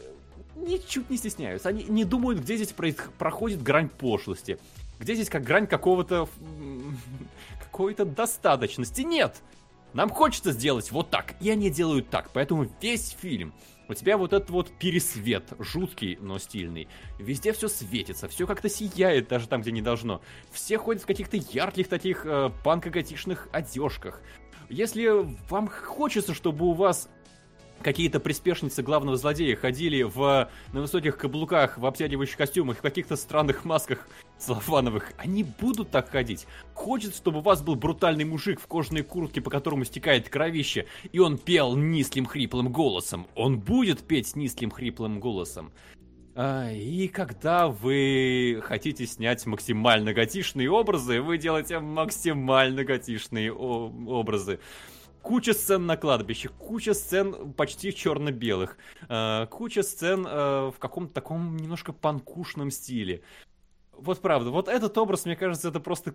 [0.55, 1.69] ничуть не стесняются.
[1.69, 2.73] Они не думают, где здесь
[3.17, 4.57] проходит грань пошлости.
[4.99, 6.29] Где здесь как грань какого-то...
[7.59, 9.01] какой-то достаточности.
[9.01, 9.35] Нет!
[9.93, 12.29] Нам хочется сделать вот так, и они делают так.
[12.33, 13.53] Поэтому весь фильм
[13.89, 16.87] у тебя вот этот вот пересвет, жуткий, но стильный.
[17.19, 20.21] Везде все светится, все как-то сияет, даже там, где не должно.
[20.51, 24.21] Все ходят в каких-то ярких таких э, панко-готичных одежках.
[24.69, 25.09] Если
[25.49, 27.09] вам хочется, чтобы у вас
[27.81, 33.65] какие-то приспешницы главного злодея ходили в, на высоких каблуках, в обтягивающих костюмах, в каких-то странных
[33.65, 36.47] масках целлофановых, они будут так ходить.
[36.73, 41.19] Хочется, чтобы у вас был брутальный мужик в кожаной куртке, по которому стекает кровище, и
[41.19, 43.27] он пел низким хриплым голосом.
[43.35, 45.71] Он будет петь низким хриплым голосом.
[46.39, 54.59] А, И когда вы хотите снять максимально готишные образы, вы делаете максимально готишные образы.
[55.23, 58.77] Куча сцен на кладбище, куча сцен почти черно-белых,
[59.09, 63.23] а, куча сцен а, в каком-то таком немножко панкушном стиле.
[63.91, 66.13] Вот правда, вот этот образ, мне кажется, это просто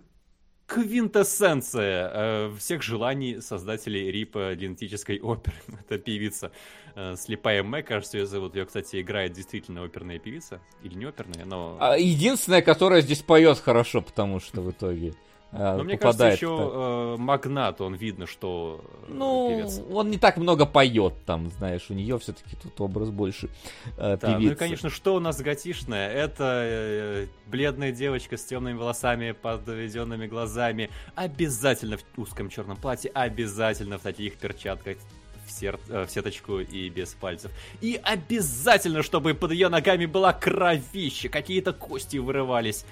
[0.67, 5.55] квинтэссенция э, всех желаний создателей Рипа генетической оперы.
[5.87, 6.51] Это певица
[6.95, 8.55] э, Слепая Мэ, кажется, ее зовут.
[8.55, 10.61] Ее, кстати, играет действительно оперная певица.
[10.81, 11.77] Или не оперная, но...
[11.79, 15.13] А, единственная, которая здесь поет хорошо, потому что в итоге
[15.53, 19.81] но мне кажется, еще э, Магнат, он видно, что э, Ну, певец.
[19.91, 23.49] он не так много поет там, знаешь, у нее все-таки тут образ больше
[23.97, 26.09] э, Да, ну и, конечно, что у нас готишное?
[26.11, 33.97] Это э, бледная девочка с темными волосами, подведенными глазами, обязательно в узком черном платье, обязательно
[33.97, 34.97] в таких перчатках
[35.45, 37.51] в, сер- э, в сеточку и без пальцев.
[37.81, 42.85] И обязательно, чтобы под ее ногами была кровища, какие-то кости вырывались.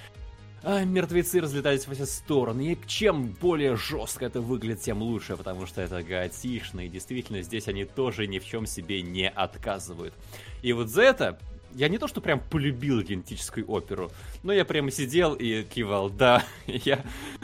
[0.63, 2.73] А мертвецы разлетались во все стороны.
[2.73, 6.85] И чем более жестко это выглядит, тем лучше, потому что это готишно.
[6.85, 10.13] И действительно, здесь они тоже ни в чем себе не отказывают.
[10.61, 11.39] И вот за это
[11.73, 14.11] я не то, что прям полюбил генетическую оперу,
[14.43, 17.03] но я прямо сидел и кивал, да, я...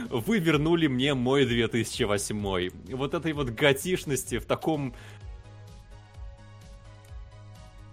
[0.09, 2.71] вы вернули мне мой 2008.
[2.93, 4.93] Вот этой вот готишности в таком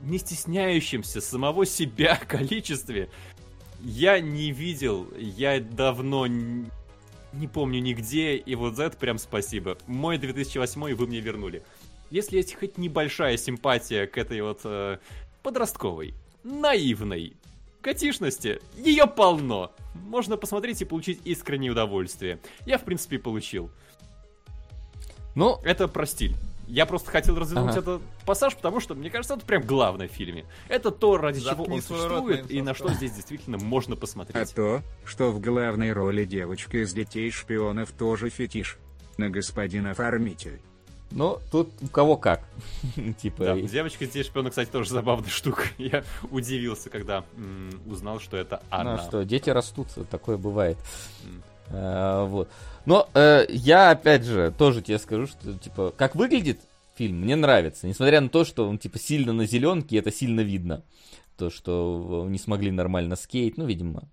[0.03, 3.09] не стесняющемся самого себя количестве
[3.85, 9.79] я не видел, я давно не помню нигде, и вот за это прям спасибо.
[9.87, 11.63] Мой 2008 вы мне вернули.
[12.11, 14.99] Если есть хоть небольшая симпатия к этой вот э,
[15.43, 17.35] подростковой, наивной,
[17.85, 19.71] скукотишности, ее полно.
[19.95, 22.39] Можно посмотреть и получить искреннее удовольствие.
[22.65, 23.71] Я, в принципе, получил.
[25.35, 26.35] Ну, Это про стиль.
[26.67, 27.81] Я просто хотел развернуть Ага.
[27.81, 30.45] этот пассаж, потому что, мне кажется, это прям главное в фильме.
[30.69, 33.95] Это то, ради чего Заткни он рот существует, моим и на что здесь действительно можно
[33.95, 34.55] А посмотреть.
[34.55, 38.79] то, что в главной роли девочка из детей шпионов тоже фетиш.
[39.19, 40.61] На господин оформитель.
[41.13, 42.43] ну, тут у кого как.
[43.23, 45.65] Типа, Да, девочка здесь шпиона, кстати, тоже забавная штука.
[45.79, 48.95] Я удивился, когда м, узнал, что это Ну она.
[48.95, 50.77] а что, дети растут, такое бывает.
[51.71, 52.49] А, вот.
[52.87, 56.61] Но э, я, опять же, тоже тебе скажу, что, типа, как выглядит
[56.97, 57.87] фильм, мне нравится.
[57.87, 60.85] Несмотря на то, что он, типа, сильно на зеленке, это сильно видно.
[61.37, 64.09] То, что э, не смогли нормально скейт, ну, видимо,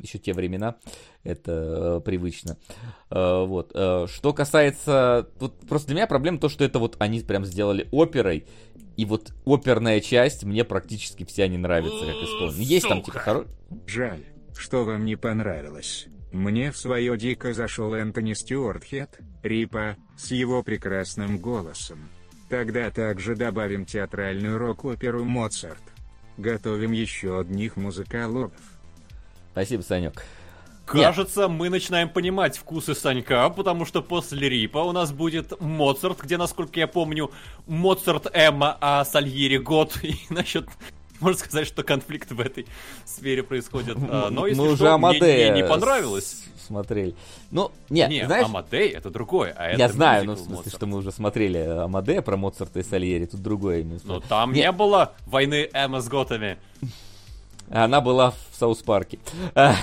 [0.00, 0.76] еще те времена,
[1.22, 2.56] это э, привычно.
[3.10, 3.72] Э, вот.
[3.74, 5.28] Э, что касается...
[5.38, 8.46] Тут просто для меня проблема то, что это вот они прям сделали оперой,
[8.96, 12.62] и вот оперная часть мне практически вся не нравится, как исполнена.
[12.62, 13.24] Есть там, типа, Сука.
[13.24, 13.46] хоро...
[13.86, 14.24] Жаль,
[14.56, 16.06] что вам не понравилось.
[16.32, 22.08] Мне в свое дико зашел Энтони Стюарт Хет, Рипа, с его прекрасным голосом.
[22.48, 25.82] Тогда также добавим театральную рок-оперу «Моцарт».
[26.38, 28.58] Готовим еще одних музыкологов.
[29.52, 30.24] Спасибо, Санек.
[30.86, 36.38] Кажется, мы начинаем понимать вкусы Санька, потому что после Рипа у нас будет Моцарт, где,
[36.38, 37.30] насколько я помню,
[37.66, 39.98] Моцарт Эмма, а Сальери год.
[40.02, 40.66] И насчет...
[41.22, 42.66] Можно сказать, что конфликт в этой
[43.06, 43.96] сфере происходит.
[44.10, 46.42] А, Но, если Мы что, уже мне- Амадея мне не понравилось.
[46.66, 47.14] смотрели.
[47.50, 50.74] Ну, не, Не, знаешь, Амадей это другое, а это я знаю, ну, в смысле, Моцарт.
[50.76, 54.00] что мы уже смотрели Амадея про Моцарта и Сальери, тут другое именно.
[54.04, 54.60] Но там Не.
[54.60, 56.58] не было войны Эмма с готами.
[57.70, 59.18] Она была в Саус-парке.
[59.54, 59.74] А,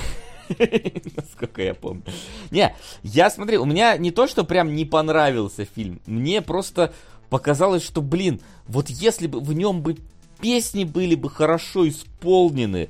[1.15, 2.03] Насколько я помню.
[2.51, 6.91] Не, я смотрел, у меня не то, что прям не понравился фильм, мне просто
[7.29, 9.97] показалось, что, блин, вот если бы в нем бы
[10.41, 12.89] песни были бы хорошо исполнены,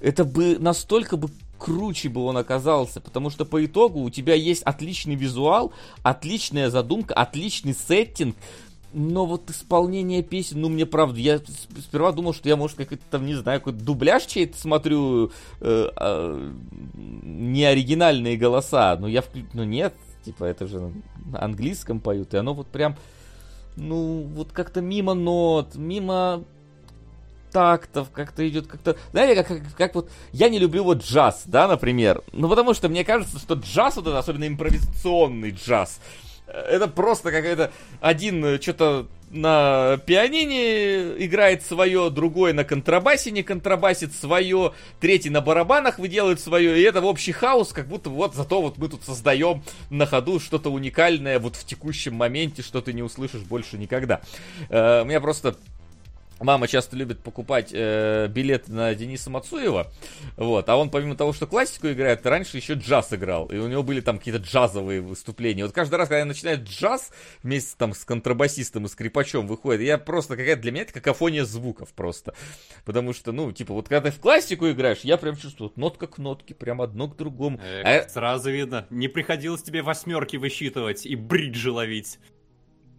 [0.00, 4.62] это бы настолько бы круче бы он оказался, потому что по итогу у тебя есть
[4.62, 5.72] отличный визуал,
[6.02, 8.34] отличная задумка, отличный сеттинг,
[8.92, 11.40] но вот исполнение песен, ну мне правда, я
[11.78, 15.30] сперва думал, что я, может, какой-то там, не знаю, какой-то дубляж чей-то смотрю,
[15.60, 16.52] э, а,
[16.94, 19.44] не оригинальные голоса, но я вклю...
[19.52, 20.92] ну нет, типа это же
[21.26, 22.96] на английском поют, и оно вот прям,
[23.76, 26.44] ну вот как-то мимо нот, мимо
[27.50, 28.96] тактов, как-то идет как-то...
[29.12, 30.10] Знаете, как, как, как вот...
[30.32, 32.22] Я не люблю вот джаз, да, например.
[32.32, 36.00] Ну, потому что мне кажется, что джаз, вот это, особенно импровизационный джаз,
[36.46, 37.72] э, это просто какая-то...
[38.00, 45.98] Один что-то на пианине играет свое, другой на контрабасе не контрабасит свое, третий на барабанах
[45.98, 49.62] выделывает свое, и это в общий хаос, как будто вот зато вот мы тут создаем
[49.88, 54.20] на ходу что-то уникальное вот в текущем моменте, что ты не услышишь больше никогда.
[54.68, 55.56] Э, У меня просто
[56.40, 59.92] Мама часто любит покупать э, билеты на Дениса Мацуева,
[60.36, 63.82] вот, а он помимо того, что классику играет, раньше еще джаз играл, и у него
[63.82, 65.64] были там какие-то джазовые выступления.
[65.64, 67.12] Вот каждый раз, когда начинает джаз
[67.42, 71.92] вместе там с контрабасистом и скрипачом выходит, я просто какая-то для меня это какофония звуков
[71.92, 72.34] просто,
[72.86, 76.06] потому что, ну, типа, вот когда ты в классику играешь, я прям чувствую вот нотка
[76.06, 77.60] к нотке, прям одно к другому.
[77.62, 82.18] Э, А Сразу видно, не приходилось тебе восьмерки высчитывать и бриджи ловить.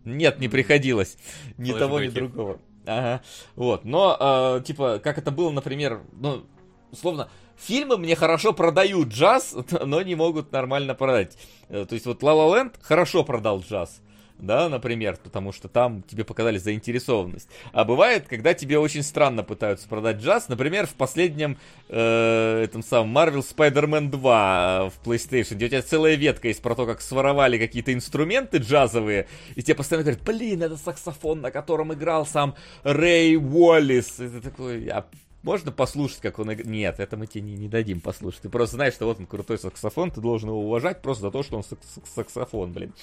[0.06, 1.18] Нет, не приходилось.
[1.58, 2.60] Ни того, ни другого.
[2.86, 3.22] Ага.
[3.56, 3.86] Вот.
[3.86, 6.44] Но, э, типа, как это было, например, ну,
[6.92, 11.38] условно, фильмы мне хорошо продают джаз, но не могут нормально продать.
[11.70, 14.02] Э, То есть вот La La хорошо продал джаз.
[14.42, 17.48] Да, например, потому что там тебе показали заинтересованность.
[17.74, 20.50] А бывает, когда тебе очень странно пытаются продать джаз.
[20.50, 26.16] Например, в последнем э, этом самом Marvel Spider-Man 2 в PlayStation, где у тебя целая
[26.16, 30.76] ветка есть про то, как своровали какие-то инструменты джазовые, и тебе постоянно говорят, блин, это
[30.76, 34.20] саксофон, на котором играл сам Рэй Уоллис.
[34.20, 35.06] И ты такой, а
[35.44, 36.68] можно послушать, как он играет?
[36.68, 38.42] Нет, это мы тебе не, не дадим послушать.
[38.42, 41.42] Ты просто знаешь, что вот он крутой саксофон, ты должен его уважать просто за то,
[41.44, 42.94] что он сак- сак- саксофон, блин.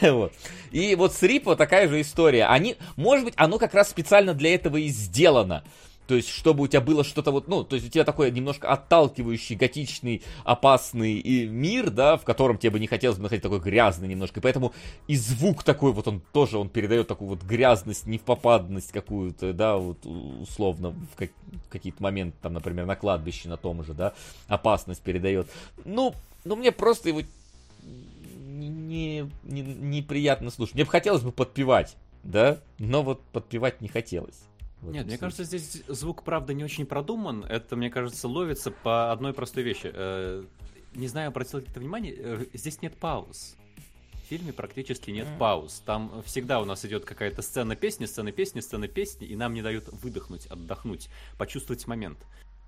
[0.70, 2.46] И вот с Рипо такая же история.
[2.46, 5.64] Они, может быть, оно как раз специально для этого и сделано.
[6.06, 8.68] То есть, чтобы у тебя было что-то вот, ну, то есть у тебя такой немножко
[8.68, 13.60] отталкивающий, готичный, опасный и мир, да, в котором тебе бы не хотелось бы находить такой
[13.60, 14.40] грязный немножко.
[14.40, 14.72] И поэтому
[15.06, 20.04] и звук такой вот, он тоже, он передает такую вот грязность, невпопадность какую-то, да, вот
[20.04, 21.30] условно в как-
[21.70, 24.12] какие-то моменты, там, например, на кладбище на том же, да,
[24.48, 25.48] опасность передает.
[25.84, 26.14] Ну,
[26.44, 27.22] ну мне просто его
[27.82, 30.74] не, не- неприятно слушать.
[30.74, 34.44] Мне бы хотелось бы подпевать, да, но вот подпевать не хотелось.
[34.82, 35.18] Нет, мне случае.
[35.18, 37.44] кажется, здесь звук, правда, не очень продуман.
[37.44, 39.90] Это, мне кажется, ловится по одной простой вещи.
[39.92, 40.44] Э,
[40.94, 43.56] Не знаю, обратил ли ты внимание, э, здесь нет пауз.
[44.14, 45.80] В фильме практически нет пауз.
[45.86, 49.62] Там всегда у нас идет какая-то сцена песни, сцена песни, сцена песни, и нам не
[49.62, 52.18] дают выдохнуть, отдохнуть, почувствовать момент.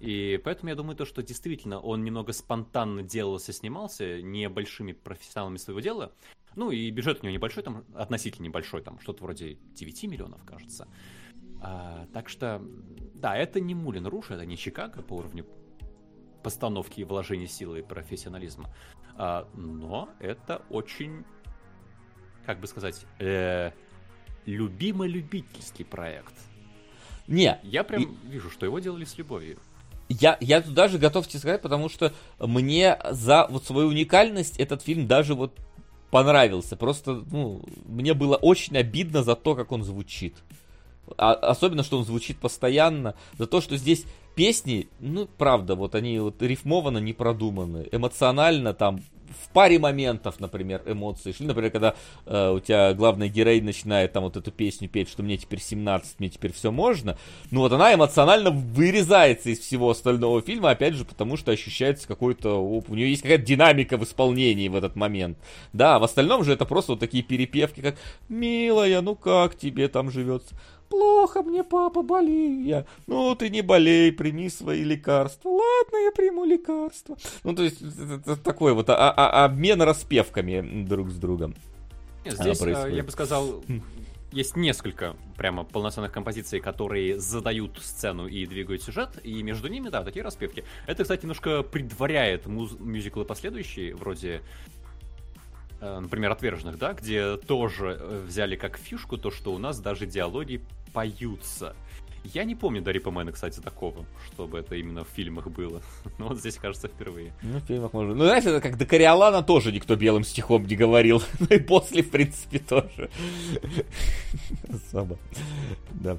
[0.01, 5.57] И поэтому я думаю, то, что действительно он немного спонтанно делался, снимался, не большими профессионалами
[5.57, 6.12] своего дела.
[6.57, 10.86] Ну и бюджет у него небольшой, там относительно небольшой, там что-то вроде 9 миллионов, кажется.
[11.67, 12.62] А, так что,
[13.15, 15.47] да, это не Мулин Руш, это не Чикаго по уровню
[16.43, 18.68] постановки и вложения силы и профессионализма.
[19.17, 21.25] А, но это очень,
[22.44, 23.70] как бы сказать, э,
[24.44, 26.34] любимо-любительский проект.
[27.26, 29.59] Не, Я прям И- вижу, что его делали с любовью.
[30.10, 34.83] Я, я тут даже готов тебе сказать, потому что мне за вот свою уникальность этот
[34.83, 35.59] фильм даже вот
[36.10, 36.76] понравился.
[36.76, 40.36] Просто, ну, мне было очень обидно за то, как он звучит.
[41.16, 43.15] А- особенно, что он звучит постоянно.
[43.39, 47.89] За то, что здесь песни, ну, правда, вот они вот рифмованно не продуманы.
[47.92, 49.00] Эмоционально там
[49.42, 51.47] в паре моментов, например, эмоции шли.
[51.47, 51.94] Например, когда
[52.26, 56.20] э, у тебя главная героиня начинает там вот эту песню петь, что мне теперь 17,
[56.20, 57.18] мне теперь все можно.
[57.50, 62.62] Ну вот она эмоционально вырезается из всего остального фильма, опять же, потому что ощущается какой-то...
[62.62, 65.39] У нее есть какая-то динамика в исполнении в этот момент.
[65.73, 67.97] Да, в остальном же это просто вот такие перепевки, как
[68.28, 70.55] «Милая, ну как тебе там живется?»
[70.95, 72.87] Плохо мне, папа, болею я.
[73.09, 75.49] Ну, ты не болей, прими свои лекарства.
[75.49, 77.17] Ладно, я приму лекарства.
[77.43, 81.57] Ну, то есть, это, такой вот а- а- обмен распевками друг с другом.
[82.25, 82.97] Здесь, происходит.
[82.97, 83.65] я бы сказал,
[84.31, 90.05] есть несколько прямо полноценных композиций, которые задают сцену и двигают сюжет, и между ними, да,
[90.05, 90.63] такие распевки.
[90.87, 94.43] Это, кстати, немножко предваряет муз- мюзиклы последующие, вроде,
[95.81, 100.62] например, «Отверженных», да, где тоже э, взяли как фишку то, что у нас даже диалоги
[100.93, 101.75] поются.
[102.25, 105.83] Я не помню Дарри Мэна, кстати, такого, чтобы это именно в фильмах было.
[106.19, 107.35] Но вот здесь, кажется, впервые.
[107.43, 108.15] Ну, в фильмах можно.
[108.15, 111.23] Ну, знаешь, это как до Кориолана тоже никто белым стихом не говорил.
[111.39, 113.11] Ну и после, в принципе, тоже.
[114.69, 115.19] Особо.
[115.93, 116.17] Да.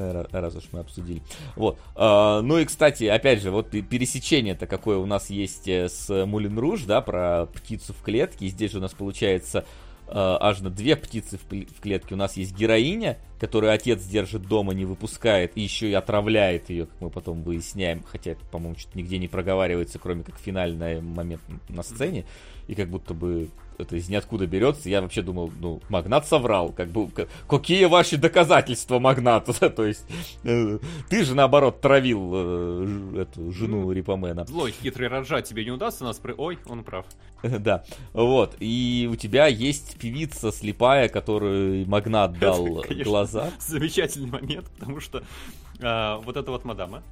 [0.00, 1.22] Ра- Раз уж мы обсудили.
[1.56, 1.78] Вот.
[1.94, 6.58] А, Ну и, кстати, опять же, вот пересечение-то какое у нас есть э, с Мулин
[6.58, 8.48] Руж, да, про птицу в клетке.
[8.48, 9.64] Здесь же у нас получается
[10.06, 12.14] э, аж на две птицы в клетке.
[12.14, 16.86] У нас есть героиня, которую отец держит дома, не выпускает, и еще и отравляет ее,
[16.86, 18.02] как мы потом выясняем.
[18.10, 22.24] Хотя, это, по-моему, что-то нигде не проговаривается, кроме как финальный момент на сцене.
[22.68, 23.48] И как будто бы
[23.78, 24.88] это из ниоткуда берется.
[24.88, 26.72] Я вообще думал, ну, Магнат соврал.
[26.72, 27.08] Как бы,
[27.48, 29.70] какие ваши доказательства Магната?
[29.70, 30.04] То есть,
[30.44, 34.44] э, ты же, наоборот, травил э, эту жену Рипомена.
[34.46, 36.18] Злой, хитрый Раджа тебе не удастся нас...
[36.18, 36.34] При...
[36.36, 37.06] Ой, он прав.
[37.42, 38.56] Да, вот.
[38.60, 43.04] И у тебя есть певица слепая, которую Магнат дал Конечно.
[43.04, 43.50] глаза.
[43.60, 45.22] замечательный момент, потому что
[45.80, 47.02] а, вот эта вот мадама,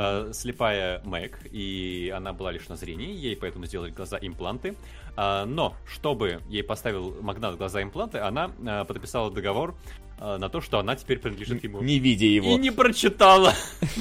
[0.00, 4.76] а, слепая Мэг, и она была лишь на зрении, ей поэтому сделали глаза-импланты.
[5.16, 9.74] А, но, чтобы ей поставил магнат глаза-импланты, она а, подписала договор
[10.20, 11.82] а, на то, что она теперь принадлежит ему.
[11.82, 12.56] Не видя И его.
[12.56, 13.54] не прочитала.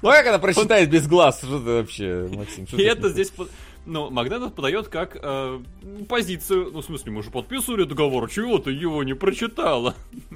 [0.00, 1.38] Ну как она прочитает без глаз?
[1.38, 2.66] Что ты вообще, Максим?
[2.72, 3.32] И это здесь...
[3.86, 5.60] Ну, Магнат это подает как э,
[6.08, 6.70] позицию.
[6.72, 9.94] Ну, в смысле, мы же подписывали договор, чего ты его не прочитала?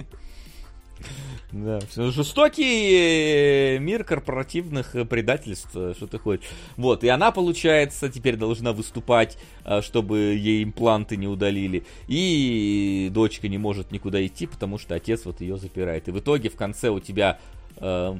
[1.50, 6.46] Да, жестокий э, мир корпоративных э, предательств, э, что ты хочешь.
[6.76, 9.38] Вот, и она, получается, теперь должна выступать,
[9.80, 11.84] чтобы ей импланты не удалили.
[12.06, 16.08] И дочка не может никуда идти, потому что отец вот ее запирает.
[16.08, 17.38] И в итоге в конце у тебя
[17.76, 18.14] э,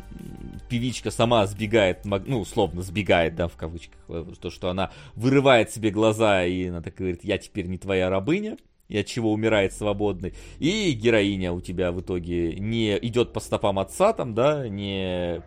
[0.71, 4.01] певичка сама сбегает, ну, условно сбегает, да, в кавычках,
[4.41, 8.57] то, что она вырывает себе глаза, и она так говорит, я теперь не твоя рабыня,
[8.89, 10.35] и от чего умирает свободный.
[10.59, 15.43] И героиня у тебя в итоге не идет по стопам отца, там, да, не,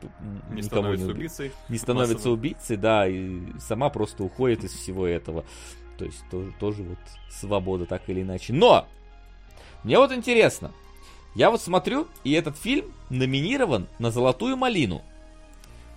[0.51, 1.51] Не никого становится не, уби- убийцей.
[1.69, 2.33] не становится массово.
[2.33, 5.43] убийцей, да, и сама просто уходит из всего этого.
[5.97, 6.99] То есть тоже, тоже вот
[7.31, 8.53] свобода так или иначе.
[8.53, 8.87] Но!
[9.83, 10.71] Мне вот интересно.
[11.33, 15.01] Я вот смотрю, и этот фильм номинирован на «Золотую малину».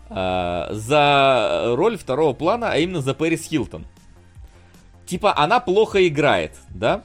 [0.09, 3.87] а, за роль второго плана, а именно за Пэрис Хилтон.
[5.07, 7.03] Типа, она плохо играет, да?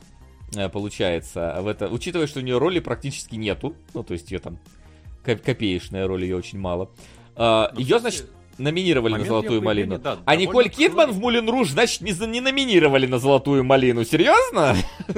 [0.56, 4.40] Э, Получается, в это, учитывая, что у нее роли практически нету, ну, то есть ее
[4.40, 4.58] там
[5.24, 6.90] ко- копеечная роль, ее очень мало.
[7.36, 9.98] А, Ну, ее, кстати, значит, номинировали на Золотую малину.
[10.00, 14.04] да, а Николь Кидман в Мулин Руж, значит, не, не номинировали на Золотую малину.
[14.04, 14.76] Серьезно?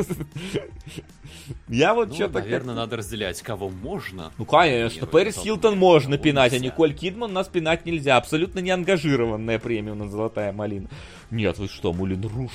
[1.67, 2.39] Я вот Ну, что-то...
[2.39, 4.31] наверное, надо разделять, кого можно.
[4.37, 6.59] Ну, конечно, Пэрис Хилтон можно пинать, а.
[6.59, 8.17] Николь Кидман нас пинать нельзя.
[8.17, 10.89] Абсолютно не ангажированная премия на Золотая малина.
[11.29, 12.51] Нет, вы что, Мулин Руж?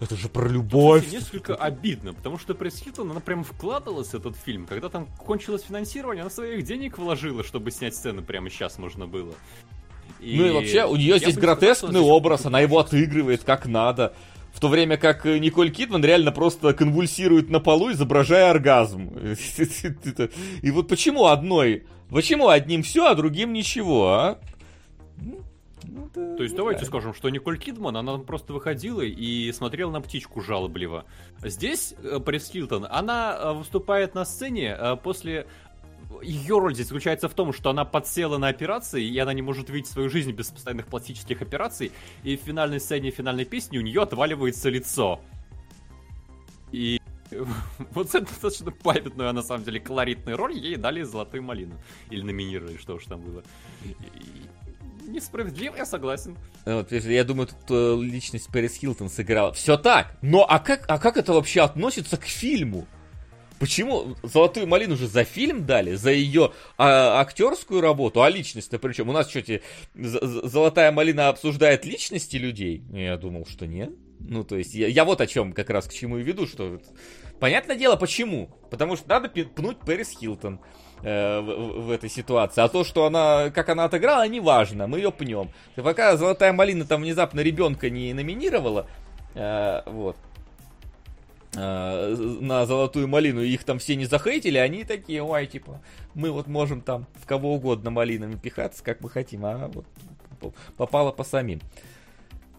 [0.00, 1.04] Это же про любовь.
[1.04, 4.66] Кстати, несколько обидно, потому что Пресс Хилтон, она прям вкладывалась в этот фильм.
[4.66, 9.34] Когда там кончилось финансирование, она своих денег вложила, чтобы снять сцены прямо сейчас можно было.
[10.20, 14.14] Ну и вообще, у нее здесь гротескный образ, она его отыгрывает как надо.
[14.52, 19.10] В то время как Николь Кидман реально просто конвульсирует на полу, изображая оргазм.
[20.62, 24.38] И вот почему одной, почему одним все, а другим ничего, а?
[25.88, 26.86] Ну, То есть давайте да.
[26.86, 31.04] скажем, что Николь Кидман, она просто выходила и смотрела на птичку жалобливо.
[31.42, 35.46] Здесь э, Пресс Хилтон, она э, выступает на сцене э, после
[36.22, 39.70] ее роль здесь заключается в том, что она подсела на операции, и она не может
[39.70, 41.92] видеть свою жизнь без постоянных пластических операций,
[42.22, 45.20] и в финальной сцене финальной песни у нее отваливается лицо.
[46.72, 47.00] И
[47.92, 51.74] вот это достаточно памятную, а на самом деле, колоритную роль ей дали золотую малину.
[52.10, 53.42] Или номинировали, что уж там было.
[55.10, 56.36] Несправедливо, я согласен.
[56.64, 59.52] Вот, я думаю, тут э, личность Пэрис Хилтон сыграла.
[59.52, 60.16] Все так.
[60.22, 62.86] Но а как, а как это вообще относится к фильму?
[63.58, 69.08] Почему Золотую малину же за фильм дали, за ее а, актерскую работу, а личность-то причем?
[69.08, 69.62] У нас что, те,
[69.94, 72.82] Золотая малина обсуждает личности людей?
[72.92, 73.92] Я думал, что нет.
[74.20, 76.80] Ну, то есть, я, я вот о чем как раз к чему и веду, что...
[77.40, 78.50] Понятное дело, почему?
[78.70, 80.60] Потому что надо пнуть Пэрис Хилтон
[81.02, 82.60] э, в, в этой ситуации.
[82.60, 85.50] А то, что она, как она отыграла, не важно, мы ее пнем.
[85.76, 88.86] И пока Золотая малина там внезапно ребенка не номинировала,
[89.34, 90.16] э, вот,
[91.56, 95.80] Э, на золотую малину, их там все не захейтили, они такие, ой, типа,
[96.14, 101.12] мы вот можем там в кого угодно малинами пихаться, как мы хотим, а вот попало
[101.12, 101.60] по самим.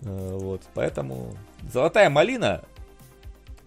[0.01, 1.37] Э, вот, поэтому
[1.71, 2.63] золотая малина,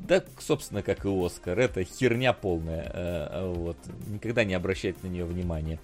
[0.06, 3.76] да, собственно, как и Оскар, это херня полная, э, вот,
[4.08, 5.78] никогда не обращать на нее внимания,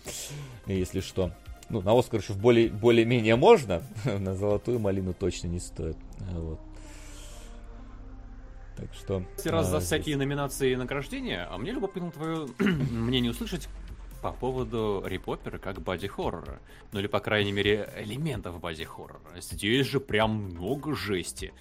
[0.67, 1.33] если что.
[1.69, 5.97] Ну, на Оскар еще более, более-менее можно, на золотую малину точно не стоит,
[6.33, 6.61] вот.
[8.77, 9.23] Так что...
[9.45, 13.69] Раз а, за всякие номинации и награждения, а мне любопытно твое мнение услышать
[14.23, 16.61] по поводу репопера как боди-хоррора.
[16.93, 19.41] Ну или, по крайней мере, элементов боди-хоррора.
[19.41, 21.53] Здесь же прям много жести.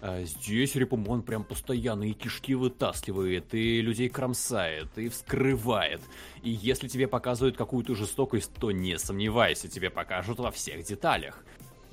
[0.00, 6.00] А здесь Репумон прям постоянно и кишки вытаскивает, и людей кромсает, и вскрывает.
[6.42, 11.44] И если тебе показывают какую-то жестокость, то не сомневайся, тебе покажут во всех деталях.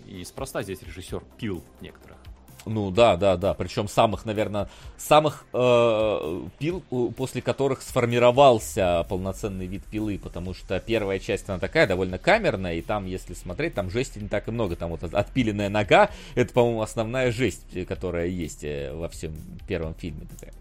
[0.06, 2.18] И спроста здесь режиссер пил некоторых.
[2.66, 3.54] Ну да, да, да.
[3.54, 6.82] Причем самых, наверное, самых э, пил,
[7.16, 12.82] после которых сформировался полноценный вид пилы, потому что первая часть она такая довольно камерная, и
[12.82, 14.76] там, если смотреть, там жести не так и много.
[14.76, 19.34] Там вот отпиленная нога, это, по-моему, основная жесть, которая есть э, во всем
[19.68, 20.54] первом фильме такая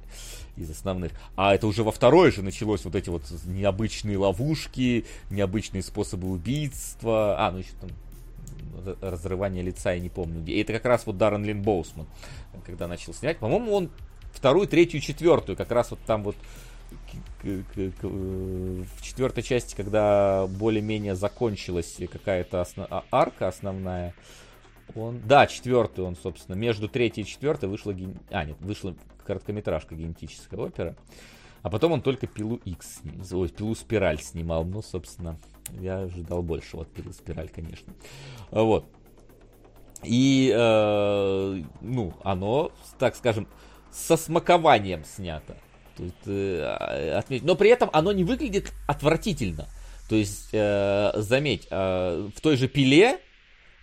[0.56, 1.12] из основных.
[1.36, 7.36] А это уже во второй же началось вот эти вот необычные ловушки, необычные способы убийства.
[7.38, 7.90] А, ну еще там
[9.00, 10.54] разрывание лица, я не помню где.
[10.54, 12.06] И это как раз вот Даррен Лин Боусман,
[12.64, 13.38] когда начал снять.
[13.38, 13.90] По-моему, он
[14.32, 16.36] вторую, третью, четвертую, как раз вот там вот
[17.42, 22.86] в четвертой части, когда более-менее закончилась какая-то основ...
[22.90, 24.14] А, арка основная,
[24.94, 25.20] он...
[25.26, 27.92] Да, четвертую он, собственно, между третьей и четвертой вышла...
[27.92, 28.16] Ген...
[28.30, 30.94] А, нет, вышла короткометражка генетическая опера.
[31.62, 33.00] А потом он только пилу X,
[33.30, 34.64] ой, пилу спираль снимал.
[34.64, 35.38] Ну, собственно,
[35.80, 37.92] я ожидал больше от пилы спираль, конечно.
[38.50, 38.86] Вот.
[40.04, 43.46] И, э, ну, оно, так скажем,
[43.90, 45.56] со смакованием снято.
[45.96, 47.44] Тут, э, отметь.
[47.44, 49.68] Но при этом оно не выглядит отвратительно.
[50.08, 53.20] То есть, э, заметь, э, в той же пиле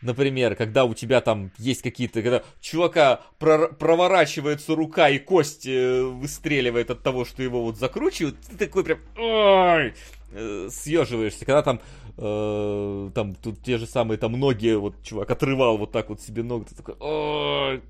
[0.02, 6.02] например, когда у тебя там есть какие-то, когда чувака прор- проворачивается рука и кость э,
[6.04, 9.94] выстреливает от того, что его вот закручивают, ты такой прям ой,
[10.32, 11.82] э, съеживаешься, когда там
[12.18, 16.44] э, там тут те же самые там ноги, вот чувак отрывал вот так вот себе
[16.44, 17.82] ноги, ты такой, ой,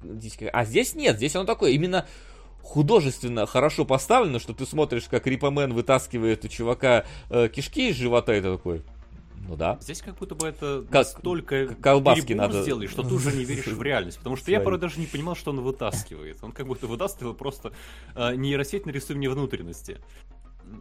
[0.52, 2.06] а здесь нет, здесь оно такое именно
[2.62, 8.36] художественно хорошо поставлено, что ты смотришь, как Рипомен вытаскивает у чувака э, кишки из живота,
[8.36, 8.84] и ты такой,
[9.48, 9.80] ну да.
[9.82, 13.66] Здесь как будто бы это как, настолько колбаски надо сделали, что ты уже не веришь
[13.66, 14.20] в реальность.
[14.20, 16.38] Потому что я порой даже не понимал, что он вытаскивает.
[16.44, 17.74] Он как будто вытаскивал просто
[18.16, 19.98] э, нейросеть нарисуй мне внутренности.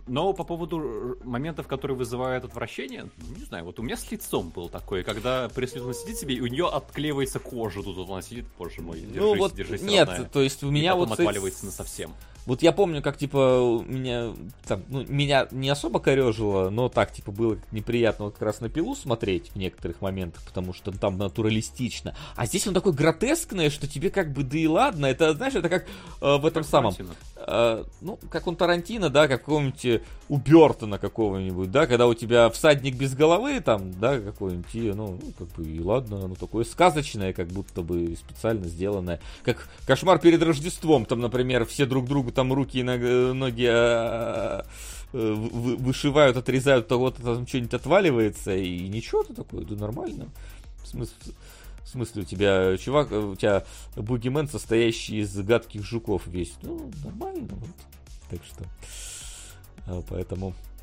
[0.07, 4.68] Но по поводу моментов, которые вызывают отвращение, не знаю, вот у меня с лицом был
[4.68, 9.00] такой, когда преследователь сидит себе, и у нее отклеивается кожа, тут она сидит, боже мой,
[9.00, 10.28] держись, ну, вот держись, Нет, родная.
[10.28, 11.10] то есть у меня и вот...
[11.12, 12.12] отваливается на совсем.
[12.49, 14.33] Вот я помню, как, типа, меня,
[14.67, 18.70] там, ну, меня не особо корежило, но так, типа, было неприятно вот как раз на
[18.70, 22.17] пилу смотреть в некоторых моментах, потому что там натуралистично.
[22.36, 25.68] А здесь он такой гротескный, что тебе как бы, да и ладно, это, знаешь, это
[25.68, 25.85] как
[26.23, 26.94] э, в этом как самом...
[27.36, 32.15] Э, ну, как он Тарантино, да, как какого-нибудь э, у Бертона какого-нибудь, да, когда у
[32.15, 36.35] тебя всадник без головы, там, да, какой-нибудь, и, ну, ну, как бы, и ладно, оно
[36.35, 39.20] такое сказочное, как будто бы специально сделанное.
[39.44, 44.65] Как кошмар перед Рождеством, там, например, все друг другу там руки и ноги а,
[45.12, 50.28] а, вышивают, отрезают, того-то там что-нибудь отваливается, и ничего-то такое, да нормально.
[50.84, 51.17] В смысле,
[51.83, 53.65] В смысле, у тебя чувак, у тебя
[53.97, 56.52] бугимен, состоящий из гадких жуков весь.
[56.62, 57.49] Ну, нормально.
[57.50, 57.70] Вот.
[58.31, 58.65] Так что.
[59.89, 60.77] а, Поэтому э,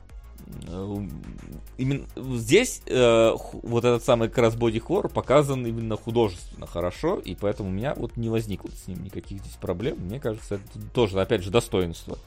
[1.77, 2.05] именно
[2.38, 7.35] здесь э, ху- вот этот самый как раз боди хоррор показан именно художественно хорошо, и
[7.35, 9.97] поэтому у меня вот не возникло с ним никаких здесь проблем.
[9.99, 12.17] Мне кажется, это тоже, опять же, достоинство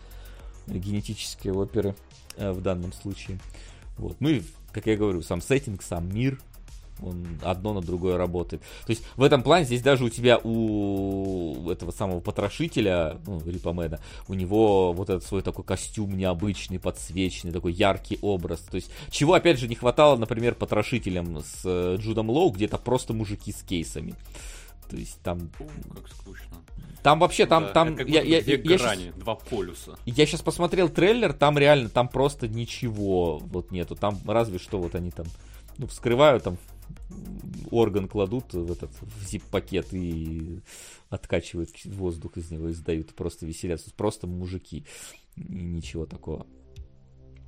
[0.66, 1.94] генетической оперы
[2.36, 3.38] э, в данном случае.
[3.96, 4.16] Вот.
[4.20, 6.38] Ну и, как я говорю, сам сеттинг, сам мир,
[7.02, 8.62] он одно на другое работает.
[8.86, 14.00] То есть в этом плане здесь даже у тебя у этого самого потрошителя, ну, Рипомена,
[14.26, 18.60] у него вот этот свой такой костюм необычный, подсвеченный, такой яркий образ.
[18.60, 23.14] То есть чего, опять же, не хватало, например, потрошителям с э, Джудом Лоу, где-то просто
[23.14, 24.14] мужики с кейсами.
[24.88, 26.56] То есть там, Фу, Как скучно.
[27.02, 29.98] там вообще, там, Да, там, я, я, две я грани, два полюса.
[30.06, 33.96] я сейчас посмотрел трейлер, там реально, там просто ничего вот нету.
[33.96, 35.26] Там разве что вот они там,
[35.76, 36.56] ну, вскрывают там
[37.70, 40.60] орган кладут в этот в зип-пакет и
[41.08, 43.14] откачивают воздух из него и сдают.
[43.14, 43.92] Просто веселятся.
[43.94, 44.84] Просто мужики.
[45.36, 46.46] И ничего такого.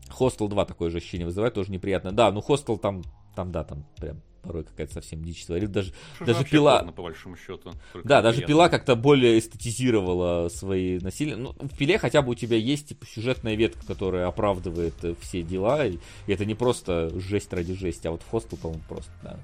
[0.09, 2.13] Хостел 2 такое же ощущение вызывает, тоже неприятно.
[2.13, 3.03] Да, ну Хостел там,
[3.37, 5.71] там, да, там прям порой какая-то совсем дичь творит.
[5.71, 6.79] Даже, Что же даже пила...
[6.79, 7.73] порно, по большому счету.
[8.05, 11.37] Да, даже пила как-то более эстетизировала свои насилия.
[11.37, 15.43] Ну, в пиле хотя бы у тебя есть типа сюжетная ветка, которая оправдывает э, все
[15.43, 15.87] дела.
[15.87, 19.39] И, и это не просто жесть ради жести, а вот в Хостел, по-моему, просто, да,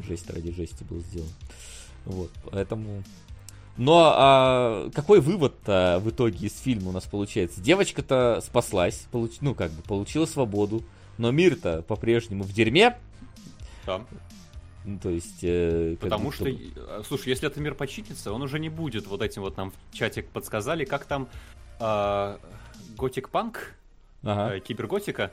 [0.00, 1.30] жесть ради жести был сделан.
[2.04, 3.02] Вот, поэтому...
[3.76, 7.60] Но а, какой вывод-то в итоге из фильма у нас получается?
[7.60, 9.32] Девочка-то спаслась, получ...
[9.42, 10.82] ну, как бы, получила свободу,
[11.18, 12.98] но мир-то по-прежнему в дерьме.
[13.86, 14.04] Да.
[14.84, 15.40] Ну, то есть...
[15.42, 19.20] э, Потому будто что, э, слушай, если этот мир починится, он уже не будет вот
[19.22, 21.28] этим вот нам в чате подсказали, как там
[21.80, 22.38] а,
[22.96, 23.74] готик панк,
[24.22, 24.56] Ага.
[24.56, 25.32] э, киберготика.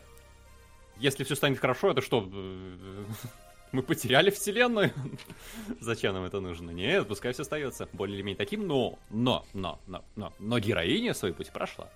[0.98, 2.28] Если все станет хорошо, это что?
[2.32, 3.06] э,
[3.72, 4.92] Мы потеряли вселенную?
[5.80, 6.72] Зачем нам это нужно?
[6.72, 11.14] Нет, пускай все остается более или менее таким, но, но, но, но, но, но героиня
[11.14, 11.90] свой путь прошла.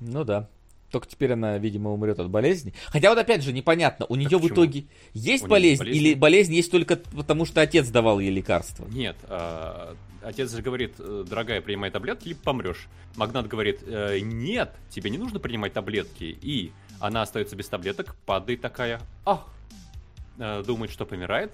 [0.00, 0.48] Ну да.
[0.90, 2.74] Только теперь она, видимо, умрет от болезни.
[2.88, 4.54] Хотя вот опять же непонятно, у нее в почему?
[4.54, 6.00] итоге есть болезнь, болезнь?
[6.00, 8.86] или болезнь есть только потому, что отец давал ей лекарства.
[8.90, 12.88] Нет, а, отец же говорит, э, дорогая, принимай таблетки, либо помрешь.
[13.16, 16.38] Магнат говорит, «Э, нет, тебе не нужно принимать таблетки.
[16.42, 19.46] И она остается без таблеток, падает такая, ах,
[20.40, 21.52] Э, думает, что помирает,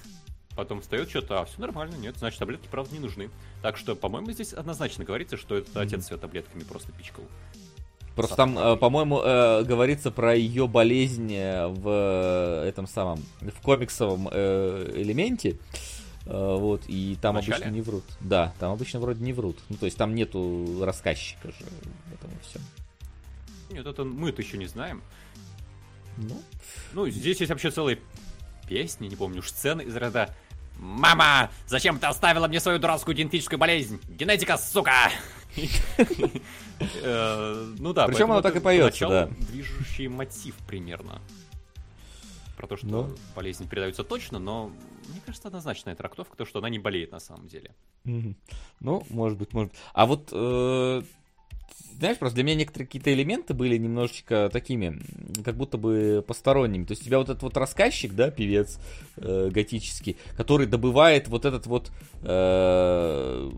[0.55, 3.31] потом встает, что-то, а, все нормально, нет, значит, таблетки, правда, не нужны.
[3.63, 7.25] Так что, по-моему, здесь однозначно говорится, что это отец ее таблетками просто пичкал.
[8.17, 14.29] Просто там, э, по-моему, э, говорится про ее болезнь э, в этом самом, в комиксовом
[14.29, 15.59] элементе.
[16.25, 17.55] Вот, и там В начале?
[17.57, 18.03] обычно не врут.
[18.19, 19.59] Да, там обычно вроде не врут.
[19.69, 21.65] Ну, то есть там нету рассказчика же
[22.07, 22.59] в этом все.
[23.71, 25.03] Нет, это мы-то еще не знаем.
[26.17, 26.43] Ну,
[26.95, 28.01] Ну, здесь есть вообще целые
[28.67, 30.35] песни, не помню, уж сцены из ряда
[30.79, 34.01] «Мама, зачем ты оставила мне свою дурацкую генетическую болезнь?
[34.09, 35.11] Генетика, сука!»
[37.03, 38.07] Э, Ну да.
[38.07, 39.31] Причем оно так и поется, да.
[39.51, 41.21] движущий мотив примерно.
[42.57, 43.15] Про то, что Ну.
[43.35, 44.71] болезнь передается точно, но
[45.09, 47.75] мне кажется, однозначная трактовка, то, что она не болеет на самом деле.
[48.05, 49.81] Ну, может быть, может быть.
[49.93, 51.03] А вот, э,
[51.99, 55.01] знаешь, просто для меня некоторые какие-то элементы были немножечко такими,
[55.45, 56.85] как будто бы посторонними.
[56.85, 58.79] То есть у тебя вот этот вот рассказчик, да, певец
[59.17, 61.91] э, готический, который добывает вот этот вот
[62.23, 63.51] э,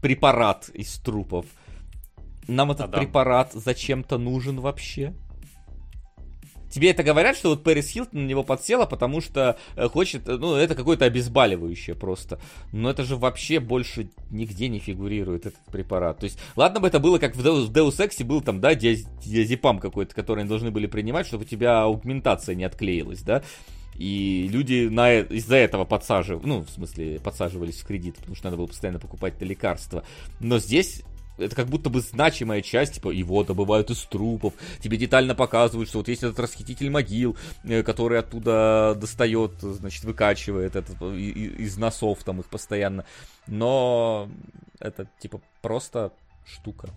[0.00, 1.46] препарат из трупов.
[2.46, 2.98] Нам этот Да-да.
[2.98, 5.14] препарат зачем-то нужен вообще?
[6.70, 10.36] Тебе это говорят, что вот Пэрис Хилтон на него подсела, потому что э, хочет, э,
[10.36, 12.38] ну, это какое-то обезболивающее просто.
[12.72, 16.18] Но это же вообще больше нигде не фигурирует этот препарат.
[16.18, 19.06] То есть, ладно бы это было как в Deus, Deus Ex был там, да, диаз-
[19.24, 23.42] диазепам какой-то, который они должны были принимать, чтобы у тебя аугментация не отклеилась, да.
[23.96, 28.46] И люди на, э- из-за этого подсаживали, ну, в смысле, подсаживались в кредит, потому что
[28.46, 30.04] надо было постоянно покупать это лекарство.
[30.40, 31.02] Но здесь
[31.38, 35.98] это как будто бы значимая часть, типа, его добывают из трупов, тебе детально показывают, что
[35.98, 42.22] вот есть этот расхититель могил, э, который оттуда достает, значит, выкачивает этот, э, из носов
[42.24, 43.04] там их постоянно.
[43.46, 44.28] Но
[44.80, 46.12] это, типа, просто
[46.44, 46.90] штука.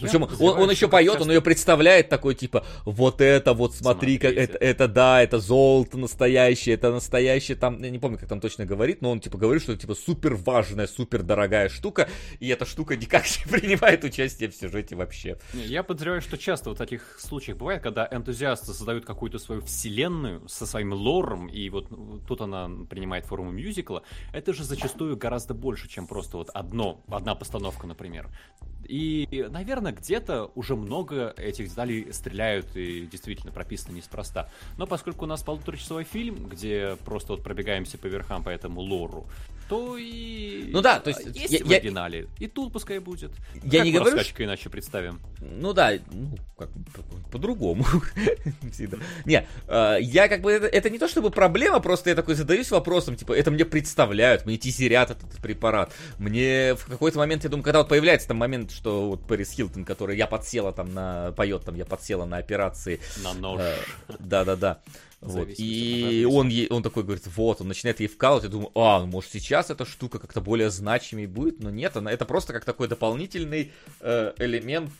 [0.00, 4.32] Причем он, он еще поет, он ее представляет такой, типа, вот это вот, смотри, как
[4.32, 8.64] это, это да, это золото настоящее, это настоящее, там, я не помню, как там точно
[8.64, 12.08] говорит, но он, типа, говорит, что это, типа, супер важная, супер дорогая штука,
[12.40, 15.38] и эта штука никак не принимает участие в сюжете вообще.
[15.54, 20.48] Не, Я подозреваю, что часто в таких случаях бывает, когда энтузиасты создают какую-то свою вселенную
[20.48, 25.54] со своим лором, и вот ну, тут она принимает форму мюзикла, это же зачастую гораздо
[25.54, 28.28] больше, чем просто вот одно, одна постановка, например.
[28.88, 34.48] И, наверное, наверное, где-то уже много этих деталей стреляют и действительно прописано неспроста.
[34.78, 39.26] Но поскольку у нас полуторачасовой фильм, где просто вот пробегаемся по верхам по этому лору,
[39.72, 40.68] то и...
[40.72, 42.28] Ну да, то есть Есть я- в я- оригинале.
[42.38, 43.32] И тут пускай будет.
[43.62, 45.20] Я Как не говорю, раскачку иначе представим.
[45.40, 47.84] Ну да, ну, как по- по-другому.
[48.72, 48.98] Всегда.
[49.24, 52.70] Не, э, я как бы, это, это не то чтобы проблема, просто я такой задаюсь
[52.70, 55.92] вопросом, типа, это мне представляют, мне тизерят этот препарат.
[56.18, 59.84] Мне в какой-то момент, я думаю, когда вот появляется там момент, что вот Пэрис Хилтон,
[59.84, 63.00] который я подсела там на, поет там, я подсела на операции.
[63.22, 63.60] На нож.
[63.60, 63.74] Э,
[64.18, 64.80] Да-да-да.
[65.22, 65.48] Вот.
[65.56, 69.06] И он, ей- он такой говорит, вот, он начинает ей вкалывать, я думаю, а, ну,
[69.06, 72.88] может сейчас эта штука как-то более значимой будет, но нет, она, это просто как такой
[72.88, 73.70] дополнительный
[74.00, 74.90] э, элемент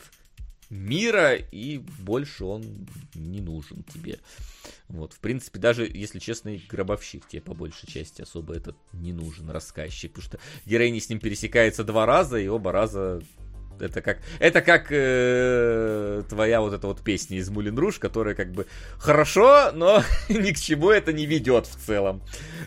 [0.69, 4.19] мира, и больше он не нужен тебе.
[4.87, 9.11] Вот, в принципе, даже, если честно, и гробовщик тебе по большей части особо этот не
[9.11, 13.21] нужен, рассказчик, потому что героиня с ним пересекается два раза, и оба раза
[13.79, 18.51] это как, это как э, твоя вот эта вот песня из Мулин Руж, которая как
[18.51, 22.21] бы хорошо, но ни к чему это не ведет в целом,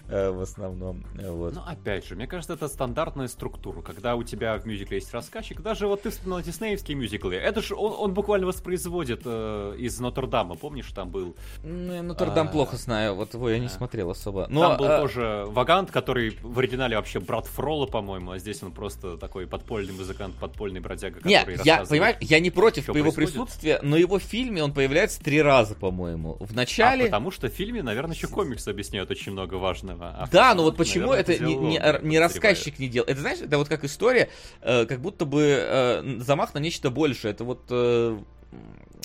[0.09, 1.05] э, в основном.
[1.19, 1.55] э, Вот.
[1.55, 5.61] Ну, опять же, мне кажется, это стандартная структура, когда у тебя в мюзикле есть рассказчик,
[5.61, 10.55] даже вот ты вспоминал диснеевские мюзиклы, это же он, он буквально воспроизводит э, из Нотр-Дама,
[10.57, 11.37] помнишь, там был?
[11.63, 12.51] Ну, Нотр-Дам А.
[12.51, 14.47] плохо знаю, вот его я не смотрел особо.
[14.49, 18.63] Но, там был э, тоже Вагант, который в оригинале вообще брат Фрола, по-моему, а здесь
[18.63, 22.95] он просто такой подпольный музыкант, подпольный бродяга, который Не, я, понимаешь, я не против его
[23.13, 23.31] происходит.
[23.31, 26.37] присутствия, но его в фильме он появляется три раза, по-моему.
[26.41, 27.05] В А начале...
[27.05, 30.09] потому что в фильме, наверное, еще комиксы объясняют очень много важного.
[30.11, 32.21] А Да, но вот почему наверное, это не, сделал не, он, не подозреваю.
[32.23, 33.09] рассказчик не делал?
[33.09, 34.29] Это знаешь, это вот как история,
[34.63, 37.33] э, как будто бы э, замах на нечто большее.
[37.33, 38.19] Это вот э,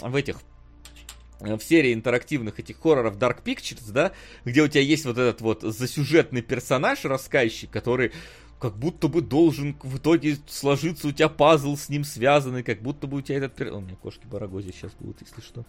[0.02, 0.38] в этих
[1.42, 4.12] э, в серии интерактивных этих хорроров Dark Pictures, да,
[4.46, 8.12] где у тебя есть вот этот вот засюжетный персонаж, рассказчик, который
[8.62, 13.08] как будто бы должен в итоге сложиться у тебя пазл с ним связанный, как будто
[13.08, 13.60] бы у тебя этот...
[13.60, 15.66] О, у меня кошки барагози сейчас будут, если что.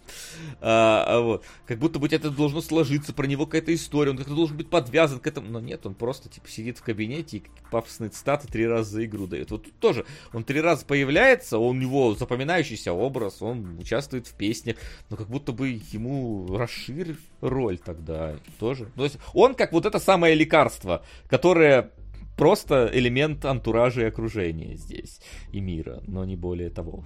[0.61, 1.43] А, а вот.
[1.65, 5.19] Как будто бы это должно сложиться, про него какая-то история, он как-то должен быть подвязан
[5.19, 5.49] к этому.
[5.49, 9.25] Но нет, он просто типа сидит в кабинете и пафосные цитаты три раза за игру
[9.25, 9.49] дает.
[9.49, 14.77] Вот тут тоже, он три раза появляется, у него запоминающийся образ, он участвует в песнях,
[15.09, 18.91] но как будто бы ему расширь роль тогда тоже.
[18.95, 21.91] То есть он как вот это самое лекарство, которое
[22.37, 25.21] просто элемент антуража и окружения здесь
[25.51, 27.03] и мира, но не более того.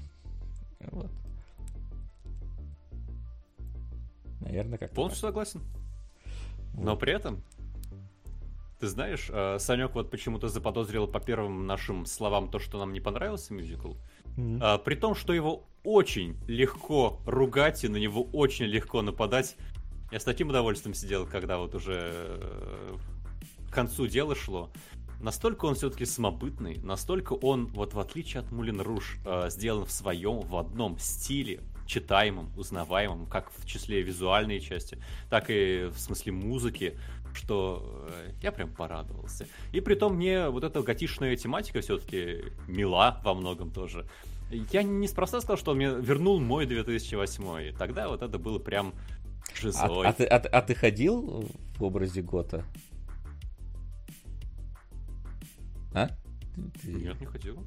[0.80, 1.12] Вот.
[4.42, 5.62] Наверное, как Полностью согласен.
[6.74, 7.44] Но при этом,
[8.80, 13.00] ты знаешь, э, Санек вот почему-то заподозрил по первым нашим словам то, что нам не
[13.00, 13.94] понравился мюзикл.
[14.62, 19.58] А, при том, что его очень легко ругать и на него очень легко нападать.
[20.12, 22.96] Я с таким удовольствием сидел, когда вот уже э,
[23.70, 24.72] к концу дела шло.
[25.20, 29.92] Настолько он все-таки самобытный, настолько он, вот в отличие от Мулин Руш, э, сделан в
[29.92, 36.34] своем, в одном стиле, читаемом, узнаваемом, как в числе визуальной части, так и в смысле
[36.34, 36.98] музыки,
[37.34, 39.48] что э, я прям порадовался.
[39.72, 44.06] И при том мне вот эта готичная тематика все-таки мила во многом тоже.
[44.72, 47.76] Я неспроста сказал, что он мне вернул мой 2008.
[47.78, 50.08] Тогда вот это было прям А, жизой.
[50.08, 51.46] а ты, а ты- а ты ходил
[51.78, 52.64] в образе Гота?
[55.94, 56.10] А?
[56.84, 57.64] Нет, не хотел.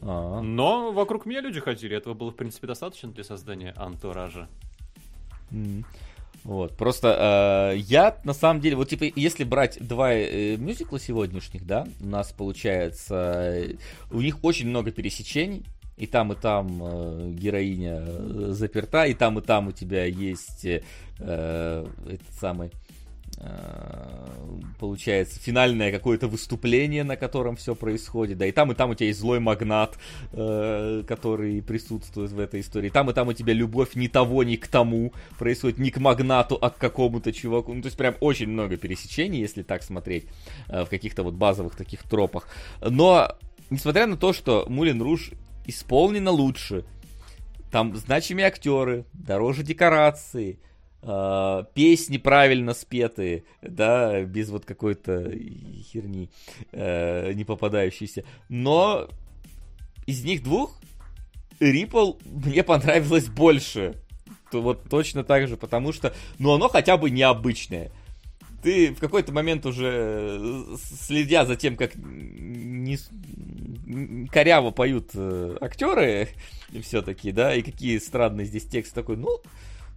[0.00, 0.40] А.
[0.40, 1.96] Но вокруг меня люди ходили.
[1.96, 4.48] Этого было, в принципе, достаточно для создания антуража.
[5.50, 5.84] М.
[6.44, 11.64] Вот, просто э, я на самом деле, вот типа, если брать два э, мюзикла сегодняшних,
[11.64, 13.74] да, у нас получается, э,
[14.10, 15.64] у них очень много пересечений,
[15.96, 20.64] и там, и там э, героиня э, заперта, и там, и там у тебя есть
[20.64, 20.82] э,
[21.20, 22.91] э, этот самый, э,
[24.78, 29.06] получается, финальное какое-то выступление, на котором все происходит, да, и там, и там у тебя
[29.06, 29.96] есть злой магнат,
[30.32, 34.56] э, который присутствует в этой истории, там, и там у тебя любовь ни того, ни
[34.56, 38.48] к тому происходит, не к магнату, а к какому-то чуваку, ну, то есть прям очень
[38.48, 40.26] много пересечений, если так смотреть,
[40.68, 42.48] э, в каких-то вот базовых таких тропах,
[42.80, 43.36] но,
[43.70, 45.30] несмотря на то, что Мулин Руж
[45.64, 46.84] исполнено лучше,
[47.70, 50.58] там значимые актеры, дороже декорации,
[51.02, 56.30] э, песни правильно спетые, да, без вот какой-то херни
[56.72, 58.24] э, не попадающейся.
[58.48, 59.08] Но
[60.06, 60.80] из них двух
[61.60, 63.94] Ripple мне понравилось больше.
[64.50, 67.90] То вот точно так же, потому что, ну, оно хотя бы необычное.
[68.62, 72.98] Ты в какой-то момент уже, э, следя за тем, как не,
[74.28, 76.28] коряво поют э, актеры,
[76.82, 79.40] все-таки, да, и какие странные здесь тексты, такой, ну,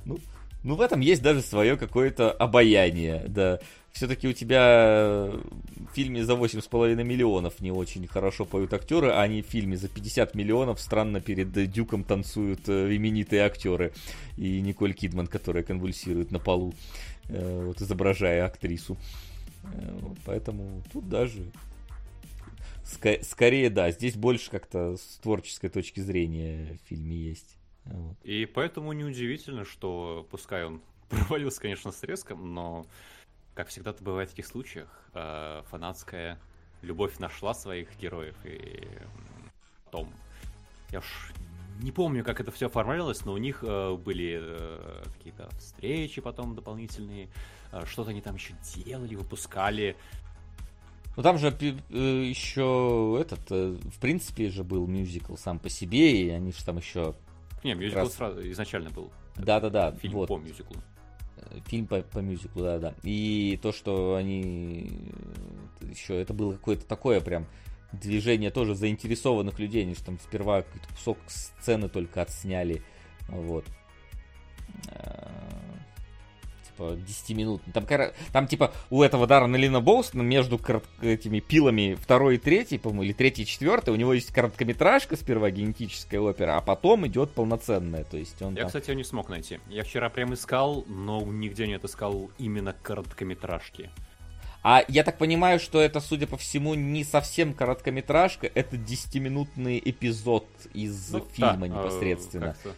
[0.06, 0.19] ну,
[0.66, 3.60] ну, в этом есть даже свое какое-то обаяние, да.
[3.92, 9.44] Все-таки у тебя в фильме за 8,5 миллионов не очень хорошо поют актеры, а они
[9.44, 13.94] в фильме за 50 миллионов странно перед Дюком танцуют э, именитые актеры.
[14.38, 16.74] И Николь Кидман, которая конвульсирует на полу,
[17.30, 18.98] э, вот изображая актрису.
[19.72, 21.44] Э, поэтому тут даже
[23.22, 27.56] скорее, да, здесь больше как-то с творческой точки зрения в фильме есть.
[27.85, 28.17] Вот.
[28.23, 32.85] И поэтому неудивительно, что пускай он провалился, конечно, с резком, но
[33.53, 36.39] как всегда это бывает в таких случаях, э, фанатская
[36.81, 38.88] любовь нашла своих героев, и
[39.85, 40.14] потом,
[40.91, 41.31] я уж
[41.81, 46.55] не помню, как это все оформлялось, но у них э, были э, какие-то встречи потом
[46.55, 47.30] дополнительные,
[47.72, 49.95] э, что-то они там еще делали, выпускали.
[51.17, 51.65] Ну там же э,
[52.23, 56.77] еще этот, э, в принципе же был мюзикл сам по себе, и они же там
[56.77, 57.15] еще...
[57.66, 58.14] Не, мюзикл раз...
[58.14, 59.11] сразу, изначально был.
[59.35, 59.92] Да-да-да.
[59.94, 60.27] Фильм вот.
[60.27, 60.77] по мюзиклу
[61.68, 62.94] фильм по, по мюзиклу, да, да.
[63.03, 64.92] И то, что они
[65.82, 67.45] еще это было какое-то такое прям
[67.92, 72.82] движение тоже заинтересованных людей, они же там сперва кусок сцены только отсняли,
[73.27, 73.66] вот
[76.76, 77.62] типа 10 минут.
[77.74, 77.86] Там,
[78.32, 80.60] там типа у этого Даррена Лина Боустона между
[81.02, 85.50] этими пилами второй и третий, по-моему, или третий и четвертый, у него есть короткометражка сперва,
[85.52, 88.04] генетическая опера, а потом идет полноценная.
[88.04, 88.68] То есть он Я, там...
[88.68, 89.60] кстати, ее не смог найти.
[89.70, 93.90] Я вчера прям искал, но нигде не отыскал именно короткометражки.
[94.64, 100.48] А я так понимаю, что это, судя по всему, не совсем короткометражка, это 10-минутный эпизод
[100.74, 102.56] из ну, фильма да, непосредственно.
[102.64, 102.70] Э,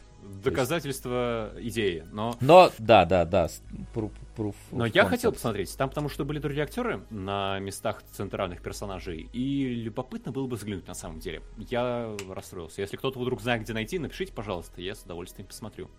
[0.44, 2.36] доказательство идеи, но...
[2.42, 3.50] Но, да, да, да,
[3.94, 5.10] proof, proof Но я concept.
[5.10, 10.48] хотел посмотреть, там потому что были другие актеры на местах центральных персонажей, и любопытно было
[10.48, 11.42] бы взглянуть на самом деле.
[11.58, 12.82] Я расстроился.
[12.82, 15.90] Если кто-то вдруг знает, где найти, напишите, пожалуйста, я с удовольствием посмотрю.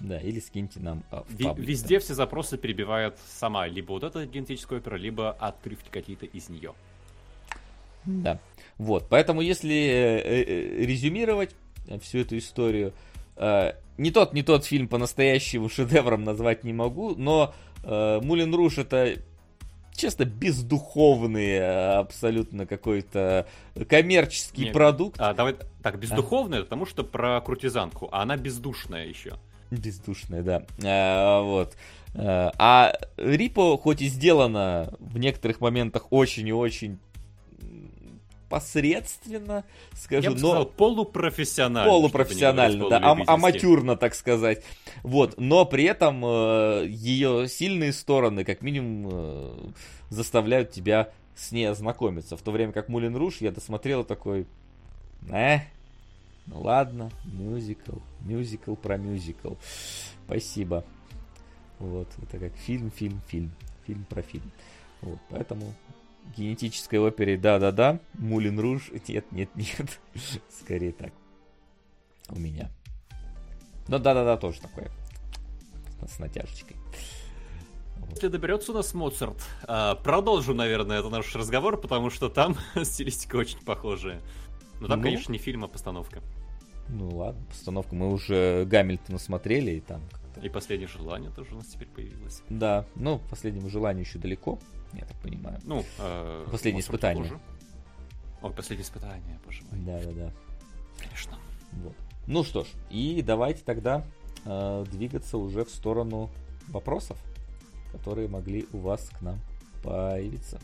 [0.00, 2.00] Да, или скиньте нам а, в паблик, Везде да.
[2.00, 6.74] все запросы перебивает сама либо вот эта генетическая опера, либо отрывки какие-то из нее.
[8.04, 8.38] Да.
[8.76, 11.56] Вот, поэтому если э, э, резюмировать
[12.02, 12.92] всю эту историю, Э,
[13.98, 19.16] не тот, не тот фильм по-настоящему шедевром назвать не могу, но э, Мулин Руш это
[19.94, 23.46] честно бездуховный э, абсолютно какой-то
[23.88, 25.20] коммерческий Нет, продукт.
[25.20, 26.62] А, давай так, бездуховный, а?
[26.62, 29.34] потому что про крутизанку, а она бездушная еще.
[29.70, 30.62] Бездушная, да.
[30.84, 31.76] А, вот.
[32.18, 36.98] А Рипо, хоть и сделано в некоторых моментах очень и очень
[38.48, 40.36] посредственно, скажу, но...
[40.36, 41.90] Сказал, полупрофессионально.
[41.90, 44.62] Полупрофессионально, да, ам- аматюрно, так сказать.
[45.02, 49.68] Вот, но при этом э, ее сильные стороны, как минимум, э,
[50.10, 52.36] заставляют тебя с ней ознакомиться.
[52.36, 54.46] В то время как Мулин Руш я досмотрел такой,
[55.30, 55.58] э,
[56.46, 59.54] ну ладно, мюзикл, мюзикл про мюзикл.
[60.24, 60.84] Спасибо.
[61.78, 63.50] Вот, это как фильм, фильм, фильм,
[63.86, 64.50] фильм про фильм.
[65.02, 65.74] Вот, поэтому
[66.36, 70.00] генетической опере да-да-да, Мулин Руж, нет-нет-нет,
[70.60, 71.12] скорее так.
[72.28, 72.70] У меня.
[73.88, 74.90] Но да-да-да тоже такое.
[76.06, 76.76] С натяжечкой.
[78.10, 83.36] Если доберется у нас Моцарт, а, продолжу, наверное, это наш разговор, потому что там стилистика
[83.36, 84.20] очень похожая.
[84.80, 86.22] Но там, ну, конечно, не фильм, а постановка.
[86.88, 87.94] Ну ладно, постановка.
[87.94, 90.02] Мы уже Гамильтона смотрели, и там
[90.42, 92.42] И последнее желание тоже у нас теперь появилось.
[92.48, 94.58] Да, ну, последнему желанию еще далеко
[94.92, 95.58] я так понимаю.
[95.64, 97.24] Ну, э, последнее испытание.
[97.24, 97.40] Тоже.
[98.42, 99.80] О, последнее испытание, боже мой.
[99.80, 100.32] Да, да, да.
[100.98, 101.38] Конечно.
[101.72, 101.94] Вот.
[102.26, 104.04] Ну что ж, и давайте тогда
[104.44, 106.30] э, двигаться уже в сторону
[106.68, 107.18] вопросов,
[107.92, 109.38] которые могли у вас к нам
[109.82, 110.60] появиться.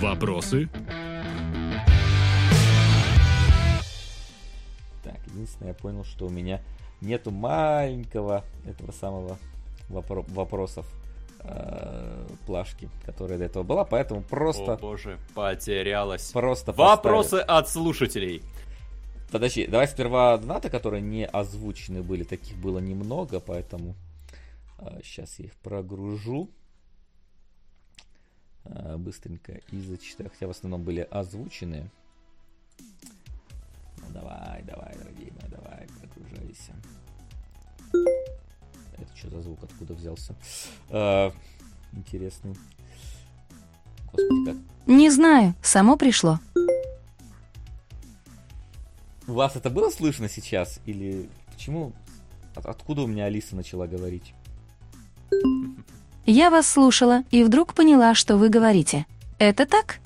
[0.00, 0.68] Вопросы?
[5.02, 6.60] Так, единственное, я понял, что у меня
[7.00, 9.38] нету маленького этого самого
[9.88, 10.86] вопро- вопросов
[11.44, 14.74] э, плашки, которая до этого была, поэтому просто...
[14.74, 16.30] О боже, потерялась.
[16.32, 17.58] Просто Вопросы поставил.
[17.58, 18.42] от слушателей.
[19.30, 23.94] Подожди, давай сперва донаты, которые не озвучены были, таких было немного, поэтому
[24.78, 26.48] э, сейчас я их прогружу
[28.64, 31.90] э, быстренько и зачитаю, хотя в основном были озвучены.
[33.98, 36.72] Ну, давай, давай, дорогие мои, давай, прогружайся.
[38.96, 40.34] Это что за звук, откуда взялся?
[40.90, 41.32] А,
[41.92, 42.54] интересный.
[44.12, 44.56] Господи, как?
[44.86, 46.38] Не знаю, само пришло.
[49.26, 50.80] У вас это было слышно сейчас?
[50.84, 51.92] Или почему?
[52.54, 54.34] От, откуда у меня Алиса начала говорить?
[56.26, 59.06] Я вас слушала и вдруг поняла, что вы говорите.
[59.38, 60.00] Это так?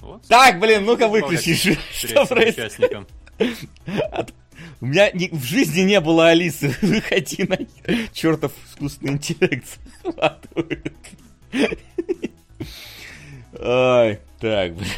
[0.00, 0.22] Вот.
[0.28, 1.78] Так, блин, ну-ка выключишь.
[1.92, 3.08] Что происходит?
[4.12, 4.34] От,
[4.80, 6.74] У меня ни, в жизни не было Алисы.
[6.82, 7.58] Выходи на
[8.12, 9.78] чертов искусственный интеллект.
[13.60, 14.88] Ай, так, блин.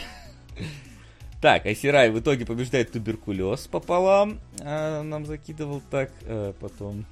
[1.40, 4.38] Так, Айсирай в итоге побеждает туберкулез пополам.
[4.60, 6.12] А, нам закидывал так.
[6.26, 7.04] А, потом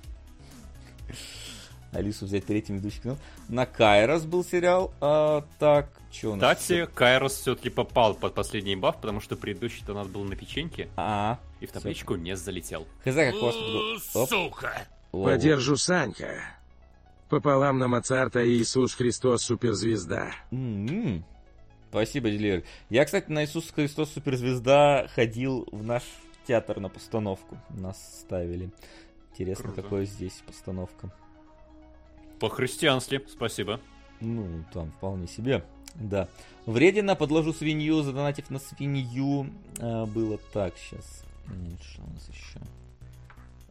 [1.92, 3.18] Алису взять третьим ведущим канал.
[3.48, 4.92] На Кайрос был сериал.
[5.00, 6.58] А, так, что у нас?
[6.58, 10.88] Кстати, Кайрос все-таки попал под последний баф, потому что предыдущий-то у нас был на печеньке.
[10.96, 12.86] А, и в табличку не залетел.
[13.04, 14.28] Хз, как у вас тут...
[14.28, 14.86] Сука!
[15.10, 16.28] Подержу Санька.
[17.28, 20.32] Пополам на Моцарта и Иисус Христос суперзвезда.
[20.50, 21.24] М-м-м.
[21.90, 22.62] Спасибо, Дилер.
[22.88, 26.04] Я, кстати, на Иисус Христос суперзвезда ходил в наш
[26.46, 27.58] театр на постановку.
[27.70, 28.70] Нас ставили.
[29.32, 29.82] Интересно, Круто.
[29.82, 31.12] какое здесь постановка.
[32.40, 33.80] По-христиански, спасибо.
[34.20, 35.62] Ну, там вполне себе.
[35.94, 36.28] Да.
[36.66, 39.50] Вредина, подложу свинью, задонатив на свинью.
[39.78, 41.22] А, было так, сейчас.
[41.82, 42.60] Что у нас еще?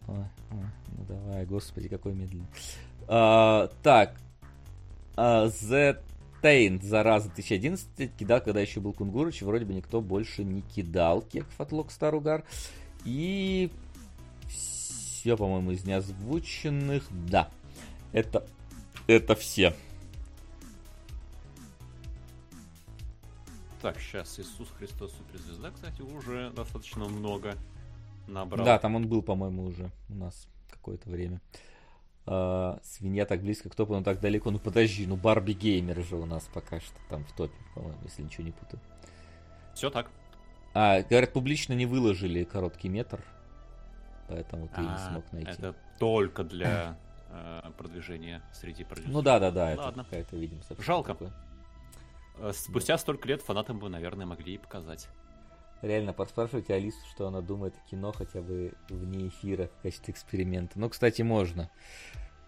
[0.08, 0.66] Ой, ой,
[0.98, 2.48] ну давай, господи, какой медленный.
[3.08, 4.16] А, так.
[5.16, 6.00] А, The
[6.42, 11.60] Taint, зараза 2011, кидал, когда еще был Кунгурыч, вроде бы никто больше не кидал кеков
[11.60, 12.44] от Локстар Угар.
[13.04, 13.72] И
[14.48, 17.08] все, по-моему, из неозвученных.
[17.12, 17.50] Да,
[18.12, 18.46] это,
[19.10, 19.74] это все.
[23.82, 27.56] Так, сейчас Иисус Христос суперзвезда, кстати, уже достаточно много
[28.28, 28.66] набрал.
[28.66, 31.42] Да, там он был, по-моему, уже у нас какое-то время.
[32.26, 34.52] А, свинья так близко к топу, но так далеко.
[34.52, 38.22] Ну подожди, ну Барби Геймер же у нас пока что там в топе, по-моему, если
[38.22, 38.82] ничего не путаю.
[39.74, 40.12] Все так.
[40.74, 43.24] А, говорят, публично не выложили короткий метр,
[44.28, 45.52] поэтому ты а, не смог найти.
[45.52, 46.98] Это только для
[47.30, 49.14] э, продвижения среди продюсеров.
[49.14, 50.02] Ну да, да, да, Ладно.
[50.02, 51.14] это какая-то, видимо, Жалко.
[51.14, 51.34] Такое.
[52.38, 55.08] Э, спустя столько лет фанатам бы, наверное, могли и показать.
[55.82, 60.78] Реально, подспрашивайте Алису, что она думает о кино хотя бы вне эфира в качестве эксперимента.
[60.78, 61.70] Ну, кстати, можно.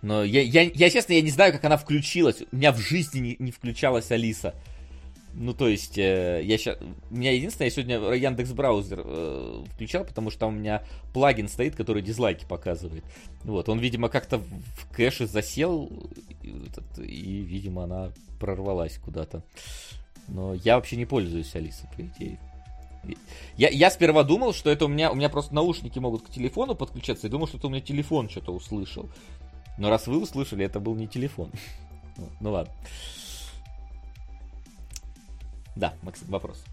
[0.01, 2.43] Но я, я, я честно, я не знаю, как она включилась.
[2.51, 4.55] У меня в жизни не, не включалась Алиса.
[5.33, 6.77] Ну, то есть, э, я сейчас...
[7.09, 11.47] У меня единственное, я сегодня Яндекс браузер э, включал, потому что там у меня плагин
[11.47, 13.03] стоит, который дизлайки показывает.
[13.43, 15.89] Вот, он, видимо, как-то в кэше засел,
[16.43, 16.49] и,
[17.03, 19.43] и, видимо, она прорвалась куда-то.
[20.27, 22.39] Но я вообще не пользуюсь Алисой, по идее.
[23.57, 26.75] Я, я сперва думал, что это у меня, у меня просто наушники могут к телефону
[26.75, 29.09] подключаться, и думал, что это у меня телефон что-то услышал.
[29.77, 31.51] Но раз вы услышали, это был не телефон.
[32.39, 32.71] Ну ладно.
[35.75, 36.64] Да, Максим, вопрос.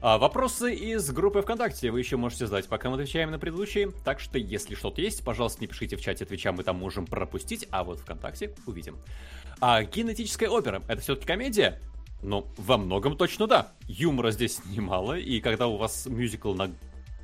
[0.00, 3.92] А вопросы из группы ВКонтакте вы еще можете задать, пока мы отвечаем на предыдущие.
[4.04, 7.68] Так что, если что-то есть, пожалуйста, не пишите в чате Твича, мы там можем пропустить,
[7.70, 8.98] а вот ВКонтакте увидим.
[9.60, 11.80] А кинетическая опера— это все-таки комедия?
[12.20, 13.72] Ну, во многом точно да.
[13.86, 16.72] Юмора здесь немало, и когда у вас мюзикл на...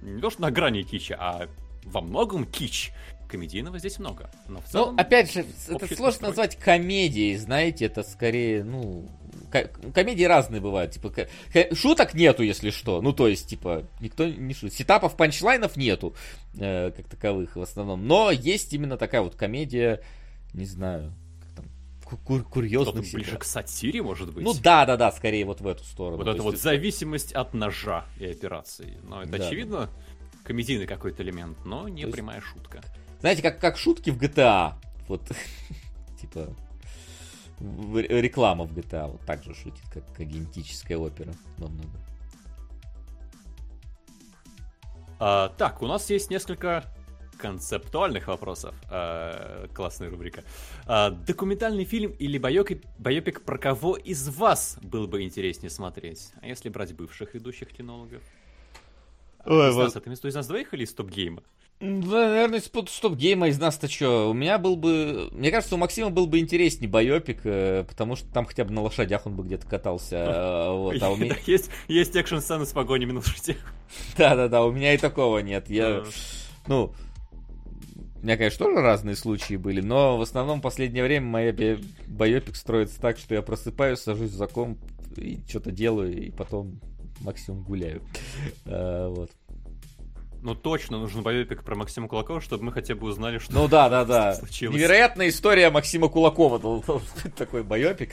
[0.00, 1.48] не то что на грани кича, а
[1.82, 2.92] во многом кич,
[3.28, 4.30] комедийного здесь много.
[4.46, 6.28] Но в ну, целом, ну, опять же, это сложно настрой.
[6.28, 9.08] назвать комедией, знаете, это скорее, ну,
[9.94, 11.12] комедии разные бывают, типа,
[11.74, 16.14] шуток нету, если что, ну, то есть, типа, никто не шутит, сетапов, панчлайнов нету,
[16.58, 20.02] э, как таковых в основном, но есть именно такая вот комедия,
[20.54, 21.12] не знаю,
[22.16, 24.44] кур курьезных Что-то ближе к сатире, может быть?
[24.44, 26.18] Ну да, да, да, скорее вот в эту сторону.
[26.18, 26.62] Вот это вот это...
[26.62, 28.98] зависимость от ножа и операции.
[29.04, 29.90] Но это, да, очевидно, да.
[30.44, 32.48] комедийный какой-то элемент, но не То прямая есть...
[32.48, 32.82] шутка.
[33.20, 34.74] Знаете, как, как шутки в GTA.
[35.08, 35.22] Вот,
[36.20, 36.54] типа,
[37.60, 42.00] реклама в GTA вот так же шутит, как, как генетическая опера во многом.
[45.20, 46.84] А, так, у нас есть несколько
[47.38, 48.74] концептуальных вопросов.
[48.90, 50.44] А, классная рубрика.
[50.86, 56.32] А, документальный фильм или байопик, байопик про кого из вас было бы интереснее смотреть?
[56.40, 58.22] А если брать бывших ведущих кинологов?
[59.44, 59.84] Ой, из вот...
[59.84, 61.42] нас, это из нас двоих или из стоп-гейма?
[61.80, 64.30] Да, наверное, из стоп-гейма из нас-то что?
[64.30, 65.28] У меня был бы...
[65.30, 68.82] Мне кажется, у Максима был бы интереснее байопик, э, потому что там хотя бы на
[68.82, 70.16] лошадях он бы где-то катался.
[70.16, 71.36] Э, вот, а у меня...
[71.46, 73.58] есть, есть экшн-сцены с погонями на лошадях.
[74.18, 75.70] Да-да-да, у меня и такого нет.
[75.70, 76.02] Я...
[76.66, 76.92] Ну,
[78.20, 82.56] у меня, конечно, тоже разные случаи были, но в основном в последнее время моя байопик
[82.56, 84.78] строится так, что я просыпаюсь, сажусь за комп
[85.16, 86.80] и что-то делаю, и потом
[87.20, 88.02] максимум гуляю.
[88.66, 89.30] А, вот.
[90.42, 93.88] Ну точно нужен байопик про Максима Кулакова, чтобы мы хотя бы узнали, что Ну да,
[93.88, 94.34] да, да.
[94.36, 94.76] Случилось.
[94.76, 96.82] Невероятная история Максима Кулакова.
[97.36, 98.10] Такой байопик.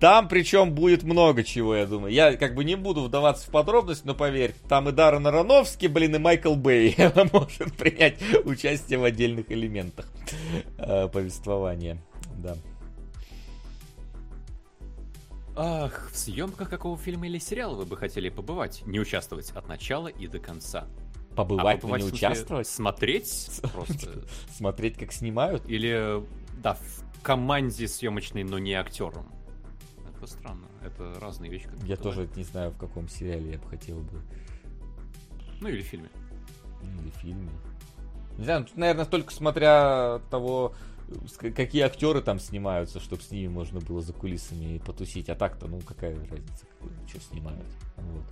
[0.00, 2.12] Там причем будет много чего, я думаю.
[2.12, 6.16] Я как бы не буду вдаваться в подробности, но поверь, там и Даррен Аронофский, блин,
[6.16, 6.96] и Майкл Бэй
[7.32, 10.06] может принять участие в отдельных элементах
[10.78, 11.98] э, повествования.
[12.38, 12.56] Да.
[15.54, 20.08] Ах, в съемках какого фильма или сериала вы бы хотели побывать, не участвовать от начала
[20.08, 20.86] и до конца?
[21.44, 22.66] Побывать, а но не в участвовать?
[22.66, 24.24] Смотреть просто?
[24.54, 25.66] Смотреть, как снимают?
[25.66, 26.22] Или,
[26.62, 29.26] да, в команде съемочной, но не актером?
[30.14, 30.66] Это странно.
[30.84, 31.68] Это разные вещи.
[31.84, 34.20] Я тоже не знаю, в каком сериале я бы хотел бы.
[35.60, 36.10] Ну или в фильме.
[36.82, 37.50] Ну, Или фильме.
[38.38, 40.74] Не знаю, тут, наверное, только смотря того,
[41.38, 45.28] какие актеры там снимаются, чтобы с ними можно было за кулисами потусить.
[45.28, 46.66] А так-то, ну, какая разница,
[47.06, 47.66] что снимают.
[47.96, 48.24] Вот.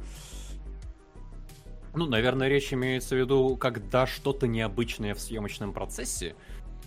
[1.99, 6.37] Ну, наверное, речь имеется в виду, когда что-то необычное в съемочном процессе,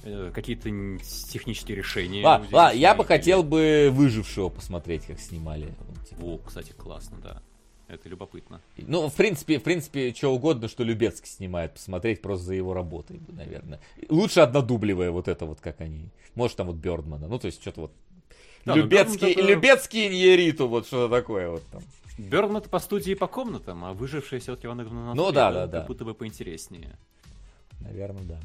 [0.04, 0.70] э, какие-то
[1.30, 2.22] технические решения.
[2.22, 5.74] У ладно, я бы хотел бы выжившего посмотреть, как снимали.
[6.10, 6.22] Типа.
[6.24, 7.42] О, кстати, классно, да.
[7.90, 8.62] Это любопытно.
[8.78, 13.20] Ну, в принципе, в принципе, что угодно, что Любецкий снимает, посмотреть просто за его работой,
[13.28, 13.82] наверное.
[14.08, 16.06] Лучше однодубливая вот это вот, как они.
[16.36, 17.28] Может, там вот Бёрдмана.
[17.28, 17.92] Ну, то есть, что-то вот.
[18.64, 21.82] Да, ну, Любецкий, это- Любецкий Иньериту, вот что-то такое вот там.
[22.30, 25.80] Это по студии и по комнатам, а выжившие все-таки он на Ну да, да, да.
[25.80, 26.98] Как будто бы поинтереснее.
[27.80, 28.40] Наверное, да.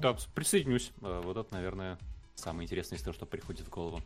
[0.00, 0.92] Да, присоединюсь.
[1.02, 1.98] Э, Вот это, наверное,
[2.34, 4.00] самое интересное из того, что приходит в голову.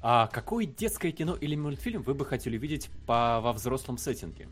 [0.00, 4.48] А какое детское кино или мультфильм вы бы хотели видеть по, во взрослом сеттинге?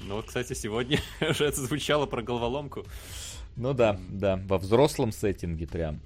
[0.00, 2.84] Ну вот, кстати, сегодня уже это звучало про головоломку.
[3.56, 6.00] Ну да, да, во взрослом сеттинге прям.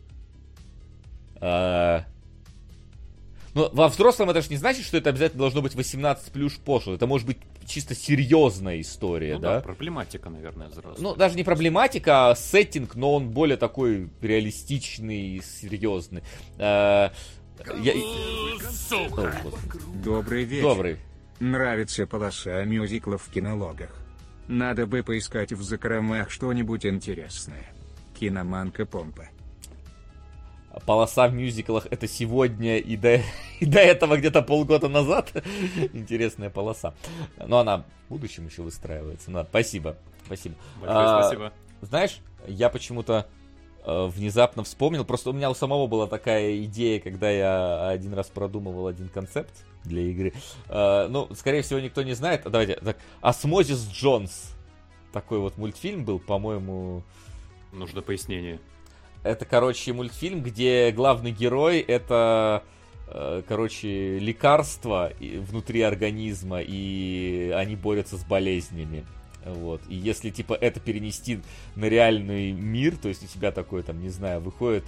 [1.40, 2.04] А,
[3.54, 6.94] Ну, во взрослом это же не значит, что это обязательно должно быть 18 плюс пошло.
[6.94, 9.54] Это может быть чисто серьезная история, Ну да?
[9.56, 11.02] да, проблематика, наверное, взрослая.
[11.02, 16.22] Ну, даже не проблематика, а сеттинг, но он более такой реалистичный и серьезный.
[16.58, 17.12] А,
[17.80, 17.94] я-.
[20.02, 20.62] Добрый вечер.
[20.62, 20.96] Добрый.
[21.40, 23.90] Нравится полоса мюзиклов в кинологах.
[24.46, 27.72] Надо бы поискать в закромах что-нибудь интересное.
[28.18, 29.28] Киноманка Помпа.
[30.86, 33.20] Полоса в мюзиклах это сегодня и до,
[33.60, 35.32] и до этого где-то полгода назад.
[35.92, 36.94] Интересная полоса.
[37.38, 39.30] Но она в будущем еще выстраивается.
[39.30, 39.96] Ну, спасибо.
[40.26, 40.54] Спасибо.
[40.80, 41.52] Большое А, спасибо.
[41.82, 43.26] Знаешь, я почему-то
[43.84, 48.28] э, внезапно вспомнил, просто у меня у самого была такая идея, когда я один раз
[48.28, 50.32] продумывал один концепт для игры.
[50.68, 52.42] Э, ну, скорее всего, никто не знает.
[52.44, 54.54] Давайте, так, Осмозис Джонс.
[55.12, 57.02] Такой вот мультфильм был, по-моему,
[57.72, 58.60] Нужно пояснение.
[59.22, 62.62] Это, короче, мультфильм, где главный герой это,
[63.08, 69.04] э, короче, лекарство внутри организма, и они борются с болезнями.
[69.44, 69.82] Вот.
[69.88, 71.40] И если, типа, это перенести
[71.76, 74.84] на реальный мир, то есть у тебя такой, там, не знаю, выходит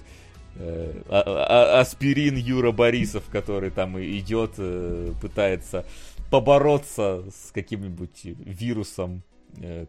[0.55, 5.83] э, а- а- аспирин Юра Борисов, который там идет, э, пытается
[6.29, 9.23] побороться с каким-нибудь вирусом,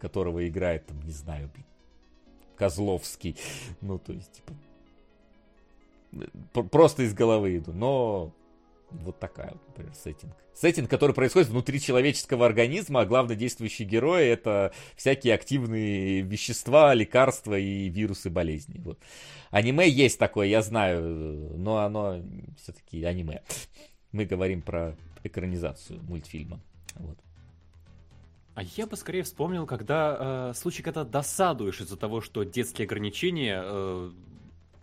[0.00, 1.50] которого играет, там, не знаю,
[2.56, 3.36] Козловский.
[3.80, 4.52] Ну, то есть, типа,
[6.64, 7.72] просто из головы иду.
[7.72, 8.32] Но
[8.90, 10.34] вот такая, вот, например, сеттинг.
[10.54, 17.58] Сеттинг, который происходит внутри человеческого организма, а главный действующий герой это всякие активные вещества, лекарства
[17.58, 18.78] и вирусы болезни.
[18.78, 18.98] Вот.
[19.50, 22.22] Аниме есть такое, я знаю, но оно
[22.62, 23.42] все-таки аниме.
[24.12, 26.60] Мы говорим про экранизацию мультфильма.
[26.94, 27.18] Вот.
[28.54, 33.60] А я бы скорее вспомнил, когда э, случай, когда досадуешь из-за того, что детские ограничения
[33.64, 34.10] э,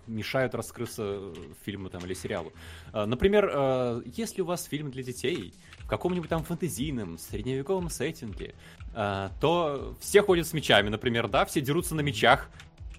[0.08, 1.34] мешают раскрыться
[1.64, 2.52] фильму там или сериалу.
[2.94, 8.56] Э, например, э, если у вас фильм для детей в каком-нибудь там фэнтезийном, средневековом сеттинге,
[8.94, 12.50] э, то все ходят с мечами, например, да, все дерутся на мечах,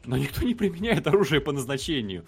[0.05, 2.24] но никто не применяет оружие по назначению.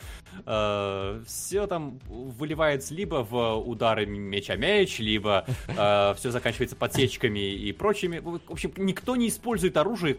[1.26, 8.18] все там выливается либо в удары меч-о-меч, либо все заканчивается подсечками и прочими.
[8.18, 10.18] В общем, никто не использует оружие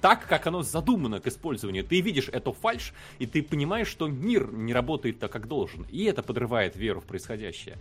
[0.00, 1.84] так, как оно задумано к использованию.
[1.84, 5.86] Ты видишь эту фальш, и ты понимаешь, что мир не работает так, как должен.
[5.90, 7.76] И это подрывает веру в происходящее.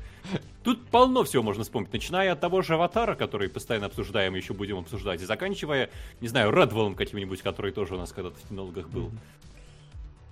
[0.63, 4.77] Тут полно всего можно вспомнить, начиная от того же Аватара, который постоянно обсуждаем, еще будем
[4.77, 5.89] обсуждать, и заканчивая,
[6.21, 9.11] не знаю, Редвеллом каким-нибудь, который тоже у нас когда-то в кинологах был.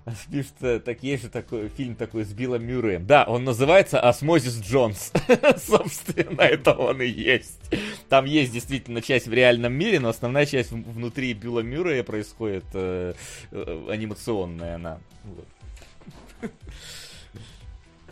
[0.06, 3.06] Что, так есть же такой фильм такой с Биллом Мюрреем.
[3.06, 5.10] Да, он называется Осмозис Джонс.
[5.56, 7.60] Собственно, это он и есть.
[8.10, 13.14] Там есть действительно часть в реальном мире, но основная часть внутри Билла Мюррея происходит э,
[13.50, 15.00] э, анимационная она.
[15.24, 16.50] Вот.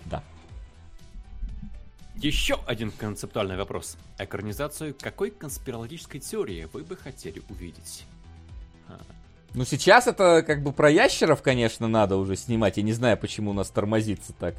[0.07, 0.25] Да.
[2.17, 3.99] Еще один концептуальный вопрос.
[4.19, 8.05] Экранизацию какой конспирологической теории вы бы хотели увидеть?
[9.55, 12.79] Ну, сейчас это как бы про ящеров, конечно, надо уже снимать.
[12.79, 14.55] Я не знаю, почему у нас тормозится так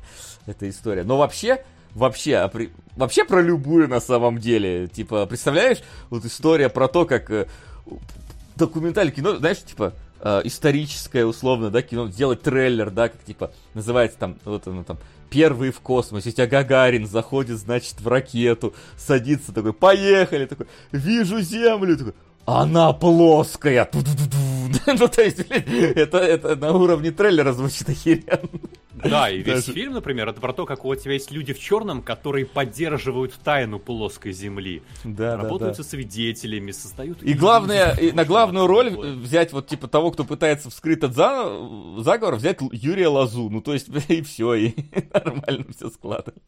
[0.45, 1.03] эта история.
[1.03, 1.63] Но вообще,
[1.93, 2.51] вообще, а
[2.95, 4.87] вообще про любую на самом деле.
[4.87, 7.47] Типа, представляешь, вот история про то, как э,
[8.55, 14.19] документальное кино, знаешь, типа, э, историческое, условно, да, кино, сделать трейлер, да, как, типа, называется
[14.19, 14.99] там, вот оно там,
[15.29, 21.41] первый в космосе, у тебя Гагарин заходит, значит, в ракету, садится такой, поехали, такой, вижу
[21.41, 22.13] землю, такой,
[22.45, 23.89] она плоская.
[24.85, 28.49] Ну, то есть, это, это на уровне трейлера звучит охеренно.
[28.93, 29.73] Да, и весь Даже...
[29.73, 33.79] фильм, например, это про то, как у тебя есть люди в черном, которые поддерживают тайну
[33.79, 34.81] плоской земли.
[35.03, 35.83] Да, Работают да, да.
[35.83, 37.21] со свидетелями, создают...
[37.23, 42.35] И главное, и на главную роль взять вот типа того, кто пытается вскрыть этот заговор,
[42.35, 43.49] взять Юрия Лазу.
[43.49, 44.73] Ну, то есть, и все, и
[45.13, 46.41] нормально все складывается.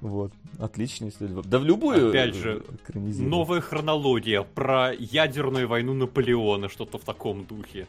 [0.00, 1.26] Вот, отлично, если...
[1.44, 2.10] Да в любую...
[2.10, 7.86] Опять же, новая хронология про ядерную войну Наполеона, что-то в таком духе.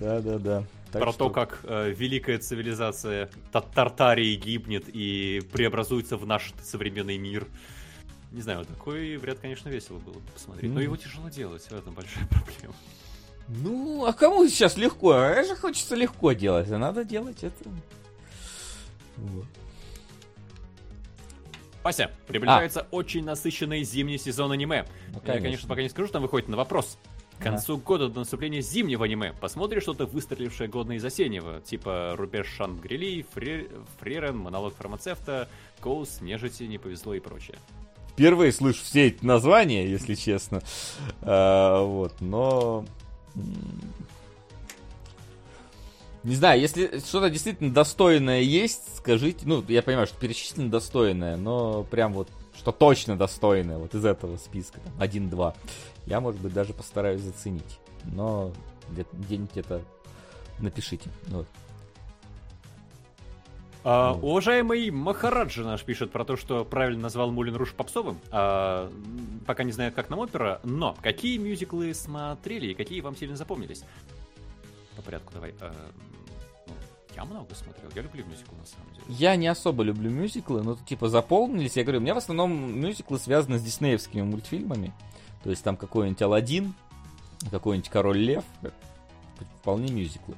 [0.00, 0.64] Да-да-да.
[0.92, 1.26] Про что...
[1.26, 7.46] то, как э, великая цивилизация Тартарии гибнет и преобразуется в наш современный мир.
[8.32, 10.70] Не знаю, такой вряд, конечно, весело было бы посмотреть.
[10.70, 10.74] Mm.
[10.74, 12.74] Но его тяжело делать, в этом большая проблема.
[13.48, 15.12] Ну, а кому сейчас легко?
[15.12, 17.70] А же хочется легко делать, а надо делать это.
[19.16, 19.46] Вот.
[21.86, 22.86] Вася, приближается а.
[22.90, 24.86] очень насыщенный зимний сезон аниме.
[25.12, 25.32] Ну, конечно.
[25.32, 26.98] Я, конечно, пока не скажу, там выходит на вопрос.
[27.38, 27.82] К концу да.
[27.84, 33.68] года до наступления зимнего аниме посмотришь что-то выстрелившее годное из осеннего, типа Рубеж Шангрили, Фри...
[34.00, 35.48] Фрирен, Монолог фармацевта,
[35.80, 37.58] Коус, Нежити, Не повезло и прочее.
[38.14, 40.62] Впервые слышу все эти названия, если честно.
[41.22, 42.84] А, вот, но
[46.26, 49.46] не знаю, если что-то действительно достойное есть, скажите.
[49.46, 54.36] Ну, я понимаю, что перечислено достойное, но прям вот что точно достойное вот из этого
[54.36, 55.54] списка, там, 1-2,
[56.06, 57.78] я, может быть, даже постараюсь заценить.
[58.04, 58.50] Но
[58.90, 59.82] где-нибудь это
[60.58, 61.10] напишите.
[61.28, 61.46] Вот.
[63.84, 64.30] А, ну.
[64.30, 68.18] уважаемый Махараджа наш пишет про то, что правильно назвал Мулин Руш попсовым.
[68.32, 68.90] А,
[69.46, 73.84] пока не знает, как нам опера, но какие мюзиклы смотрели и какие вам сильно запомнились?
[74.96, 75.54] По порядку давай.
[75.60, 75.72] А,
[77.14, 77.90] я много смотрел.
[77.94, 79.04] Я люблю мюзиклы, на самом деле.
[79.08, 81.76] Я не особо люблю мюзиклы, но типа запомнились.
[81.76, 84.92] Я говорю, у меня в основном мюзиклы связаны с диснеевскими мультфильмами.
[85.42, 86.74] То есть там какой-нибудь Алладин,
[87.50, 88.44] какой-нибудь Король Лев.
[89.60, 90.34] Вполне мюзиклы.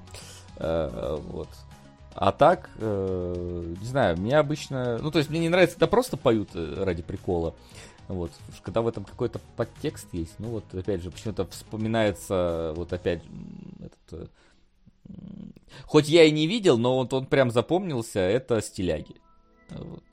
[0.57, 1.49] Э, вот.
[2.15, 4.99] А так, э, не знаю, мне обычно...
[4.99, 7.55] Ну, то есть мне не нравится, когда просто поют э, ради прикола.
[8.09, 13.23] Вот, когда в этом какой-то подтекст есть, ну вот, опять же, почему-то вспоминается, вот опять,
[13.79, 14.31] этот,
[15.85, 19.17] Хоть я и не видел, но вот он прям запомнился, это стиляги.
[19.71, 20.05] Вот.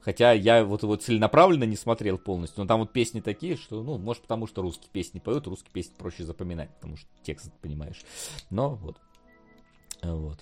[0.00, 2.62] Хотя я вот его целенаправленно не смотрел полностью.
[2.62, 5.94] Но там вот песни такие, что, ну, может, потому что русские песни поют, русские песни
[5.96, 8.02] проще запоминать, потому что текст понимаешь.
[8.50, 8.96] Но вот.
[10.02, 10.38] Вот.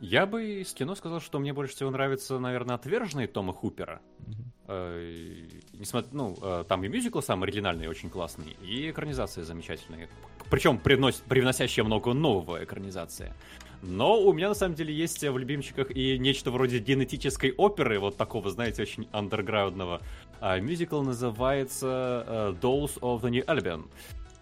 [0.00, 4.00] Я бы из кино сказал, что мне больше всего нравится, наверное, отверженные Тома Хупера.
[4.20, 5.62] Mm-hmm.
[5.72, 10.08] Несмотря, ну, э, там и мюзикл сам оригинальный, очень классный, и экранизация замечательная.
[10.50, 13.34] Причем приносит, привносящая много нового экранизация.
[13.82, 18.16] Но у меня на самом деле есть в любимчиках и нечто вроде генетической оперы, вот
[18.16, 20.00] такого, знаете, очень андерграундного.
[20.40, 23.88] А мюзикл называется uh, Dolls of the New Albion.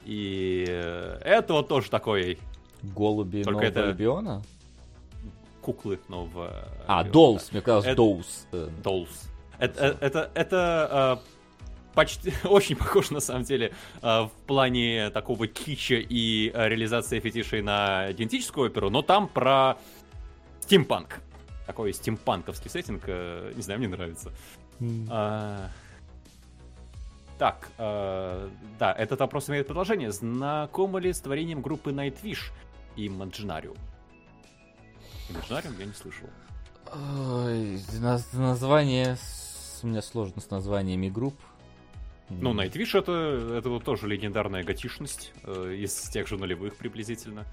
[0.05, 2.39] И это вот тоже такой...
[2.83, 3.89] Голуби Только Нового это...
[3.89, 4.43] Альбиона?
[5.67, 6.69] Куклы нового...
[6.87, 7.99] А, Dolls, мне казалось.
[7.99, 8.27] Dolls.
[8.85, 9.09] Dolls.
[9.59, 15.97] Это, это, это э, почти очень похож на самом деле э, в плане такого кича
[15.97, 19.77] и э, реализации фетишей на идентическую оперу, но там про
[20.61, 21.21] стимпанк.
[21.67, 24.31] Такой стимпанковский сеттинг, не знаю, мне нравится.
[24.79, 25.09] Mm.
[25.11, 25.71] А...
[27.39, 30.13] Так, э, да, этот вопрос имеет продолжение.
[30.13, 32.53] Знакомы ли с творением группы Nightwish
[32.95, 33.77] и Imaginarium?
[35.31, 36.29] Имажинариум я не слышал.
[36.93, 37.81] Ой,
[38.33, 39.17] название...
[39.83, 41.37] У меня сложно с названиями групп.
[42.29, 47.45] Ну, Nightwish это, это вот тоже легендарная готишность э, из тех же нулевых приблизительно.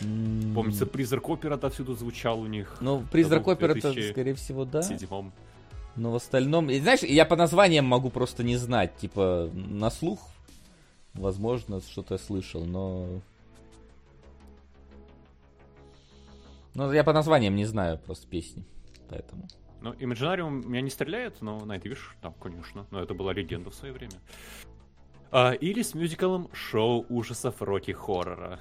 [0.00, 0.54] Mm.
[0.54, 2.76] Помнится, Призрак Опера отовсюду звучал у них.
[2.80, 4.82] Ну, Призрак Опера это, скорее всего, да.
[4.82, 5.32] Седьмом.
[5.96, 6.70] Но в остальном...
[6.70, 8.96] И, знаешь, я по названиям могу просто не знать.
[8.96, 10.20] Типа, на слух,
[11.14, 13.20] возможно, что-то слышал, но
[16.76, 18.62] Ну, я по названиям не знаю просто песни,
[19.08, 19.48] поэтому.
[19.80, 22.86] Ну, Imaginarium меня не стреляет, но Nightwish, там, конечно.
[22.90, 24.20] Но это была легенда в свое время.
[25.30, 28.60] А, или с мюзиклом шоу ужасов Рокки Хоррора.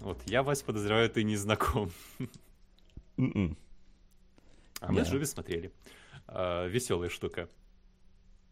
[0.00, 1.90] Вот, я, Вась, подозреваю, ты не знаком.
[3.16, 3.56] М-м.
[4.80, 5.72] А мы с Живи смотрели.
[6.26, 7.48] А, веселая штука.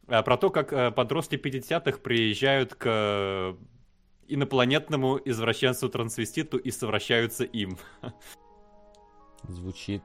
[0.07, 3.59] А, про то, как а, подростки 50-х приезжают к
[4.27, 7.77] инопланетному извращенцу-трансвеститу и совращаются им.
[9.49, 10.03] Звучит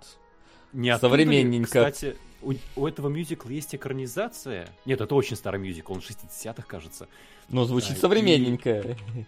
[0.73, 1.67] не современненько.
[1.67, 4.69] Кстати, у, у этого мюзикла есть экранизация.
[4.85, 7.07] Нет, это очень старый мюзикл, он 60-х, кажется.
[7.49, 8.79] Но звучит а, современненько.
[8.79, 9.25] И...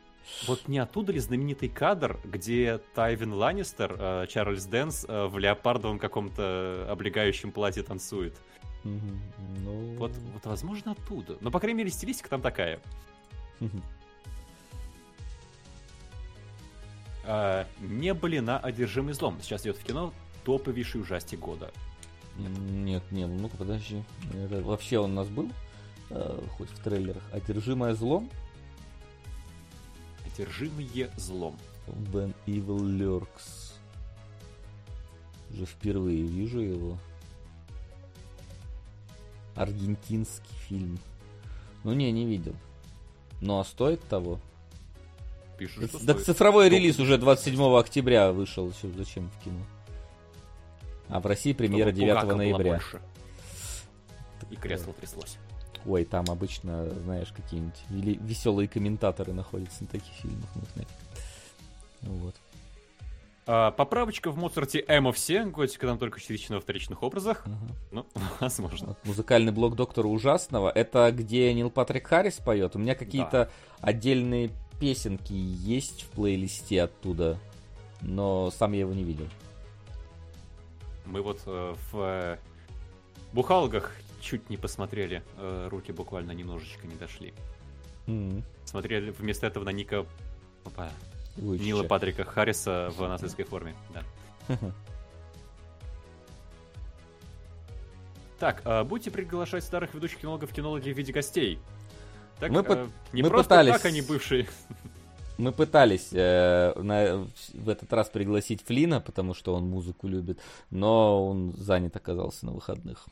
[0.48, 5.98] Вот не оттуда ли знаменитый кадр, где Тайвин Ланнистер, э, Чарльз Дэнс э, в леопардовом
[5.98, 8.36] каком-то облегающем платье танцует?
[8.84, 11.38] Ну, Вот, вот возможно оттуда.
[11.42, 12.80] Но, по крайней мере, стилистика там такая.
[17.32, 19.38] А, не были на одержимый злом.
[19.40, 20.12] Сейчас идет в кино
[20.44, 21.72] топовейший ужастик года.
[22.38, 24.04] Нет, не, ну-ка подожди.
[24.34, 25.52] Вообще он у нас был,
[26.10, 28.32] э, хоть в трейлерах, «Одержимое злом»,
[30.26, 31.56] Одержимые злом.
[31.86, 33.74] When Evil Lurks.
[35.52, 36.98] Уже впервые вижу его.
[39.56, 40.98] Аргентинский фильм.
[41.84, 42.56] Ну не, не видел.
[43.40, 44.40] Ну а стоит того?
[45.60, 46.26] Пишут, что Да стоит.
[46.26, 48.72] цифровой релиз уже 27 октября вышел.
[48.82, 49.60] Зачем в кино?
[51.10, 52.82] А в России премьера Чтобы 9 бугака было ноября.
[54.50, 55.38] И кресло тряслось.
[55.86, 60.50] Ой, там обычно, знаешь, какие-нибудь веселые комментаторы находятся на таких фильмах.
[60.56, 60.88] ну нафиг.
[62.02, 62.36] Вот.
[63.46, 67.44] А, поправочка в Моцарте Эмо все, готика там только частично вторичных образах.
[67.46, 67.58] Ага.
[67.92, 68.06] Ну,
[68.40, 68.90] возможно.
[68.90, 70.70] Вот музыкальный блок Доктора Ужасного.
[70.70, 72.76] Это где Нил Патрик Харрис поет.
[72.76, 73.50] У меня какие-то
[73.82, 77.38] отдельные песенки есть в плейлисте оттуда,
[78.02, 79.28] но сам я его не видел.
[81.06, 82.38] Мы вот э, в э,
[83.34, 85.24] бухалгах чуть не посмотрели.
[85.38, 87.34] э, руки буквально немножечко не дошли.
[88.08, 90.06] М, Смотрели вместо этого на Ника...
[90.66, 90.90] Опа.
[91.38, 93.74] Нила Патрика Харриса в нацистской форме.
[93.94, 94.58] Да.
[98.40, 101.60] Так, а будете приглашать старых ведущих кинологов кинологи в виде гостей?
[102.40, 103.74] Так, Мы э, не мы просто пытались.
[103.74, 104.48] так они бывшие.
[105.38, 111.26] Мы пытались э, на- в этот раз пригласить Флина, потому что он музыку любит, но
[111.28, 113.08] он занят оказался на выходных.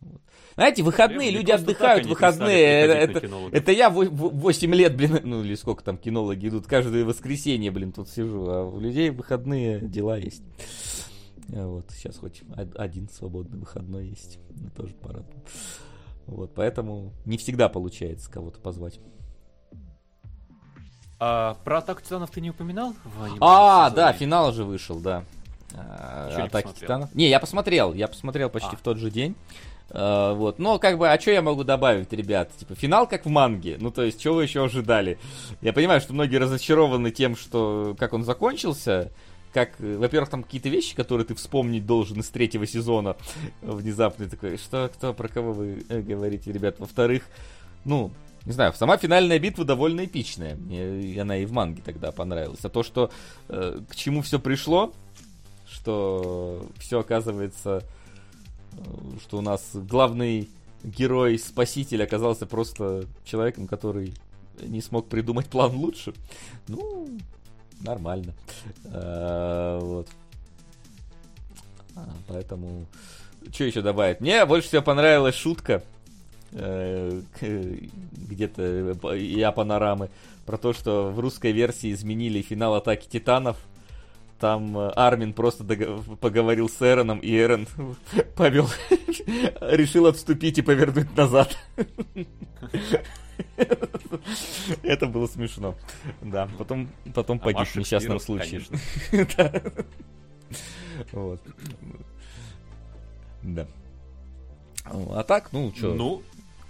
[0.00, 0.20] Вот.
[0.54, 2.86] Знаете, выходные, Не люди отдыхают, выходные.
[2.86, 7.70] перестали Это, это- я 8 лет, блин, ну или сколько там кинологи идут, каждое воскресенье,
[7.70, 10.42] блин, тут сижу, а у людей выходные дела есть.
[11.54, 14.38] А Вот, сейчас хоть од- один свободный выходной есть,
[14.74, 15.42] тоже порадую.
[16.26, 19.00] Вот, поэтому не всегда получается кого-то позвать.
[21.18, 22.94] А про атаку титанов ты не упоминал?
[23.04, 25.24] в А, да, финал уже вышел, да.
[25.74, 26.72] А, Чё не Атаки?
[26.78, 27.14] Титанов.
[27.14, 28.76] Не, я посмотрел, я посмотрел почти А.
[28.76, 29.36] в тот же день.
[29.90, 32.50] А, вот, но как бы, а что я могу добавить, ребят?
[32.56, 33.76] Типа, финал как в манге.
[33.78, 35.18] Ну, то есть, что вы еще ожидали?
[35.60, 39.12] Я понимаю, что многие разочарованы тем, что как он закончился.
[39.52, 43.16] Как, э, во-первых, там какие-то вещи, которые ты вспомнить должен из третьего сезона.
[43.60, 46.78] Внезапно такой, что, кто, про кого вы э, говорите, ребят?
[46.78, 47.22] Во-вторых,
[47.84, 48.10] ну,
[48.46, 50.56] не знаю, сама финальная битва довольно эпичная.
[50.56, 52.64] Мне она и в манге тогда понравилась.
[52.64, 53.10] А то, что
[53.48, 54.92] э, к чему все пришло,
[55.68, 57.82] что все оказывается,
[58.72, 58.76] э,
[59.22, 60.48] что у нас главный
[60.82, 64.14] герой, спаситель оказался просто человеком, который
[64.60, 66.12] не смог придумать план лучше.
[66.68, 67.08] Ну,
[67.82, 68.34] нормально.
[68.84, 70.08] Э, вот.
[71.94, 72.86] А, Поэтому,
[73.52, 74.20] что еще добавить?
[74.20, 75.82] Мне больше всего понравилась шутка
[76.52, 80.10] э, где-то э, я панорамы
[80.46, 83.56] про то, что в русской версии изменили финал атаки титанов.
[84.40, 87.68] Там Армин просто поговорил с Эроном, и Эрон
[88.36, 88.68] повел,
[89.60, 91.56] решил отступить и повернуть назад.
[94.82, 95.74] Это было смешно.
[96.20, 98.62] Да, потом, потом А погиб в несчастном случае.
[99.36, 99.62] Да.
[101.12, 101.40] Вот.
[103.42, 103.66] Да.
[104.84, 106.22] А так, ну, что, Ну,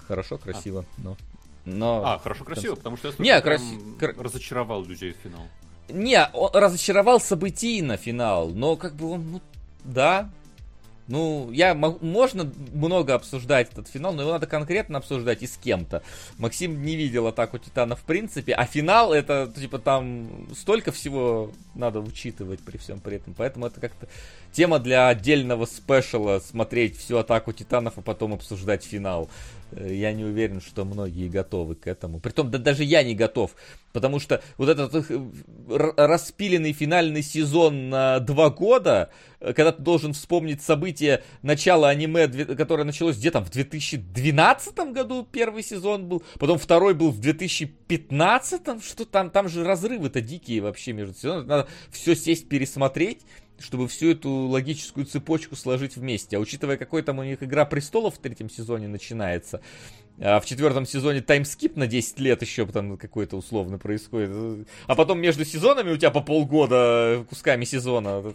[0.07, 1.17] хорошо, красиво, но...
[1.65, 2.03] но...
[2.05, 5.43] а, хорошо, красиво, потому что я Не, слышал, краси- прям кра- разочаровал людей в финал.
[5.89, 9.41] Не, он разочаровал событийно финал, но как бы он, ну,
[9.85, 10.31] да.
[11.13, 16.03] Ну, я можно много обсуждать этот финал, но его надо конкретно обсуждать и с кем-то.
[16.39, 22.01] Максим не видел атаку Титана в принципе, а финал это, типа, там столько всего надо
[22.01, 23.35] учитывать при всем при этом.
[23.35, 24.09] Поэтому это как-то
[24.53, 29.29] тема для отдельного спешала смотреть всю атаку Титанов, а потом обсуждать финал.
[29.73, 32.21] Э, Я не уверен, что многие готовы к этому.
[32.21, 33.53] Притом, да даже я не готов.
[33.93, 35.21] Потому что вот этот э,
[35.97, 42.85] распиленный финальный сезон на два года, э, когда ты должен вспомнить события начала аниме, которое
[42.85, 49.05] началось где там в 2012 году первый сезон был, потом второй был в 2015, что
[49.05, 51.47] там, там же разрывы-то дикие вообще между сезонами.
[51.47, 53.23] Надо все сесть, пересмотреть
[53.63, 56.37] чтобы всю эту логическую цепочку сложить вместе.
[56.37, 59.61] А учитывая, какой там у них Игра Престолов в третьем сезоне начинается,
[60.19, 64.69] а в четвертом сезоне таймскип на 10 лет еще там какой-то условно происходит.
[64.87, 68.35] А потом между сезонами у тебя по полгода кусками сезона.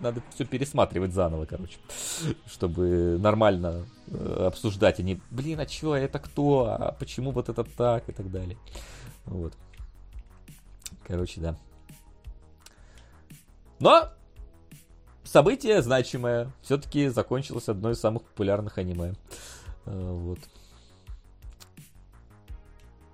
[0.00, 1.78] Надо все пересматривать заново, короче.
[2.46, 5.00] Чтобы нормально э, обсуждать.
[5.00, 6.66] А не, блин, а чё, а это кто?
[6.66, 8.08] А почему вот это так?
[8.08, 8.56] И так далее.
[9.24, 9.54] Вот.
[11.04, 11.56] Короче, да.
[13.80, 14.10] Но
[15.28, 16.50] событие значимое.
[16.62, 19.14] Все-таки закончилось одно из самых популярных аниме.
[19.86, 20.38] Э, вот.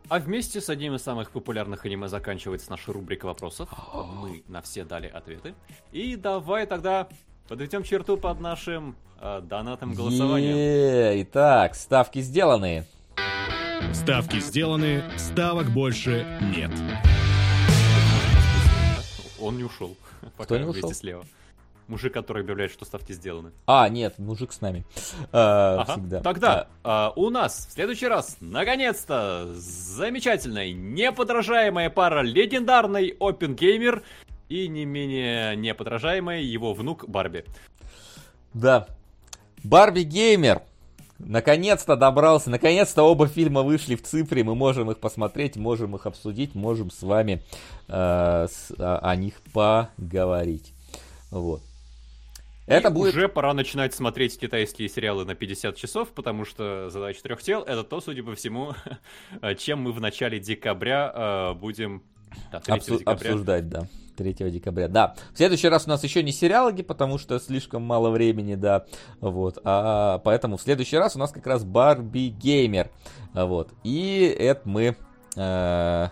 [0.08, 3.68] А вместе с одним из самых популярных аниме заканчивается наша рубрика вопросов.
[3.94, 5.54] Мы на все дали ответы.
[5.92, 7.08] И давай тогда
[7.48, 10.56] подведем черту под нашим э, донатом голосованием.
[10.56, 12.86] Е-е-е, Итак, ставки сделаны.
[13.92, 16.70] Ставки сделаны, ставок больше нет.
[19.40, 19.96] Он не ушел.
[20.38, 20.92] Кто не ушел?
[20.92, 21.24] слева.
[21.86, 23.52] Мужик, который объявляет, что ставки сделаны.
[23.66, 24.86] А, нет, мужик с нами.
[25.32, 25.92] Э, Ага.
[25.92, 26.20] Всегда.
[26.20, 34.02] Тогда а, у нас в следующий раз, наконец-то, замечательная, неподражаемая пара легендарный Опенгеймер
[34.48, 37.44] и не менее неподражаемый его внук Барби.
[38.54, 38.86] Да.
[39.62, 40.62] Барби Геймер.
[41.18, 42.50] Наконец-то добрался.
[42.50, 44.42] Наконец-то оба фильма вышли в цифре.
[44.44, 47.42] Мы можем их посмотреть, можем их обсудить, можем с вами
[47.88, 50.72] э, с- о, о них поговорить.
[51.30, 51.62] Вот.
[52.66, 53.14] Это И будет...
[53.14, 57.84] Уже пора начинать смотреть китайские сериалы на 50 часов, потому что задача трех тел это
[57.84, 58.74] то, судя по всему,
[59.58, 62.02] чем мы в начале декабря э, будем.
[62.50, 63.30] Да, 3 Обсу- декабря.
[63.30, 63.88] обсуждать, да.
[64.16, 64.88] 3 декабря.
[64.88, 65.14] Да.
[65.32, 68.86] В следующий раз у нас еще не сериалоги, потому что слишком мало времени, да.
[69.20, 69.58] Вот.
[69.64, 72.90] А поэтому в следующий раз у нас как раз Барбенгеймер.
[73.34, 73.70] Вот.
[73.82, 74.96] И это мы
[75.36, 76.08] э,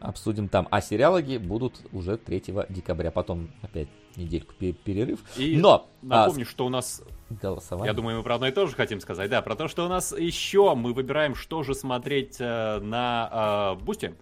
[0.00, 0.66] обсудим там.
[0.70, 3.10] А сериалоги будут уже 3 декабря.
[3.10, 3.88] Потом опять
[4.18, 5.20] недельку пе- перерыв.
[5.36, 7.90] И Но Напомню, что у нас а, голосование.
[7.90, 9.30] Я думаю, мы про одно и то же хотим сказать.
[9.30, 13.84] Да, про то, что у нас еще мы выбираем, что же смотреть э, на э,
[13.84, 14.14] Boosty.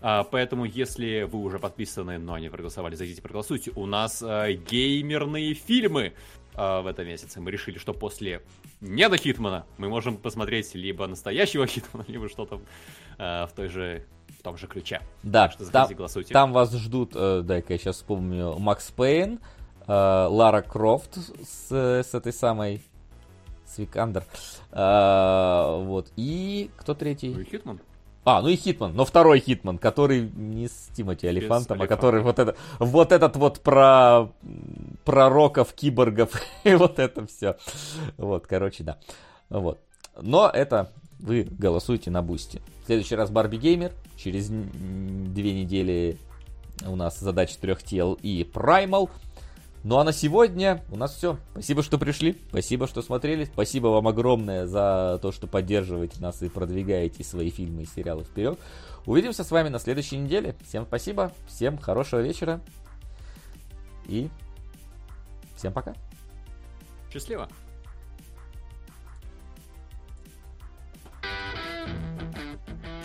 [0.00, 3.72] А, поэтому, если вы уже подписаны, но не проголосовали, зайдите проголосуйте.
[3.74, 6.14] У нас э, геймерные фильмы
[6.54, 7.40] э, в этом месяце.
[7.40, 8.42] Мы решили, что после
[8.80, 12.62] недо-Хитмана мы можем посмотреть либо настоящего Хитмана, либо что-то
[13.18, 14.06] э, в той же
[14.40, 15.00] в том же ключе.
[15.22, 16.32] Да, Так что там, голосуйте.
[16.32, 19.38] там вас ждут, э, дай-ка я сейчас вспомню, Макс Пейн,
[19.86, 19.92] э,
[20.30, 22.82] Лара Крофт с, с этой самой,
[23.66, 24.24] с Викандер,
[24.72, 27.32] Э, вот, и кто Ну третий?
[27.32, 27.80] и Хитман.
[28.24, 32.38] А, ну и Хитман, но второй Хитман, который не с Тимоти Олифантом, а который вот
[32.38, 34.28] это, вот этот вот про
[35.04, 36.30] пророков, киборгов
[36.64, 37.56] и вот это все.
[38.18, 38.98] Вот, короче, да.
[39.48, 39.80] Вот.
[40.20, 42.60] Но это вы голосуете на бусте.
[42.82, 43.92] В следующий раз Барби Геймер.
[44.16, 46.18] Через две недели
[46.86, 49.10] у нас задача трех тел и Праймал.
[49.82, 51.38] Ну а на сегодня у нас все.
[51.52, 52.36] Спасибо, что пришли.
[52.50, 53.44] Спасибо, что смотрели.
[53.44, 58.58] Спасибо вам огромное за то, что поддерживаете нас и продвигаете свои фильмы и сериалы вперед.
[59.06, 60.54] Увидимся с вами на следующей неделе.
[60.66, 61.32] Всем спасибо.
[61.46, 62.60] Всем хорошего вечера.
[64.06, 64.28] И
[65.56, 65.94] всем пока.
[67.10, 67.48] Счастливо.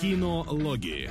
[0.06, 1.09] Кинологии.